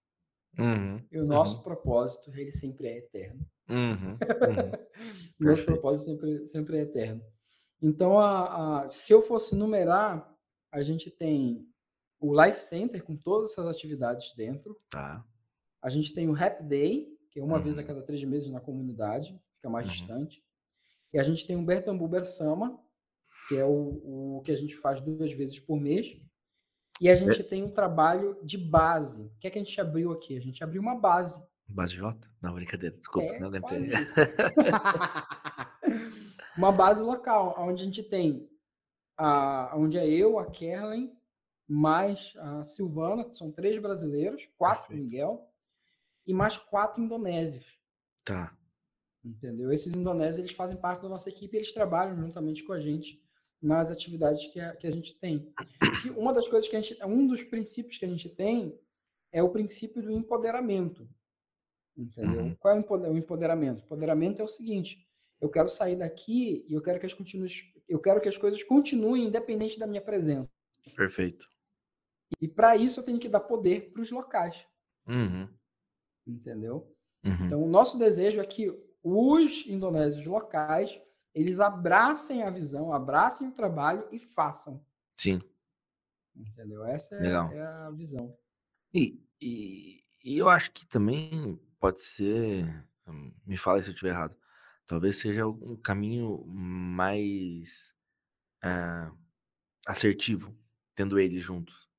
Uhum, 0.58 1.02
e 1.12 1.20
o 1.20 1.26
nosso 1.26 1.58
uhum. 1.58 1.64
propósito, 1.64 2.32
ele 2.36 2.52
sempre 2.52 2.88
é 2.88 2.98
eterno. 2.98 3.46
Uhum, 3.70 4.18
nosso 5.40 5.64
propósito 5.64 6.06
sempre, 6.06 6.48
sempre 6.48 6.78
é 6.78 6.82
eterno. 6.82 7.24
Então, 7.82 8.20
a, 8.20 8.84
a, 8.84 8.90
se 8.90 9.14
eu 9.14 9.22
fosse 9.22 9.56
numerar, 9.56 10.30
a 10.72 10.82
gente 10.82 11.10
tem 11.10 11.66
o 12.20 12.40
Life 12.44 12.62
Center 12.62 13.04
com 13.04 13.16
todas 13.16 13.52
essas 13.52 13.68
atividades 13.68 14.34
dentro. 14.36 14.76
Tá. 14.90 15.24
A 15.82 15.90
gente 15.90 16.14
tem 16.14 16.28
o 16.28 16.36
Happy 16.36 16.64
Day, 16.64 17.08
que 17.32 17.40
é 17.40 17.44
uma 17.44 17.60
vez 17.60 17.78
a 17.78 17.82
uhum. 17.82 17.88
cada 17.88 18.02
três 18.02 18.24
meses 18.24 18.52
na 18.52 18.60
comunidade, 18.60 19.40
fica 19.56 19.70
mais 19.70 19.86
uhum. 19.88 19.94
distante. 19.94 20.44
E 21.14 21.20
a 21.20 21.24
gente 21.24 21.48
tem 21.48 21.56
o 21.56 21.66
Bertambu 21.66 22.08
Bersama, 22.08 22.80
que 23.50 23.58
é 23.58 23.66
o, 23.66 24.38
o 24.38 24.42
que 24.46 24.52
a 24.52 24.56
gente 24.56 24.78
faz 24.78 25.02
duas 25.02 25.34
vezes 25.34 25.60
por 25.60 25.82
mês. 25.82 26.16
E 27.02 27.10
a 27.10 27.16
gente 27.16 27.42
é. 27.42 27.44
tem 27.44 27.64
um 27.64 27.72
trabalho 27.72 28.38
de 28.44 28.60
base. 28.60 29.24
O 29.24 29.40
que 29.40 29.48
é 29.48 29.50
que 29.50 29.58
a 29.58 29.64
gente 29.64 29.82
abriu 29.82 30.12
aqui? 30.12 30.38
A 30.38 30.40
gente 30.40 30.64
abriu 30.64 30.80
uma 30.80 30.96
base. 30.96 31.44
Base 31.68 31.96
J? 31.96 32.16
Não, 32.40 32.54
brincadeira, 32.54 32.96
desculpa, 32.96 33.34
é, 33.34 33.40
não 33.40 33.50
lembrei. 33.50 33.90
uma 36.58 36.72
base 36.72 37.02
local, 37.02 37.56
onde 37.58 37.82
a 37.82 37.86
gente 37.86 38.04
tem 38.04 38.48
a, 39.18 39.74
onde 39.76 39.98
é 39.98 40.08
eu, 40.08 40.38
a 40.38 40.46
Kerlin, 40.50 41.12
mais 41.68 42.34
a 42.38 42.64
Silvana, 42.64 43.26
que 43.26 43.36
são 43.36 43.52
três 43.52 43.82
brasileiros, 43.82 44.48
quatro 44.58 44.88
Perfeito. 44.88 45.04
Miguel, 45.04 45.52
e 46.26 46.34
mais 46.34 46.58
quatro 46.58 47.02
indonésios. 47.02 47.66
Tá. 48.24 48.56
Entendeu? 49.24 49.72
Esses 49.72 49.94
indonésios, 49.94 50.40
eles 50.40 50.56
fazem 50.56 50.78
parte 50.78 51.02
da 51.02 51.10
nossa 51.10 51.30
equipe, 51.30 51.58
eles 51.58 51.72
trabalham 51.72 52.16
juntamente 52.16 52.64
com 52.64 52.74
a 52.74 52.80
gente 52.80 53.22
nas 53.62 53.92
atividades 53.92 54.48
que 54.48 54.60
a, 54.60 54.76
que 54.76 54.88
a 54.88 54.92
gente 54.92 55.18
tem. 55.20 55.54
E 56.06 56.10
uma 56.12 56.34
das 56.34 56.48
coisas 56.48 56.70
que 56.70 56.76
a 56.76 56.82
gente, 56.82 56.98
um 57.04 57.28
dos 57.28 57.44
princípios 57.44 57.98
que 57.98 58.06
a 58.06 58.08
gente 58.08 58.30
tem 58.30 58.80
é 59.32 59.44
o 59.44 59.50
princípio 59.50 60.02
do 60.02 60.12
empoderamento. 60.12 61.08
Entendeu? 61.98 62.44
Uhum. 62.44 62.56
Qual 62.56 62.74
é 62.74 62.80
o 63.10 63.18
empoderamento? 63.18 63.82
O 63.82 63.86
empoderamento 63.86 64.42
é 64.42 64.44
o 64.44 64.48
seguinte: 64.48 65.06
eu 65.42 65.50
quero 65.50 65.70
sair 65.70 65.98
daqui 65.98 66.66
e 66.68 66.74
eu 66.74 66.82
quero 66.82 67.00
que 67.00 67.06
as 67.06 67.16
eu 67.88 68.00
quero 68.00 68.22
que 68.22 68.30
as 68.30 68.38
coisas 68.38 68.64
continuem 68.64 69.26
independente 69.26 69.78
da 69.78 69.88
minha 69.88 70.02
presença. 70.02 70.50
Perfeito. 70.96 71.48
E 72.40 72.48
para 72.48 72.78
isso 72.78 73.00
eu 73.00 73.04
tenho 73.04 73.20
que 73.20 73.28
dar 73.28 73.42
poder 73.42 73.92
para 73.92 74.02
os 74.02 74.12
locais. 74.12 74.66
Uhum. 75.08 75.50
Entendeu? 76.26 76.96
Uhum. 77.24 77.46
Então, 77.46 77.64
o 77.64 77.68
nosso 77.68 77.98
desejo 77.98 78.40
é 78.40 78.46
que 78.46 78.72
os 79.04 79.66
indonésios 79.68 80.26
locais 80.26 81.00
eles 81.40 81.60
abracem 81.60 82.44
a 82.44 82.50
visão, 82.50 82.92
abracem 82.92 83.48
o 83.48 83.54
trabalho 83.54 84.08
e 84.12 84.20
façam. 84.20 84.84
Sim. 85.16 85.40
Entendeu? 86.36 86.84
Essa 86.86 87.16
é, 87.16 87.58
é 87.58 87.62
a 87.62 87.92
visão. 87.92 88.38
E, 88.94 89.24
e, 89.42 90.02
e, 90.24 90.38
eu 90.38 90.50
acho 90.50 90.72
que 90.72 90.86
também 90.86 91.58
pode 91.80 92.02
ser, 92.04 92.86
me 93.46 93.56
fala 93.56 93.82
se 93.82 93.90
eu 93.90 93.94
estiver 93.94 94.10
errado, 94.10 94.36
talvez 94.86 95.18
seja 95.18 95.48
um 95.48 95.78
caminho 95.78 96.46
mais 96.46 97.94
uh, 98.64 99.18
assertivo, 99.88 100.54
tendo 100.96 101.18
eles 101.20 101.42
juntos. 101.42 101.90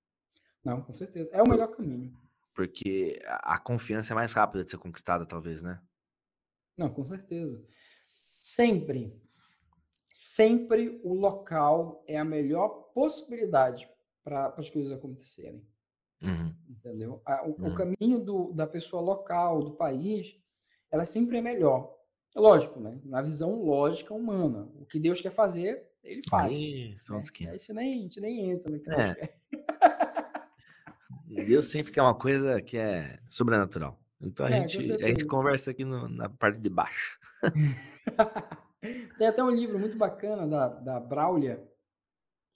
Não, 0.63 0.83
com 0.83 0.93
certeza. 0.93 1.31
É 1.33 1.43
o 1.43 1.49
melhor 1.49 1.69
caminho. 1.69 2.15
Porque 2.53 3.19
a, 3.25 3.55
a 3.55 3.59
confiança 3.59 4.13
é 4.13 4.17
mais 4.17 4.35
rápida 4.35 4.65
de 4.65 4.71
ser 4.71 4.79
conquistada, 4.79 5.25
talvez, 5.25 5.63
né? 5.63 5.81
Não, 6.77 6.93
com 6.93 7.05
certeza. 7.07 7.65
Sempre, 8.41 9.19
sempre 10.11 11.01
o 11.05 11.15
local 11.15 12.05
é 12.07 12.19
a 12.19 12.25
melhor 12.25 12.69
possibilidade 12.93 13.89
para 14.25 14.53
as 14.57 14.69
coisas 14.69 14.93
acontecerem. 14.93 15.65
Uhum. 16.23 16.55
Entendeu? 16.69 17.23
O, 17.27 17.63
uhum. 17.63 17.69
o 17.69 17.75
caminho 17.75 18.19
do, 18.19 18.53
da 18.53 18.67
pessoa 18.67 19.01
local, 19.01 19.63
do 19.63 19.73
país, 19.73 20.37
ela 20.91 21.05
sempre 21.05 21.39
é 21.39 21.41
melhor. 21.41 21.97
Lógico, 22.37 22.79
né? 22.81 23.01
Na 23.05 23.23
visão 23.23 23.63
lógica 23.63 24.13
humana. 24.13 24.69
O 24.77 24.85
que 24.85 25.01
Deus 25.01 25.21
quer 25.21 25.31
fazer, 25.31 25.89
ele 26.03 26.23
faz. 26.29 26.51
Aí, 26.51 26.95
são 26.99 27.17
né? 27.19 27.23
Aí 27.53 27.59
você 27.59 27.73
nem, 27.73 27.89
a 27.89 27.93
gente 27.93 28.21
nem 28.21 28.51
entra 28.51 28.73
no 28.73 28.81
que 28.81 28.91
é. 28.91 28.95
Deus 28.97 29.17
quer. 29.17 29.41
Deus 31.47 31.67
sempre 31.67 31.93
quer 31.93 32.03
uma 32.03 32.15
coisa 32.15 32.61
que 32.61 32.77
é 32.77 33.19
sobrenatural. 33.29 33.99
Então 34.21 34.45
a, 34.47 34.51
é, 34.51 34.69
gente, 34.69 34.93
a 34.93 35.09
gente 35.09 35.25
conversa 35.25 35.71
aqui 35.71 35.85
no, 35.85 36.09
na 36.09 36.29
parte 36.29 36.61
de 36.61 36.69
baixo. 36.69 37.19
Tem 38.81 39.27
até 39.27 39.43
um 39.43 39.51
livro 39.51 39.79
muito 39.79 39.97
bacana 39.97 40.47
da, 40.47 40.69
da 40.69 41.01
Braulia. 41.01 41.67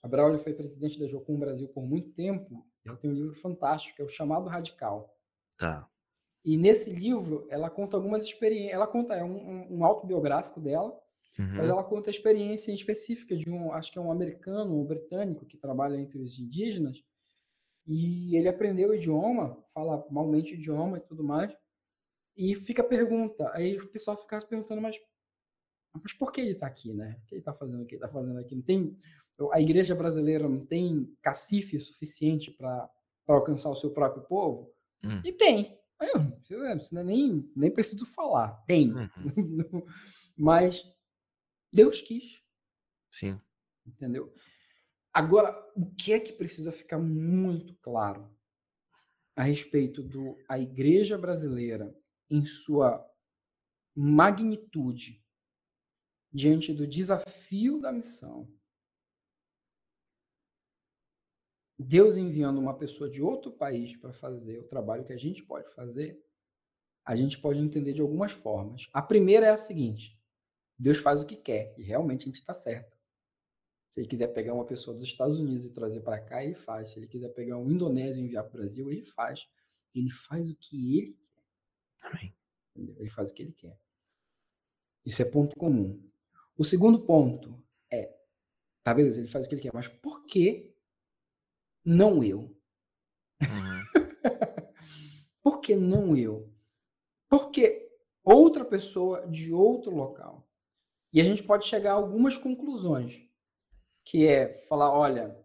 A 0.01 0.07
Braulia 0.07 0.39
foi 0.39 0.53
presidente 0.53 0.99
da 0.99 1.07
Jocum 1.07 1.37
Brasil 1.37 1.67
por 1.67 1.83
muito 1.83 2.11
tempo. 2.11 2.65
Ela 2.85 2.97
tem 2.97 3.09
um 3.09 3.13
livro 3.13 3.35
fantástico, 3.35 3.95
que 3.95 4.01
é 4.01 4.05
o 4.05 4.09
Chamado 4.09 4.47
Radical. 4.47 5.15
Tá. 5.57 5.89
E 6.43 6.57
nesse 6.57 6.91
livro, 6.91 7.47
ela 7.49 7.69
conta 7.69 7.97
algumas 7.97 8.23
experiências. 8.23 8.73
Ela 8.73 8.85
conta, 8.85 9.15
é 9.15 9.23
um, 9.23 9.77
um 9.77 9.83
autobiográfico 9.83 10.59
dela, 10.59 10.91
uhum. 11.39 11.55
mas 11.55 11.67
ela 11.67 11.83
conta 11.83 12.09
a 12.09 12.11
experiência 12.11 12.71
específica 12.71 13.35
de 13.35 13.49
um, 13.49 13.73
acho 13.73 13.91
que 13.91 13.97
é 13.97 14.01
um 14.01 14.11
americano 14.11 14.75
ou 14.75 14.81
um 14.81 14.85
britânico 14.85 15.45
que 15.45 15.57
trabalha 15.57 15.97
entre 15.97 16.19
os 16.19 16.37
indígenas, 16.37 17.03
e 17.87 18.35
ele 18.35 18.47
aprendeu 18.47 18.89
o 18.89 18.95
idioma, 18.95 19.57
fala 19.73 20.05
malmente 20.09 20.53
o 20.53 20.55
idioma 20.55 20.97
e 20.97 21.01
tudo 21.01 21.23
mais. 21.23 21.55
E 22.35 22.55
fica 22.55 22.81
a 22.81 22.85
pergunta. 22.85 23.49
Aí 23.53 23.77
o 23.77 23.87
pessoal 23.87 24.17
fica 24.17 24.39
se 24.39 24.47
perguntando, 24.47 24.81
mas, 24.81 24.97
mas 26.01 26.13
por 26.13 26.31
que 26.31 26.41
ele 26.41 26.51
está 26.51 26.67
aqui, 26.67 26.93
né? 26.93 27.19
O 27.23 27.25
que 27.27 27.35
ele 27.35 27.41
está 27.41 27.53
fazendo 27.53 27.83
o 27.83 27.85
que 27.85 27.95
ele 27.95 28.03
está 28.03 28.13
fazendo 28.13 28.39
aqui? 28.39 28.55
Não 28.55 28.61
tem, 28.61 28.97
a 29.51 29.61
igreja 29.61 29.95
brasileira 29.95 30.47
não 30.47 30.65
tem 30.65 31.15
cacife 31.21 31.79
suficiente 31.79 32.51
para 32.51 32.89
alcançar 33.27 33.69
o 33.69 33.75
seu 33.75 33.91
próprio 33.91 34.23
povo? 34.23 34.73
Hum. 35.03 35.21
E 35.23 35.31
tem. 35.31 35.79
Eu, 36.49 37.03
nem, 37.03 37.49
nem 37.55 37.71
preciso 37.71 38.05
falar. 38.05 38.63
Tem. 38.65 38.93
Uhum. 38.93 39.85
mas 40.37 40.83
Deus 41.71 42.01
quis. 42.01 42.41
Sim. 43.11 43.37
Entendeu? 43.85 44.33
Agora, 45.13 45.55
o 45.75 45.89
que 45.95 46.11
é 46.11 46.19
que 46.19 46.33
precisa 46.33 46.71
ficar 46.71 46.99
muito 46.99 47.73
claro 47.75 48.29
a 49.35 49.43
respeito 49.43 50.03
do 50.03 50.37
a 50.47 50.59
igreja 50.59 51.17
brasileira 51.17 51.95
em 52.29 52.45
sua 52.45 53.05
magnitude 53.95 55.24
diante 56.35 56.73
do 56.73 56.85
desafio 56.85 57.79
da 57.79 57.93
missão? 57.93 58.45
Deus 61.79 62.17
enviando 62.17 62.59
uma 62.59 62.77
pessoa 62.77 63.09
de 63.09 63.21
outro 63.21 63.51
país 63.51 63.95
para 63.95 64.11
fazer 64.11 64.59
o 64.59 64.67
trabalho 64.67 65.05
que 65.05 65.13
a 65.13 65.17
gente 65.17 65.41
pode 65.43 65.73
fazer, 65.73 66.21
a 67.05 67.15
gente 67.15 67.39
pode 67.39 67.59
entender 67.59 67.93
de 67.93 68.01
algumas 68.01 68.33
formas. 68.33 68.89
A 68.91 69.01
primeira 69.01 69.45
é 69.45 69.49
a 69.49 69.57
seguinte: 69.57 70.19
Deus 70.77 70.97
faz 70.97 71.21
o 71.23 71.25
que 71.25 71.37
quer, 71.37 71.73
e 71.77 71.83
realmente 71.83 72.23
a 72.23 72.25
gente 72.25 72.35
está 72.35 72.53
certo. 72.53 72.97
Se 73.89 74.01
ele 74.01 74.07
quiser 74.09 74.27
pegar 74.27 74.53
uma 74.53 74.65
pessoa 74.65 74.93
dos 74.93 75.05
Estados 75.05 75.39
Unidos 75.39 75.63
e 75.63 75.73
trazer 75.73 76.01
para 76.01 76.19
cá, 76.19 76.43
ele 76.43 76.55
faz. 76.55 76.89
Se 76.89 76.99
ele 76.99 77.07
quiser 77.07 77.29
pegar 77.29 77.57
um 77.57 77.71
indonésio 77.71 78.21
e 78.21 78.25
enviar 78.25 78.43
para 78.43 78.55
o 78.55 78.57
Brasil, 78.57 78.91
ele 78.91 79.05
faz. 79.05 79.47
Ele 79.93 80.09
faz 80.09 80.49
o 80.49 80.55
que 80.55 80.97
ele 80.97 81.13
quer. 81.13 82.09
Amém. 82.09 82.35
Ele 82.75 83.09
faz 83.09 83.31
o 83.31 83.33
que 83.33 83.43
ele 83.43 83.53
quer. 83.53 83.79
Isso 85.05 85.21
é 85.21 85.25
ponto 85.25 85.55
comum. 85.55 86.01
O 86.57 86.63
segundo 86.63 86.99
ponto 86.99 87.61
é, 87.91 88.15
tá 88.83 88.93
beleza, 88.93 89.19
ele 89.19 89.27
faz 89.27 89.45
o 89.45 89.49
que 89.49 89.55
ele 89.55 89.61
quer, 89.61 89.73
mas 89.73 89.87
por 89.87 90.25
que 90.25 90.73
não 91.83 92.23
eu? 92.23 92.55
Uhum. 93.41 93.83
por 95.43 95.59
que 95.59 95.75
não 95.75 96.15
eu? 96.15 96.51
Porque 97.29 97.91
outra 98.23 98.65
pessoa 98.65 99.27
de 99.27 99.53
outro 99.53 99.95
local. 99.95 100.49
E 101.13 101.21
a 101.21 101.23
gente 101.23 101.43
pode 101.43 101.65
chegar 101.65 101.91
a 101.91 101.95
algumas 101.95 102.37
conclusões 102.37 103.25
que 104.03 104.27
é 104.27 104.53
falar, 104.67 104.91
olha, 104.91 105.37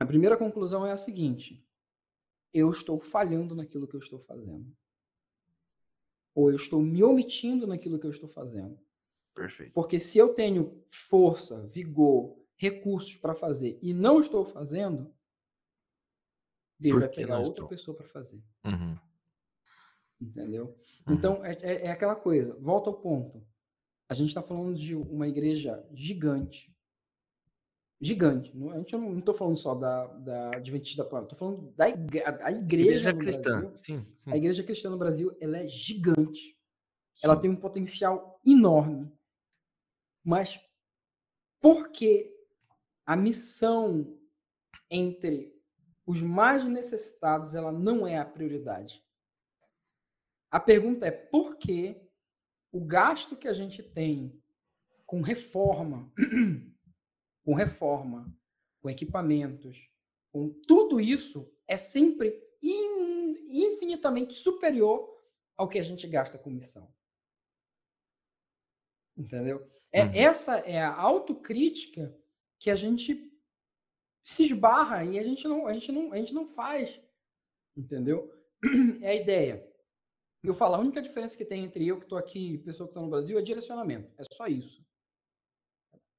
a 0.00 0.06
primeira 0.06 0.36
conclusão 0.36 0.86
é 0.86 0.92
a 0.92 0.96
seguinte: 0.96 1.64
eu 2.54 2.70
estou 2.70 3.00
falhando 3.00 3.54
naquilo 3.54 3.86
que 3.86 3.94
eu 3.94 4.00
estou 4.00 4.18
fazendo. 4.18 4.74
Ou 6.34 6.50
eu 6.50 6.56
estou 6.56 6.80
me 6.80 7.02
omitindo 7.02 7.66
naquilo 7.66 7.98
que 7.98 8.06
eu 8.06 8.10
estou 8.10 8.28
fazendo. 8.28 8.78
Perfeito. 9.38 9.72
Porque 9.72 10.00
se 10.00 10.18
eu 10.18 10.34
tenho 10.34 10.82
força, 10.88 11.66
vigor, 11.68 12.36
recursos 12.56 13.16
para 13.16 13.34
fazer 13.34 13.78
e 13.80 13.94
não 13.94 14.18
estou 14.18 14.44
fazendo, 14.44 15.14
Deus 16.78 16.98
vai 16.98 17.08
pegar 17.08 17.38
outra 17.38 17.52
estou? 17.52 17.68
pessoa 17.68 17.96
para 17.96 18.08
fazer. 18.08 18.42
Uhum. 18.64 18.98
Entendeu? 20.20 20.76
Uhum. 21.06 21.14
Então, 21.14 21.44
é, 21.44 21.52
é, 21.60 21.86
é 21.86 21.90
aquela 21.90 22.16
coisa, 22.16 22.56
volta 22.60 22.90
ao 22.90 22.96
ponto. 22.96 23.46
A 24.08 24.14
gente 24.14 24.28
está 24.28 24.42
falando 24.42 24.76
de 24.76 24.96
uma 24.96 25.28
igreja 25.28 25.86
gigante. 25.92 26.74
Gigante. 28.00 28.56
Não, 28.56 28.70
a 28.70 28.78
gente 28.78 28.92
não 28.96 29.18
estou 29.18 29.34
falando 29.34 29.56
só 29.56 29.74
da, 29.74 30.06
da 30.06 30.50
Adventista 30.56 31.04
da 31.04 31.22
Estou 31.22 31.38
falando 31.38 31.72
da 31.76 31.88
igreja, 31.88 32.50
igreja 32.50 33.14
cristã. 33.14 33.50
Brasil, 33.50 33.72
sim, 33.76 34.06
sim, 34.16 34.32
A 34.32 34.36
igreja 34.36 34.62
cristã 34.62 34.90
no 34.90 34.98
Brasil 34.98 35.36
ela 35.40 35.58
é 35.58 35.68
gigante. 35.68 36.56
Sim. 37.12 37.26
Ela 37.26 37.36
tem 37.36 37.50
um 37.50 37.56
potencial 37.56 38.40
enorme. 38.46 39.12
Mas 40.28 40.60
por 41.58 41.88
que 41.88 42.30
a 43.06 43.16
missão 43.16 44.14
entre 44.90 45.58
os 46.04 46.20
mais 46.20 46.62
necessitados 46.64 47.54
ela 47.54 47.72
não 47.72 48.06
é 48.06 48.18
a 48.18 48.26
prioridade? 48.26 49.02
A 50.50 50.60
pergunta 50.60 51.06
é 51.06 51.10
por 51.10 51.56
que 51.56 52.06
o 52.70 52.78
gasto 52.78 53.38
que 53.38 53.48
a 53.48 53.54
gente 53.54 53.82
tem 53.82 54.38
com 55.06 55.22
reforma, 55.22 56.12
com 57.42 57.54
reforma, 57.54 58.30
com 58.82 58.90
equipamentos, 58.90 59.88
com 60.30 60.50
tudo 60.66 61.00
isso 61.00 61.50
é 61.66 61.78
sempre 61.78 62.38
in, 62.62 63.48
infinitamente 63.48 64.34
superior 64.34 65.08
ao 65.56 65.70
que 65.70 65.78
a 65.78 65.82
gente 65.82 66.06
gasta 66.06 66.36
com 66.36 66.50
missão. 66.50 66.86
Entendeu? 69.18 69.66
É, 69.92 70.04
uhum. 70.04 70.10
Essa 70.14 70.58
é 70.58 70.80
a 70.80 70.94
autocrítica 70.94 72.16
que 72.58 72.70
a 72.70 72.76
gente 72.76 73.28
se 74.24 74.44
esbarra 74.44 75.04
e 75.04 75.18
a 75.18 75.22
gente 75.22 75.48
não, 75.48 75.66
a 75.66 75.72
gente 75.72 75.90
não, 75.90 76.12
a 76.12 76.16
gente 76.16 76.32
não 76.32 76.46
faz. 76.46 77.00
Entendeu? 77.76 78.32
É 79.02 79.10
a 79.10 79.14
ideia. 79.14 79.68
Eu 80.42 80.54
falo, 80.54 80.74
a 80.74 80.78
única 80.78 81.02
diferença 81.02 81.36
que 81.36 81.44
tem 81.44 81.64
entre 81.64 81.86
eu 81.86 81.98
que 81.98 82.04
estou 82.04 82.18
aqui 82.18 82.54
e 82.54 82.58
pessoa 82.58 82.86
que 82.86 82.92
está 82.92 83.00
no 83.00 83.08
Brasil 83.08 83.38
é 83.38 83.42
direcionamento. 83.42 84.12
É 84.16 84.22
só 84.32 84.46
isso. 84.46 84.84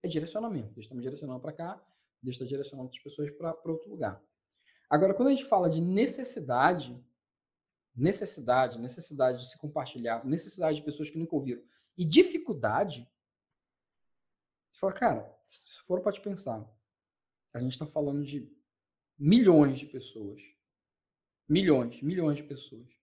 É 0.04 0.08
direcionamento. 0.08 0.74
Deus 0.74 0.86
está 0.86 0.95
me 0.95 1.02
direcionando 1.02 1.39
para 1.39 1.54
cá, 1.54 1.82
Deus 2.22 2.36
está 2.36 2.45
direcionando 2.45 2.88
outras 2.88 3.04
pessoas 3.04 3.30
para 3.32 3.56
outro 3.66 3.89
lugar. 3.89 4.22
Agora, 4.89 5.14
quando 5.14 5.28
a 5.28 5.32
gente 5.32 5.45
fala 5.45 5.70
de 5.70 5.82
necessidade, 5.82 6.97
necessidade, 7.96 8.80
necessidade 8.80 9.44
de 9.44 9.52
se 9.52 9.58
compartilhar, 9.58 10.26
necessidade 10.26 10.78
de 10.78 10.84
pessoas 10.84 11.10
que 11.10 11.18
nunca 11.18 11.36
ouviram, 11.36 11.62
e 11.98 12.06
dificuldade, 12.06 13.08
você 14.72 14.80
fala, 14.80 14.94
cara, 14.94 15.40
se 15.46 15.82
for 15.86 16.02
para 16.02 16.14
te 16.14 16.22
pensar, 16.22 16.66
a 17.54 17.60
gente 17.60 17.74
está 17.74 17.86
falando 17.86 18.24
de 18.24 18.50
milhões 19.18 19.80
de 19.80 19.86
pessoas. 19.86 20.42
Milhões, 21.48 22.02
milhões 22.02 22.38
de 22.38 22.44
pessoas 22.44 23.00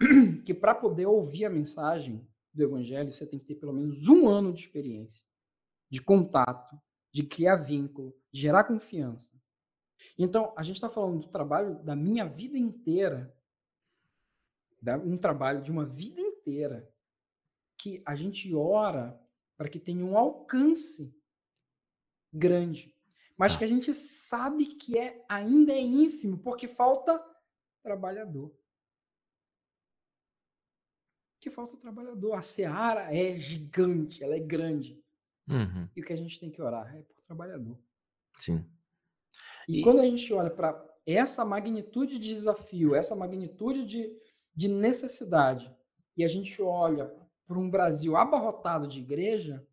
que 0.44 0.54
para 0.54 0.74
poder 0.74 1.06
ouvir 1.06 1.44
a 1.44 1.50
mensagem 1.50 2.26
do 2.52 2.62
evangelho, 2.62 3.12
você 3.12 3.26
tem 3.26 3.38
que 3.38 3.46
ter 3.46 3.56
pelo 3.56 3.72
menos 3.72 4.08
um 4.08 4.28
ano 4.28 4.52
de 4.52 4.60
experiência, 4.60 5.24
de 5.90 6.00
contato, 6.00 6.80
de 7.12 7.22
criar 7.22 7.56
vínculo, 7.56 8.14
de 8.32 8.40
gerar 8.40 8.64
confiança. 8.64 9.36
Então, 10.16 10.52
a 10.56 10.62
gente 10.62 10.76
está 10.76 10.88
falando 10.88 11.20
do 11.20 11.28
trabalho 11.28 11.82
da 11.82 11.94
minha 11.94 12.24
vida 12.24 12.56
inteira, 12.56 13.34
um 15.04 15.16
trabalho 15.16 15.62
de 15.62 15.70
uma 15.70 15.84
vida 15.84 16.20
inteira, 16.20 16.88
que 17.76 18.02
a 18.04 18.14
gente 18.14 18.54
ora 18.54 19.18
para 19.56 19.68
que 19.68 19.78
tenha 19.80 20.04
um 20.04 20.16
alcance 20.16 21.14
grande, 22.32 22.94
mas 23.36 23.52
tá. 23.52 23.58
que 23.58 23.64
a 23.64 23.68
gente 23.68 23.94
sabe 23.94 24.66
que 24.66 24.98
é 24.98 25.24
ainda 25.28 25.72
é 25.72 25.80
ínfimo, 25.80 26.38
porque 26.38 26.68
falta 26.68 27.24
trabalhador 27.82 28.52
que 31.40 31.50
falta 31.50 31.76
trabalhador. 31.76 32.34
A 32.34 32.42
seara 32.42 33.14
é 33.14 33.36
gigante, 33.38 34.22
ela 34.22 34.36
é 34.36 34.40
grande. 34.40 35.02
Uhum. 35.48 35.88
E 35.96 36.00
o 36.00 36.04
que 36.04 36.12
a 36.12 36.16
gente 36.16 36.38
tem 36.38 36.50
que 36.50 36.60
orar 36.60 36.94
é 36.94 37.02
por 37.02 37.22
trabalhador. 37.22 37.78
Sim. 38.36 38.64
E, 39.68 39.80
e... 39.80 39.82
quando 39.82 40.00
a 40.00 40.04
gente 40.04 40.32
olha 40.32 40.50
para 40.50 40.84
essa 41.06 41.44
magnitude 41.44 42.18
de 42.18 42.28
desafio, 42.28 42.94
essa 42.94 43.16
magnitude 43.16 43.86
de, 43.86 44.12
de 44.58 44.66
necessidade, 44.66 45.72
e 46.16 46.24
a 46.24 46.26
gente 46.26 46.60
olha 46.60 47.06
para 47.46 47.56
um 47.56 47.70
Brasil 47.70 48.16
abarrotado 48.16 48.88
de 48.88 48.98
igreja, 48.98 49.64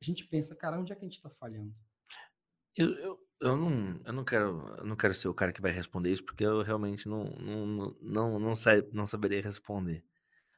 a 0.00 0.04
gente 0.06 0.24
pensa, 0.24 0.56
cara, 0.56 0.80
onde 0.80 0.90
é 0.90 0.96
que 0.96 1.02
a 1.02 1.04
gente 1.04 1.18
está 1.18 1.28
falhando? 1.28 1.74
Eu, 2.74 2.88
eu, 2.94 3.28
eu, 3.38 3.56
não, 3.58 4.00
eu, 4.02 4.12
não 4.14 4.24
quero, 4.24 4.76
eu 4.78 4.84
não 4.86 4.96
quero 4.96 5.12
ser 5.12 5.28
o 5.28 5.34
cara 5.34 5.52
que 5.52 5.60
vai 5.60 5.70
responder 5.72 6.10
isso, 6.10 6.24
porque 6.24 6.42
eu 6.42 6.62
realmente 6.62 7.06
não, 7.06 7.24
não, 7.24 7.96
não, 8.00 8.38
não, 8.38 8.56
sei, 8.56 8.88
não 8.94 9.06
saberia 9.06 9.42
responder. 9.42 10.02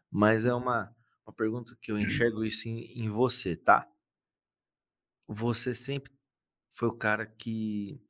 Mas 0.08 0.44
é 0.44 0.54
uma, 0.54 0.94
uma 1.26 1.34
pergunta 1.34 1.76
que 1.82 1.90
eu 1.90 1.98
enxergo 1.98 2.44
isso 2.44 2.68
em, 2.68 2.84
em 3.00 3.08
você, 3.10 3.56
tá? 3.56 3.90
Você 5.26 5.74
sempre 5.74 6.12
foi 6.70 6.86
o 6.86 6.96
cara 6.96 7.26
que, 7.26 8.00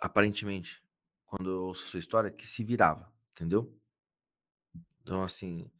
aparentemente, 0.00 0.82
quando 1.30 1.48
eu 1.48 1.62
ouço 1.62 1.84
a 1.84 1.86
sua 1.86 2.00
história, 2.00 2.30
que 2.30 2.46
se 2.46 2.64
virava, 2.64 3.10
entendeu? 3.30 3.72
Então, 5.00 5.22
assim, 5.22 5.70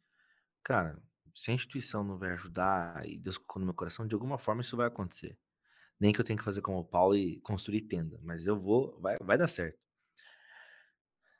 cara, 0.63 0.97
se 1.35 1.51
a 1.51 1.53
instituição 1.53 2.05
não 2.05 2.17
vai 2.17 2.31
ajudar 2.31 3.05
e 3.05 3.19
Deus 3.19 3.37
colocou 3.37 3.59
no 3.59 3.65
meu 3.65 3.73
coração, 3.73 4.07
de 4.07 4.13
alguma 4.15 4.37
forma 4.37 4.61
isso 4.61 4.77
vai 4.77 4.87
acontecer. 4.87 5.37
Nem 5.99 6.13
que 6.13 6.21
eu 6.21 6.25
tenha 6.25 6.37
que 6.37 6.43
fazer 6.43 6.61
como 6.61 6.79
o 6.79 6.85
Paulo 6.85 7.17
e 7.17 7.39
construir 7.41 7.81
tenda, 7.81 8.17
mas 8.23 8.47
eu 8.47 8.55
vou, 8.55 8.97
vai, 9.01 9.17
vai 9.21 9.37
dar 9.37 9.47
certo. 9.49 9.77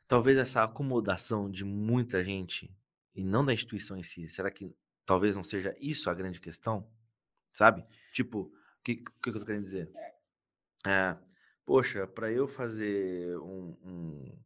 Talvez 0.07 0.37
essa 0.37 0.61
acomodação 0.61 1.49
de 1.49 1.63
muita 1.63 2.21
gente 2.23 2.69
e 3.15 3.23
não 3.23 3.45
da 3.45 3.53
instituição 3.53 3.95
em 3.95 4.03
si. 4.03 4.27
Será 4.27 4.51
que 4.51 4.75
talvez 5.05 5.37
não 5.37 5.43
seja 5.43 5.73
isso 5.79 6.09
a 6.09 6.13
grande 6.13 6.41
questão? 6.41 6.85
Sabe? 7.49 7.85
Tipo, 8.11 8.41
o 8.41 8.51
que, 8.83 8.97
que, 8.97 9.29
eu 9.29 9.39
tô 9.39 9.45
querendo 9.45 9.63
dizer? 9.63 9.89
É, 10.85 11.17
poxa, 11.71 12.05
para 12.05 12.29
eu 12.29 12.49
fazer 12.49 13.37
um, 13.37 13.77
um, 13.81 14.39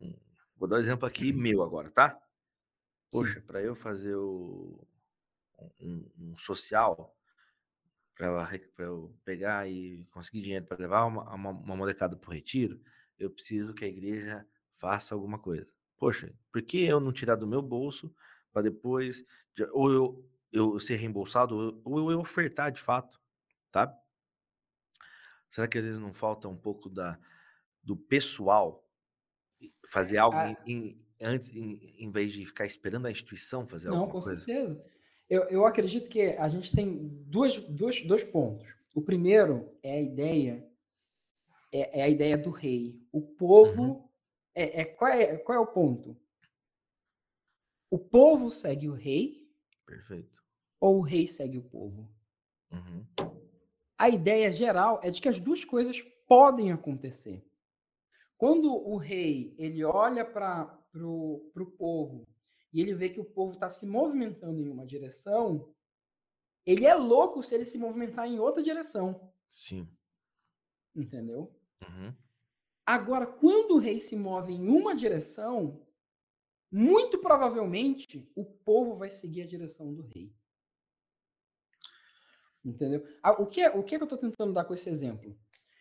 um, 0.00 0.14
Vou 0.56 0.66
dar 0.66 0.76
um 0.76 0.80
exemplo 0.80 1.06
aqui 1.06 1.30
meu 1.30 1.62
agora, 1.62 1.90
tá? 1.90 2.18
Poxa, 3.10 3.42
para 3.42 3.60
eu 3.60 3.74
fazer 3.74 4.14
o, 4.16 4.88
um, 5.78 6.10
um 6.18 6.34
social, 6.34 7.14
para 8.14 8.28
eu, 8.28 8.38
eu 8.78 9.14
pegar 9.22 9.68
e 9.68 10.06
conseguir 10.06 10.40
dinheiro 10.40 10.64
para 10.64 10.78
levar 10.78 11.04
uma, 11.04 11.34
uma, 11.34 11.50
uma 11.50 11.76
molecada 11.76 12.16
para 12.16 12.30
o 12.30 12.32
retiro, 12.32 12.80
eu 13.18 13.30
preciso 13.30 13.74
que 13.74 13.84
a 13.84 13.88
igreja 13.88 14.48
faça 14.72 15.14
alguma 15.14 15.38
coisa. 15.38 15.68
Poxa, 15.98 16.34
por 16.50 16.62
que 16.62 16.82
eu 16.86 17.00
não 17.00 17.12
tirar 17.12 17.36
do 17.36 17.46
meu 17.46 17.60
bolso 17.60 18.14
para 18.50 18.62
depois, 18.62 19.22
ou 19.72 19.92
eu, 19.92 20.30
eu 20.50 20.80
ser 20.80 20.96
reembolsado, 20.96 21.82
ou 21.84 22.10
eu 22.10 22.18
ofertar 22.18 22.72
de 22.72 22.80
fato, 22.80 23.20
tá? 23.70 23.94
Será 25.50 25.66
que 25.66 25.78
às 25.78 25.84
vezes 25.84 26.00
não 26.00 26.12
falta 26.12 26.48
um 26.48 26.56
pouco 26.56 26.88
da, 26.88 27.18
do 27.82 27.96
pessoal 27.96 28.84
fazer 29.86 30.18
algo 30.18 30.36
ah, 30.36 30.56
em, 30.66 31.00
antes, 31.20 31.50
em, 31.50 31.94
em, 31.98 32.10
vez 32.10 32.32
de 32.32 32.44
ficar 32.44 32.66
esperando 32.66 33.06
a 33.06 33.10
instituição 33.10 33.66
fazer 33.66 33.88
não, 33.88 33.98
alguma 34.00 34.12
coisa? 34.12 34.30
Não, 34.30 34.38
com 34.38 34.44
certeza. 34.44 34.84
Eu, 35.28 35.42
eu 35.44 35.66
acredito 35.66 36.08
que 36.08 36.22
a 36.22 36.48
gente 36.48 36.74
tem 36.74 37.08
duas, 37.26 37.56
dois, 37.56 38.04
dois 38.06 38.22
pontos. 38.22 38.66
O 38.94 39.02
primeiro 39.02 39.76
é 39.82 39.92
a 39.96 40.00
ideia, 40.00 40.68
é, 41.72 42.00
é 42.00 42.02
a 42.02 42.08
ideia 42.08 42.36
do 42.36 42.50
rei. 42.50 43.00
O 43.10 43.20
povo 43.20 43.82
uhum. 43.82 44.06
É, 44.56 44.80
é, 44.80 44.84
qual, 44.86 45.12
é, 45.12 45.36
qual 45.36 45.58
é 45.58 45.60
o 45.60 45.66
ponto? 45.66 46.16
O 47.90 47.98
povo 47.98 48.50
segue 48.50 48.88
o 48.88 48.94
rei? 48.94 49.46
Perfeito. 49.84 50.42
Ou 50.80 50.96
o 50.96 51.02
rei 51.02 51.28
segue 51.28 51.58
o 51.58 51.62
povo? 51.62 52.10
Uhum. 52.72 53.06
A 53.98 54.08
ideia 54.08 54.52
geral 54.52 55.00
é 55.02 55.10
de 55.10 55.20
que 55.20 55.28
as 55.28 55.38
duas 55.38 55.64
coisas 55.64 56.00
podem 56.26 56.70
acontecer. 56.72 57.44
Quando 58.36 58.70
o 58.70 58.96
rei 58.96 59.54
ele 59.58 59.82
olha 59.84 60.24
para 60.24 60.78
o 60.94 61.72
povo 61.78 62.28
e 62.72 62.80
ele 62.80 62.94
vê 62.94 63.08
que 63.08 63.20
o 63.20 63.24
povo 63.24 63.54
está 63.54 63.68
se 63.68 63.86
movimentando 63.86 64.60
em 64.60 64.68
uma 64.68 64.84
direção, 64.84 65.72
ele 66.66 66.84
é 66.84 66.94
louco 66.94 67.42
se 67.42 67.54
ele 67.54 67.64
se 67.64 67.78
movimentar 67.78 68.26
em 68.26 68.38
outra 68.38 68.62
direção. 68.62 69.32
Sim. 69.48 69.88
Entendeu? 70.94 71.54
Uhum. 71.82 72.14
Agora, 72.84 73.26
quando 73.26 73.76
o 73.76 73.78
rei 73.78 73.98
se 74.00 74.14
move 74.14 74.52
em 74.52 74.68
uma 74.68 74.94
direção, 74.94 75.86
muito 76.70 77.18
provavelmente 77.18 78.30
o 78.34 78.44
povo 78.44 78.94
vai 78.94 79.08
seguir 79.08 79.42
a 79.42 79.46
direção 79.46 79.94
do 79.94 80.02
rei. 80.02 80.34
Entendeu? 82.66 83.06
Ah, 83.22 83.40
o 83.40 83.46
que, 83.46 83.60
é, 83.60 83.70
o 83.70 83.82
que, 83.82 83.94
é 83.94 83.98
que 83.98 84.02
eu 84.02 84.06
estou 84.06 84.18
tentando 84.18 84.52
dar 84.52 84.64
com 84.64 84.74
esse 84.74 84.90
exemplo? 84.90 85.38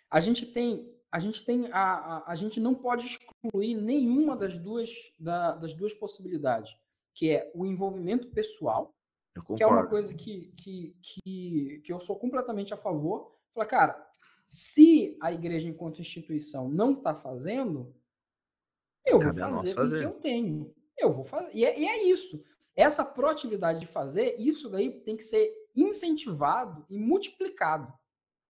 A 0.10 0.20
gente 0.20 0.46
tem, 0.46 0.96
a 1.12 1.18
gente 1.18 1.44
tem, 1.44 1.68
a, 1.72 1.94
a, 1.94 2.32
a 2.32 2.36
gente 2.36 2.60
não 2.60 2.76
pode 2.76 3.08
excluir 3.08 3.76
nenhuma 3.76 4.36
das 4.36 4.56
duas, 4.56 4.92
da, 5.18 5.56
das 5.56 5.74
duas 5.74 5.94
possibilidades, 5.94 6.78
que 7.14 7.32
é 7.32 7.52
o 7.56 7.66
envolvimento 7.66 8.30
pessoal, 8.30 8.94
que 9.58 9.64
é 9.64 9.68
uma 9.68 9.88
coisa 9.88 10.14
que, 10.14 10.54
que, 10.56 10.96
que, 11.02 11.82
que 11.84 11.92
eu 11.92 12.00
sou 12.00 12.18
completamente 12.18 12.74
a 12.74 12.78
favor. 12.78 13.36
Falar, 13.52 13.66
cara, 13.66 14.08
se 14.46 15.18
a 15.20 15.34
igreja, 15.34 15.68
enquanto 15.68 16.02
instituição, 16.02 16.70
não 16.70 16.94
está 16.94 17.16
fazendo, 17.16 17.94
Eu 19.08 19.20
Cabe 19.20 19.40
vou 19.40 19.50
fazer, 19.50 19.74
fazer. 19.74 19.98
o 19.98 20.00
que 20.00 20.06
eu 20.06 20.22
tenho. 20.22 20.76
Eu 20.98 21.12
vou 21.12 21.24
fazer. 21.24 21.50
E 21.54 21.66
é, 21.66 21.80
e 21.80 21.86
é 21.86 22.04
isso. 22.04 22.44
Essa 22.76 23.04
proatividade 23.04 23.80
de 23.80 23.88
fazer, 23.88 24.36
isso 24.38 24.70
daí 24.70 24.92
tem 25.02 25.16
que 25.18 25.24
ser 25.24 25.52
incentivado 25.76 26.86
e 26.90 26.98
multiplicado. 26.98 27.94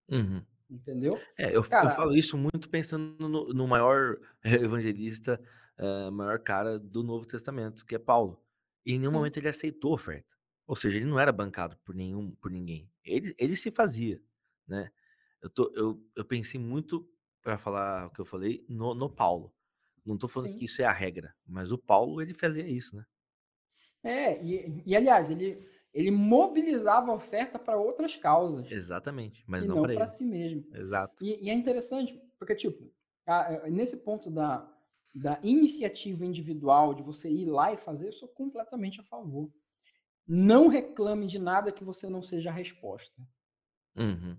Uhum. 0.10 0.44
Entendeu? 0.70 1.20
É, 1.38 1.56
eu, 1.56 1.64
cara, 1.64 1.90
eu, 1.90 1.96
falo 1.96 2.16
isso 2.16 2.38
muito 2.38 2.70
pensando 2.70 3.28
no, 3.28 3.54
no 3.54 3.68
maior 3.68 4.18
evangelista, 4.44 5.40
uh, 5.80 6.12
maior 6.12 6.40
cara 6.40 6.80
do 6.80 7.04
Novo 7.04 7.26
Testamento, 7.26 7.86
que 7.86 7.96
é 7.96 8.00
Paulo. 8.00 8.42
E 8.86 8.94
em 8.94 9.00
nenhum 9.00 9.12
sim. 9.12 9.18
momento 9.18 9.38
ele 9.38 9.48
aceitou 9.48 9.92
a 9.92 9.96
oferta. 9.96 10.36
Ou 10.68 10.76
seja, 10.76 10.98
ele 10.98 11.06
não 11.06 11.20
era 11.20 11.32
bancado 11.32 11.78
por 11.84 11.94
nenhum, 11.94 12.32
por 12.32 12.50
ninguém. 12.50 12.90
Ele, 13.04 13.36
ele 13.38 13.56
se 13.56 13.70
fazia, 13.70 14.22
né? 14.68 14.92
Eu, 15.42 15.50
tô, 15.50 15.72
eu, 15.76 16.04
eu 16.16 16.26
pensei 16.26 16.60
muito, 16.60 17.08
para 17.42 17.58
falar 17.60 18.08
o 18.08 18.10
que 18.10 18.20
eu 18.20 18.26
falei, 18.26 18.66
no, 18.68 18.96
no 18.96 19.08
Paulo. 19.08 19.54
Não 20.04 20.16
estou 20.16 20.28
falando 20.28 20.52
sim. 20.52 20.58
que 20.58 20.66
isso 20.66 20.82
é 20.82 20.86
a 20.86 20.92
regra, 20.92 21.36
mas 21.46 21.72
o 21.72 21.78
Paulo, 21.78 22.20
ele 22.22 22.34
fazia 22.34 22.68
isso, 22.68 22.96
né? 22.96 23.06
É, 24.04 24.44
e, 24.44 24.84
e 24.86 24.96
aliás, 24.96 25.30
ele, 25.30 25.68
ele 25.96 26.12
mobilizava 26.12 27.10
a 27.10 27.16
oferta 27.16 27.58
para 27.58 27.78
outras 27.78 28.18
causas. 28.18 28.70
Exatamente, 28.70 29.46
mas 29.48 29.66
não, 29.66 29.78
não 29.78 29.84
para 29.84 30.06
si 30.06 30.26
mesmo. 30.26 30.66
Exato. 30.76 31.24
E, 31.24 31.46
e, 31.46 31.50
é 31.50 31.54
interessante, 31.54 32.22
porque, 32.38 32.54
tipo, 32.54 32.92
a, 33.26 33.70
nesse 33.70 33.96
ponto 34.04 34.30
da, 34.30 34.70
da 35.16 35.40
iniciativa 35.42 36.26
individual, 36.26 36.94
de 36.94 37.02
você 37.02 37.32
ir 37.32 37.46
lá 37.46 37.72
e 37.72 37.78
fazer, 37.78 38.10
eu 38.10 38.14
sou 38.14 38.28
completamente 38.28 39.00
a 39.00 39.04
favor. 39.04 39.50
Não 40.28 40.68
reclame 40.68 41.28
de 41.28 41.40
nada 41.40 41.72
que 41.72 41.84
você 41.84 42.10
não 42.10 42.22
seja 42.22 42.50
a 42.50 42.54
resposta. 42.54 43.26
Uhum. 43.96 44.38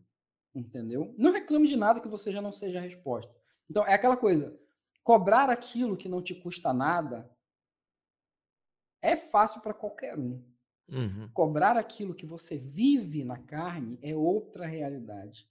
Entendeu? 0.55 1.15
Não 1.17 1.33
reclame 1.33 1.67
de 1.67 1.77
nada 1.77 2.01
que 2.01 2.09
você 2.09 2.31
já 2.31 2.43
não 2.43 2.53
seja 2.53 2.81
a 2.81 2.83
resposta. 2.83 3.35
Então, 3.71 3.83
é 3.87 3.95
aquela 3.95 4.17
coisa, 4.19 4.61
cobrar 5.03 5.49
aquilo 5.49 5.97
que 5.97 6.09
não 6.09 6.21
te 6.21 6.35
custa 6.35 6.75
nada 6.75 7.35
é 9.01 9.17
fácil 9.17 9.63
para 9.63 9.73
qualquer 9.73 10.19
um. 10.19 10.45
Uhum. 10.89 11.29
Cobrar 11.35 11.77
aquilo 11.77 12.15
que 12.15 12.25
você 12.25 12.57
vive 12.57 13.25
na 13.25 13.39
carne 13.39 13.99
é 14.03 14.15
outra 14.15 14.67
realidade. 14.67 15.49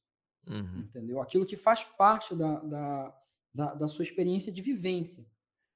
Uhum. 0.49 0.79
Entendeu? 0.79 1.21
Aquilo 1.21 1.45
que 1.45 1.57
faz 1.57 1.83
parte 1.83 2.35
da, 2.35 2.59
da, 2.59 3.21
da, 3.53 3.73
da 3.73 3.87
sua 3.87 4.03
experiência 4.03 4.51
de 4.51 4.61
vivência. 4.61 5.25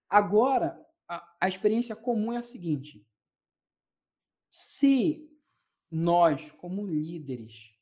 Agora, 0.07 0.79
a, 1.07 1.37
a 1.41 1.47
experiência 1.47 1.95
comum 1.95 2.31
é 2.31 2.37
a 2.37 2.41
seguinte: 2.41 3.05
se 4.49 5.29
nós, 5.91 6.51
como 6.51 6.85
líderes, 6.85 7.75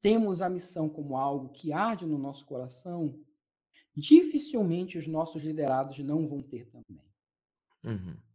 temos 0.00 0.42
a 0.42 0.48
missão 0.48 0.88
como 0.88 1.16
algo 1.16 1.48
que 1.50 1.72
arde 1.72 2.04
no 2.04 2.18
nosso 2.18 2.44
coração, 2.44 3.18
dificilmente 3.94 4.98
os 4.98 5.06
nossos 5.06 5.42
liderados 5.42 5.98
não 6.00 6.28
vão 6.28 6.40
ter 6.40 6.66
também. 6.66 7.02
Uhum 7.84 8.27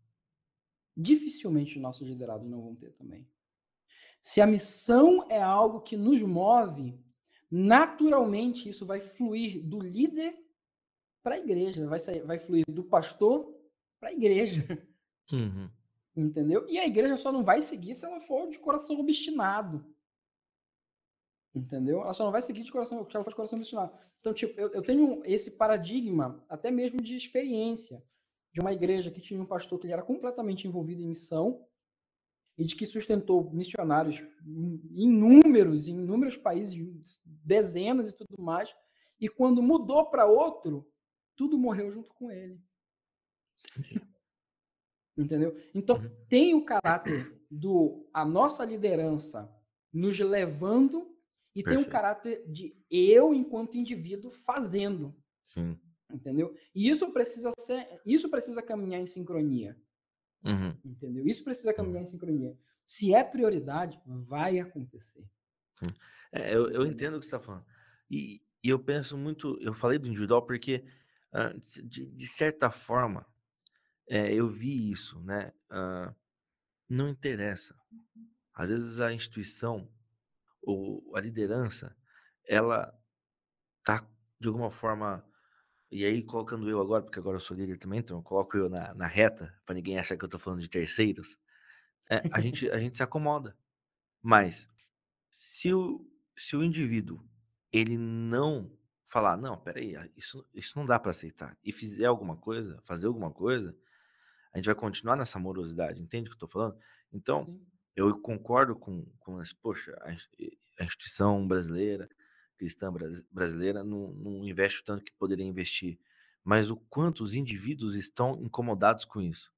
dificilmente 0.95 1.75
os 1.75 1.81
nossos 1.81 2.07
liderados 2.07 2.49
não 2.49 2.61
vão 2.61 2.75
ter 2.75 2.91
também. 2.91 3.27
Se 4.21 4.39
a 4.39 4.47
missão 4.47 5.25
é 5.29 5.41
algo 5.41 5.81
que 5.81 5.97
nos 5.97 6.21
move, 6.21 6.97
naturalmente 7.51 8.69
isso 8.69 8.85
vai 8.85 9.01
fluir 9.01 9.61
do 9.61 9.79
líder 9.79 10.37
para 11.21 11.35
a 11.35 11.39
igreja, 11.39 11.87
vai, 11.87 11.99
sair, 11.99 12.21
vai 12.21 12.39
fluir 12.39 12.63
do 12.67 12.83
pastor 12.83 13.53
para 13.99 14.09
a 14.09 14.13
igreja. 14.13 14.65
Uhum. 15.31 15.69
Entendeu? 16.15 16.67
E 16.69 16.77
a 16.77 16.85
igreja 16.85 17.17
só 17.17 17.31
não 17.31 17.43
vai 17.43 17.61
seguir 17.61 17.95
se 17.95 18.05
ela 18.05 18.19
for 18.19 18.49
de 18.49 18.59
coração 18.59 18.99
obstinado. 18.99 19.85
Entendeu? 21.55 22.01
Ela 22.01 22.13
só 22.13 22.25
não 22.25 22.31
vai 22.31 22.41
seguir 22.41 22.63
de 22.63 22.71
coração, 22.71 23.05
se 23.09 23.15
ela 23.15 23.23
for 23.23 23.29
de 23.29 23.35
coração 23.35 23.57
obstinado. 23.57 23.97
Então, 24.19 24.33
tipo, 24.33 24.59
eu, 24.59 24.69
eu 24.73 24.81
tenho 24.81 25.21
esse 25.25 25.51
paradigma, 25.51 26.43
até 26.47 26.71
mesmo 26.71 27.01
de 27.01 27.15
experiência 27.15 28.03
de 28.53 28.61
uma 28.61 28.71
igreja 28.71 29.09
que 29.09 29.19
tinha 29.19 29.41
um 29.41 29.45
pastor 29.45 29.79
que 29.79 29.91
era 29.91 30.03
completamente 30.03 30.67
envolvido 30.67 31.01
em 31.01 31.07
missão 31.07 31.65
e 32.55 32.63
de 32.63 32.75
que 32.75 32.85
sustentou 32.85 33.51
missionários 33.51 34.23
inúmeros, 34.91 35.87
em 35.87 35.97
inúmeros 35.97 36.37
países, 36.37 37.19
dezenas 37.25 38.09
e 38.09 38.15
tudo 38.15 38.41
mais. 38.41 38.73
E 39.19 39.27
quando 39.27 39.63
mudou 39.63 40.05
para 40.05 40.27
outro, 40.27 40.87
tudo 41.35 41.57
morreu 41.57 41.89
junto 41.89 42.13
com 42.13 42.29
ele. 42.29 42.61
Entendeu? 45.17 45.57
Então, 45.73 45.97
uhum. 45.97 46.11
tem 46.29 46.53
o 46.53 46.63
caráter 46.63 47.41
do 47.49 48.07
a 48.13 48.23
nossa 48.23 48.63
liderança 48.63 49.51
nos 49.91 50.19
levando 50.19 51.17
e 51.55 51.63
Perfeito. 51.63 51.81
tem 51.81 51.87
o 51.87 51.91
caráter 51.91 52.47
de 52.51 52.75
eu, 52.89 53.33
enquanto 53.33 53.77
indivíduo, 53.77 54.31
fazendo. 54.31 55.15
Sim 55.41 55.79
entendeu? 56.13 56.55
E 56.73 56.89
isso 56.89 57.11
precisa 57.11 57.51
ser, 57.59 58.01
isso 58.05 58.29
precisa 58.29 58.61
caminhar 58.61 59.01
em 59.01 59.05
sincronia, 59.05 59.77
uhum. 60.43 60.77
entendeu? 60.85 61.27
Isso 61.27 61.43
precisa 61.43 61.73
caminhar 61.73 61.97
uhum. 61.97 62.03
em 62.03 62.05
sincronia. 62.05 62.57
Se 62.85 63.13
é 63.13 63.23
prioridade, 63.23 63.99
vai 64.05 64.59
acontecer. 64.59 65.25
É, 66.31 66.55
eu, 66.55 66.69
eu 66.69 66.85
entendo 66.85 67.15
o 67.15 67.19
que 67.19 67.25
você 67.25 67.35
está 67.35 67.39
falando. 67.39 67.65
E, 68.09 68.41
e, 68.63 68.69
eu 68.69 68.79
penso 68.79 69.17
muito, 69.17 69.57
eu 69.61 69.73
falei 69.73 69.97
do 69.97 70.07
individual 70.07 70.45
porque, 70.45 70.85
uh, 71.33 71.87
de, 71.87 72.05
de, 72.05 72.27
certa 72.27 72.69
forma, 72.69 73.25
é, 74.07 74.33
eu 74.33 74.49
vi 74.49 74.91
isso, 74.91 75.19
né? 75.21 75.53
Uh, 75.71 76.13
não 76.89 77.09
interessa. 77.09 77.75
Às 78.53 78.69
vezes 78.69 78.99
a 78.99 79.11
instituição 79.11 79.89
ou 80.61 81.15
a 81.15 81.19
liderança, 81.19 81.95
ela 82.47 82.93
tá 83.83 84.07
de 84.39 84.47
alguma 84.47 84.69
forma 84.69 85.25
e 85.93 86.05
aí, 86.05 86.23
colocando 86.23 86.67
eu 86.67 86.81
agora, 86.81 87.03
porque 87.03 87.19
agora 87.19 87.37
eu 87.37 87.41
sou 87.41 87.55
líder 87.55 87.77
também, 87.77 87.99
então 87.99 88.17
eu 88.17 88.23
coloco 88.23 88.57
eu 88.57 88.67
na, 88.67 88.95
na 88.95 89.05
reta, 89.05 89.55
para 89.63 89.75
ninguém 89.75 89.99
achar 89.99 90.17
que 90.17 90.25
eu 90.25 90.29
tô 90.29 90.39
falando 90.39 90.61
de 90.61 90.69
terceiros. 90.69 91.37
É, 92.09 92.21
a, 92.31 92.41
gente, 92.41 92.67
a 92.71 92.79
gente 92.79 92.97
se 92.97 93.03
acomoda. 93.03 93.55
Mas, 94.21 94.67
se 95.29 95.73
o, 95.73 96.03
se 96.35 96.55
o 96.55 96.63
indivíduo 96.63 97.23
ele 97.71 97.97
não 97.97 98.75
falar, 99.05 99.37
não, 99.37 99.55
peraí, 99.55 99.95
isso, 100.17 100.43
isso 100.53 100.79
não 100.79 100.85
dá 100.85 100.99
para 100.99 101.11
aceitar, 101.11 101.55
e 101.63 101.71
fizer 101.71 102.05
alguma 102.05 102.35
coisa, 102.35 102.79
fazer 102.81 103.05
alguma 103.05 103.31
coisa, 103.31 103.77
a 104.51 104.57
gente 104.57 104.65
vai 104.65 104.75
continuar 104.75 105.15
nessa 105.15 105.37
morosidade, 105.37 106.01
entende 106.01 106.27
o 106.27 106.31
que 106.31 106.35
eu 106.35 106.39
tô 106.39 106.47
falando? 106.47 106.75
Então, 107.11 107.45
Sim. 107.45 107.63
eu 107.95 108.19
concordo 108.19 108.75
com, 108.75 109.05
com 109.19 109.39
esse, 109.39 109.55
poxa, 109.55 109.95
a, 110.01 110.09
a 110.79 110.83
instituição 110.83 111.47
brasileira, 111.47 112.09
cristã 112.57 112.93
brasileira 113.31 113.83
não, 113.83 114.13
não 114.13 114.43
investe 114.43 114.81
o 114.81 114.83
tanto 114.83 115.03
que 115.03 115.13
poderia 115.13 115.45
investir, 115.45 115.99
mas 116.43 116.69
o 116.69 116.77
quanto 116.77 117.23
os 117.23 117.33
indivíduos 117.33 117.95
estão 117.95 118.41
incomodados 118.41 119.05
com 119.05 119.21
isso. 119.21 119.51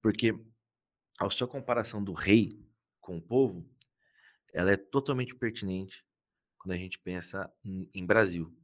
Porque 0.00 0.38
a 1.18 1.28
sua 1.30 1.48
comparação 1.48 2.02
do 2.02 2.12
rei 2.12 2.50
com 3.00 3.16
o 3.16 3.22
povo, 3.22 3.68
ela 4.52 4.70
é 4.70 4.76
totalmente 4.76 5.34
pertinente 5.34 6.04
quando 6.58 6.72
a 6.72 6.76
gente 6.76 6.98
pensa 6.98 7.52
em, 7.64 7.88
em 7.94 8.04
Brasil. 8.04 8.54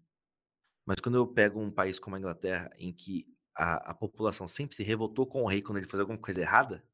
Mas 0.84 1.00
quando 1.00 1.16
eu 1.16 1.26
pego 1.26 1.60
um 1.60 1.70
país 1.70 1.98
como 1.98 2.16
a 2.16 2.18
Inglaterra, 2.18 2.70
em 2.76 2.92
que 2.92 3.26
a, 3.54 3.90
a 3.90 3.94
população 3.94 4.46
sempre 4.46 4.76
se 4.76 4.82
revoltou 4.82 5.26
com 5.26 5.42
o 5.42 5.46
rei 5.46 5.62
quando 5.62 5.78
ele 5.78 5.86
fazia 5.86 6.02
alguma 6.02 6.18
coisa 6.18 6.40
errada, 6.40 6.84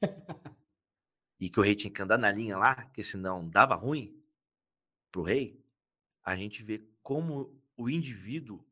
e 1.40 1.50
que 1.50 1.58
o 1.58 1.62
rei 1.62 1.74
tinha 1.74 1.92
que 1.92 2.02
andar 2.02 2.18
na 2.18 2.30
linha 2.30 2.56
lá, 2.56 2.76
porque 2.84 3.02
senão 3.02 3.48
dava 3.48 3.74
ruim 3.74 4.22
pro 5.10 5.22
rei, 5.22 5.63
a 6.24 6.34
gente 6.34 6.62
vê 6.62 6.88
como 7.02 7.62
o 7.76 7.90
indivíduo, 7.90 8.64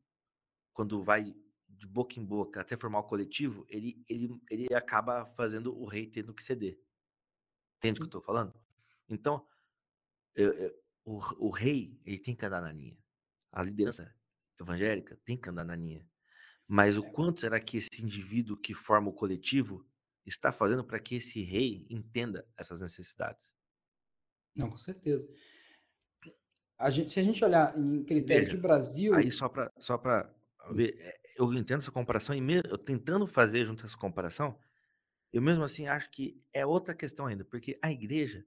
quando 0.73 1.03
vai 1.03 1.35
de 1.67 1.87
boca 1.87 2.19
em 2.19 2.25
boca 2.25 2.61
até 2.61 2.75
formar 2.77 2.99
o 2.99 3.03
coletivo, 3.03 3.65
ele, 3.69 4.03
ele, 4.07 4.41
ele 4.49 4.73
acaba 4.73 5.25
fazendo 5.25 5.77
o 5.77 5.85
rei 5.85 6.07
tendo 6.07 6.33
que 6.33 6.41
ceder. 6.41 6.79
Entende 7.77 7.97
o 7.97 8.01
que 8.01 8.03
eu 8.03 8.19
estou 8.19 8.21
falando? 8.21 8.53
Então, 9.09 9.45
eu, 10.33 10.53
eu, 10.53 10.83
o, 11.05 11.47
o 11.47 11.49
rei 11.49 11.99
ele 12.05 12.17
tem 12.17 12.35
que 12.35 12.45
andar 12.45 12.61
na 12.61 12.71
linha. 12.71 12.97
A 13.51 13.61
liderança 13.61 14.15
evangélica 14.59 15.19
tem 15.25 15.37
que 15.37 15.49
andar 15.49 15.65
na 15.65 15.75
linha. 15.75 16.07
Mas 16.67 16.97
o 16.97 17.05
é. 17.05 17.11
quanto 17.11 17.41
será 17.41 17.59
que 17.59 17.77
esse 17.77 18.01
indivíduo 18.01 18.57
que 18.57 18.73
forma 18.73 19.09
o 19.09 19.13
coletivo 19.13 19.85
está 20.25 20.51
fazendo 20.51 20.83
para 20.83 20.99
que 20.99 21.15
esse 21.15 21.41
rei 21.43 21.85
entenda 21.89 22.47
essas 22.57 22.79
necessidades? 22.79 23.53
Não, 24.55 24.69
com 24.69 24.77
certeza. 24.77 25.27
A 26.83 26.89
gente, 26.89 27.13
se 27.13 27.19
a 27.19 27.23
gente 27.23 27.43
olhar 27.43 27.77
em 27.77 28.03
critério 28.03 28.43
Veja, 28.43 28.57
de 28.57 28.61
Brasil. 28.61 29.15
Aí 29.15 29.31
só 29.31 29.47
para 29.47 29.71
só 29.79 30.01
ver, 30.71 30.97
é, 30.99 31.19
eu 31.37 31.51
entendo 31.53 31.79
essa 31.79 31.91
comparação 31.91 32.35
e 32.35 32.41
mesmo, 32.41 32.67
eu 32.69 32.77
tentando 32.77 33.25
fazer 33.25 33.65
junto 33.65 33.85
essa 33.85 33.97
comparação, 33.97 34.59
eu 35.31 35.41
mesmo 35.41 35.63
assim 35.63 35.87
acho 35.87 36.09
que 36.11 36.43
é 36.51 36.65
outra 36.65 36.93
questão 36.93 37.25
ainda, 37.25 37.45
porque 37.45 37.79
a 37.81 37.89
igreja 37.89 38.45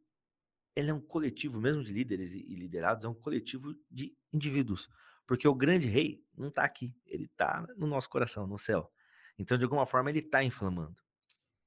ela 0.76 0.90
é 0.90 0.92
um 0.92 1.00
coletivo, 1.00 1.58
mesmo 1.58 1.82
de 1.82 1.90
líderes 1.90 2.34
e, 2.34 2.54
liderados, 2.54 3.06
é 3.06 3.08
um 3.08 3.14
coletivo 3.14 3.74
de 3.90 4.14
indivíduos. 4.30 4.86
Porque 5.26 5.48
o 5.48 5.54
grande 5.54 5.86
rei 5.86 6.22
não 6.36 6.48
está 6.48 6.62
aqui, 6.62 6.94
ele 7.06 7.24
está 7.24 7.66
no 7.78 7.86
nosso 7.86 8.10
coração, 8.10 8.46
no 8.46 8.58
céu. 8.58 8.92
Então, 9.38 9.56
de 9.56 9.64
alguma 9.64 9.86
forma, 9.86 10.10
ele 10.10 10.18
está 10.18 10.44
inflamando. 10.44 10.96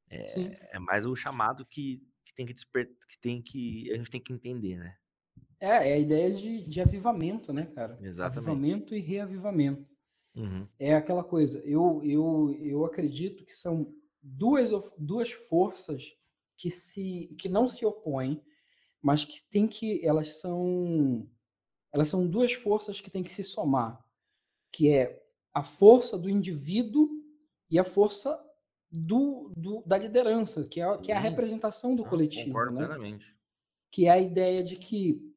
É, 0.08 0.76
é, 0.76 0.80
mais 0.80 1.08
o 1.08 1.16
chamado 1.16 1.66
que, 1.66 2.08
que 2.24 2.34
tem 2.36 2.46
que 2.46 2.54
despertar, 2.54 3.08
que 3.08 3.20
tem 3.20 3.42
que 3.42 3.92
a 3.92 3.96
gente 3.96 4.12
tem 4.12 4.22
que 4.22 4.32
entender, 4.32 4.78
né? 4.78 4.96
É, 5.60 5.92
é 5.92 5.94
a 5.94 5.98
ideia 5.98 6.32
de, 6.32 6.64
de 6.64 6.82
avivamento, 6.82 7.52
né, 7.52 7.66
cara? 7.76 7.98
Exatamente. 8.02 8.50
Avivamento 8.50 8.96
e 8.96 9.00
reavivamento. 9.00 9.88
Uhum. 10.36 10.68
É 10.78 10.96
aquela 10.96 11.24
coisa, 11.24 11.60
eu, 11.66 12.02
eu, 12.04 12.56
eu 12.62 12.86
acredito 12.86 13.44
que 13.44 13.54
são 13.54 13.94
duas, 14.22 14.70
duas 14.98 15.32
forças 15.32 16.14
que, 16.56 16.70
se, 16.70 17.36
que 17.38 17.50
não 17.50 17.68
se 17.68 17.86
opõem, 17.86 18.42
mas 19.02 19.26
que 19.26 19.42
tem 19.50 19.68
que 19.68 20.06
elas 20.06 20.40
são 20.40 21.28
elas 21.92 22.08
são 22.08 22.28
duas 22.28 22.54
forças 22.54 23.02
que 23.02 23.10
têm 23.10 23.24
que 23.24 23.34
se 23.34 23.44
somar, 23.44 24.00
que 24.72 24.90
é 24.90 25.24
a 25.54 25.64
força 25.64 26.18
do 26.18 26.30
indivíduo 26.30 27.10
e 27.70 27.80
a 27.80 27.84
força 27.84 28.40
do, 28.92 29.52
do 29.56 29.82
da 29.86 29.98
liderança, 29.98 30.68
que 30.68 30.80
é, 30.82 30.98
que 31.00 31.12
é 31.12 31.16
a 31.16 31.20
representação 31.20 31.96
do 31.96 32.04
ah, 32.04 32.10
coletivo. 32.10 32.48
Concordo 32.48 32.74
né? 32.74 32.86
plenamente. 32.86 33.36
Que 33.92 34.06
é 34.06 34.12
a 34.12 34.20
ideia 34.20 34.64
de 34.64 34.76
que 34.76 35.29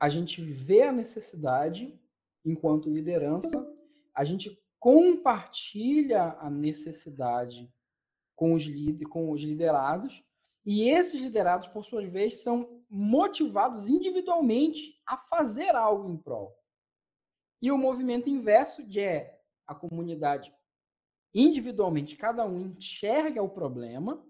a 0.00 0.08
gente 0.08 0.42
vê 0.42 0.82
a 0.82 0.92
necessidade 0.92 2.00
enquanto 2.44 2.90
liderança, 2.90 3.70
a 4.14 4.24
gente 4.24 4.58
compartilha 4.78 6.38
a 6.40 6.48
necessidade 6.48 7.70
com 8.34 8.54
os, 8.54 8.64
com 9.10 9.30
os 9.30 9.42
liderados, 9.42 10.24
e 10.64 10.88
esses 10.88 11.20
liderados, 11.20 11.66
por 11.66 11.84
sua 11.84 12.06
vez, 12.06 12.42
são 12.42 12.82
motivados 12.88 13.88
individualmente 13.88 14.98
a 15.06 15.18
fazer 15.18 15.74
algo 15.76 16.08
em 16.08 16.16
prol. 16.16 16.56
E 17.60 17.70
o 17.70 17.76
movimento 17.76 18.30
inverso 18.30 18.82
de 18.82 19.00
é 19.00 19.38
a 19.66 19.74
comunidade 19.74 20.52
individualmente, 21.34 22.16
cada 22.16 22.44
um 22.46 22.74
enxerga 22.76 23.42
o 23.42 23.48
problema 23.48 24.24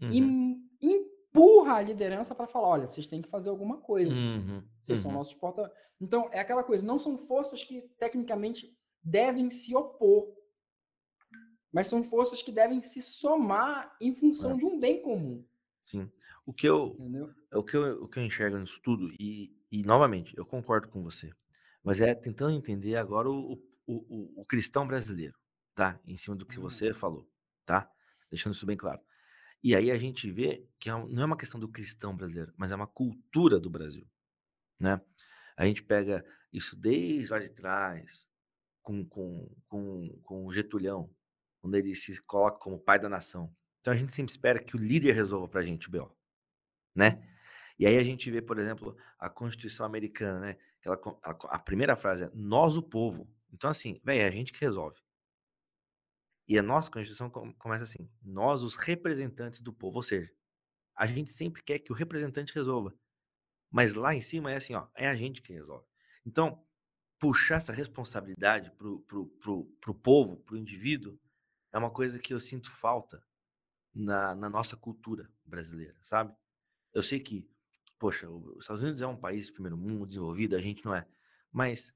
uhum. 0.00 0.62
e 0.80 1.15
empurra 1.36 1.74
a 1.74 1.82
liderança 1.82 2.34
para 2.34 2.46
falar: 2.46 2.68
olha, 2.68 2.86
vocês 2.86 3.06
têm 3.06 3.20
que 3.20 3.28
fazer 3.28 3.50
alguma 3.50 3.76
coisa. 3.78 4.14
Uhum. 4.14 4.62
Vocês 4.80 4.98
uhum. 4.98 5.02
são 5.02 5.12
nossos 5.12 5.34
porta. 5.34 5.70
Então, 6.00 6.28
é 6.32 6.40
aquela 6.40 6.62
coisa, 6.62 6.86
não 6.86 6.98
são 6.98 7.16
forças 7.16 7.62
que 7.62 7.82
tecnicamente 7.98 8.76
devem 9.02 9.50
se 9.50 9.74
opor, 9.74 10.34
mas 11.72 11.86
são 11.86 12.02
forças 12.02 12.42
que 12.42 12.52
devem 12.52 12.82
se 12.82 13.02
somar 13.02 13.94
em 14.00 14.14
função 14.14 14.52
é. 14.52 14.56
de 14.58 14.64
um 14.64 14.78
bem 14.78 15.00
comum. 15.00 15.44
Sim. 15.80 16.10
O 16.44 16.52
que 16.52 16.68
eu, 16.68 16.96
o 17.52 17.62
que 17.62 17.76
eu, 17.76 18.04
o 18.04 18.08
que 18.08 18.18
eu 18.18 18.24
enxergo 18.24 18.58
nisso 18.58 18.80
tudo, 18.82 19.10
e, 19.18 19.56
e 19.70 19.82
novamente, 19.84 20.36
eu 20.36 20.44
concordo 20.44 20.88
com 20.88 21.02
você, 21.02 21.30
mas 21.82 22.00
é 22.00 22.14
tentando 22.14 22.54
entender 22.54 22.96
agora 22.96 23.30
o, 23.30 23.54
o, 23.86 23.94
o, 23.94 24.42
o 24.42 24.44
cristão 24.44 24.86
brasileiro, 24.86 25.34
tá? 25.74 25.98
Em 26.06 26.16
cima 26.16 26.36
do 26.36 26.46
que 26.46 26.58
você 26.58 26.88
uhum. 26.88 26.94
falou, 26.94 27.28
tá? 27.64 27.90
Deixando 28.30 28.52
isso 28.52 28.66
bem 28.66 28.76
claro. 28.76 29.00
E 29.66 29.74
aí 29.74 29.90
a 29.90 29.98
gente 29.98 30.30
vê 30.30 30.64
que 30.78 30.88
é 30.88 30.92
não 30.92 31.22
é 31.22 31.24
uma 31.24 31.36
questão 31.36 31.58
do 31.58 31.68
cristão 31.68 32.16
brasileiro, 32.16 32.54
mas 32.56 32.70
é 32.70 32.76
uma 32.76 32.86
cultura 32.86 33.58
do 33.58 33.68
Brasil, 33.68 34.08
né? 34.78 35.00
A 35.56 35.66
gente 35.66 35.82
pega 35.82 36.24
isso 36.52 36.76
desde 36.76 37.32
lá 37.32 37.40
de 37.40 37.50
trás, 37.50 38.28
com, 38.80 39.04
com, 39.04 39.52
com, 39.66 40.20
com 40.22 40.52
Getulhão, 40.52 41.12
quando 41.60 41.74
ele 41.74 41.96
se 41.96 42.22
coloca 42.22 42.60
como 42.60 42.78
pai 42.78 43.00
da 43.00 43.08
nação. 43.08 43.52
Então 43.80 43.92
a 43.92 43.96
gente 43.96 44.12
sempre 44.12 44.30
espera 44.30 44.62
que 44.62 44.76
o 44.76 44.78
líder 44.78 45.16
resolva 45.16 45.48
pra 45.48 45.62
gente 45.62 45.88
o 45.88 45.90
BO, 45.90 46.16
né? 46.94 47.20
E 47.76 47.88
aí 47.88 47.98
a 47.98 48.04
gente 48.04 48.30
vê, 48.30 48.40
por 48.40 48.60
exemplo, 48.60 48.96
a 49.18 49.28
Constituição 49.28 49.84
americana, 49.84 50.38
né? 50.38 50.56
Ela, 50.80 50.96
a, 51.24 51.56
a 51.56 51.58
primeira 51.58 51.96
frase 51.96 52.22
é 52.22 52.30
nós 52.32 52.76
o 52.76 52.82
povo. 52.84 53.28
Então 53.52 53.68
assim, 53.68 54.00
velho, 54.04 54.20
é 54.20 54.28
a 54.28 54.30
gente 54.30 54.52
que 54.52 54.64
resolve. 54.64 55.00
E 56.48 56.58
a 56.58 56.62
nossa 56.62 56.90
Constituição 56.90 57.28
começa 57.30 57.84
assim: 57.84 58.08
nós 58.22 58.62
os 58.62 58.76
representantes 58.76 59.60
do 59.60 59.72
povo, 59.72 59.96
ou 59.96 60.02
seja, 60.02 60.32
a 60.94 61.06
gente 61.06 61.32
sempre 61.32 61.62
quer 61.62 61.78
que 61.78 61.92
o 61.92 61.94
representante 61.94 62.54
resolva. 62.54 62.94
Mas 63.70 63.94
lá 63.94 64.14
em 64.14 64.20
cima 64.20 64.52
é 64.52 64.56
assim, 64.56 64.74
ó, 64.74 64.86
é 64.94 65.08
a 65.08 65.16
gente 65.16 65.42
que 65.42 65.52
resolve. 65.52 65.84
Então, 66.24 66.64
puxar 67.18 67.56
essa 67.56 67.72
responsabilidade 67.72 68.70
pro, 68.72 69.00
pro, 69.00 69.26
pro, 69.26 69.64
pro 69.80 69.94
povo, 69.94 70.36
pro 70.38 70.56
indivíduo, 70.56 71.18
é 71.72 71.78
uma 71.78 71.90
coisa 71.90 72.18
que 72.18 72.32
eu 72.32 72.40
sinto 72.40 72.70
falta 72.70 73.22
na, 73.94 74.34
na 74.34 74.48
nossa 74.48 74.76
cultura 74.76 75.30
brasileira, 75.44 75.96
sabe? 76.00 76.34
Eu 76.92 77.02
sei 77.02 77.20
que, 77.20 77.48
poxa, 77.98 78.30
os 78.30 78.64
Estados 78.64 78.82
Unidos 78.82 79.02
é 79.02 79.06
um 79.06 79.16
país 79.16 79.46
de 79.46 79.52
primeiro 79.52 79.76
mundo, 79.76 80.06
desenvolvido, 80.06 80.56
a 80.56 80.60
gente 80.60 80.84
não 80.84 80.94
é. 80.94 81.06
Mas 81.52 81.92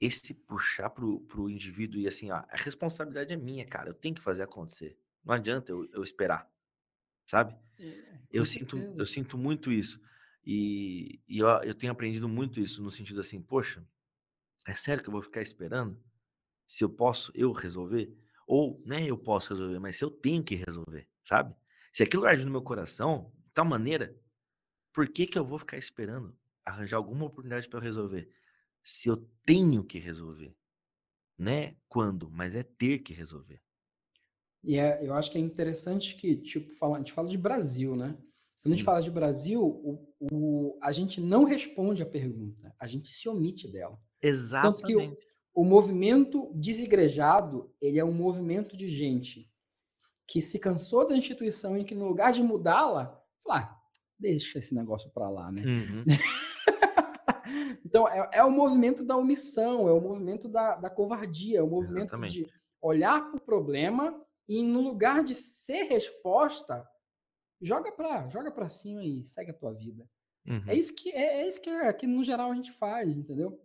esse 0.00 0.34
puxar 0.34 0.90
pro, 0.90 1.20
pro 1.20 1.48
indivíduo 1.48 2.00
e 2.00 2.06
assim, 2.06 2.30
ó, 2.30 2.36
a 2.36 2.56
responsabilidade 2.56 3.32
é 3.32 3.36
minha, 3.36 3.64
cara. 3.64 3.90
Eu 3.90 3.94
tenho 3.94 4.14
que 4.14 4.20
fazer 4.20 4.42
acontecer. 4.42 4.98
Não 5.24 5.34
adianta 5.34 5.72
eu, 5.72 5.88
eu 5.92 6.02
esperar, 6.02 6.50
sabe? 7.24 7.56
É, 7.78 8.18
eu 8.30 8.44
sinto, 8.44 8.76
eu 8.96 9.06
sinto 9.06 9.38
muito 9.38 9.72
isso. 9.72 10.00
E, 10.44 11.20
e 11.26 11.38
eu, 11.38 11.48
eu 11.62 11.74
tenho 11.74 11.92
aprendido 11.92 12.28
muito 12.28 12.60
isso 12.60 12.82
no 12.82 12.90
sentido 12.90 13.20
assim, 13.20 13.40
poxa, 13.40 13.84
é 14.66 14.74
sério 14.74 15.02
que 15.02 15.08
eu 15.08 15.12
vou 15.12 15.22
ficar 15.22 15.42
esperando? 15.42 16.00
Se 16.66 16.84
eu 16.84 16.90
posso 16.90 17.32
eu 17.34 17.52
resolver? 17.52 18.16
Ou, 18.46 18.80
né, 18.84 19.04
eu 19.04 19.18
posso 19.18 19.54
resolver, 19.54 19.78
mas 19.78 19.96
se 19.96 20.04
eu 20.04 20.10
tenho 20.10 20.42
que 20.42 20.54
resolver, 20.54 21.08
sabe? 21.24 21.54
Se 21.92 22.02
aquilo 22.02 22.26
arde 22.26 22.44
no 22.44 22.50
meu 22.50 22.62
coração, 22.62 23.32
de 23.46 23.52
tal 23.52 23.64
maneira, 23.64 24.16
por 24.92 25.08
que 25.08 25.26
que 25.26 25.38
eu 25.38 25.44
vou 25.44 25.58
ficar 25.58 25.78
esperando 25.78 26.36
arranjar 26.64 26.96
alguma 26.96 27.26
oportunidade 27.26 27.68
para 27.68 27.78
eu 27.78 27.82
resolver? 27.82 28.30
Se 28.86 29.08
eu 29.08 29.16
tenho 29.44 29.82
que 29.82 29.98
resolver. 29.98 30.54
Né? 31.36 31.74
Quando? 31.88 32.30
Mas 32.30 32.54
é 32.54 32.62
ter 32.62 33.00
que 33.00 33.12
resolver. 33.12 33.60
E 34.62 34.76
é, 34.76 35.04
eu 35.04 35.12
acho 35.12 35.30
que 35.32 35.38
é 35.38 35.40
interessante 35.40 36.14
que, 36.14 36.36
tipo, 36.36 36.72
fala, 36.76 36.94
a 36.94 36.98
gente 37.00 37.12
fala 37.12 37.28
de 37.28 37.36
Brasil, 37.36 37.96
né? 37.96 38.16
Quando 38.16 38.56
Sim. 38.56 38.68
a 38.68 38.76
gente 38.76 38.84
fala 38.84 39.02
de 39.02 39.10
Brasil, 39.10 39.60
o, 39.60 40.14
o, 40.20 40.78
a 40.80 40.92
gente 40.92 41.20
não 41.20 41.42
responde 41.42 42.00
a 42.00 42.06
pergunta, 42.06 42.72
a 42.78 42.86
gente 42.86 43.10
se 43.12 43.28
omite 43.28 43.66
dela. 43.66 44.00
Exatamente. 44.22 44.82
Tanto 44.82 44.86
que 44.86 44.96
o, 44.96 45.62
o 45.62 45.64
movimento 45.64 46.52
desigrejado, 46.54 47.74
ele 47.80 47.98
é 47.98 48.04
um 48.04 48.14
movimento 48.14 48.76
de 48.76 48.88
gente 48.88 49.50
que 50.28 50.40
se 50.40 50.60
cansou 50.60 51.06
da 51.06 51.16
instituição 51.16 51.76
e 51.76 51.84
que 51.84 51.94
no 51.94 52.06
lugar 52.06 52.32
de 52.32 52.42
mudá-la, 52.42 53.20
ah, 53.48 53.76
deixa 54.18 54.60
esse 54.60 54.74
negócio 54.74 55.10
para 55.10 55.28
lá, 55.28 55.50
né? 55.50 55.62
Uhum. 55.64 56.04
então, 57.96 58.08
é, 58.08 58.28
é, 58.34 58.44
o 58.44 58.50
movimento 58.50 59.02
da 59.02 59.16
omissão, 59.16 59.88
é 59.88 59.92
o 59.92 60.00
movimento 60.00 60.48
da, 60.48 60.74
da 60.76 60.90
covardia, 60.90 61.60
é 61.60 61.62
o 61.62 61.66
movimento 61.66 62.08
Exatamente. 62.08 62.44
de 62.44 62.52
olhar 62.80 63.30
para 63.30 63.38
o 63.38 63.40
problema 63.40 64.22
e 64.46 64.62
no 64.62 64.82
lugar 64.82 65.24
de 65.24 65.34
ser 65.34 65.84
resposta, 65.84 66.86
joga 67.58 67.90
para 67.90 68.28
joga 68.28 68.50
para 68.50 68.68
cima 68.68 69.02
e 69.02 69.24
segue 69.24 69.50
a 69.50 69.54
tua 69.54 69.72
vida. 69.72 70.06
É 70.46 70.52
uhum. 70.52 70.62
É 70.66 70.74
isso 70.74 70.94
que 70.94 71.10
é, 71.10 71.40
é 71.40 71.48
isso 71.48 71.60
que, 71.60 71.70
é, 71.70 71.90
que 71.92 72.06
no 72.06 72.22
geral 72.22 72.52
a 72.52 72.54
gente 72.54 72.70
faz, 72.70 73.16
entendeu? 73.16 73.58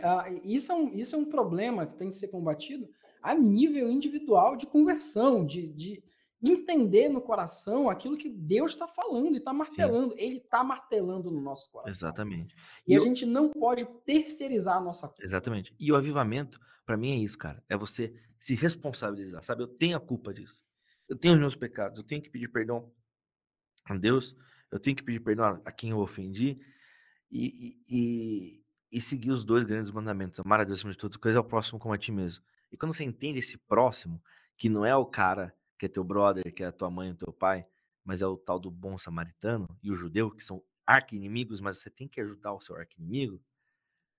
Ah, 0.00 0.30
isso, 0.44 0.70
é 0.70 0.74
um, 0.76 0.94
isso 0.94 1.16
é 1.16 1.18
um 1.18 1.28
problema 1.28 1.86
que 1.86 1.96
tem 1.96 2.08
que 2.08 2.16
ser 2.16 2.28
combatido 2.28 2.88
a 3.20 3.34
nível 3.34 3.90
individual 3.90 4.56
de 4.56 4.66
conversão, 4.66 5.44
de, 5.44 5.66
de 5.72 6.02
entender 6.42 7.08
no 7.08 7.20
coração 7.20 7.90
aquilo 7.90 8.16
que 8.16 8.28
Deus 8.28 8.72
está 8.72 8.86
falando 8.86 9.34
e 9.34 9.38
está 9.38 9.52
martelando. 9.52 10.14
Sim. 10.14 10.20
Ele 10.20 10.36
está 10.38 10.64
martelando 10.64 11.30
no 11.30 11.40
nosso 11.40 11.70
coração. 11.70 11.90
Exatamente. 11.90 12.54
E, 12.86 12.92
e 12.92 12.94
a 12.94 12.98
eu... 12.98 13.04
gente 13.04 13.26
não 13.26 13.50
pode 13.50 13.84
terceirizar 14.04 14.76
a 14.76 14.80
nossa 14.80 15.06
culpa. 15.08 15.24
Exatamente. 15.24 15.74
E 15.78 15.92
o 15.92 15.96
avivamento, 15.96 16.58
para 16.86 16.96
mim, 16.96 17.12
é 17.12 17.16
isso, 17.16 17.36
cara. 17.36 17.62
É 17.68 17.76
você 17.76 18.14
se 18.38 18.54
responsabilizar, 18.54 19.42
sabe? 19.42 19.62
Eu 19.62 19.68
tenho 19.68 19.96
a 19.96 20.00
culpa 20.00 20.32
disso. 20.32 20.62
Eu 21.08 21.16
tenho 21.16 21.34
os 21.34 21.40
meus 21.40 21.56
pecados. 21.56 21.98
Eu 21.98 22.04
tenho 22.04 22.22
que 22.22 22.30
pedir 22.30 22.48
perdão 22.48 22.90
a 23.84 23.96
Deus. 23.96 24.34
Eu 24.70 24.78
tenho 24.78 24.96
que 24.96 25.02
pedir 25.02 25.20
perdão 25.20 25.60
a 25.64 25.72
quem 25.72 25.90
eu 25.90 25.98
ofendi. 25.98 26.58
E, 27.30 27.78
e, 27.88 28.64
e 28.90 29.00
seguir 29.00 29.30
os 29.30 29.44
dois 29.44 29.62
grandes 29.62 29.92
mandamentos, 29.92 30.40
amar 30.40 30.60
a 30.60 30.64
Deus 30.64 30.80
acima 30.80 30.90
de 30.90 30.98
tudo, 30.98 31.18
coisa 31.18 31.38
é 31.38 31.40
o 31.40 31.44
próximo 31.44 31.78
como 31.78 31.94
a 31.94 31.98
ti 31.98 32.10
mesmo. 32.10 32.42
E 32.72 32.76
quando 32.76 32.92
você 32.92 33.04
entende 33.04 33.38
esse 33.38 33.56
próximo, 33.56 34.20
que 34.56 34.68
não 34.68 34.84
é 34.84 34.94
o 34.96 35.06
cara 35.06 35.54
que 35.80 35.86
é 35.86 35.88
teu 35.88 36.04
brother, 36.04 36.52
que 36.52 36.62
é 36.62 36.66
a 36.66 36.72
tua 36.72 36.90
mãe, 36.90 37.10
o 37.10 37.16
teu 37.16 37.32
pai, 37.32 37.66
mas 38.04 38.20
é 38.20 38.26
o 38.26 38.36
tal 38.36 38.60
do 38.60 38.70
bom 38.70 38.98
samaritano 38.98 39.66
e 39.82 39.90
o 39.90 39.96
judeu, 39.96 40.30
que 40.30 40.44
são 40.44 40.62
arqui-inimigos, 40.86 41.58
mas 41.58 41.78
você 41.78 41.88
tem 41.88 42.06
que 42.06 42.20
ajudar 42.20 42.52
o 42.52 42.60
seu 42.60 42.76
arqui-inimigo, 42.76 43.42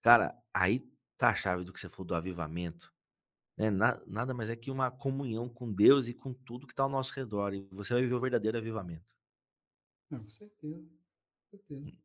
cara, 0.01 0.35
aí 0.51 0.79
tá 1.19 1.29
a 1.29 1.35
chave 1.35 1.63
do 1.63 1.71
que 1.71 1.79
você 1.79 1.87
falou 1.87 2.07
do 2.07 2.15
avivamento. 2.15 2.91
Né? 3.55 3.69
Nada 3.69 4.33
mais 4.33 4.49
é 4.49 4.55
que 4.55 4.71
uma 4.71 4.89
comunhão 4.89 5.47
com 5.47 5.71
Deus 5.71 6.07
e 6.07 6.15
com 6.15 6.33
tudo 6.33 6.65
que 6.65 6.73
está 6.73 6.81
ao 6.81 6.89
nosso 6.89 7.13
redor. 7.13 7.53
E 7.53 7.67
você 7.71 7.93
vai 7.93 8.01
viver 8.01 8.15
o 8.15 8.19
verdadeiro 8.19 8.57
avivamento. 8.57 9.15
Não, 10.09 10.23
com 10.23 10.29
certeza. 10.29 10.89
Com 11.51 11.57
certeza. 11.57 11.95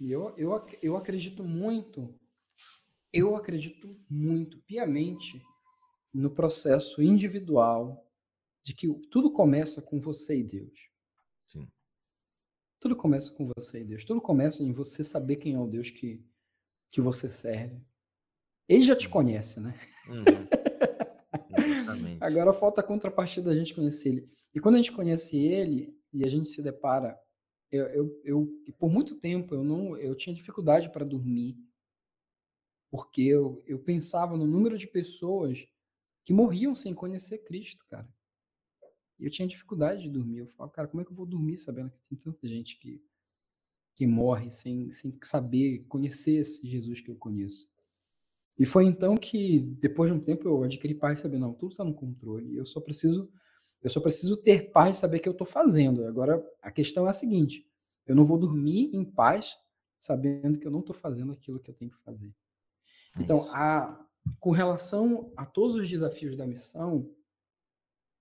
E 0.00 0.10
eu, 0.10 0.34
eu, 0.38 0.66
eu 0.80 0.96
acredito 0.96 1.44
muito, 1.44 2.18
eu 3.12 3.36
acredito 3.36 3.94
muito 4.08 4.56
piamente 4.62 5.44
no 6.14 6.30
processo 6.30 7.02
individual 7.02 8.08
de 8.62 8.74
que 8.74 8.88
tudo 9.10 9.32
começa 9.32 9.82
com 9.82 10.00
você 10.00 10.38
e 10.38 10.44
Deus. 10.44 10.88
Sim. 11.46 11.68
Tudo 12.78 12.96
começa 12.96 13.32
com 13.32 13.50
você 13.56 13.80
e 13.80 13.84
Deus. 13.84 14.04
Tudo 14.04 14.20
começa 14.20 14.62
em 14.62 14.72
você 14.72 15.02
saber 15.02 15.36
quem 15.36 15.54
é 15.54 15.58
o 15.58 15.66
Deus 15.66 15.90
que, 15.90 16.24
que 16.90 17.00
você 17.00 17.28
serve. 17.28 17.80
Ele 18.68 18.82
já 18.82 18.96
te 18.96 19.08
conhece, 19.08 19.60
né? 19.60 19.78
Uhum. 20.08 20.24
Agora 22.20 22.52
falta 22.52 22.80
a 22.80 22.84
contrapartida 22.84 23.50
da 23.50 23.56
gente 23.56 23.74
conhecer 23.74 24.08
ele. 24.08 24.30
E 24.54 24.60
quando 24.60 24.76
a 24.76 24.78
gente 24.78 24.92
conhece 24.92 25.36
ele 25.36 25.96
e 26.12 26.24
a 26.24 26.28
gente 26.28 26.48
se 26.50 26.62
depara 26.62 27.18
eu, 27.70 27.86
eu, 27.86 28.20
eu, 28.22 28.62
por 28.78 28.90
muito 28.90 29.18
tempo 29.18 29.54
eu 29.54 29.64
não 29.64 29.96
eu 29.96 30.14
tinha 30.14 30.36
dificuldade 30.36 30.90
para 30.90 31.06
dormir 31.06 31.56
Porque 32.90 33.22
eu, 33.22 33.62
eu 33.66 33.78
pensava 33.78 34.36
no 34.36 34.46
número 34.46 34.76
de 34.76 34.86
pessoas 34.86 35.66
que 36.22 36.34
morriam 36.34 36.74
sem 36.74 36.94
conhecer 36.94 37.38
Cristo, 37.38 37.84
cara. 37.88 38.08
Eu 39.24 39.30
tinha 39.30 39.48
dificuldade 39.48 40.02
de 40.02 40.10
dormir. 40.10 40.38
Eu 40.38 40.46
falava, 40.46 40.72
cara, 40.72 40.88
como 40.88 41.00
é 41.00 41.04
que 41.04 41.10
eu 41.10 41.16
vou 41.16 41.26
dormir 41.26 41.56
sabendo 41.56 41.90
que 41.90 41.98
tem 42.08 42.18
tanta 42.18 42.48
gente 42.48 42.78
que, 42.78 43.02
que 43.94 44.06
morre 44.06 44.50
sem, 44.50 44.92
sem 44.92 45.16
saber, 45.22 45.84
conhecer 45.88 46.40
esse 46.40 46.66
Jesus 46.68 47.00
que 47.00 47.10
eu 47.10 47.16
conheço? 47.16 47.70
E 48.58 48.66
foi 48.66 48.84
então 48.84 49.16
que, 49.16 49.60
depois 49.80 50.10
de 50.10 50.16
um 50.16 50.20
tempo, 50.20 50.46
eu 50.46 50.62
adquiri 50.62 50.94
paz, 50.94 51.20
saber, 51.20 51.38
não, 51.38 51.54
tudo 51.54 51.72
está 51.72 51.84
no 51.84 51.94
controle. 51.94 52.56
Eu 52.56 52.66
só 52.66 52.80
preciso 52.80 53.30
eu 53.82 53.90
só 53.90 54.00
preciso 54.00 54.36
ter 54.36 54.70
paz 54.70 54.96
e 54.96 55.00
saber 55.00 55.16
o 55.16 55.20
que 55.20 55.28
eu 55.28 55.32
estou 55.32 55.46
fazendo. 55.46 56.06
Agora, 56.06 56.42
a 56.60 56.70
questão 56.70 57.06
é 57.06 57.10
a 57.10 57.12
seguinte: 57.12 57.66
eu 58.06 58.14
não 58.14 58.24
vou 58.24 58.38
dormir 58.38 58.90
em 58.94 59.04
paz 59.04 59.56
sabendo 59.98 60.58
que 60.58 60.66
eu 60.66 60.70
não 60.70 60.80
estou 60.80 60.94
fazendo 60.94 61.32
aquilo 61.32 61.60
que 61.60 61.70
eu 61.70 61.74
tenho 61.74 61.90
que 61.90 61.98
fazer. 61.98 62.32
Então, 63.18 63.36
a, 63.52 64.04
com 64.38 64.50
relação 64.50 65.32
a 65.36 65.44
todos 65.44 65.76
os 65.76 65.88
desafios 65.88 66.36
da 66.36 66.46
missão, 66.46 67.10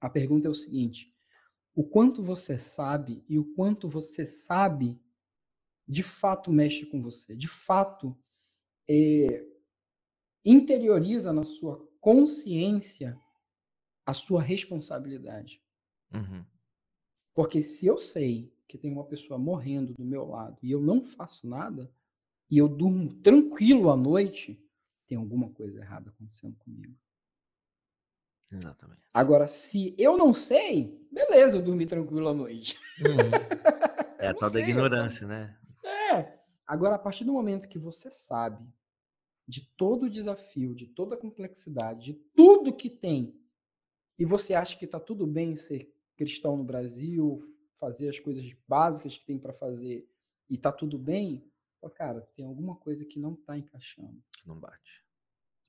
a 0.02 0.10
pergunta 0.10 0.48
é 0.48 0.52
o 0.52 0.56
seguinte: 0.56 1.14
o 1.74 1.84
quanto 1.84 2.22
você 2.22 2.58
sabe 2.58 3.24
e 3.30 3.40
o 3.40 3.46
quanto 3.54 3.88
você 3.88 4.26
sabe 4.26 5.00
de 5.88 6.04
fato 6.04 6.52
mexe 6.52 6.86
com 6.86 7.02
você, 7.02 7.36
de 7.36 7.48
fato 7.48 8.18
é, 8.90 9.46
interioriza 10.44 11.32
na 11.32 11.44
sua 11.44 11.88
consciência 12.00 13.20
a 14.06 14.14
sua 14.14 14.42
responsabilidade. 14.42 15.62
Uhum. 16.14 16.44
Porque 17.34 17.62
se 17.62 17.86
eu 17.86 17.98
sei 17.98 18.52
que 18.68 18.78
tem 18.78 18.92
uma 18.92 19.06
pessoa 19.06 19.38
morrendo 19.38 19.94
do 19.94 20.04
meu 20.04 20.26
lado 20.26 20.58
e 20.64 20.72
eu 20.72 20.82
não 20.82 21.02
faço 21.02 21.48
nada, 21.48 21.94
e 22.50 22.58
eu 22.58 22.68
durmo 22.68 23.14
tranquilo 23.22 23.90
à 23.90 23.96
noite, 23.96 24.62
tem 25.08 25.18
alguma 25.18 25.50
coisa 25.52 25.80
errada 25.80 26.10
acontecendo 26.10 26.58
comigo. 26.58 26.98
Exatamente. 28.52 29.02
Agora, 29.14 29.48
se 29.48 29.96
eu 29.98 30.18
não 30.18 30.34
sei, 30.34 31.00
beleza, 31.12 31.58
eu 31.58 31.62
dormi 31.62 31.86
tranquilo 31.86 32.28
à 32.28 32.34
noite. 32.34 32.80
Uhum. 33.00 33.32
É 34.22 34.28
a 34.28 34.36
tal 34.36 34.52
da 34.52 34.60
ignorância, 34.60 35.26
né? 35.26 35.58
É. 35.84 36.38
Agora, 36.68 36.94
a 36.94 37.00
partir 37.00 37.26
do 37.26 37.34
momento 37.34 37.68
que 37.68 37.80
você 37.80 38.12
sabe 38.12 38.64
de 39.48 39.62
todo 39.76 40.04
o 40.04 40.10
desafio, 40.10 40.76
de 40.76 40.86
toda 40.86 41.16
a 41.16 41.18
complexidade, 41.18 42.14
de 42.14 42.14
tudo 42.36 42.72
que 42.72 42.88
tem, 42.88 43.36
e 44.20 44.24
você 44.24 44.54
acha 44.54 44.78
que 44.78 44.86
está 44.86 45.00
tudo 45.00 45.26
bem 45.26 45.56
ser 45.56 45.92
cristão 46.16 46.56
no 46.56 46.64
Brasil, 46.64 47.40
fazer 47.78 48.10
as 48.10 48.20
coisas 48.20 48.46
básicas 48.68 49.18
que 49.18 49.26
tem 49.26 49.40
para 49.40 49.54
fazer 49.54 50.08
e 50.48 50.54
está 50.54 50.72
tudo 50.72 51.00
bem, 51.00 51.44
cara, 51.96 52.22
tem 52.36 52.46
alguma 52.46 52.76
coisa 52.76 53.04
que 53.04 53.20
não 53.20 53.34
está 53.34 53.58
encaixando. 53.58 54.22
Não 54.46 54.60
bate. 54.60 55.04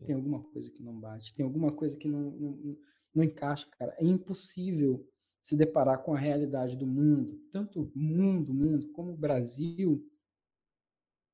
Tem 0.03 0.15
alguma 0.15 0.43
coisa 0.43 0.71
que 0.71 0.83
não 0.83 0.99
bate, 0.99 1.35
tem 1.35 1.45
alguma 1.45 1.73
coisa 1.73 1.97
que 1.97 2.09
não, 2.09 2.31
não, 2.31 2.79
não 3.15 3.25
encaixa, 3.25 3.69
cara. 3.79 3.95
É 3.99 4.05
impossível 4.05 5.07
se 5.43 5.57
deparar 5.57 6.03
com 6.03 6.15
a 6.15 6.19
realidade 6.19 6.77
do 6.77 6.87
mundo, 6.87 7.41
tanto 7.51 7.91
mundo, 7.95 8.55
mundo, 8.55 8.89
como 8.93 9.13
o 9.13 9.17
Brasil, 9.17 10.09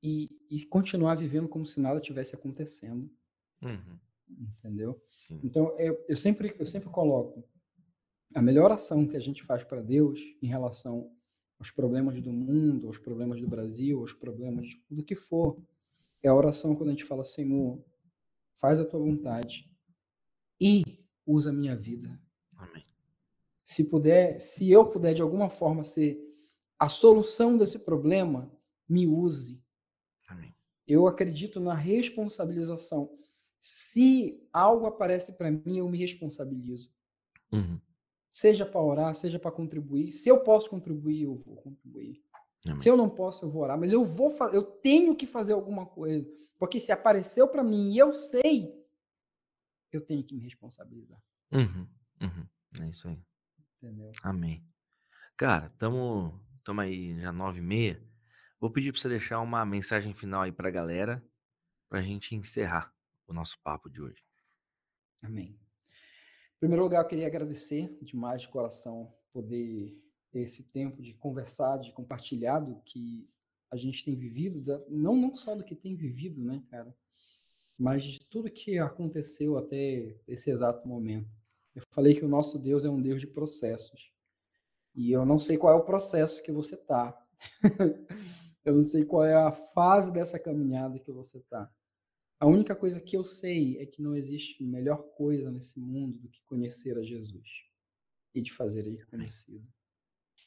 e, 0.01 0.29
e 0.49 0.65
continuar 0.65 1.15
vivendo 1.15 1.47
como 1.47 1.65
se 1.65 1.79
nada 1.79 1.99
tivesse 1.99 2.35
acontecendo. 2.35 3.09
Uhum. 3.61 3.99
Entendeu? 4.29 5.01
Sim. 5.11 5.39
Então, 5.43 5.77
eu, 5.79 6.03
eu, 6.07 6.15
sempre, 6.15 6.55
eu 6.57 6.65
sempre 6.65 6.89
coloco 6.89 7.43
a 8.33 8.41
melhor 8.41 8.71
ação 8.71 9.07
que 9.07 9.17
a 9.17 9.19
gente 9.19 9.43
faz 9.43 9.63
para 9.63 9.81
Deus 9.81 10.19
em 10.41 10.47
relação 10.47 11.11
aos 11.59 11.71
problemas 11.71 12.21
do 12.21 12.31
mundo, 12.31 12.87
aos 12.87 12.97
problemas 12.97 13.41
do 13.41 13.47
Brasil, 13.47 13.99
aos 13.99 14.13
problemas 14.13 14.67
tudo 14.87 15.03
que 15.03 15.15
for, 15.15 15.61
é 16.23 16.29
a 16.29 16.35
oração 16.35 16.75
quando 16.75 16.89
a 16.89 16.91
gente 16.91 17.05
fala, 17.05 17.23
Senhor, 17.23 17.83
faz 18.59 18.79
a 18.79 18.85
tua 18.85 18.99
vontade 18.99 19.69
e 20.59 20.83
usa 21.25 21.49
a 21.49 21.53
minha 21.53 21.75
vida. 21.75 22.19
Amém. 22.57 22.85
Se 23.63 23.83
puder, 23.83 24.39
se 24.39 24.69
eu 24.69 24.85
puder 24.85 25.13
de 25.13 25.21
alguma 25.21 25.49
forma 25.49 25.83
ser 25.83 26.19
a 26.77 26.89
solução 26.89 27.57
desse 27.57 27.79
problema, 27.79 28.51
me 28.87 29.07
use. 29.07 29.61
Amém. 30.27 30.53
Eu 30.87 31.07
acredito 31.07 31.59
na 31.59 31.73
responsabilização. 31.73 33.17
Se 33.59 34.41
algo 34.51 34.85
aparece 34.85 35.33
para 35.33 35.51
mim, 35.51 35.77
eu 35.77 35.89
me 35.89 35.97
responsabilizo. 35.97 36.91
Uhum. 37.51 37.79
Seja 38.31 38.65
para 38.65 38.81
orar, 38.81 39.13
seja 39.13 39.37
para 39.37 39.51
contribuir. 39.51 40.11
Se 40.11 40.29
eu 40.29 40.39
posso 40.41 40.69
contribuir, 40.69 41.23
eu 41.23 41.35
vou 41.35 41.57
contribuir. 41.57 42.23
Amém. 42.65 42.79
Se 42.79 42.89
eu 42.89 42.97
não 42.97 43.09
posso, 43.09 43.45
eu 43.45 43.49
vou 43.49 43.63
orar. 43.63 43.79
Mas 43.79 43.93
eu 43.93 44.03
vou, 44.03 44.35
eu 44.51 44.63
tenho 44.63 45.15
que 45.15 45.25
fazer 45.25 45.53
alguma 45.53 45.85
coisa. 45.85 46.27
Porque 46.57 46.79
se 46.79 46.91
apareceu 46.91 47.47
para 47.47 47.63
mim 47.63 47.93
e 47.93 47.97
eu 47.97 48.13
sei, 48.13 48.73
eu 49.91 50.01
tenho 50.01 50.23
que 50.23 50.35
me 50.35 50.41
responsabilizar. 50.41 51.21
Uhum, 51.51 51.87
uhum. 52.21 52.47
É 52.81 52.89
isso 52.89 53.07
aí. 53.07 53.19
Entendeu? 53.81 54.11
Amém. 54.23 54.63
Cara, 55.37 55.67
estamos 55.67 56.33
tamo 56.63 56.81
aí 56.81 57.19
já 57.19 57.31
nove 57.31 57.59
e 57.59 57.63
meia. 57.63 58.03
Vou 58.59 58.69
pedir 58.69 58.91
para 58.91 59.01
você 59.01 59.09
deixar 59.09 59.39
uma 59.39 59.65
mensagem 59.65 60.13
final 60.13 60.41
aí 60.41 60.51
para 60.51 60.67
a 60.67 60.71
galera, 60.71 61.23
para 61.89 61.99
a 61.99 62.01
gente 62.03 62.35
encerrar 62.35 62.93
o 63.25 63.33
nosso 63.33 63.57
papo 63.63 63.89
de 63.89 64.01
hoje. 64.01 64.21
Amém. 65.23 65.57
Em 66.55 66.59
primeiro 66.59 66.83
lugar, 66.83 67.01
eu 67.01 67.07
queria 67.07 67.27
agradecer 67.27 67.97
demais 68.01 68.41
de 68.41 68.49
coração 68.49 69.13
poder 69.31 69.97
esse 70.33 70.63
tempo 70.63 71.01
de 71.01 71.13
conversar, 71.13 71.77
de 71.77 71.91
compartilhar 71.91 72.59
do 72.59 72.81
que 72.81 73.27
a 73.71 73.77
gente 73.77 74.03
tem 74.03 74.15
vivido, 74.15 74.63
não, 74.89 75.15
não 75.15 75.35
só 75.35 75.55
do 75.55 75.63
que 75.63 75.75
tem 75.75 75.95
vivido, 75.95 76.43
né, 76.43 76.63
cara, 76.69 76.95
mas 77.77 78.03
de 78.03 78.19
tudo 78.19 78.49
que 78.49 78.77
aconteceu 78.77 79.57
até 79.57 80.15
esse 80.27 80.49
exato 80.49 80.87
momento. 80.87 81.29
Eu 81.73 81.81
falei 81.91 82.13
que 82.13 82.25
o 82.25 82.29
nosso 82.29 82.59
Deus 82.59 82.83
é 82.83 82.89
um 82.89 83.01
Deus 83.01 83.21
de 83.21 83.27
processos. 83.27 84.11
E 84.93 85.11
eu 85.11 85.25
não 85.25 85.39
sei 85.39 85.57
qual 85.57 85.73
é 85.73 85.77
o 85.77 85.85
processo 85.85 86.43
que 86.43 86.51
você 86.51 86.75
tá. 86.75 87.17
eu 88.65 88.73
não 88.73 88.81
sei 88.81 89.05
qual 89.05 89.23
é 89.23 89.33
a 89.33 89.51
fase 89.51 90.11
dessa 90.11 90.37
caminhada 90.37 90.99
que 90.99 91.11
você 91.11 91.39
tá. 91.41 91.71
A 92.39 92.45
única 92.45 92.75
coisa 92.75 92.99
que 92.99 93.15
eu 93.15 93.23
sei 93.23 93.77
é 93.79 93.85
que 93.85 94.01
não 94.01 94.15
existe 94.15 94.63
melhor 94.63 95.03
coisa 95.15 95.51
nesse 95.51 95.79
mundo 95.79 96.17
do 96.19 96.29
que 96.29 96.43
conhecer 96.43 96.97
a 96.97 97.03
Jesus 97.03 97.47
e 98.33 98.41
de 98.41 98.51
fazer 98.51 98.87
ele 98.87 99.05
conhecido. 99.05 99.65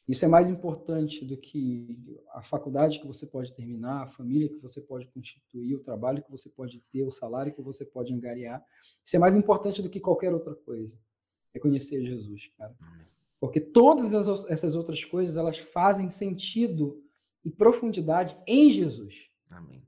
Isso 0.08 0.24
é 0.24 0.28
mais 0.28 0.50
importante 0.50 1.24
do 1.24 1.36
que 1.36 2.18
a 2.32 2.42
faculdade 2.42 2.98
que 2.98 3.06
você 3.06 3.24
pode 3.24 3.52
terminar, 3.54 4.02
a 4.02 4.08
família 4.08 4.48
que 4.48 4.58
você 4.58 4.80
pode 4.80 5.06
constituir, 5.08 5.76
o 5.76 5.82
trabalho 5.82 6.22
que 6.22 6.30
você 6.30 6.48
pode 6.50 6.80
ter, 6.90 7.04
o 7.04 7.10
salário 7.10 7.54
que 7.54 7.62
você 7.62 7.84
pode 7.84 8.12
angariar. 8.12 8.64
Isso 9.04 9.16
é 9.16 9.18
mais 9.18 9.36
importante 9.36 9.80
do 9.80 9.88
que 9.88 10.00
qualquer 10.00 10.34
outra 10.34 10.54
coisa. 10.54 10.98
É 11.54 11.58
conhecer 11.60 12.04
Jesus, 12.04 12.48
cara. 12.58 12.74
Porque 13.38 13.60
todas 13.60 14.12
essas 14.48 14.74
outras 14.74 15.04
coisas, 15.04 15.36
elas 15.36 15.58
fazem 15.58 16.10
sentido 16.10 17.02
e 17.44 17.50
profundidade 17.50 18.36
em 18.46 18.70
Jesus. 18.70 19.28
Amém. 19.52 19.82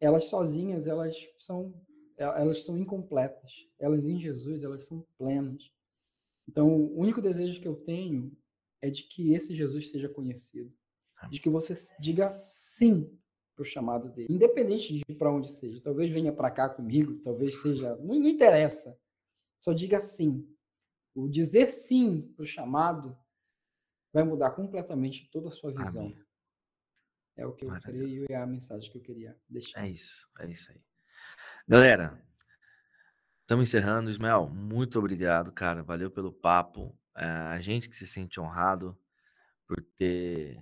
Elas 0.00 0.24
sozinhas, 0.24 0.86
elas 0.86 1.16
são 1.38 1.74
elas 2.16 2.62
são 2.64 2.78
incompletas. 2.78 3.66
Elas 3.78 4.04
em 4.04 4.20
Jesus, 4.20 4.62
elas 4.62 4.84
são 4.84 5.04
plenas. 5.18 5.72
Então, 6.48 6.68
o 6.68 6.98
único 6.98 7.20
desejo 7.20 7.60
que 7.60 7.68
eu 7.68 7.74
tenho 7.74 8.32
é 8.84 8.90
de 8.90 9.04
que 9.04 9.32
esse 9.32 9.54
Jesus 9.54 9.90
seja 9.90 10.08
conhecido. 10.10 10.70
De 11.30 11.40
que 11.40 11.48
você 11.48 11.72
diga 11.98 12.28
sim 12.28 13.10
para 13.56 13.62
o 13.62 13.64
chamado 13.64 14.10
dele, 14.10 14.30
independente 14.30 14.92
de 14.92 15.14
para 15.14 15.32
onde 15.32 15.50
seja. 15.50 15.80
Talvez 15.80 16.10
venha 16.10 16.32
para 16.32 16.50
cá 16.50 16.68
comigo, 16.68 17.18
talvez 17.22 17.62
seja. 17.62 17.96
Não, 17.96 18.16
não 18.18 18.28
interessa. 18.28 18.98
Só 19.56 19.72
diga 19.72 20.00
sim. 20.00 20.46
O 21.14 21.28
dizer 21.28 21.70
sim 21.70 22.20
para 22.36 22.42
o 22.42 22.46
chamado 22.46 23.16
vai 24.12 24.22
mudar 24.22 24.50
completamente 24.50 25.30
toda 25.30 25.48
a 25.48 25.52
sua 25.52 25.72
visão. 25.72 26.06
Amém. 26.06 26.24
É 27.36 27.46
o 27.46 27.52
que 27.54 27.64
eu 27.64 27.70
Maravilha. 27.70 28.04
creio 28.04 28.26
e 28.28 28.32
é 28.32 28.36
a 28.36 28.46
mensagem 28.46 28.90
que 28.90 28.98
eu 28.98 29.02
queria 29.02 29.40
deixar. 29.48 29.82
É 29.82 29.88
isso, 29.88 30.28
é 30.40 30.50
isso 30.50 30.70
aí. 30.70 30.80
Galera, 31.66 32.22
estamos 33.40 33.68
encerrando. 33.68 34.10
Ismael, 34.10 34.48
muito 34.50 34.98
obrigado, 34.98 35.50
cara. 35.52 35.82
Valeu 35.82 36.10
pelo 36.10 36.32
papo. 36.32 36.94
A 37.14 37.60
gente 37.60 37.88
que 37.88 37.96
se 37.96 38.06
sente 38.06 38.40
honrado 38.40 38.98
por 39.66 39.80
ter 39.96 40.60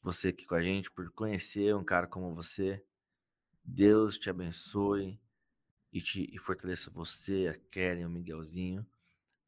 você 0.00 0.28
aqui 0.28 0.44
com 0.44 0.54
a 0.54 0.62
gente, 0.62 0.90
por 0.90 1.10
conhecer 1.10 1.74
um 1.74 1.84
cara 1.84 2.06
como 2.06 2.34
você. 2.34 2.84
Deus 3.64 4.18
te 4.18 4.28
abençoe 4.28 5.18
e, 5.90 6.00
te, 6.02 6.28
e 6.32 6.38
fortaleça 6.38 6.90
você, 6.90 7.48
a 7.48 7.70
Keren, 7.70 8.04
o 8.04 8.10
Miguelzinho, 8.10 8.86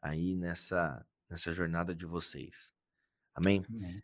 aí 0.01 0.35
nessa, 0.35 1.07
nessa 1.29 1.53
jornada 1.53 1.95
de 1.95 2.07
vocês. 2.07 2.75
Amém? 3.35 3.65
Amém. 3.69 4.03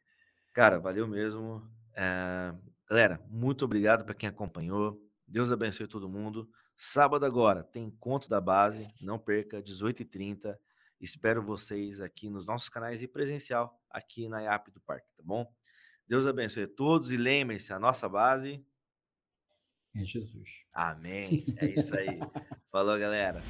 Cara, 0.52 0.78
valeu 0.78 1.08
mesmo. 1.08 1.66
É, 1.94 2.54
galera, 2.88 3.24
muito 3.30 3.64
obrigado 3.64 4.04
para 4.04 4.14
quem 4.14 4.28
acompanhou. 4.28 5.02
Deus 5.26 5.50
abençoe 5.50 5.86
todo 5.86 6.08
mundo. 6.08 6.50
Sábado 6.76 7.24
agora 7.24 7.62
tem 7.62 7.84
encontro 7.84 8.28
da 8.28 8.40
base, 8.40 8.92
não 9.00 9.18
perca, 9.18 9.62
18h30. 9.62 10.58
Espero 11.02 11.42
vocês 11.42 12.00
aqui 12.00 12.30
nos 12.30 12.46
nossos 12.46 12.68
canais 12.68 13.02
e 13.02 13.08
presencial 13.08 13.76
aqui 13.90 14.28
na 14.28 14.40
IAP 14.40 14.70
do 14.70 14.80
Parque, 14.80 15.08
tá 15.16 15.22
bom? 15.24 15.52
Deus 16.06 16.28
abençoe 16.28 16.62
a 16.62 16.68
todos 16.68 17.10
e 17.10 17.16
lembre-se, 17.16 17.72
a 17.72 17.78
nossa 17.78 18.08
base 18.08 18.64
É 19.96 20.04
Jesus. 20.04 20.64
Amém. 20.72 21.44
É 21.56 21.66
isso 21.74 21.96
aí. 21.96 22.20
Falou, 22.70 22.96
galera. 22.98 23.42